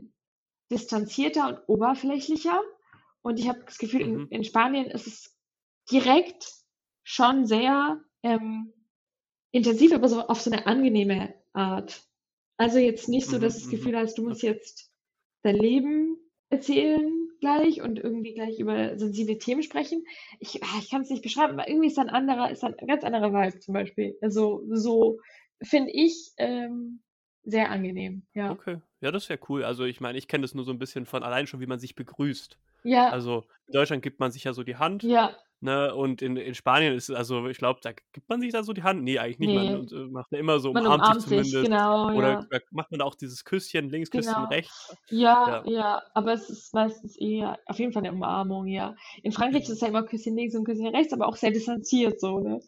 distanzierter 0.71 1.47
und 1.49 1.59
oberflächlicher. 1.67 2.61
Und 3.23 3.39
ich 3.39 3.49
habe 3.49 3.63
das 3.65 3.77
Gefühl, 3.77 4.01
in, 4.01 4.13
Mhm. 4.15 4.27
in 4.29 4.43
Spanien 4.43 4.85
ist 4.85 5.07
es 5.07 5.37
direkt 5.91 6.47
schon 7.03 7.45
sehr 7.45 7.99
ähm, 8.23 8.73
intensiv, 9.51 9.93
aber 9.93 10.07
so 10.07 10.21
auf 10.21 10.41
so 10.41 10.51
eine 10.51 10.67
angenehme 10.67 11.33
Art. 11.53 12.03
Also 12.57 12.77
jetzt 12.77 13.09
nicht 13.09 13.27
so, 13.27 13.37
Mhm, 13.37 13.41
dass 13.41 13.55
das. 13.59 13.69
Gefühl 13.69 13.97
hast, 13.97 14.17
du 14.17 14.23
musst 14.23 14.43
jetzt 14.43 14.90
dein 15.43 15.55
Leben 15.55 16.17
erzählen 16.49 17.29
gleich 17.39 17.81
und 17.81 17.97
irgendwie 17.97 18.33
gleich 18.33 18.59
über 18.59 18.97
sensible 18.97 19.37
Themen 19.37 19.63
sprechen. 19.63 20.05
Ich, 20.39 20.63
ah, 20.63 20.79
ich 20.79 20.89
kann 20.89 21.01
es 21.01 21.09
nicht 21.09 21.23
beschreiben, 21.23 21.53
aber 21.53 21.67
irgendwie 21.67 21.87
ist 21.87 21.97
da 21.97 22.03
ein 22.03 22.09
anderer, 22.09 22.51
ist 22.51 22.63
da 22.63 22.67
ein 22.67 22.87
ganz 22.87 23.03
anderer 23.03 23.33
Vibe 23.33 23.59
zum 23.59 23.73
Beispiel. 23.73 24.17
Also 24.21 24.63
so 24.69 25.19
finde 25.63 25.91
ich 25.91 26.31
ähm, 26.37 27.01
sehr 27.43 27.71
angenehm, 27.71 28.27
ja. 28.33 28.51
Okay. 28.51 28.79
Ja, 28.99 29.11
das 29.11 29.29
wäre 29.29 29.39
cool. 29.49 29.63
Also 29.63 29.85
ich 29.85 29.99
meine, 29.99 30.17
ich 30.17 30.27
kenne 30.27 30.43
das 30.43 30.53
nur 30.53 30.63
so 30.63 30.71
ein 30.71 30.79
bisschen 30.79 31.05
von 31.05 31.23
allein 31.23 31.47
schon, 31.47 31.59
wie 31.59 31.65
man 31.65 31.79
sich 31.79 31.95
begrüßt. 31.95 32.59
Ja, 32.83 33.09
Also 33.09 33.45
in 33.67 33.73
Deutschland 33.73 34.03
gibt 34.03 34.19
man 34.19 34.31
sich 34.31 34.43
ja 34.43 34.53
so 34.53 34.63
die 34.63 34.75
Hand, 34.75 35.03
ja, 35.03 35.35
ne? 35.61 35.93
Und 35.95 36.21
in, 36.21 36.35
in 36.37 36.53
Spanien 36.55 36.93
ist 36.95 37.09
es, 37.09 37.15
also 37.15 37.47
ich 37.47 37.57
glaube, 37.57 37.79
da 37.83 37.91
gibt 37.93 38.27
man 38.29 38.41
sich 38.41 38.51
da 38.51 38.63
so 38.63 38.73
die 38.73 38.83
Hand. 38.83 39.03
Nee, 39.03 39.19
eigentlich 39.19 39.39
nicht. 39.39 39.53
Man 39.53 39.65
nee, 39.85 39.95
äh, 39.95 40.07
macht 40.07 40.31
ja 40.31 40.39
immer 40.39 40.59
so, 40.59 40.73
man 40.73 40.85
umarmt 40.85 41.05
sich 41.05 41.15
umarmt 41.15 41.21
sich, 41.21 41.29
zumindest. 41.51 41.65
genau, 41.71 42.11
Oder 42.15 42.29
ja. 42.33 42.45
da 42.49 42.59
macht 42.71 42.91
man 42.91 42.99
da 42.99 43.05
auch 43.05 43.15
dieses 43.15 43.45
Küsschen 43.45 43.89
links, 43.89 44.11
Küsschen 44.11 44.33
Genau. 44.33 44.47
rechts. 44.47 44.95
Ja, 45.09 45.63
Ja. 45.65 45.71
ja, 45.71 46.03
aber 46.13 46.33
es 46.33 46.49
ist 46.49 46.73
meistens 46.73 47.15
eher 47.17 47.59
auf 47.67 47.79
jeden 47.79 47.93
Fall 47.93 48.03
eine 48.03 48.11
Umarmung, 48.13 48.67
ja. 48.67 48.95
In 49.23 49.31
Frankreich 49.31 49.63
ist 49.63 49.69
Mhm. 49.69 49.73
es 49.75 49.81
ja 49.81 49.87
immer 49.87 50.03
Küsschen 50.03 50.35
links 50.35 50.55
und 50.55 50.65
Küsschen 50.65 50.87
rechts, 50.87 51.13
aber 51.13 51.27
auch 51.27 51.35
sehr 51.35 51.51
distanziert 51.51 52.19
so, 52.19 52.39
ne? 52.39 52.59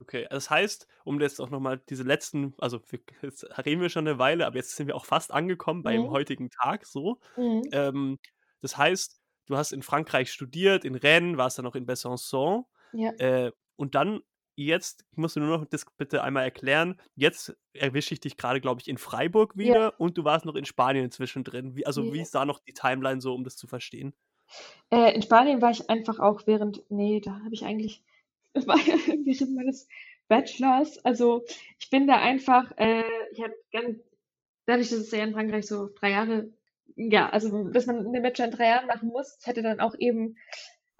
Okay, 0.00 0.26
das 0.30 0.50
heißt, 0.50 0.88
um 1.04 1.20
jetzt 1.20 1.40
auch 1.40 1.50
nochmal 1.50 1.80
diese 1.88 2.02
letzten, 2.02 2.54
also 2.58 2.80
jetzt 3.22 3.44
reden 3.64 3.80
wir 3.80 3.88
schon 3.88 4.06
eine 4.08 4.18
Weile, 4.18 4.46
aber 4.46 4.56
jetzt 4.56 4.74
sind 4.74 4.88
wir 4.88 4.96
auch 4.96 5.04
fast 5.04 5.32
angekommen 5.32 5.84
beim 5.84 6.02
Mhm. 6.02 6.10
heutigen 6.10 6.50
Tag 6.50 6.86
so. 6.86 7.20
Mhm. 7.36 7.62
Ähm, 7.72 8.18
das 8.60 8.76
heißt, 8.76 9.21
du 9.46 9.56
hast 9.56 9.72
in 9.72 9.82
Frankreich 9.82 10.32
studiert, 10.32 10.84
in 10.84 10.94
Rennes, 10.94 11.36
warst 11.36 11.58
dann 11.58 11.64
noch 11.64 11.74
in 11.76 11.86
Besançon 11.86 12.64
Ja. 12.92 13.10
äh, 13.18 13.52
und 13.76 13.94
dann 13.94 14.20
jetzt 14.54 15.04
musst 15.16 15.36
du 15.36 15.40
nur 15.40 15.58
noch 15.58 15.64
das 15.64 15.86
bitte 15.96 16.22
einmal 16.22 16.44
erklären. 16.44 17.00
Jetzt 17.14 17.56
erwische 17.72 18.12
ich 18.14 18.20
dich 18.20 18.36
gerade, 18.36 18.60
glaube 18.60 18.80
ich, 18.82 18.88
in 18.88 18.98
Freiburg 18.98 19.56
wieder 19.56 19.80
Ja. 19.80 19.88
und 19.98 20.18
du 20.18 20.24
warst 20.24 20.44
noch 20.44 20.54
in 20.56 20.66
Spanien 20.66 21.10
zwischendrin. 21.10 21.74
Wie, 21.74 21.86
also 21.86 22.12
wie 22.12 22.18
Ja. 22.18 22.22
ist 22.22 22.34
da 22.34 22.44
noch 22.44 22.60
die 22.60 22.74
Timeline 22.74 23.20
so, 23.20 23.34
um 23.34 23.44
das 23.44 23.56
zu 23.56 23.66
verstehen? 23.66 24.12
Äh, 24.90 25.14
in 25.14 25.22
Spanien 25.22 25.62
war 25.62 25.70
ich 25.70 25.88
einfach 25.88 26.18
auch 26.18 26.46
während, 26.46 26.82
nee, 26.90 27.20
da 27.20 27.40
habe 27.44 27.54
ich 27.54 27.64
eigentlich, 27.64 28.02
das 28.52 28.66
war 28.66 28.76
ja 28.76 28.94
während 29.06 29.54
meines 29.54 29.88
Bachelors. 30.28 30.98
Also 31.04 31.44
ich 31.78 31.88
bin 31.88 32.06
da 32.06 32.16
einfach, 32.20 32.70
äh, 32.76 33.02
ich 33.32 33.42
habe 33.42 33.54
dadurch, 34.66 34.90
dass 34.90 34.98
es 34.98 35.10
ja 35.10 35.24
in 35.24 35.32
Frankreich 35.32 35.66
so 35.66 35.88
drei 35.98 36.10
Jahre, 36.10 36.52
ja, 36.96 37.28
also 37.28 37.68
dass 37.68 37.86
man 37.86 38.12
den 38.12 38.22
Bachelor 38.22 38.46
in 38.46 38.50
drei 38.52 38.68
Jahren 38.68 38.86
machen 38.86 39.08
muss, 39.08 39.38
ich 39.40 39.46
hatte 39.46 39.62
dann 39.62 39.80
auch 39.80 39.94
eben 39.98 40.36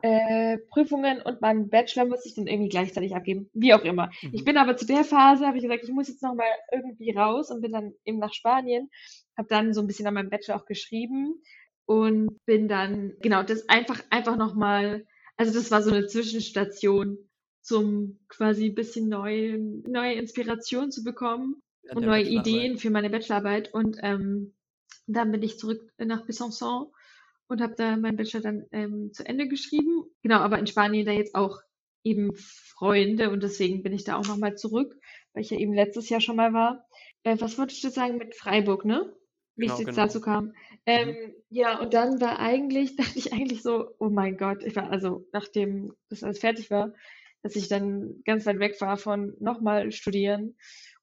äh, 0.02 0.58
Prüfungen 0.70 1.22
und 1.22 1.40
meinen 1.40 1.68
Bachelor 1.68 2.06
musste 2.06 2.28
ich 2.28 2.34
dann 2.34 2.48
irgendwie 2.48 2.68
gleichzeitig 2.68 3.14
abgeben, 3.14 3.48
wie 3.52 3.72
auch 3.72 3.84
immer. 3.84 4.10
Ich 4.32 4.42
Mhm. 4.42 4.44
bin 4.44 4.56
aber 4.56 4.76
zu 4.76 4.84
der 4.84 5.04
Phase, 5.04 5.46
habe 5.46 5.56
ich 5.58 5.62
gesagt, 5.62 5.84
ich 5.84 5.90
muss 5.90 6.08
jetzt 6.08 6.22
nochmal 6.22 6.48
irgendwie 6.72 7.12
raus 7.12 7.50
und 7.50 7.60
bin 7.60 7.72
dann 7.72 7.92
eben 8.04 8.18
nach 8.18 8.32
Spanien, 8.32 8.90
habe 9.36 9.48
dann 9.48 9.72
so 9.72 9.80
ein 9.80 9.86
bisschen 9.86 10.06
an 10.06 10.14
meinem 10.14 10.30
Bachelor 10.30 10.56
auch 10.56 10.66
geschrieben 10.66 11.40
und 11.86 12.44
bin 12.46 12.68
dann, 12.68 13.14
genau, 13.20 13.42
das 13.42 13.68
einfach, 13.68 14.02
einfach 14.10 14.36
nochmal, 14.36 15.06
also 15.36 15.52
das 15.52 15.70
war 15.70 15.82
so 15.82 15.90
eine 15.92 16.06
Zwischenstation, 16.06 17.18
zum 17.60 18.18
quasi 18.28 18.66
ein 18.66 18.74
bisschen 18.74 19.08
neue, 19.08 19.56
neue 19.58 20.14
Inspiration 20.14 20.90
zu 20.90 21.04
bekommen 21.04 21.62
und 21.94 22.04
neue. 22.04 22.22
Ideen 22.24 22.76
für 22.76 22.90
meine 22.90 23.08
Bachelorarbeit. 23.08 23.72
Und 23.72 23.98
ähm, 24.02 24.52
dann 25.12 25.32
bin 25.32 25.42
ich 25.42 25.58
zurück 25.58 25.92
nach 25.98 26.26
Besançon 26.26 26.90
und 27.48 27.60
habe 27.60 27.74
da 27.76 27.96
meinen 27.96 28.16
Bachelor 28.16 28.42
dann 28.42 28.66
ähm, 28.72 29.12
zu 29.12 29.26
Ende 29.26 29.48
geschrieben. 29.48 30.04
Genau, 30.22 30.38
aber 30.38 30.58
in 30.58 30.66
Spanien 30.66 31.06
da 31.06 31.12
jetzt 31.12 31.34
auch 31.34 31.60
eben 32.04 32.34
Freunde 32.34 33.30
und 33.30 33.42
deswegen 33.42 33.82
bin 33.82 33.92
ich 33.92 34.04
da 34.04 34.16
auch 34.16 34.26
nochmal 34.26 34.56
zurück, 34.56 34.96
weil 35.32 35.42
ich 35.42 35.50
ja 35.50 35.58
eben 35.58 35.74
letztes 35.74 36.08
Jahr 36.08 36.20
schon 36.20 36.36
mal 36.36 36.52
war. 36.52 36.86
Äh, 37.22 37.36
was 37.40 37.58
wolltest 37.58 37.84
du 37.84 37.90
sagen 37.90 38.18
mit 38.18 38.34
Freiburg, 38.34 38.84
ne? 38.84 39.14
Wie 39.54 39.66
Genau, 39.66 39.74
es 39.74 39.80
jetzt 39.80 39.88
genau. 39.90 40.06
dazu 40.06 40.20
kam. 40.20 40.54
Ähm, 40.86 41.34
ja, 41.50 41.78
und 41.78 41.94
dann 41.94 42.20
war 42.20 42.38
eigentlich, 42.38 42.96
dachte 42.96 43.18
ich 43.18 43.32
eigentlich 43.32 43.62
so, 43.62 43.94
oh 43.98 44.08
mein 44.08 44.36
Gott, 44.36 44.64
ich 44.64 44.74
war 44.74 44.90
also, 44.90 45.26
nachdem 45.32 45.92
das 46.08 46.22
alles 46.22 46.40
fertig 46.40 46.70
war, 46.70 46.92
dass 47.42 47.56
ich 47.56 47.68
dann 47.68 48.22
ganz 48.24 48.46
weit 48.46 48.60
weg 48.60 48.80
war 48.80 48.96
von 48.96 49.34
nochmal 49.40 49.92
studieren 49.92 50.56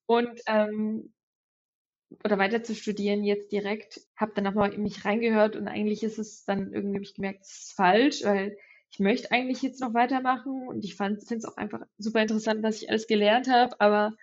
und 0.06 0.40
ähm, 0.48 1.14
oder 2.24 2.38
weiter 2.38 2.64
zu 2.64 2.76
studieren 2.76 3.24
jetzt 3.24 3.52
direkt, 3.52 4.02
habe 4.16 4.32
dann 4.36 4.44
nochmal 4.44 4.74
in 4.74 4.82
mich 4.82 5.06
reingehört 5.06 5.56
und 5.56 5.68
eigentlich 5.68 6.04
ist 6.04 6.18
es 6.18 6.44
dann 6.44 6.74
irgendwie 6.74 6.96
habe 6.96 7.04
ich 7.04 7.14
gemerkt, 7.14 7.42
es 7.42 7.60
ist 7.60 7.74
falsch, 7.74 8.24
weil 8.24 8.58
ich 8.92 9.00
möchte 9.00 9.32
eigentlich 9.32 9.62
jetzt 9.62 9.82
noch 9.82 9.94
weitermachen 9.94 10.68
und 10.68 10.84
ich 10.84 10.96
fand 10.96 11.20
finde 11.20 11.38
es 11.38 11.46
auch 11.46 11.58
einfach 11.58 11.82
super 11.98 12.22
interessant, 12.22 12.64
was 12.64 12.82
ich 12.82 12.90
alles 12.90 13.08
gelernt 13.08 13.48
habe, 13.48 13.80
aber 13.80 14.16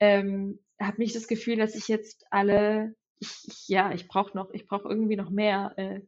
ähm, 0.00 0.58
habe 0.80 0.98
nicht 0.98 1.14
das 1.14 1.28
Gefühl, 1.28 1.56
dass 1.56 1.74
ich 1.74 1.88
jetzt 1.88 2.26
alle, 2.30 2.94
ich, 3.18 3.30
ich 3.46 3.68
ja, 3.68 3.92
ich 3.92 4.08
brauche 4.08 4.36
noch, 4.36 4.52
ich 4.52 4.66
brauche 4.66 4.88
irgendwie 4.88 5.16
noch 5.16 5.30
mehr 5.30 5.74
äh, 5.76 6.00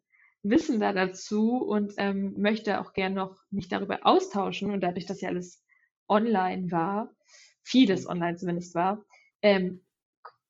Wissen 0.43 0.81
da 0.81 0.93
dazu 0.93 1.59
und 1.59 1.95
ähm, 1.99 2.35
möchte 2.39 2.81
auch 2.81 2.93
gern 2.93 3.15
noch 3.15 3.37
mich 3.51 3.69
darüber 3.69 4.01
austauschen 4.03 4.71
und 4.71 4.81
dadurch, 4.81 5.07
dass 5.07 5.21
ja 5.21 5.29
alles 5.29 5.63
online 6.09 6.71
war, 6.71 7.11
vieles 7.63 8.09
online 8.09 8.37
zumindest 8.37 8.75
war, 8.75 9.05
ähm, 9.43 9.83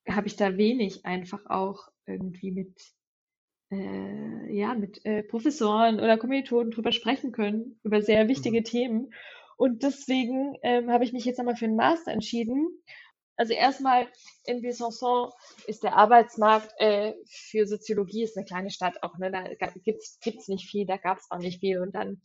habe 0.08 0.26
ich 0.26 0.36
da 0.36 0.56
wenig 0.56 1.04
einfach 1.04 1.46
auch 1.46 1.88
irgendwie 2.06 2.50
mit 2.50 2.74
äh, 3.70 4.54
ja 4.54 4.74
mit 4.74 5.04
äh, 5.04 5.22
Professoren 5.22 5.96
oder 6.00 6.16
Kommilitonen 6.16 6.70
drüber 6.70 6.92
sprechen 6.92 7.32
können 7.32 7.78
über 7.82 8.02
sehr 8.02 8.28
wichtige 8.28 8.62
Themen 8.62 9.12
und 9.56 9.82
deswegen 9.82 10.56
ähm, 10.62 10.90
habe 10.90 11.04
ich 11.04 11.12
mich 11.12 11.24
jetzt 11.24 11.38
nochmal 11.38 11.56
für 11.56 11.64
einen 11.64 11.76
Master 11.76 12.12
entschieden. 12.12 12.68
Also 13.36 13.54
erstmal 13.54 14.08
in 14.44 14.62
Besançon 14.62 15.32
ist 15.66 15.82
der 15.82 15.96
Arbeitsmarkt 15.96 16.72
äh, 16.78 17.14
für 17.26 17.66
Soziologie 17.66 18.22
ist 18.22 18.36
eine 18.36 18.46
kleine 18.46 18.70
Stadt 18.70 19.02
auch, 19.02 19.18
ne? 19.18 19.30
Da 19.30 19.66
gibt's 19.84 20.18
gibt's 20.20 20.48
nicht 20.48 20.68
viel, 20.68 20.86
da 20.86 20.96
gab's 20.96 21.30
auch 21.30 21.38
nicht 21.38 21.60
viel 21.60 21.80
und 21.80 21.94
dann 21.94 22.20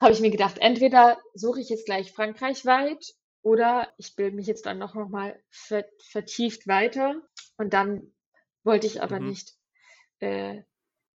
habe 0.00 0.12
ich 0.12 0.20
mir 0.20 0.30
gedacht, 0.30 0.58
entweder 0.60 1.18
suche 1.34 1.60
ich 1.60 1.68
jetzt 1.68 1.86
gleich 1.86 2.12
Frankreich 2.12 2.64
weit 2.64 3.04
oder 3.48 3.88
ich 3.96 4.14
bilde 4.14 4.36
mich 4.36 4.46
jetzt 4.46 4.66
dann 4.66 4.78
noch, 4.78 4.94
noch 4.94 5.08
mal 5.08 5.40
ver 5.50 5.86
vertieft 6.10 6.66
weiter. 6.68 7.22
Und 7.56 7.72
dann 7.72 8.12
wollte 8.62 8.86
ich 8.86 9.02
aber 9.02 9.20
Mhm. 9.20 9.28
nicht 9.28 9.54
äh, 10.20 10.62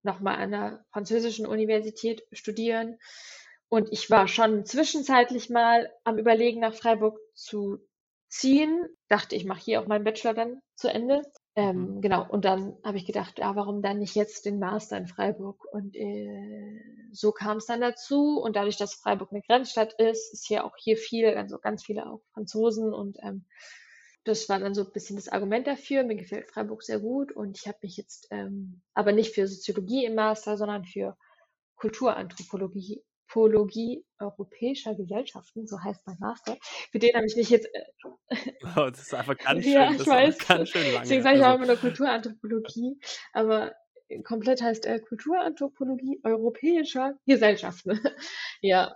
nochmal 0.03 0.37
an 0.37 0.55
einer 0.55 0.87
französischen 0.93 1.47
Universität 1.47 2.25
studieren. 2.33 2.99
Und 3.69 3.93
ich 3.93 4.11
war 4.11 4.29
schon 4.29 4.65
zwischenzeitlich 4.65 5.51
mal 5.51 5.93
am 6.05 6.19
Überlegen, 6.19 6.61
nach 6.61 6.75
Freiburg 6.75 7.19
zu 7.35 7.87
ziehen. 8.29 8.89
Dachte, 9.09 9.37
ich 9.37 9.45
mache 9.45 9.61
hier 9.61 9.83
auch 9.83 9.87
meinen 9.87 10.05
Bachelor 10.05 10.33
dann 10.35 10.63
zu 10.75 10.89
Ende. 10.89 11.23
Ähm, 11.55 12.01
genau, 12.01 12.27
und 12.27 12.47
dann 12.47 12.79
habe 12.83 12.97
ich 12.97 13.05
gedacht, 13.05 13.39
ja, 13.39 13.55
warum 13.55 13.83
dann 13.83 13.99
nicht 13.99 14.15
jetzt 14.15 14.47
den 14.47 14.59
Master 14.59 14.97
in 14.97 15.07
Freiburg? 15.07 15.67
Und 15.71 15.95
äh, 15.97 16.81
so 17.13 17.31
kam 17.31 17.59
es 17.59 17.67
dann 17.67 17.83
dazu. 17.83 18.41
Und 18.41 18.57
dadurch, 18.57 18.79
dass 18.79 18.95
Freiburg 18.95 19.33
eine 19.33 19.43
Grenzstadt 19.43 19.93
ist, 19.95 20.33
ist 20.33 20.47
hier 20.47 20.65
auch 20.65 20.75
hier 20.79 20.97
viel, 20.97 21.27
also 21.27 21.59
ganz 21.59 21.85
viele 21.85 22.11
auch 22.11 22.23
Franzosen. 22.33 22.95
Und 22.95 23.19
ähm, 23.23 23.45
das 24.25 24.49
war 24.49 24.61
dann 24.61 24.75
so 24.75 24.85
ein 24.85 24.93
bisschen 24.93 25.17
das 25.17 25.29
Argument 25.29 25.67
dafür. 25.67 26.05
Mir 26.05 26.17
gefällt 26.17 26.51
Freiburg 26.51 26.83
sehr 26.83 27.01
gut. 27.01 27.33
Und 27.33 27.59
ich 27.59 27.67
habe 27.67 27.79
mich 27.83 27.99
jetzt 27.99 28.29
ähm, 28.31 28.81
aber 28.95 29.13
nicht 29.13 29.35
für 29.35 29.47
Soziologie 29.47 30.07
im 30.07 30.15
Master, 30.15 30.57
sondern 30.57 30.87
für 30.87 31.19
Kulturanthropologie 31.77 33.03
Anthropologie 33.33 34.05
europäischer 34.19 34.95
Gesellschaften, 34.95 35.67
so 35.67 35.83
heißt 35.83 36.07
mein 36.07 36.17
Master. 36.21 36.57
Für 36.91 36.99
den 36.99 37.15
habe 37.15 37.27
ich 37.27 37.37
mich 37.37 37.51
jetzt 37.51 37.69
äh, 37.73 38.37
Oh, 38.77 38.89
das 38.91 39.01
ist 39.01 39.15
einfach 39.15 39.37
ganz 39.37 39.65
schön, 39.65 39.73
ja, 39.73 39.91
ich 39.91 40.07
weiß. 40.07 40.39
ganz 40.47 40.69
schön 40.69 40.85
lange. 40.93 41.01
Deswegen 41.01 41.23
sage 41.23 41.37
ich 41.39 41.43
auch 41.43 41.47
Also, 41.49 41.57
immer 41.65 41.67
nur 41.73 41.77
Kulturanthropologie, 41.81 42.99
aber 43.33 43.73
komplett 44.25 44.63
heißt 44.63 44.87
äh, 44.87 45.01
Kulturanthropologie 45.01 46.21
europäischer 46.25 47.15
Gesellschaften. 47.27 47.99
ja, 48.61 48.95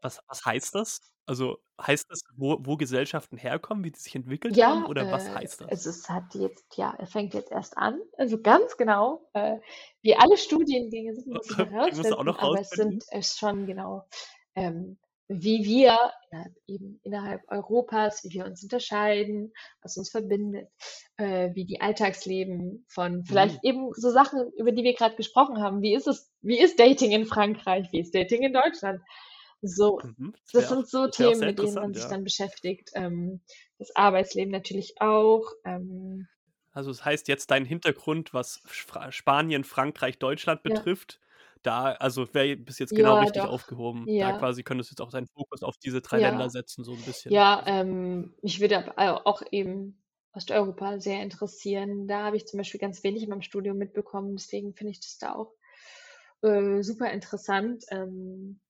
was, 0.00 0.20
was 0.26 0.44
heißt 0.44 0.74
das? 0.74 1.00
Also 1.26 1.58
heißt 1.80 2.06
das, 2.10 2.20
wo, 2.36 2.58
wo 2.60 2.76
Gesellschaften 2.76 3.36
herkommen, 3.36 3.84
wie 3.84 3.90
die 3.90 3.98
sich 3.98 4.14
entwickelt 4.14 4.54
haben, 4.62 4.82
ja, 4.82 4.86
oder 4.86 5.10
was 5.10 5.26
äh, 5.26 5.34
heißt 5.34 5.60
das? 5.62 5.68
also 5.70 5.90
es 5.90 6.08
hat 6.08 6.34
jetzt, 6.34 6.76
ja, 6.76 6.94
er 6.98 7.06
fängt 7.06 7.32
jetzt 7.34 7.50
erst 7.50 7.78
an, 7.78 7.98
also 8.18 8.40
ganz 8.40 8.76
genau, 8.76 9.26
äh, 9.32 9.58
wie 10.02 10.14
alle 10.16 10.36
Studiengänge 10.36 11.14
sind, 11.14 11.26
muss 11.34 11.50
ich 11.50 11.56
du 11.56 11.62
auch 11.62 11.70
herausfinden, 11.70 12.24
noch 12.24 12.38
aber 12.38 12.60
es 12.60 12.70
sind 12.70 13.04
es 13.10 13.38
schon 13.38 13.66
genau, 13.66 14.06
ähm, 14.54 14.98
wie 15.28 15.64
wir 15.64 15.96
ja, 16.32 16.44
eben 16.66 17.00
innerhalb 17.02 17.40
Europas, 17.48 18.24
wie 18.24 18.34
wir 18.34 18.44
uns 18.44 18.62
unterscheiden, 18.62 19.52
was 19.82 19.96
uns 19.96 20.10
verbindet, 20.10 20.68
äh, 21.16 21.50
wie 21.54 21.64
die 21.64 21.80
Alltagsleben 21.80 22.84
von 22.88 23.24
vielleicht 23.24 23.62
Mhm. 23.62 23.68
eben 23.68 23.92
so 23.94 24.10
Sachen, 24.10 24.52
über 24.58 24.72
die 24.72 24.84
wir 24.84 24.94
gerade 24.94 25.16
gesprochen 25.16 25.62
haben. 25.62 25.80
Wie 25.80 25.94
ist 25.94 26.06
es, 26.06 26.30
wie 26.42 26.58
ist 26.58 26.78
Dating 26.78 27.12
in 27.12 27.24
Frankreich? 27.24 27.88
Wie 27.90 28.00
ist 28.00 28.14
Dating 28.14 28.42
in 28.42 28.52
Deutschland? 28.52 29.00
So, 29.64 30.02
Mhm. 30.02 30.34
Das 30.52 30.68
sind 30.68 30.88
so 30.88 31.08
Themen, 31.08 31.44
mit 31.44 31.60
denen 31.62 31.78
man 31.78 31.94
sich 31.94 32.06
ja. 32.06 32.08
dann 32.08 32.22
beschäftigt. 32.24 32.90
Ähm, 32.94 33.40
das 33.78 33.96
Arbeitsleben 33.96 34.52
natürlich 34.52 34.94
auch. 35.00 35.44
Ähm, 35.64 36.28
Also 36.72 36.90
das 36.90 37.04
heißt 37.04 37.28
jetzt 37.28 37.50
dein 37.50 37.64
Hintergrund, 37.64 38.34
was 38.34 38.60
Fra- 38.66 39.12
Spanien, 39.12 39.64
Frankreich, 39.64 40.18
Deutschland 40.18 40.62
ja, 40.66 40.84
betrifft, 40.84 41.20
da, 41.62 41.92
also 41.92 42.34
wäre 42.34 42.56
bis 42.56 42.78
jetzt 42.78 42.94
genau 42.94 43.14
ja, 43.14 43.16
richtig 43.16 43.46
doch. 43.46 43.48
aufgehoben. 43.48 44.10
Da 44.18 44.32
Ja, 44.32 44.34
quasi 44.34 44.62
könntest 44.64 44.90
du 44.90 44.94
jetzt 44.94 45.00
auch 45.00 45.10
deinen 45.10 45.26
Fokus 45.28 45.62
auf 45.62 45.76
diese 45.78 46.02
drei 46.02 46.18
Länder 46.18 46.50
ja. 46.50 46.50
setzen, 46.50 46.84
so 46.84 46.94
ein 46.96 47.04
bisschen. 47.04 47.40
Ja, 47.40 47.64
ähm, 47.66 48.34
mich 48.42 48.60
würde 48.60 48.96
auch 48.98 49.42
eben 49.52 50.02
Osteuropa 50.34 51.00
sehr 51.00 51.22
interessieren. 51.22 52.08
Da 52.08 52.24
habe 52.24 52.36
ich 52.36 52.46
zum 52.46 52.58
Beispiel 52.58 52.80
ganz 52.80 53.04
wenig 53.04 53.24
in 53.24 53.30
meinem 53.30 53.42
Studium 53.42 53.78
mitbekommen, 53.78 54.36
deswegen 54.36 54.74
finde 54.74 54.92
ich 54.92 55.00
das 55.00 55.18
da 55.18 55.34
auch 55.34 55.54
äh, 56.42 56.82
super 56.82 57.10
interessant. 57.12 57.84
Ähm, 57.90 58.60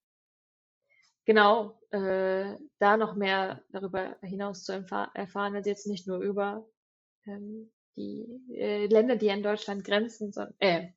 genau, 1.24 1.78
äh, 1.90 2.56
da 2.78 2.96
noch 2.96 3.14
mehr 3.14 3.62
darüber 3.70 4.16
hinaus 4.22 4.64
zu 4.64 4.72
erfahr- 4.72 5.10
erfahren, 5.14 5.55
also 5.55 5.68
jetzt 5.68 5.86
nicht 5.86 6.06
nur 6.06 6.18
über 6.18 6.66
ähm, 7.26 7.70
die 7.96 8.26
äh, 8.52 8.86
Länder, 8.86 9.16
die 9.16 9.30
an 9.30 9.42
Deutschland 9.42 9.84
grenzen, 9.84 10.32
sondern 10.32 10.55
äh, 10.59 10.88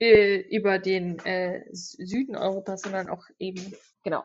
äh, 0.00 0.40
über 0.54 0.78
den 0.78 1.18
äh, 1.20 1.64
Süden 1.72 2.36
Europas, 2.36 2.82
sondern 2.82 3.08
auch 3.08 3.24
eben, 3.38 3.74
genau. 4.02 4.24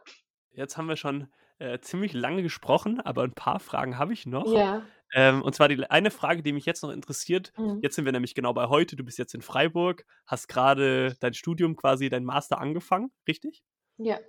jetzt 0.51 0.77
haben 0.77 0.87
wir 0.87 0.97
schon 0.97 1.27
äh, 1.59 1.79
ziemlich 1.79 2.13
lange 2.13 2.41
gesprochen, 2.41 2.99
aber 2.99 3.23
ein 3.23 3.33
paar 3.33 3.59
Fragen 3.59 3.97
habe 3.97 4.13
ich 4.13 4.25
noch. 4.25 4.51
Ja. 4.51 4.85
Ähm, 5.13 5.41
und 5.41 5.55
zwar 5.55 5.67
die 5.67 5.83
eine 5.89 6.11
Frage, 6.11 6.43
die 6.43 6.53
mich 6.53 6.65
jetzt 6.65 6.83
noch 6.83 6.91
interessiert. 6.91 7.51
Mhm. 7.57 7.79
Jetzt 7.81 7.95
sind 7.95 8.05
wir 8.05 8.11
nämlich 8.11 8.35
genau 8.35 8.53
bei 8.53 8.67
heute. 8.67 8.95
Du 8.95 9.03
bist 9.03 9.17
jetzt 9.17 9.33
in 9.33 9.41
Freiburg, 9.41 10.05
hast 10.25 10.47
gerade 10.47 11.15
dein 11.19 11.33
Studium, 11.33 11.75
quasi 11.75 12.09
dein 12.09 12.23
Master 12.23 12.59
angefangen, 12.59 13.11
richtig? 13.27 13.63
Ja. 13.97 14.19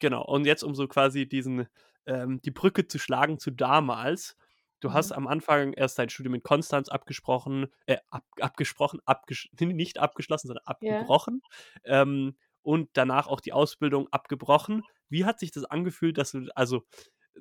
Genau. 0.00 0.24
Und 0.24 0.46
jetzt, 0.46 0.62
um 0.64 0.74
so 0.74 0.88
quasi 0.88 1.28
diesen, 1.28 1.68
ähm, 2.06 2.40
die 2.42 2.50
Brücke 2.50 2.86
zu 2.88 2.98
schlagen 2.98 3.38
zu 3.38 3.50
damals. 3.50 4.36
Du 4.80 4.92
hast 4.94 5.12
Mhm. 5.12 5.12
am 5.12 5.26
Anfang 5.26 5.74
erst 5.74 5.98
dein 5.98 6.08
Studium 6.08 6.34
in 6.34 6.42
Konstanz 6.42 6.88
abgesprochen, 6.88 7.66
äh, 7.86 7.98
ab, 8.10 8.24
abgesprochen, 8.40 9.00
abges 9.04 9.48
nicht 9.60 9.98
abgeschlossen, 9.98 10.48
sondern 10.48 10.64
abgebrochen. 10.66 11.42
Ähm, 11.84 12.36
und 12.62 12.90
danach 12.94 13.26
auch 13.26 13.40
die 13.40 13.52
Ausbildung 13.52 14.08
abgebrochen. 14.12 14.84
Wie 15.08 15.24
hat 15.24 15.38
sich 15.40 15.50
das 15.50 15.64
angefühlt, 15.64 16.18
dass 16.18 16.32
du, 16.32 16.46
also 16.54 16.82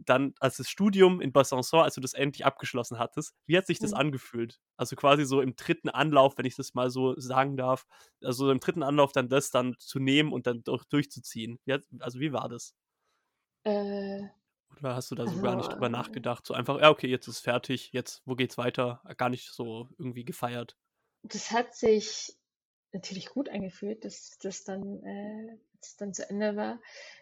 dann, 0.06 0.34
als 0.40 0.58
das 0.58 0.70
Studium 0.70 1.22
in 1.22 1.32
Besançon, 1.34 1.82
als 1.84 1.96
du 1.96 2.02
das 2.02 2.14
endlich 2.14 2.46
abgeschlossen 2.46 3.00
hattest, 3.00 3.34
wie 3.46 3.58
hat 3.58 3.68
sich 3.68 3.80
das 3.80 3.92
Mhm. 3.92 3.94
angefühlt? 3.94 4.60
Also 4.78 4.96
quasi 4.96 5.26
so 5.26 5.42
im 5.42 5.56
dritten 5.56 5.90
Anlauf, 5.90 6.38
wenn 6.38 6.46
ich 6.46 6.56
das 6.56 6.74
mal 6.74 6.90
so 6.90 7.20
sagen 7.20 7.58
darf, 7.58 7.86
also 8.24 8.52
im 8.52 8.60
dritten 8.60 8.84
Anlauf 8.84 9.12
dann 9.12 9.30
das 9.30 9.52
dann 9.52 9.76
zu 9.80 10.00
nehmen 10.00 10.32
und 10.34 10.48
dann 10.48 10.64
durch, 10.64 10.86
durchzuziehen. 10.86 11.60
Wie 11.66 11.74
hat, 11.74 11.84
also 12.00 12.20
wie 12.20 12.34
war 12.34 12.50
das? 12.50 12.74
Äh, 13.64 14.28
Oder 14.80 14.96
hast 14.96 15.12
du 15.12 15.16
da 15.16 15.28
so 15.28 15.38
also, 15.38 15.42
gar 15.42 15.56
nicht 15.56 15.70
drüber 15.70 15.90
nachgedacht? 15.90 16.46
So 16.48 16.54
einfach, 16.56 16.80
ja, 16.82 16.90
okay, 16.90 17.08
jetzt 17.08 17.28
ist 17.28 17.40
fertig, 17.40 17.92
jetzt, 17.94 18.22
wo 18.26 18.36
geht's 18.36 18.58
weiter? 18.58 19.02
Gar 19.18 19.30
nicht 19.30 19.52
so 19.52 19.90
irgendwie 20.00 20.26
gefeiert. 20.26 20.76
das 21.24 21.52
hat 21.52 21.76
sich 21.76 22.38
natürlich 22.94 23.30
gut 23.30 23.50
angefühlt, 23.50 24.06
dass 24.06 24.38
das 24.40 24.64
dann, 24.64 25.04
äh, 25.04 25.58
es 25.82 25.98
dann 25.98 26.14
zu 26.14 26.30
Ende 26.30 26.56
war. 26.56 26.80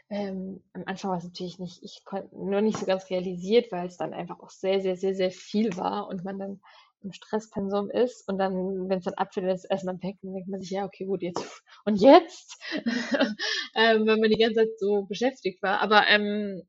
Ähm, 0.10 0.64
am 0.74 0.84
Anfang 0.86 1.12
war 1.12 1.18
es 1.18 1.26
natürlich 1.26 1.60
nicht, 1.60 1.84
ich 1.84 2.04
konnte 2.06 2.36
nur 2.36 2.62
nicht 2.62 2.78
so 2.78 2.86
ganz 2.86 3.10
realisiert, 3.10 3.72
weil 3.72 3.88
es 3.88 3.98
dann 3.98 4.14
einfach 4.14 4.40
auch 4.40 4.50
sehr, 4.50 4.80
sehr, 4.82 4.96
sehr, 4.96 5.16
sehr 5.16 5.32
viel 5.32 5.76
war 5.76 6.08
und 6.08 6.24
man 6.24 6.40
dann 6.40 6.62
im 7.04 7.12
Stresspensum 7.12 7.90
ist 7.92 8.28
und 8.28 8.38
dann, 8.38 8.90
wenn 8.90 9.00
es 9.00 9.06
dann 9.06 9.14
abfällt, 9.16 9.48
ist 9.54 9.66
erstmal 9.66 10.02
weg, 10.02 10.16
dann 10.22 10.34
denkt 10.34 10.50
man 10.50 10.60
sich, 10.62 10.72
ja, 10.72 10.86
okay, 10.86 11.06
gut, 11.06 11.22
jetzt 11.22 11.38
und 11.86 11.98
jetzt, 11.98 12.58
ähm, 13.76 14.06
wenn 14.06 14.20
man 14.20 14.30
die 14.30 14.38
ganze 14.38 14.62
Zeit 14.62 14.80
so 14.80 15.04
beschäftigt 15.04 15.62
war. 15.62 15.82
Aber 15.82 16.08
ähm, 16.08 16.64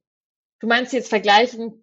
du 0.60 0.66
meinst 0.66 0.92
jetzt 0.92 1.08
vergleichend, 1.08 1.74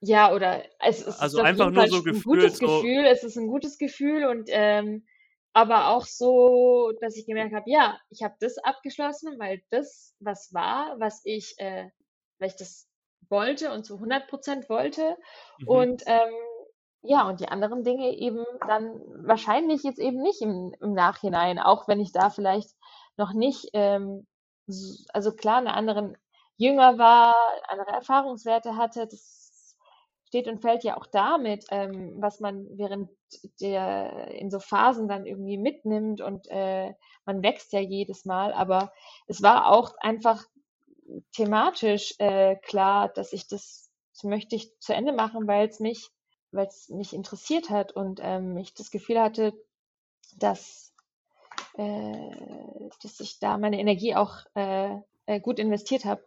ja, 0.00 0.32
oder 0.32 0.62
es, 0.80 1.04
es 1.04 1.18
Also 1.18 1.38
ist 1.38 1.44
einfach 1.44 1.70
nur 1.70 1.88
so 1.88 1.96
ein 1.96 2.04
gefühlt, 2.04 2.24
gutes 2.24 2.58
so, 2.58 2.66
Gefühl, 2.66 3.04
es 3.06 3.24
ist 3.24 3.36
ein 3.36 3.48
gutes 3.48 3.78
Gefühl 3.78 4.26
und 4.26 4.48
ähm, 4.52 5.04
aber 5.58 5.88
auch 5.88 6.06
so, 6.06 6.92
dass 7.00 7.16
ich 7.16 7.26
gemerkt 7.26 7.52
habe, 7.52 7.68
ja, 7.68 7.98
ich 8.10 8.22
habe 8.22 8.36
das 8.38 8.58
abgeschlossen, 8.58 9.40
weil 9.40 9.60
das 9.70 10.14
was 10.20 10.54
war, 10.54 10.94
was 11.00 11.20
ich, 11.24 11.56
äh, 11.58 11.90
weil 12.38 12.50
ich 12.50 12.56
das 12.56 12.88
wollte 13.28 13.72
und 13.72 13.84
zu 13.84 13.94
100 13.94 14.28
Prozent 14.28 14.68
wollte. 14.68 15.16
Mhm, 15.58 15.68
und 15.68 16.02
ähm, 16.06 16.32
ja, 17.02 17.28
und 17.28 17.40
die 17.40 17.48
anderen 17.48 17.82
Dinge 17.82 18.16
eben 18.16 18.44
dann 18.68 19.02
wahrscheinlich 19.26 19.82
jetzt 19.82 19.98
eben 19.98 20.22
nicht 20.22 20.40
im, 20.42 20.76
im 20.80 20.92
Nachhinein, 20.94 21.58
auch 21.58 21.88
wenn 21.88 21.98
ich 21.98 22.12
da 22.12 22.30
vielleicht 22.30 22.70
noch 23.16 23.32
nicht, 23.32 23.70
ähm, 23.72 24.28
also 25.12 25.32
klar, 25.32 25.58
eine 25.58 25.74
anderen 25.74 26.16
jünger 26.56 26.98
war, 26.98 27.34
andere 27.66 27.90
Erfahrungswerte 27.96 28.76
hatte, 28.76 29.08
das 29.08 29.37
steht 30.28 30.46
und 30.46 30.60
fällt 30.60 30.84
ja 30.84 30.96
auch 30.96 31.06
damit, 31.06 31.64
ähm, 31.70 32.14
was 32.20 32.38
man 32.38 32.66
während 32.78 33.10
der 33.60 34.28
in 34.32 34.50
so 34.50 34.60
Phasen 34.60 35.08
dann 35.08 35.26
irgendwie 35.26 35.56
mitnimmt 35.56 36.20
und 36.20 36.46
äh, 36.50 36.92
man 37.24 37.42
wächst 37.42 37.72
ja 37.72 37.80
jedes 37.80 38.24
Mal, 38.24 38.52
aber 38.52 38.92
es 39.26 39.42
war 39.42 39.66
auch 39.66 39.96
einfach 39.98 40.44
thematisch 41.32 42.14
äh, 42.18 42.56
klar, 42.56 43.08
dass 43.08 43.32
ich 43.32 43.48
das, 43.48 43.90
das 44.12 44.24
möchte 44.24 44.54
ich 44.54 44.78
zu 44.80 44.94
Ende 44.94 45.12
machen, 45.12 45.46
weil 45.46 45.66
es 45.66 45.80
mich, 45.80 46.10
weil 46.52 46.66
es 46.66 46.88
mich 46.90 47.14
interessiert 47.14 47.70
hat 47.70 47.92
und 47.92 48.20
ähm, 48.22 48.56
ich 48.58 48.74
das 48.74 48.90
Gefühl 48.90 49.20
hatte, 49.20 49.54
dass, 50.36 50.94
äh, 51.78 52.30
dass 53.02 53.20
ich 53.20 53.38
da 53.38 53.56
meine 53.56 53.80
Energie 53.80 54.14
auch 54.14 54.36
äh, 54.54 54.94
äh, 55.24 55.40
gut 55.40 55.58
investiert 55.58 56.04
habe. 56.04 56.22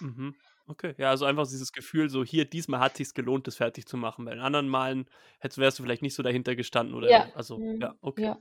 mhm. 0.00 0.36
Okay, 0.66 0.94
ja, 0.96 1.10
also 1.10 1.24
einfach 1.24 1.46
dieses 1.48 1.72
Gefühl, 1.72 2.08
so 2.08 2.24
hier, 2.24 2.44
diesmal 2.44 2.80
hat 2.80 2.96
sich's 2.96 3.14
gelohnt, 3.14 3.46
das 3.46 3.56
fertig 3.56 3.86
zu 3.86 3.96
machen. 3.96 4.24
Bei 4.24 4.30
den 4.32 4.40
anderen 4.40 4.68
Malen 4.68 5.06
hättest, 5.40 5.58
wärst 5.58 5.78
du 5.78 5.82
vielleicht 5.82 6.02
nicht 6.02 6.14
so 6.14 6.22
dahinter 6.22 6.54
gestanden 6.54 6.94
oder, 6.94 7.10
Ja, 7.10 7.26
also, 7.34 7.58
mm, 7.58 7.80
ja, 7.80 7.94
okay. 8.00 8.22
ja, 8.22 8.38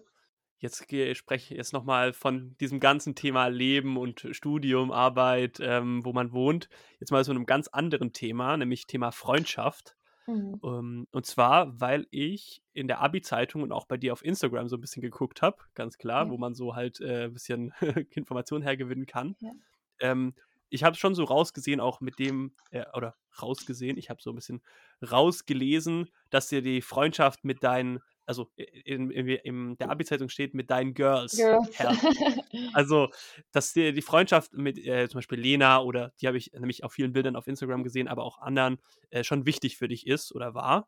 Jetzt 0.59 0.87
gehe, 0.87 1.15
spreche 1.15 1.53
ich 1.53 1.57
jetzt 1.57 1.73
nochmal 1.73 2.13
von 2.13 2.55
diesem 2.59 2.79
ganzen 2.79 3.15
Thema 3.15 3.47
Leben 3.47 3.97
und 3.97 4.27
Studium, 4.31 4.91
Arbeit, 4.91 5.59
ähm, 5.61 6.05
wo 6.05 6.13
man 6.13 6.33
wohnt. 6.33 6.69
Jetzt 6.99 7.11
mal 7.11 7.25
zu 7.25 7.31
einem 7.31 7.47
ganz 7.47 7.67
anderen 7.69 8.13
Thema, 8.13 8.57
nämlich 8.57 8.87
Thema 8.87 9.11
Freundschaft. 9.11 9.97
mhm, 10.27 10.61
Ähm, 10.63 11.07
und 11.11 11.25
zwar, 11.25 11.79
weil 11.81 12.07
ich 12.11 12.63
in 12.73 12.87
der 12.87 13.01
Abi-Zeitung 13.01 13.63
und 13.63 13.71
auch 13.71 13.85
bei 13.87 13.97
dir 13.97 14.13
auf 14.13 14.23
Instagram 14.23 14.67
so 14.67 14.77
ein 14.77 14.81
bisschen 14.81 15.01
geguckt 15.01 15.41
habe, 15.41 15.57
ganz 15.75 15.97
klar, 15.97 16.25
ja, 16.25 16.29
wo 16.29 16.37
man 16.37 16.53
so 16.55 16.75
halt 16.75 17.01
äh, 17.01 17.25
ein 17.25 17.33
bisschen 17.33 17.73
Informationen 18.11 18.63
hergewinnen 18.63 19.05
kann. 19.07 19.35
ja, 19.39 19.51
Ähm, 19.99 20.35
ich 20.71 20.83
habe 20.83 20.95
schon 20.95 21.13
so 21.13 21.25
rausgesehen, 21.25 21.79
auch 21.79 22.01
mit 22.01 22.17
dem, 22.17 22.53
äh, 22.71 22.85
oder 22.93 23.15
rausgesehen, 23.41 23.97
ich 23.97 24.09
habe 24.09 24.21
so 24.21 24.31
ein 24.31 24.35
bisschen 24.35 24.61
rausgelesen, 25.03 26.09
dass 26.29 26.47
dir 26.47 26.61
die 26.61 26.81
Freundschaft 26.81 27.43
mit 27.43 27.61
deinen, 27.61 27.99
also 28.25 28.49
in, 28.55 29.11
in, 29.11 29.27
in 29.27 29.77
der 29.77 29.89
Abi-Zeitung 29.89 30.29
steht, 30.29 30.53
mit 30.53 30.69
deinen 30.71 30.93
Girls 30.93 31.35
Girls. 31.35 31.77
Also, 32.73 33.09
dass 33.51 33.73
dir 33.73 33.91
die 33.91 34.01
Freundschaft 34.01 34.53
mit 34.53 34.77
äh, 34.77 35.09
zum 35.09 35.17
Beispiel 35.17 35.39
Lena 35.39 35.81
oder 35.81 36.13
die 36.21 36.27
habe 36.27 36.37
ich 36.37 36.53
nämlich 36.53 36.83
auf 36.83 36.93
vielen 36.93 37.11
Bildern 37.11 37.35
auf 37.35 37.47
Instagram 37.47 37.83
gesehen, 37.83 38.07
aber 38.07 38.23
auch 38.23 38.39
anderen 38.39 38.79
äh, 39.09 39.23
schon 39.23 39.45
wichtig 39.45 39.77
für 39.77 39.89
dich 39.89 40.07
ist 40.07 40.33
oder 40.33 40.53
war. 40.53 40.87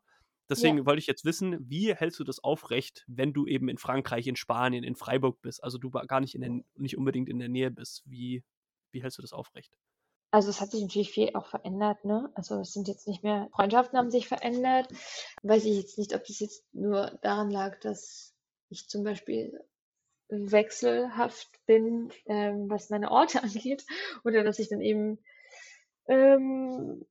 Deswegen 0.50 0.86
wollte 0.86 1.00
ich 1.00 1.06
jetzt 1.06 1.24
wissen, 1.24 1.58
wie 1.68 1.94
hältst 1.94 2.20
du 2.20 2.24
das 2.24 2.42
aufrecht, 2.42 3.04
wenn 3.06 3.32
du 3.32 3.46
eben 3.46 3.68
in 3.68 3.78
Frankreich, 3.78 4.26
in 4.26 4.36
Spanien, 4.36 4.84
in 4.84 4.94
Freiburg 4.94 5.40
bist, 5.42 5.62
also 5.62 5.78
du 5.78 5.90
gar 5.90 6.20
nicht, 6.20 6.34
in 6.34 6.40
der, 6.40 6.64
nicht 6.76 6.96
unbedingt 6.96 7.28
in 7.28 7.38
der 7.38 7.48
Nähe 7.48 7.70
bist. 7.70 8.02
Wie, 8.06 8.44
wie 8.94 9.02
hältst 9.02 9.18
du 9.18 9.22
das 9.22 9.32
aufrecht? 9.32 9.76
also 10.34 10.50
es 10.50 10.60
hat 10.60 10.72
sich 10.72 10.82
natürlich 10.82 11.12
viel 11.12 11.30
auch 11.34 11.46
verändert, 11.46 12.04
ne? 12.04 12.28
Also 12.34 12.58
es 12.58 12.72
sind 12.72 12.88
jetzt 12.88 13.06
nicht 13.06 13.22
mehr, 13.22 13.48
Freundschaften 13.54 13.96
haben 13.96 14.10
sich 14.10 14.26
verändert. 14.26 14.88
Weiß 15.44 15.64
ich 15.64 15.76
jetzt 15.76 15.96
nicht, 15.96 16.12
ob 16.12 16.24
das 16.24 16.40
jetzt 16.40 16.64
nur 16.74 17.16
daran 17.22 17.52
lag, 17.52 17.78
dass 17.78 18.34
ich 18.68 18.88
zum 18.88 19.04
Beispiel 19.04 19.60
wechselhaft 20.28 21.48
bin, 21.66 22.10
ähm, 22.26 22.68
was 22.68 22.90
meine 22.90 23.12
Orte 23.12 23.42
angeht, 23.44 23.86
oder 24.24 24.42
dass 24.42 24.58
ich 24.58 24.68
dann 24.68 24.80
eben 24.80 25.20
ähm, 26.08 27.06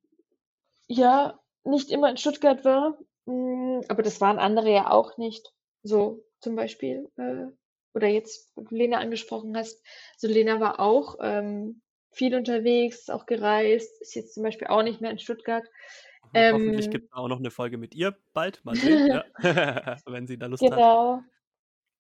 ja 0.87 1.39
nicht 1.63 1.91
immer 1.91 2.09
in 2.09 2.17
Stuttgart 2.17 2.65
war. 2.65 2.97
Mm, 3.25 3.83
Aber 3.87 4.03
das 4.03 4.19
waren 4.19 4.37
andere 4.37 4.69
ja 4.69 4.91
auch 4.91 5.17
nicht. 5.17 5.53
So 5.81 6.25
zum 6.41 6.57
Beispiel, 6.57 7.09
äh, 7.15 7.45
oder 7.93 8.07
jetzt, 8.07 8.51
wo 8.55 8.63
du 8.63 8.75
Lena 8.75 8.99
angesprochen 8.99 9.55
hast, 9.55 9.83
so 10.17 10.27
Lena 10.27 10.59
war 10.59 10.79
auch 10.79 11.17
ähm, 11.21 11.81
viel 12.11 12.35
unterwegs, 12.35 13.09
auch 13.09 13.25
gereist, 13.25 14.01
ist 14.01 14.15
jetzt 14.15 14.33
zum 14.33 14.43
Beispiel 14.43 14.67
auch 14.67 14.83
nicht 14.83 15.01
mehr 15.01 15.11
in 15.11 15.19
Stuttgart. 15.19 15.65
Ho 16.23 16.29
hoffentlich 16.33 16.85
Ähm, 16.85 16.91
gibt 16.91 17.05
es 17.05 17.13
auch 17.13 17.27
noch 17.27 17.39
eine 17.39 17.51
Folge 17.51 17.77
mit 17.77 17.95
ihr 17.95 18.15
bald. 18.33 18.63
Mal 18.63 18.75
sehen, 18.75 19.07
ja. 19.07 19.25
wenn 20.05 20.27
sie 20.27 20.37
da 20.37 20.47
Lust 20.47 20.63
hat. 20.63 20.71
genau. 20.71 21.21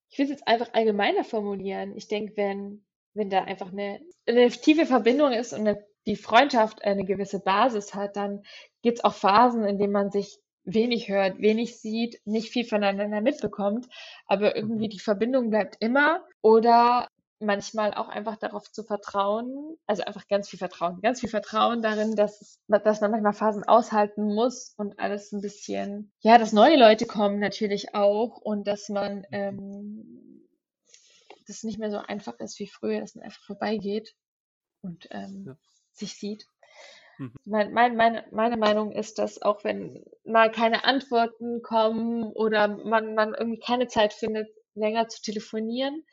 Ich 0.09 0.19
will 0.19 0.25
es 0.25 0.31
jetzt 0.31 0.47
einfach 0.47 0.73
allgemeiner 0.73 1.23
formulieren. 1.23 1.97
Ich 1.97 2.07
denke, 2.07 2.37
wenn, 2.37 2.85
wenn 3.15 3.29
da 3.29 3.43
einfach 3.43 3.71
eine, 3.71 3.99
eine 4.27 4.49
tiefe 4.49 4.85
Verbindung 4.85 5.31
ist 5.31 5.53
und 5.53 5.61
eine, 5.61 5.83
die 6.05 6.15
Freundschaft 6.15 6.83
eine 6.83 7.03
gewisse 7.03 7.39
Basis 7.39 7.95
hat, 7.95 8.15
dann 8.15 8.43
gibt 8.83 8.99
es 8.99 9.03
auch 9.03 9.13
Phasen, 9.13 9.63
in 9.63 9.79
denen 9.79 9.93
man 9.93 10.11
sich 10.11 10.39
wenig 10.65 11.09
hört, 11.09 11.39
wenig 11.39 11.77
sieht, 11.79 12.21
nicht 12.25 12.49
viel 12.49 12.65
voneinander 12.65 13.21
mitbekommt, 13.21 13.87
aber 14.27 14.55
irgendwie 14.55 14.87
Mhm. 14.87 14.91
die 14.91 14.99
Verbindung 14.99 15.49
bleibt 15.49 15.77
immer 15.79 16.23
oder 16.41 17.07
manchmal 17.39 17.93
auch 17.93 18.07
einfach 18.07 18.37
darauf 18.37 18.71
zu 18.71 18.83
vertrauen, 18.83 19.75
also 19.85 20.03
einfach 20.03 20.27
ganz 20.29 20.47
viel 20.49 20.59
Vertrauen, 20.59 21.01
ganz 21.01 21.19
viel 21.19 21.29
Vertrauen 21.29 21.81
darin, 21.81 22.15
dass, 22.15 22.57
dass 22.67 23.01
man 23.01 23.11
manchmal 23.11 23.33
Phasen 23.33 23.63
aushalten 23.65 24.33
muss 24.33 24.73
und 24.77 24.97
alles 24.99 25.31
ein 25.33 25.41
bisschen, 25.41 26.13
ja, 26.21 26.37
dass 26.37 26.53
neue 26.53 26.77
Leute 26.77 27.05
kommen 27.05 27.39
natürlich 27.39 27.95
auch 27.95 28.37
und 28.37 28.65
dass 28.67 28.87
man 28.87 29.25
ähm, 29.31 30.47
das 31.47 31.63
nicht 31.63 31.79
mehr 31.79 31.91
so 31.91 31.97
einfach 31.97 32.39
ist 32.39 32.59
wie 32.59 32.67
früher, 32.67 33.01
dass 33.01 33.15
man 33.15 33.25
einfach 33.25 33.43
vorbeigeht 33.43 34.15
und 34.81 35.07
ähm, 35.11 35.43
Ja. 35.47 35.57
sich 35.91 36.15
sieht. 36.17 36.47
Mhm. 37.23 37.33
Mein, 37.45 37.73
mein, 37.73 37.95
meine, 37.95 38.25
meine 38.31 38.57
Meinung 38.57 38.91
ist, 38.91 39.19
dass 39.19 39.41
auch 39.41 39.63
wenn 39.63 40.03
mal 40.25 40.51
keine 40.51 40.85
Antworten 40.85 41.61
kommen 41.61 42.23
oder 42.23 42.67
man, 42.67 43.15
man 43.15 43.33
irgendwie 43.33 43.59
keine 43.59 43.87
Zeit 43.87 44.13
findet, 44.13 44.49
länger 44.75 45.07
zu 45.07 45.21
telefonieren, 45.21 46.05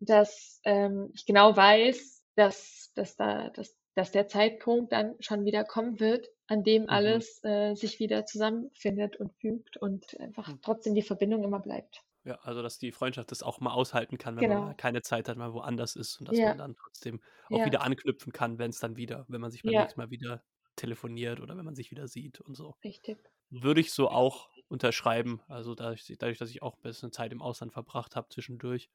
dass 0.00 0.60
ähm, 0.64 1.10
ich 1.14 1.26
genau 1.26 1.56
weiß, 1.56 2.22
dass, 2.36 2.92
dass, 2.94 3.16
da, 3.16 3.50
dass, 3.50 3.76
dass 3.94 4.12
der 4.12 4.28
Zeitpunkt 4.28 4.92
dann 4.92 5.16
schon 5.20 5.44
wieder 5.44 5.64
kommen 5.64 6.00
wird, 6.00 6.28
an 6.48 6.64
dem 6.64 6.82
Mhm. 6.84 6.88
alles 6.90 7.42
äh, 7.44 7.74
sich 7.74 7.98
wieder 8.00 8.26
zusammenfindet 8.26 9.16
und 9.16 9.32
fügt 9.40 9.76
und 9.78 10.18
einfach 10.20 10.48
Mhm. 10.48 10.60
trotzdem 10.62 10.94
die 10.94 11.02
Verbindung 11.02 11.44
immer 11.44 11.60
bleibt. 11.60 12.03
Ja, 12.24 12.36
also 12.42 12.62
dass 12.62 12.78
die 12.78 12.90
Freundschaft 12.92 13.30
das 13.30 13.42
auch 13.42 13.60
mal 13.60 13.72
aushalten 13.72 14.16
kann, 14.16 14.36
wenn 14.36 14.46
man 14.46 14.64
Genau. 14.64 14.78
keine 14.78 15.02
Zeit 15.02 15.28
hat, 15.28 15.36
mal 15.36 15.52
woanders 15.52 15.94
ist 15.94 16.18
und 16.20 16.26
dass 16.28 16.40
Ja, 16.40 16.46
man 16.46 16.56
dann 16.56 16.74
trotzdem 16.76 17.20
auch 17.50 17.64
ja, 17.64 17.66
wieder 17.66 17.82
anknüpfen 17.82 18.32
kann, 18.32 18.58
wenn 18.58 18.70
es 18.70 18.78
dann 18.78 18.96
wieder, 18.96 19.26
wenn 19.28 19.40
man 19.42 19.50
sich 19.50 19.64
beim 19.64 19.74
ja, 19.74 19.76
nächsten 19.76 20.00
Mal 20.00 20.10
wieder 20.10 20.42
telefoniert 20.76 21.40
oder 21.40 21.56
wenn 21.56 21.64
man 21.66 21.74
sich 21.74 21.90
wieder 21.90 22.08
sieht 22.08 22.40
und 22.40 22.54
so. 22.54 22.76
richtig. 22.84 23.18
Würde 23.50 23.80
ich 23.80 23.92
so 23.92 24.10
auch 24.10 24.50
unterschreiben. 24.68 25.42
Also 25.48 25.74
dadurch, 25.74 26.06
dadurch 26.18 26.38
dass 26.38 26.50
ich 26.50 26.62
auch 26.62 26.76
ein 26.76 26.82
bisschen 26.82 27.12
Zeit 27.12 27.32
im 27.32 27.42
Ausland 27.42 27.72
verbracht 27.72 28.16
habe 28.16 28.28
zwischendurch, 28.30 28.90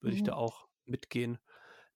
würde 0.00 0.14
ich 0.14 0.22
da 0.22 0.32
Mhm. 0.32 0.34
auch 0.34 0.68
mitgehen. 0.84 1.38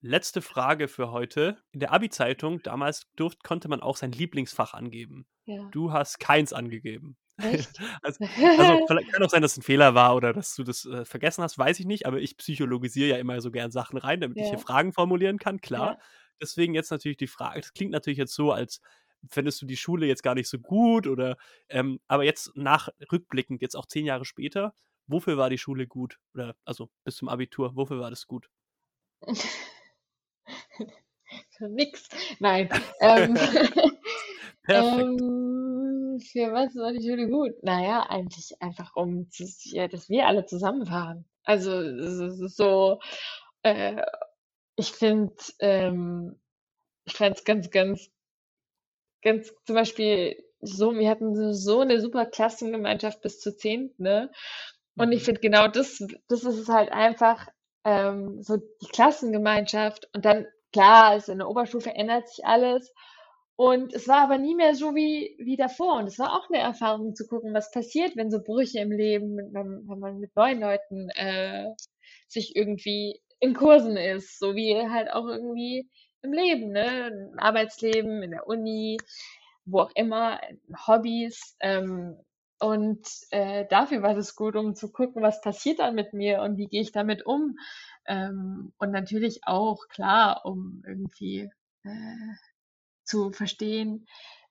Letzte 0.01 0.41
Frage 0.41 0.87
für 0.87 1.11
heute. 1.11 1.63
In 1.71 1.79
der 1.81 1.93
Abi-Zeitung 1.93 2.61
damals 2.63 3.11
durft, 3.15 3.43
konnte 3.43 3.67
man 3.69 3.81
auch 3.81 3.97
sein 3.97 4.11
Lieblingsfach 4.13 4.73
angeben. 4.73 5.27
Ja. 5.45 5.73
Du 5.73 5.91
hast 5.93 6.19
keins 6.19 6.53
angegeben. 6.53 7.17
Echt? 7.37 7.79
also, 8.01 8.25
also 8.57 8.79
vielleicht 8.87 9.11
kann 9.11 9.23
auch 9.23 9.29
sein, 9.29 9.41
dass 9.41 9.53
es 9.53 9.57
ein 9.59 9.63
Fehler 9.63 9.95
war 9.95 10.15
oder 10.15 10.33
dass 10.33 10.55
du 10.55 10.63
das 10.63 10.85
äh, 10.85 11.05
vergessen 11.05 11.43
hast, 11.43 11.57
weiß 11.57 11.79
ich 11.79 11.85
nicht, 11.85 12.05
aber 12.05 12.19
ich 12.19 12.37
psychologisiere 12.37 13.09
ja 13.09 13.17
immer 13.17 13.39
so 13.41 13.51
gern 13.51 13.71
Sachen 13.71 13.97
rein, 13.97 14.21
damit 14.21 14.37
ich 14.37 14.43
hier 14.49 14.53
Ja, 14.53 14.63
Fragen 14.63 14.93
formulieren 14.93 15.39
kann, 15.39 15.61
klar. 15.61 15.93
ja, 15.93 15.99
Deswegen 16.41 16.75
jetzt 16.75 16.91
natürlich 16.91 17.17
die 17.17 17.27
Frage, 17.27 17.61
das 17.61 17.73
klingt 17.73 17.91
natürlich 17.91 18.19
jetzt 18.19 18.33
so, 18.33 18.51
als 18.51 18.81
fändest 19.27 19.61
du 19.61 19.65
die 19.65 19.77
Schule 19.77 20.05
jetzt 20.05 20.21
gar 20.23 20.35
nicht 20.35 20.47
so 20.47 20.59
gut 20.59 21.07
oder 21.07 21.37
ähm, 21.69 21.99
aber 22.07 22.23
jetzt 22.23 22.51
nach 22.55 22.89
rückblickend, 23.11 23.61
jetzt 23.61 23.75
auch 23.75 23.87
zehn 23.87 24.05
Jahre 24.05 24.25
später, 24.25 24.73
wofür 25.07 25.37
war 25.37 25.49
die 25.49 25.57
Schule 25.57 25.87
gut? 25.87 26.19
Oder 26.33 26.55
also 26.65 26.89
bis 27.03 27.15
zum 27.15 27.27
Abitur, 27.27 27.75
wofür 27.75 27.99
war 27.99 28.11
das 28.11 28.27
gut? 28.27 28.49
Für 31.57 31.67
nix. 31.67 32.07
Nein. 32.39 32.69
ähm, 33.01 33.37
ähm, 34.67 35.76
für 36.31 36.51
was 36.53 36.75
war 36.75 36.91
die 36.93 37.07
Schule 37.07 37.27
gut? 37.27 37.63
Naja, 37.63 38.05
eigentlich 38.09 38.53
einfach 38.59 38.95
um, 38.95 39.29
ja, 39.65 39.87
dass 39.87 40.09
wir 40.09 40.27
alle 40.27 40.45
zusammen 40.45 40.89
waren. 40.89 41.25
Also 41.43 41.71
es 41.71 42.39
ist 42.39 42.57
so, 42.57 42.99
äh, 43.63 44.01
ich 44.75 44.91
finde, 44.91 45.33
ähm, 45.59 46.39
ich 47.05 47.13
fand 47.13 47.37
es 47.37 47.43
ganz, 47.45 47.69
ganz, 47.69 48.11
ganz 49.21 49.53
zum 49.65 49.75
Beispiel 49.75 50.35
so, 50.61 50.93
wir 50.93 51.09
hatten 51.09 51.53
so 51.53 51.81
eine 51.81 52.01
super 52.01 52.25
Klassengemeinschaft 52.25 53.21
bis 53.21 53.39
zur 53.39 53.55
10. 53.55 53.93
Ne? 53.97 54.31
Und 54.95 55.11
ich 55.11 55.21
mhm. 55.21 55.25
finde 55.25 55.41
genau 55.41 55.67
das, 55.67 56.03
das 56.27 56.43
ist 56.43 56.57
es 56.57 56.69
halt 56.69 56.91
einfach, 56.91 57.47
ähm, 57.85 58.41
so 58.41 58.57
die 58.57 58.87
Klassengemeinschaft 58.87 60.09
und 60.13 60.25
dann, 60.25 60.45
klar, 60.73 61.05
also 61.05 61.31
in 61.31 61.37
der 61.37 61.47
Oberstufe 61.47 61.91
ändert 61.91 62.27
sich 62.27 62.45
alles. 62.45 62.91
Und 63.57 63.91
es 63.95 64.07
war 64.07 64.21
aber 64.21 64.37
nie 64.37 64.53
mehr 64.55 64.75
so 64.75 64.93
wie, 64.93 65.35
wie 65.39 65.57
davor. 65.57 65.97
Und 65.97 66.05
es 66.05 66.19
war 66.19 66.33
auch 66.33 66.47
eine 66.49 66.59
Erfahrung 66.59 67.15
zu 67.15 67.27
gucken, 67.27 67.55
was 67.55 67.71
passiert, 67.71 68.15
wenn 68.15 68.29
so 68.29 68.39
Brüche 68.41 68.79
im 68.79 68.91
Leben, 68.91 69.35
wenn, 69.35 69.89
wenn 69.89 69.99
man 69.99 70.19
mit 70.19 70.35
neuen 70.35 70.61
Leuten 70.61 71.09
äh, 71.15 71.65
sich 72.27 72.55
irgendwie 72.55 73.19
in 73.39 73.55
Kursen 73.55 73.97
ist, 73.97 74.37
so 74.37 74.55
wie 74.55 74.75
halt 74.89 75.11
auch 75.11 75.25
irgendwie 75.25 75.89
im 76.21 76.33
Leben, 76.33 76.71
ne? 76.71 77.07
Im 77.07 77.39
Arbeitsleben, 77.39 78.21
in 78.21 78.31
der 78.31 78.47
Uni, 78.47 78.97
wo 79.65 79.81
auch 79.81 79.91
immer, 79.95 80.39
Hobbys. 80.85 81.55
Ähm, 81.59 82.15
und 82.59 83.07
äh, 83.31 83.65
dafür 83.69 84.03
war 84.03 84.13
das 84.13 84.35
gut, 84.35 84.55
um 84.55 84.75
zu 84.75 84.91
gucken, 84.91 85.23
was 85.23 85.41
passiert 85.41 85.79
dann 85.79 85.95
mit 85.95 86.13
mir 86.13 86.41
und 86.43 86.57
wie 86.57 86.67
gehe 86.67 86.81
ich 86.81 86.91
damit 86.91 87.25
um. 87.25 87.57
Ähm, 88.05 88.71
und 88.77 88.91
natürlich 88.91 89.41
auch, 89.45 89.87
klar, 89.89 90.41
um 90.45 90.83
irgendwie 90.85 91.49
äh, 91.83 92.35
zu 93.07 93.31
verstehen, 93.31 94.05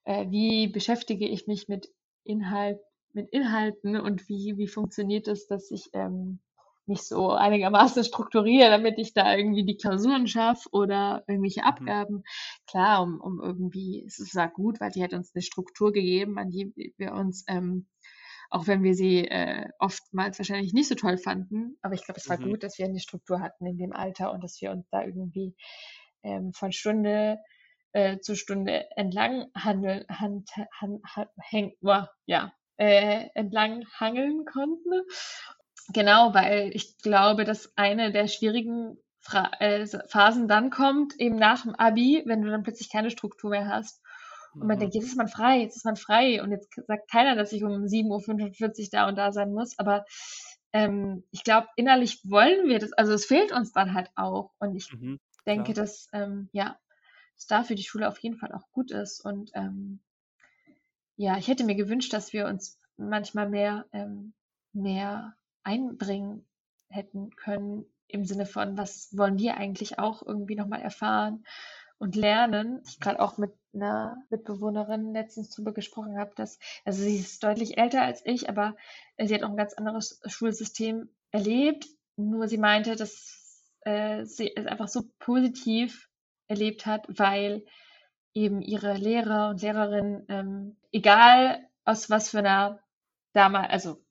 äh, 0.05 0.27
wie 0.31 0.69
beschäftige 0.69 1.29
ich 1.29 1.47
mich 1.47 1.69
mit 1.69 1.89
Inhalt, 2.25 2.81
mit 3.13 3.31
Inhalten 3.31 3.99
und 3.99 4.29
wie, 4.29 4.55
wie 4.57 4.69
funktioniert 4.69 5.29
es, 5.29 5.47
dass 5.47 5.71
ich 5.71 5.89
ähm, 5.93 6.41
mich 6.87 7.03
so 7.03 7.31
einigermaßen 7.31 8.05
strukturiere, 8.05 8.71
damit 8.71 8.99
ich 8.99 9.13
da 9.13 9.35
irgendwie 9.35 9.65
die 9.65 9.77
Klausuren 9.77 10.27
schaffe 10.27 10.69
oder 10.71 11.25
irgendwelche 11.27 11.63
mhm. 11.63 11.67
Abgaben. 11.67 12.23
Klar, 12.67 13.03
um, 13.03 13.21
um 13.21 13.41
irgendwie, 13.41 14.05
es 14.07 14.35
war 14.35 14.49
gut, 14.49 14.81
weil 14.81 14.91
die 14.91 15.03
hat 15.03 15.13
uns 15.13 15.35
eine 15.35 15.43
Struktur 15.43 15.93
gegeben, 15.93 16.39
an 16.39 16.51
die 16.51 16.73
wir 16.97 17.13
uns, 17.13 17.45
ähm, 17.49 17.87
auch 18.49 18.69
wenn 18.69 18.85
wir 18.85 18.95
sie 18.95 19.27
äh, 19.27 19.69
oftmals 19.81 20.39
wahrscheinlich 20.39 20.73
nicht 20.73 20.89
so 20.89 20.95
toll 20.95 21.19
fanden, 21.19 21.77
aber 21.83 21.95
ich 21.95 22.05
glaube, 22.05 22.21
es 22.21 22.29
war 22.29 22.39
mhm. 22.39 22.51
gut, 22.51 22.63
dass 22.63 22.79
wir 22.79 22.87
eine 22.87 23.01
Struktur 23.01 23.41
hatten 23.41 23.67
in 23.67 23.77
dem 23.77 23.93
Alter 23.93 24.33
und 24.33 24.45
dass 24.45 24.61
wir 24.61 24.71
uns 24.71 24.87
da 24.91 25.03
irgendwie 25.03 25.57
ähm, 26.23 26.53
von 26.53 26.71
Stunde 26.71 27.39
äh, 27.93 28.19
zu 28.19 28.35
Stunde 28.37 28.87
entlang 28.97 29.47
handeln, 29.57 30.05
hand, 30.09 30.51
hand, 30.81 31.03
hand, 31.05 31.31
häng, 31.41 31.73
ja, 32.27 32.53
äh, 32.77 33.29
entlang 33.35 33.85
hangeln 33.99 34.45
konnten 34.45 35.03
Genau, 35.93 36.35
weil 36.35 36.71
ich 36.75 36.99
glaube, 36.99 37.45
dass 37.45 37.73
eine 37.77 38.13
der 38.13 38.29
schwierigen 38.29 38.99
Fra 39.21 39.51
äh, 39.61 39.87
Phasen 40.09 40.49
dann 40.49 40.71
kommt, 40.71 41.19
eben 41.19 41.37
nach 41.37 41.63
dem 41.63 41.75
Abi, 41.75 42.23
wenn 42.27 42.43
du 42.43 42.51
dann 42.51 42.63
plötzlich 42.63 42.91
keine 42.91 43.11
Struktur 43.11 43.51
mehr 43.51 43.69
hast. 43.69 44.01
Und 44.55 44.67
man 44.67 44.77
mhm. 44.77 44.81
denkt, 44.81 44.95
jetzt 44.95 45.07
ist 45.07 45.17
man 45.17 45.29
frei, 45.29 45.61
jetzt 45.61 45.77
ist 45.77 45.85
man 45.85 45.97
frei. 45.97 46.43
Und 46.43 46.51
jetzt 46.51 46.69
sagt 46.87 47.11
keiner, 47.11 47.37
dass 47.37 47.53
ich 47.53 47.63
um 47.63 47.85
7.45 47.85 48.83
Uhr 48.83 48.89
da 48.91 49.09
und 49.09 49.17
da 49.17 49.33
sein 49.33 49.53
muss. 49.53 49.79
Aber 49.79 50.05
ähm, 50.73 51.25
ich 51.31 51.45
glaube, 51.45 51.69
innerlich 51.77 52.21
wollen 52.25 52.69
wir 52.69 52.79
das. 52.79 52.93
Also 52.93 53.13
es 53.13 53.27
fehlt 53.27 53.53
uns 53.53 53.73
dann 53.73 53.95
halt 53.95 54.11
auch. 54.17 54.53
Und 54.59 54.77
ich 54.77 54.93
mhm, 54.93 55.19
denke, 55.47 55.73
dass, 55.73 56.09
ähm, 56.13 56.49
ja, 56.53 56.79
es 57.37 57.47
da 57.47 57.63
für 57.63 57.75
die 57.75 57.85
Schule 57.85 58.09
auf 58.09 58.19
jeden 58.19 58.37
Fall 58.37 58.53
auch 58.53 58.71
gut 58.73 58.91
ist. 58.91 59.25
Und 59.25 59.51
ähm, 59.55 60.01
ja, 61.17 61.37
ich 61.39 61.49
hätte 61.49 61.65
mir 61.65 61.77
gewünscht, 61.77 62.13
dass 62.13 62.33
wir 62.33 62.47
uns 62.47 62.79
manchmal 62.97 63.49
mehr, 63.49 63.87
ähm, 63.93 64.33
mehr 64.73 65.35
einbringen 65.63 66.47
hätten 66.89 67.31
können 67.37 67.85
im 68.09 68.25
Sinne 68.25 68.47
von, 68.47 68.77
was 68.79 69.17
wollen 69.17 69.39
wir 69.39 69.57
eigentlich 69.57 69.99
auch 69.99 70.25
irgendwie 70.25 70.55
nochmal 70.55 70.81
erfahren 70.81 71.45
und 71.99 72.15
lernen. 72.15 72.83
Ich 72.87 73.01
gerade 73.01 73.21
auch 73.21 73.39
mit 73.39 73.53
einer 73.75 74.17
Mitbewohnerin 74.31 75.13
letztens 75.13 75.51
drüber 75.51 75.73
gesprochen 75.73 76.19
habe, 76.19 76.33
dass, 76.37 76.59
also 76.85 77.03
sie 77.03 77.17
ist 77.17 77.43
deutlich 77.43 77.79
älter 77.79 78.03
als 78.03 78.25
ich, 78.25 78.49
aber 78.49 78.77
sie 79.19 79.35
hat 79.35 79.43
auch 79.43 79.51
ein 79.51 79.57
ganz 79.57 79.75
anderes 79.75 80.21
Schulsystem 80.27 81.09
erlebt. 81.31 81.87
Nur 82.17 82.49
sie 82.49 82.59
meinte, 82.59 82.97
dass 82.97 83.63
äh, 83.83 84.25
sie 84.25 84.55
es 84.55 84.67
einfach 84.67 84.89
so 84.89 85.03
positiv 85.19 86.09
erlebt 86.49 86.87
hat, 86.87 87.07
weil 87.09 87.65
eben 88.35 88.61
ihre 88.61 88.95
Lehrer 88.95 89.51
und 89.51 89.63
Lehrerinnen, 89.63 90.27
ähm, 90.29 90.77
egal 90.93 91.67
aus 91.85 92.11
was 92.11 92.31
für 92.31 92.41
einer 92.41 92.81
damals, 93.33 93.71
also 93.71 94.03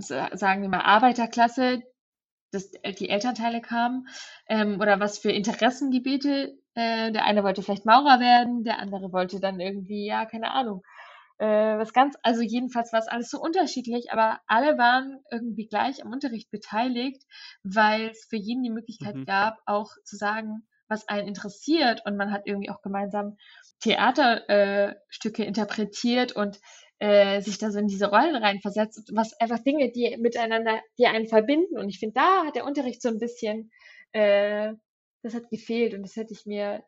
sagen 0.00 0.62
wir 0.62 0.68
mal, 0.68 0.80
Arbeiterklasse, 0.80 1.82
dass 2.50 2.70
die 2.70 3.08
Elternteile 3.08 3.60
kamen, 3.60 4.08
ähm, 4.46 4.80
oder 4.80 5.00
was 5.00 5.18
für 5.18 5.30
Interessengebiete. 5.30 6.58
Äh, 6.74 7.12
der 7.12 7.24
eine 7.24 7.44
wollte 7.44 7.62
vielleicht 7.62 7.86
Maurer 7.86 8.18
werden, 8.18 8.64
der 8.64 8.78
andere 8.78 9.12
wollte 9.12 9.40
dann 9.40 9.60
irgendwie, 9.60 10.06
ja, 10.06 10.24
keine 10.24 10.52
Ahnung, 10.52 10.82
äh, 11.38 11.46
was 11.78 11.92
ganz, 11.92 12.16
also 12.22 12.40
jedenfalls 12.40 12.92
war 12.92 13.00
es 13.00 13.08
alles 13.08 13.30
so 13.30 13.40
unterschiedlich, 13.40 14.12
aber 14.12 14.40
alle 14.46 14.78
waren 14.78 15.20
irgendwie 15.30 15.66
gleich 15.66 16.04
am 16.04 16.12
Unterricht 16.12 16.50
beteiligt, 16.50 17.22
weil 17.62 18.10
es 18.10 18.24
für 18.24 18.36
jeden 18.36 18.62
die 18.62 18.70
Möglichkeit 18.70 19.16
mhm. 19.16 19.24
gab, 19.26 19.58
auch 19.66 19.90
zu 20.04 20.16
sagen, 20.16 20.66
was 20.92 21.08
einen 21.08 21.28
interessiert 21.28 22.02
und 22.04 22.16
man 22.16 22.30
hat 22.30 22.42
irgendwie 22.44 22.70
auch 22.70 22.82
gemeinsam 22.82 23.36
Theaterstücke 23.80 25.42
äh, 25.42 25.46
interpretiert 25.46 26.32
und 26.32 26.60
äh, 26.98 27.40
sich 27.40 27.58
da 27.58 27.72
so 27.72 27.80
in 27.80 27.88
diese 27.88 28.10
Rollen 28.10 28.36
reinversetzt, 28.36 29.10
was 29.12 29.32
einfach 29.40 29.58
Dinge, 29.58 29.90
die 29.90 30.16
miteinander, 30.18 30.80
die 30.98 31.06
einen 31.06 31.26
verbinden. 31.26 31.78
Und 31.78 31.88
ich 31.88 31.98
finde, 31.98 32.14
da 32.14 32.44
hat 32.46 32.54
der 32.54 32.64
Unterricht 32.64 33.02
so 33.02 33.08
ein 33.08 33.18
bisschen, 33.18 33.72
äh, 34.12 34.72
das 35.22 35.34
hat 35.34 35.50
gefehlt 35.50 35.94
und 35.94 36.02
das 36.02 36.14
hätte 36.14 36.32
ich 36.32 36.46
mir 36.46 36.84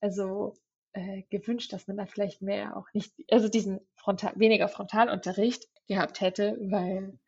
also 0.00 0.54
äh, 0.94 1.22
gewünscht, 1.30 1.72
dass 1.72 1.86
man 1.86 1.96
da 1.96 2.06
vielleicht 2.06 2.42
mehr 2.42 2.76
auch 2.76 2.86
nicht, 2.92 3.14
also 3.30 3.48
diesen 3.48 3.80
Frontal, 3.94 4.32
weniger 4.34 4.68
Frontalunterricht 4.68 5.68
gehabt 5.86 6.20
hätte, 6.20 6.58
weil 6.60 7.18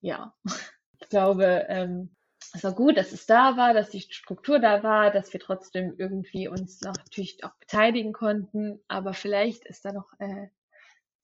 ja, 0.00 0.34
ich 1.00 1.08
glaube, 1.08 1.66
ähm, 1.68 2.14
es 2.54 2.64
war 2.64 2.74
gut, 2.74 2.96
dass 2.96 3.12
es 3.12 3.26
da 3.26 3.56
war, 3.56 3.74
dass 3.74 3.90
die 3.90 4.00
Struktur 4.00 4.58
da 4.58 4.82
war, 4.82 5.10
dass 5.10 5.32
wir 5.32 5.40
trotzdem 5.40 5.94
irgendwie 5.98 6.48
uns 6.48 6.80
noch 6.82 6.96
natürlich 6.96 7.44
auch 7.44 7.54
beteiligen 7.56 8.12
konnten, 8.12 8.80
aber 8.88 9.12
vielleicht 9.14 9.64
ist 9.66 9.84
da 9.84 9.92
noch 9.92 10.12
äh, 10.18 10.48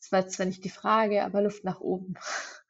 das 0.00 0.12
war 0.12 0.28
zwar 0.28 0.46
nicht 0.46 0.64
die 0.64 0.70
Frage, 0.70 1.24
aber 1.24 1.42
Luft 1.42 1.64
nach 1.64 1.80
oben. 1.80 2.14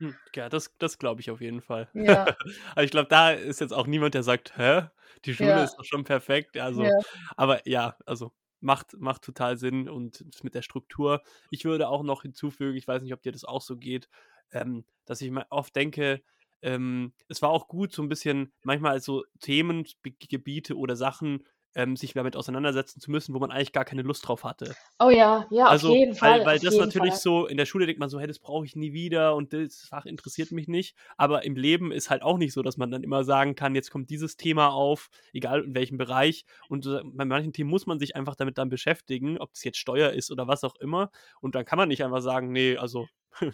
Hm, 0.01 0.19
ja, 0.35 0.49
das, 0.49 0.75
das 0.79 0.99
glaube 0.99 1.21
ich 1.21 1.31
auf 1.31 1.41
jeden 1.41 1.61
Fall. 1.61 1.93
Ja. 1.95 2.35
also 2.75 2.85
ich 2.85 2.91
glaube, 2.91 3.09
da 3.09 3.31
ist 3.31 3.61
jetzt 3.61 3.73
auch 3.73 3.87
niemand, 3.87 4.15
der 4.15 4.23
sagt, 4.23 4.57
hä, 4.59 4.89
die 5.25 5.35
Schule 5.35 5.63
Ja. 5.63 5.63
ist 5.63 5.77
doch 5.79 5.85
schon 5.85 6.05
perfekt. 6.05 6.57
Also, 6.59 6.91
Ja. 6.91 7.15
aber 7.37 7.67
ja, 7.69 7.97
also 8.07 8.33
macht, 8.61 8.95
macht 8.99 9.23
total 9.23 9.57
Sinn 9.57 9.89
und 9.89 10.25
mit 10.43 10.55
der 10.55 10.63
Struktur. 10.63 11.23
Ich 11.51 11.65
würde 11.65 11.89
auch 11.89 12.03
noch 12.03 12.23
hinzufügen, 12.23 12.77
ich 12.77 12.89
weiß 12.89 13.03
nicht, 13.03 13.13
ob 13.15 13.23
dir 13.23 13.33
das 13.33 13.45
auch 13.45 13.61
so 13.63 13.77
geht, 13.77 14.09
ähm, 14.51 14.85
dass 15.05 15.21
ich 15.21 15.31
mir 15.31 15.47
oft 15.51 15.77
denke, 15.77 16.23
ähm, 16.65 17.13
es 17.29 17.43
war 17.43 17.51
auch 17.51 17.69
gut, 17.69 17.93
so 17.93 18.03
ein 18.03 18.09
bisschen 18.09 18.53
manchmal 18.63 18.93
als 18.93 19.05
so 19.05 19.25
Themengebiete 19.41 20.77
oder 20.77 20.97
Sachen 20.97 21.45
ähm, 21.75 21.97
sich 21.97 22.15
damit 22.15 22.37
auseinandersetzen 22.37 23.01
zu 23.01 23.11
müssen, 23.11 23.35
wo 23.35 23.39
man 23.39 23.51
eigentlich 23.51 23.73
gar 23.73 23.85
keine 23.85 24.03
Lust 24.03 24.27
drauf 24.27 24.45
hatte. 24.45 24.75
Oh 24.99 25.11
ja, 25.11 25.47
ja, 25.51 25.67
also, 25.67 25.91
auf 25.91 25.97
jeden 25.97 26.15
Fall. 26.15 26.41
Weil, 26.41 26.47
weil 26.47 26.59
das 26.61 26.77
natürlich 26.77 27.15
Fall. 27.15 27.21
so, 27.21 27.47
in 27.47 27.57
der 27.57 27.67
Schule 27.67 27.87
denkt 27.87 27.99
man 28.01 28.09
so, 28.09 28.19
hey, 28.19 28.27
das 28.27 28.39
brauche 28.39 28.65
ich 28.65 28.77
nie 28.77 28.93
wieder 28.93 29.35
und 29.35 29.53
das 29.53 29.81
Fach 29.89 30.07
interessiert 30.07 30.53
mich 30.53 30.69
nicht. 30.69 30.97
Aber 31.17 31.45
im 31.45 31.57
Leben 31.57 31.93
ist 31.93 32.11
halt 32.11 32.23
auch 32.23 32.39
nicht 32.39 32.53
so, 32.53 32.63
dass 32.63 32.77
man 32.77 32.91
dann 32.91 33.03
immer 33.03 33.25
sagen 33.25 33.57
kann, 33.57 33.75
jetzt 33.75 33.91
kommt 33.91 34.11
dieses 34.11 34.37
Thema 34.37 34.69
auf, 34.69 35.11
egal 35.33 35.65
in 35.65 35.75
welchem 35.75 35.99
Bereich. 35.99 36.45
Und 36.69 36.89
bei 37.05 37.25
manchen 37.25 37.53
Themen 37.53 37.71
muss 37.71 37.87
man 37.87 37.99
sich 37.99 38.17
einfach 38.17 38.37
damit 38.37 38.57
dann 38.59 38.69
beschäftigen, 38.69 39.39
ob 39.39 39.51
es 39.55 39.65
jetzt 39.65 39.79
Steuer 39.79 40.11
ist 40.11 40.31
oder 40.31 40.47
was 40.47 40.65
auch 40.65 40.77
immer. 40.77 41.11
Und 41.41 41.55
dann 41.55 41.65
kann 41.65 41.77
man 41.77 41.89
nicht 41.89 42.05
einfach 42.05 42.23
sagen, 42.23 42.53
nee, 42.53 42.77
also, 42.77 43.09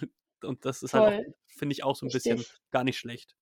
und 0.44 0.64
das 0.64 0.82
ist 0.82 0.94
halt 0.94 1.04
Voll. 1.04 1.12
halt, 1.16 1.34
finde 1.46 1.72
ich, 1.74 1.84
auch 1.84 1.96
so 1.96 2.06
ein 2.06 2.10
Richtig. 2.10 2.36
bisschen 2.36 2.58
gar 2.70 2.84
nicht 2.84 2.98
schlecht 2.98 3.36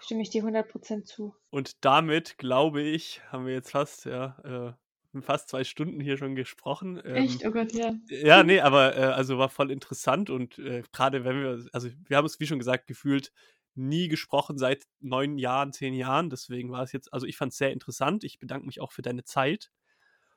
stimme 0.00 0.22
ich 0.22 0.30
dir 0.30 0.44
100% 0.44 1.04
zu. 1.04 1.34
Und 1.50 1.84
damit, 1.84 2.38
glaube 2.38 2.82
ich, 2.82 3.20
haben 3.30 3.46
wir 3.46 3.54
jetzt 3.54 3.70
fast, 3.70 4.04
ja, 4.04 4.74
äh, 5.14 5.20
fast 5.22 5.48
zwei 5.48 5.64
Stunden 5.64 6.00
hier 6.00 6.16
schon 6.16 6.34
gesprochen. 6.34 7.00
Ähm, 7.04 7.16
Echt? 7.16 7.44
Oh 7.44 7.50
Gott, 7.50 7.72
ja. 7.72 7.94
Ja, 8.08 8.42
nee, 8.42 8.60
aber 8.60 8.96
äh, 8.96 9.00
also 9.00 9.38
war 9.38 9.48
voll 9.48 9.70
interessant 9.70 10.30
und 10.30 10.58
äh, 10.58 10.82
gerade 10.92 11.24
wenn 11.24 11.40
wir, 11.40 11.66
also 11.72 11.88
wir 12.06 12.16
haben 12.16 12.26
es, 12.26 12.38
wie 12.38 12.46
schon 12.46 12.58
gesagt, 12.58 12.86
gefühlt 12.86 13.32
nie 13.74 14.08
gesprochen 14.08 14.58
seit 14.58 14.84
neun 15.00 15.38
Jahren, 15.38 15.72
zehn 15.72 15.94
Jahren. 15.94 16.30
Deswegen 16.30 16.70
war 16.70 16.82
es 16.82 16.92
jetzt, 16.92 17.12
also 17.12 17.26
ich 17.26 17.36
fand 17.36 17.52
es 17.52 17.58
sehr 17.58 17.72
interessant. 17.72 18.24
Ich 18.24 18.38
bedanke 18.38 18.66
mich 18.66 18.80
auch 18.80 18.92
für 18.92 19.02
deine 19.02 19.24
Zeit. 19.24 19.70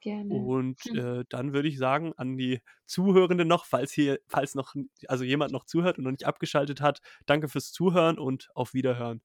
Gerne. 0.02 0.50
Und 0.50 0.82
Hm. 0.84 0.96
äh, 0.96 1.26
dann 1.30 1.54
würde 1.54 1.68
ich 1.70 1.78
sagen, 1.78 2.14
an 2.18 2.38
die 2.38 2.62
Zuhörenden 2.86 3.48
noch, 3.48 3.66
falls 3.66 3.92
hier, 3.92 4.20
falls 4.28 4.56
noch, 4.56 4.76
also 5.08 5.24
jemand 5.24 5.52
noch 5.52 5.66
zuhört 5.66 5.98
und 5.98 6.06
noch 6.06 6.12
nicht 6.12 6.26
abgeschaltet 6.28 6.82
hat, 6.82 7.02
danke 7.26 7.50
fürs 7.50 7.72
Zuhören 7.72 8.20
und 8.20 8.50
auf 8.56 8.74
Wiederhören. 8.74 9.22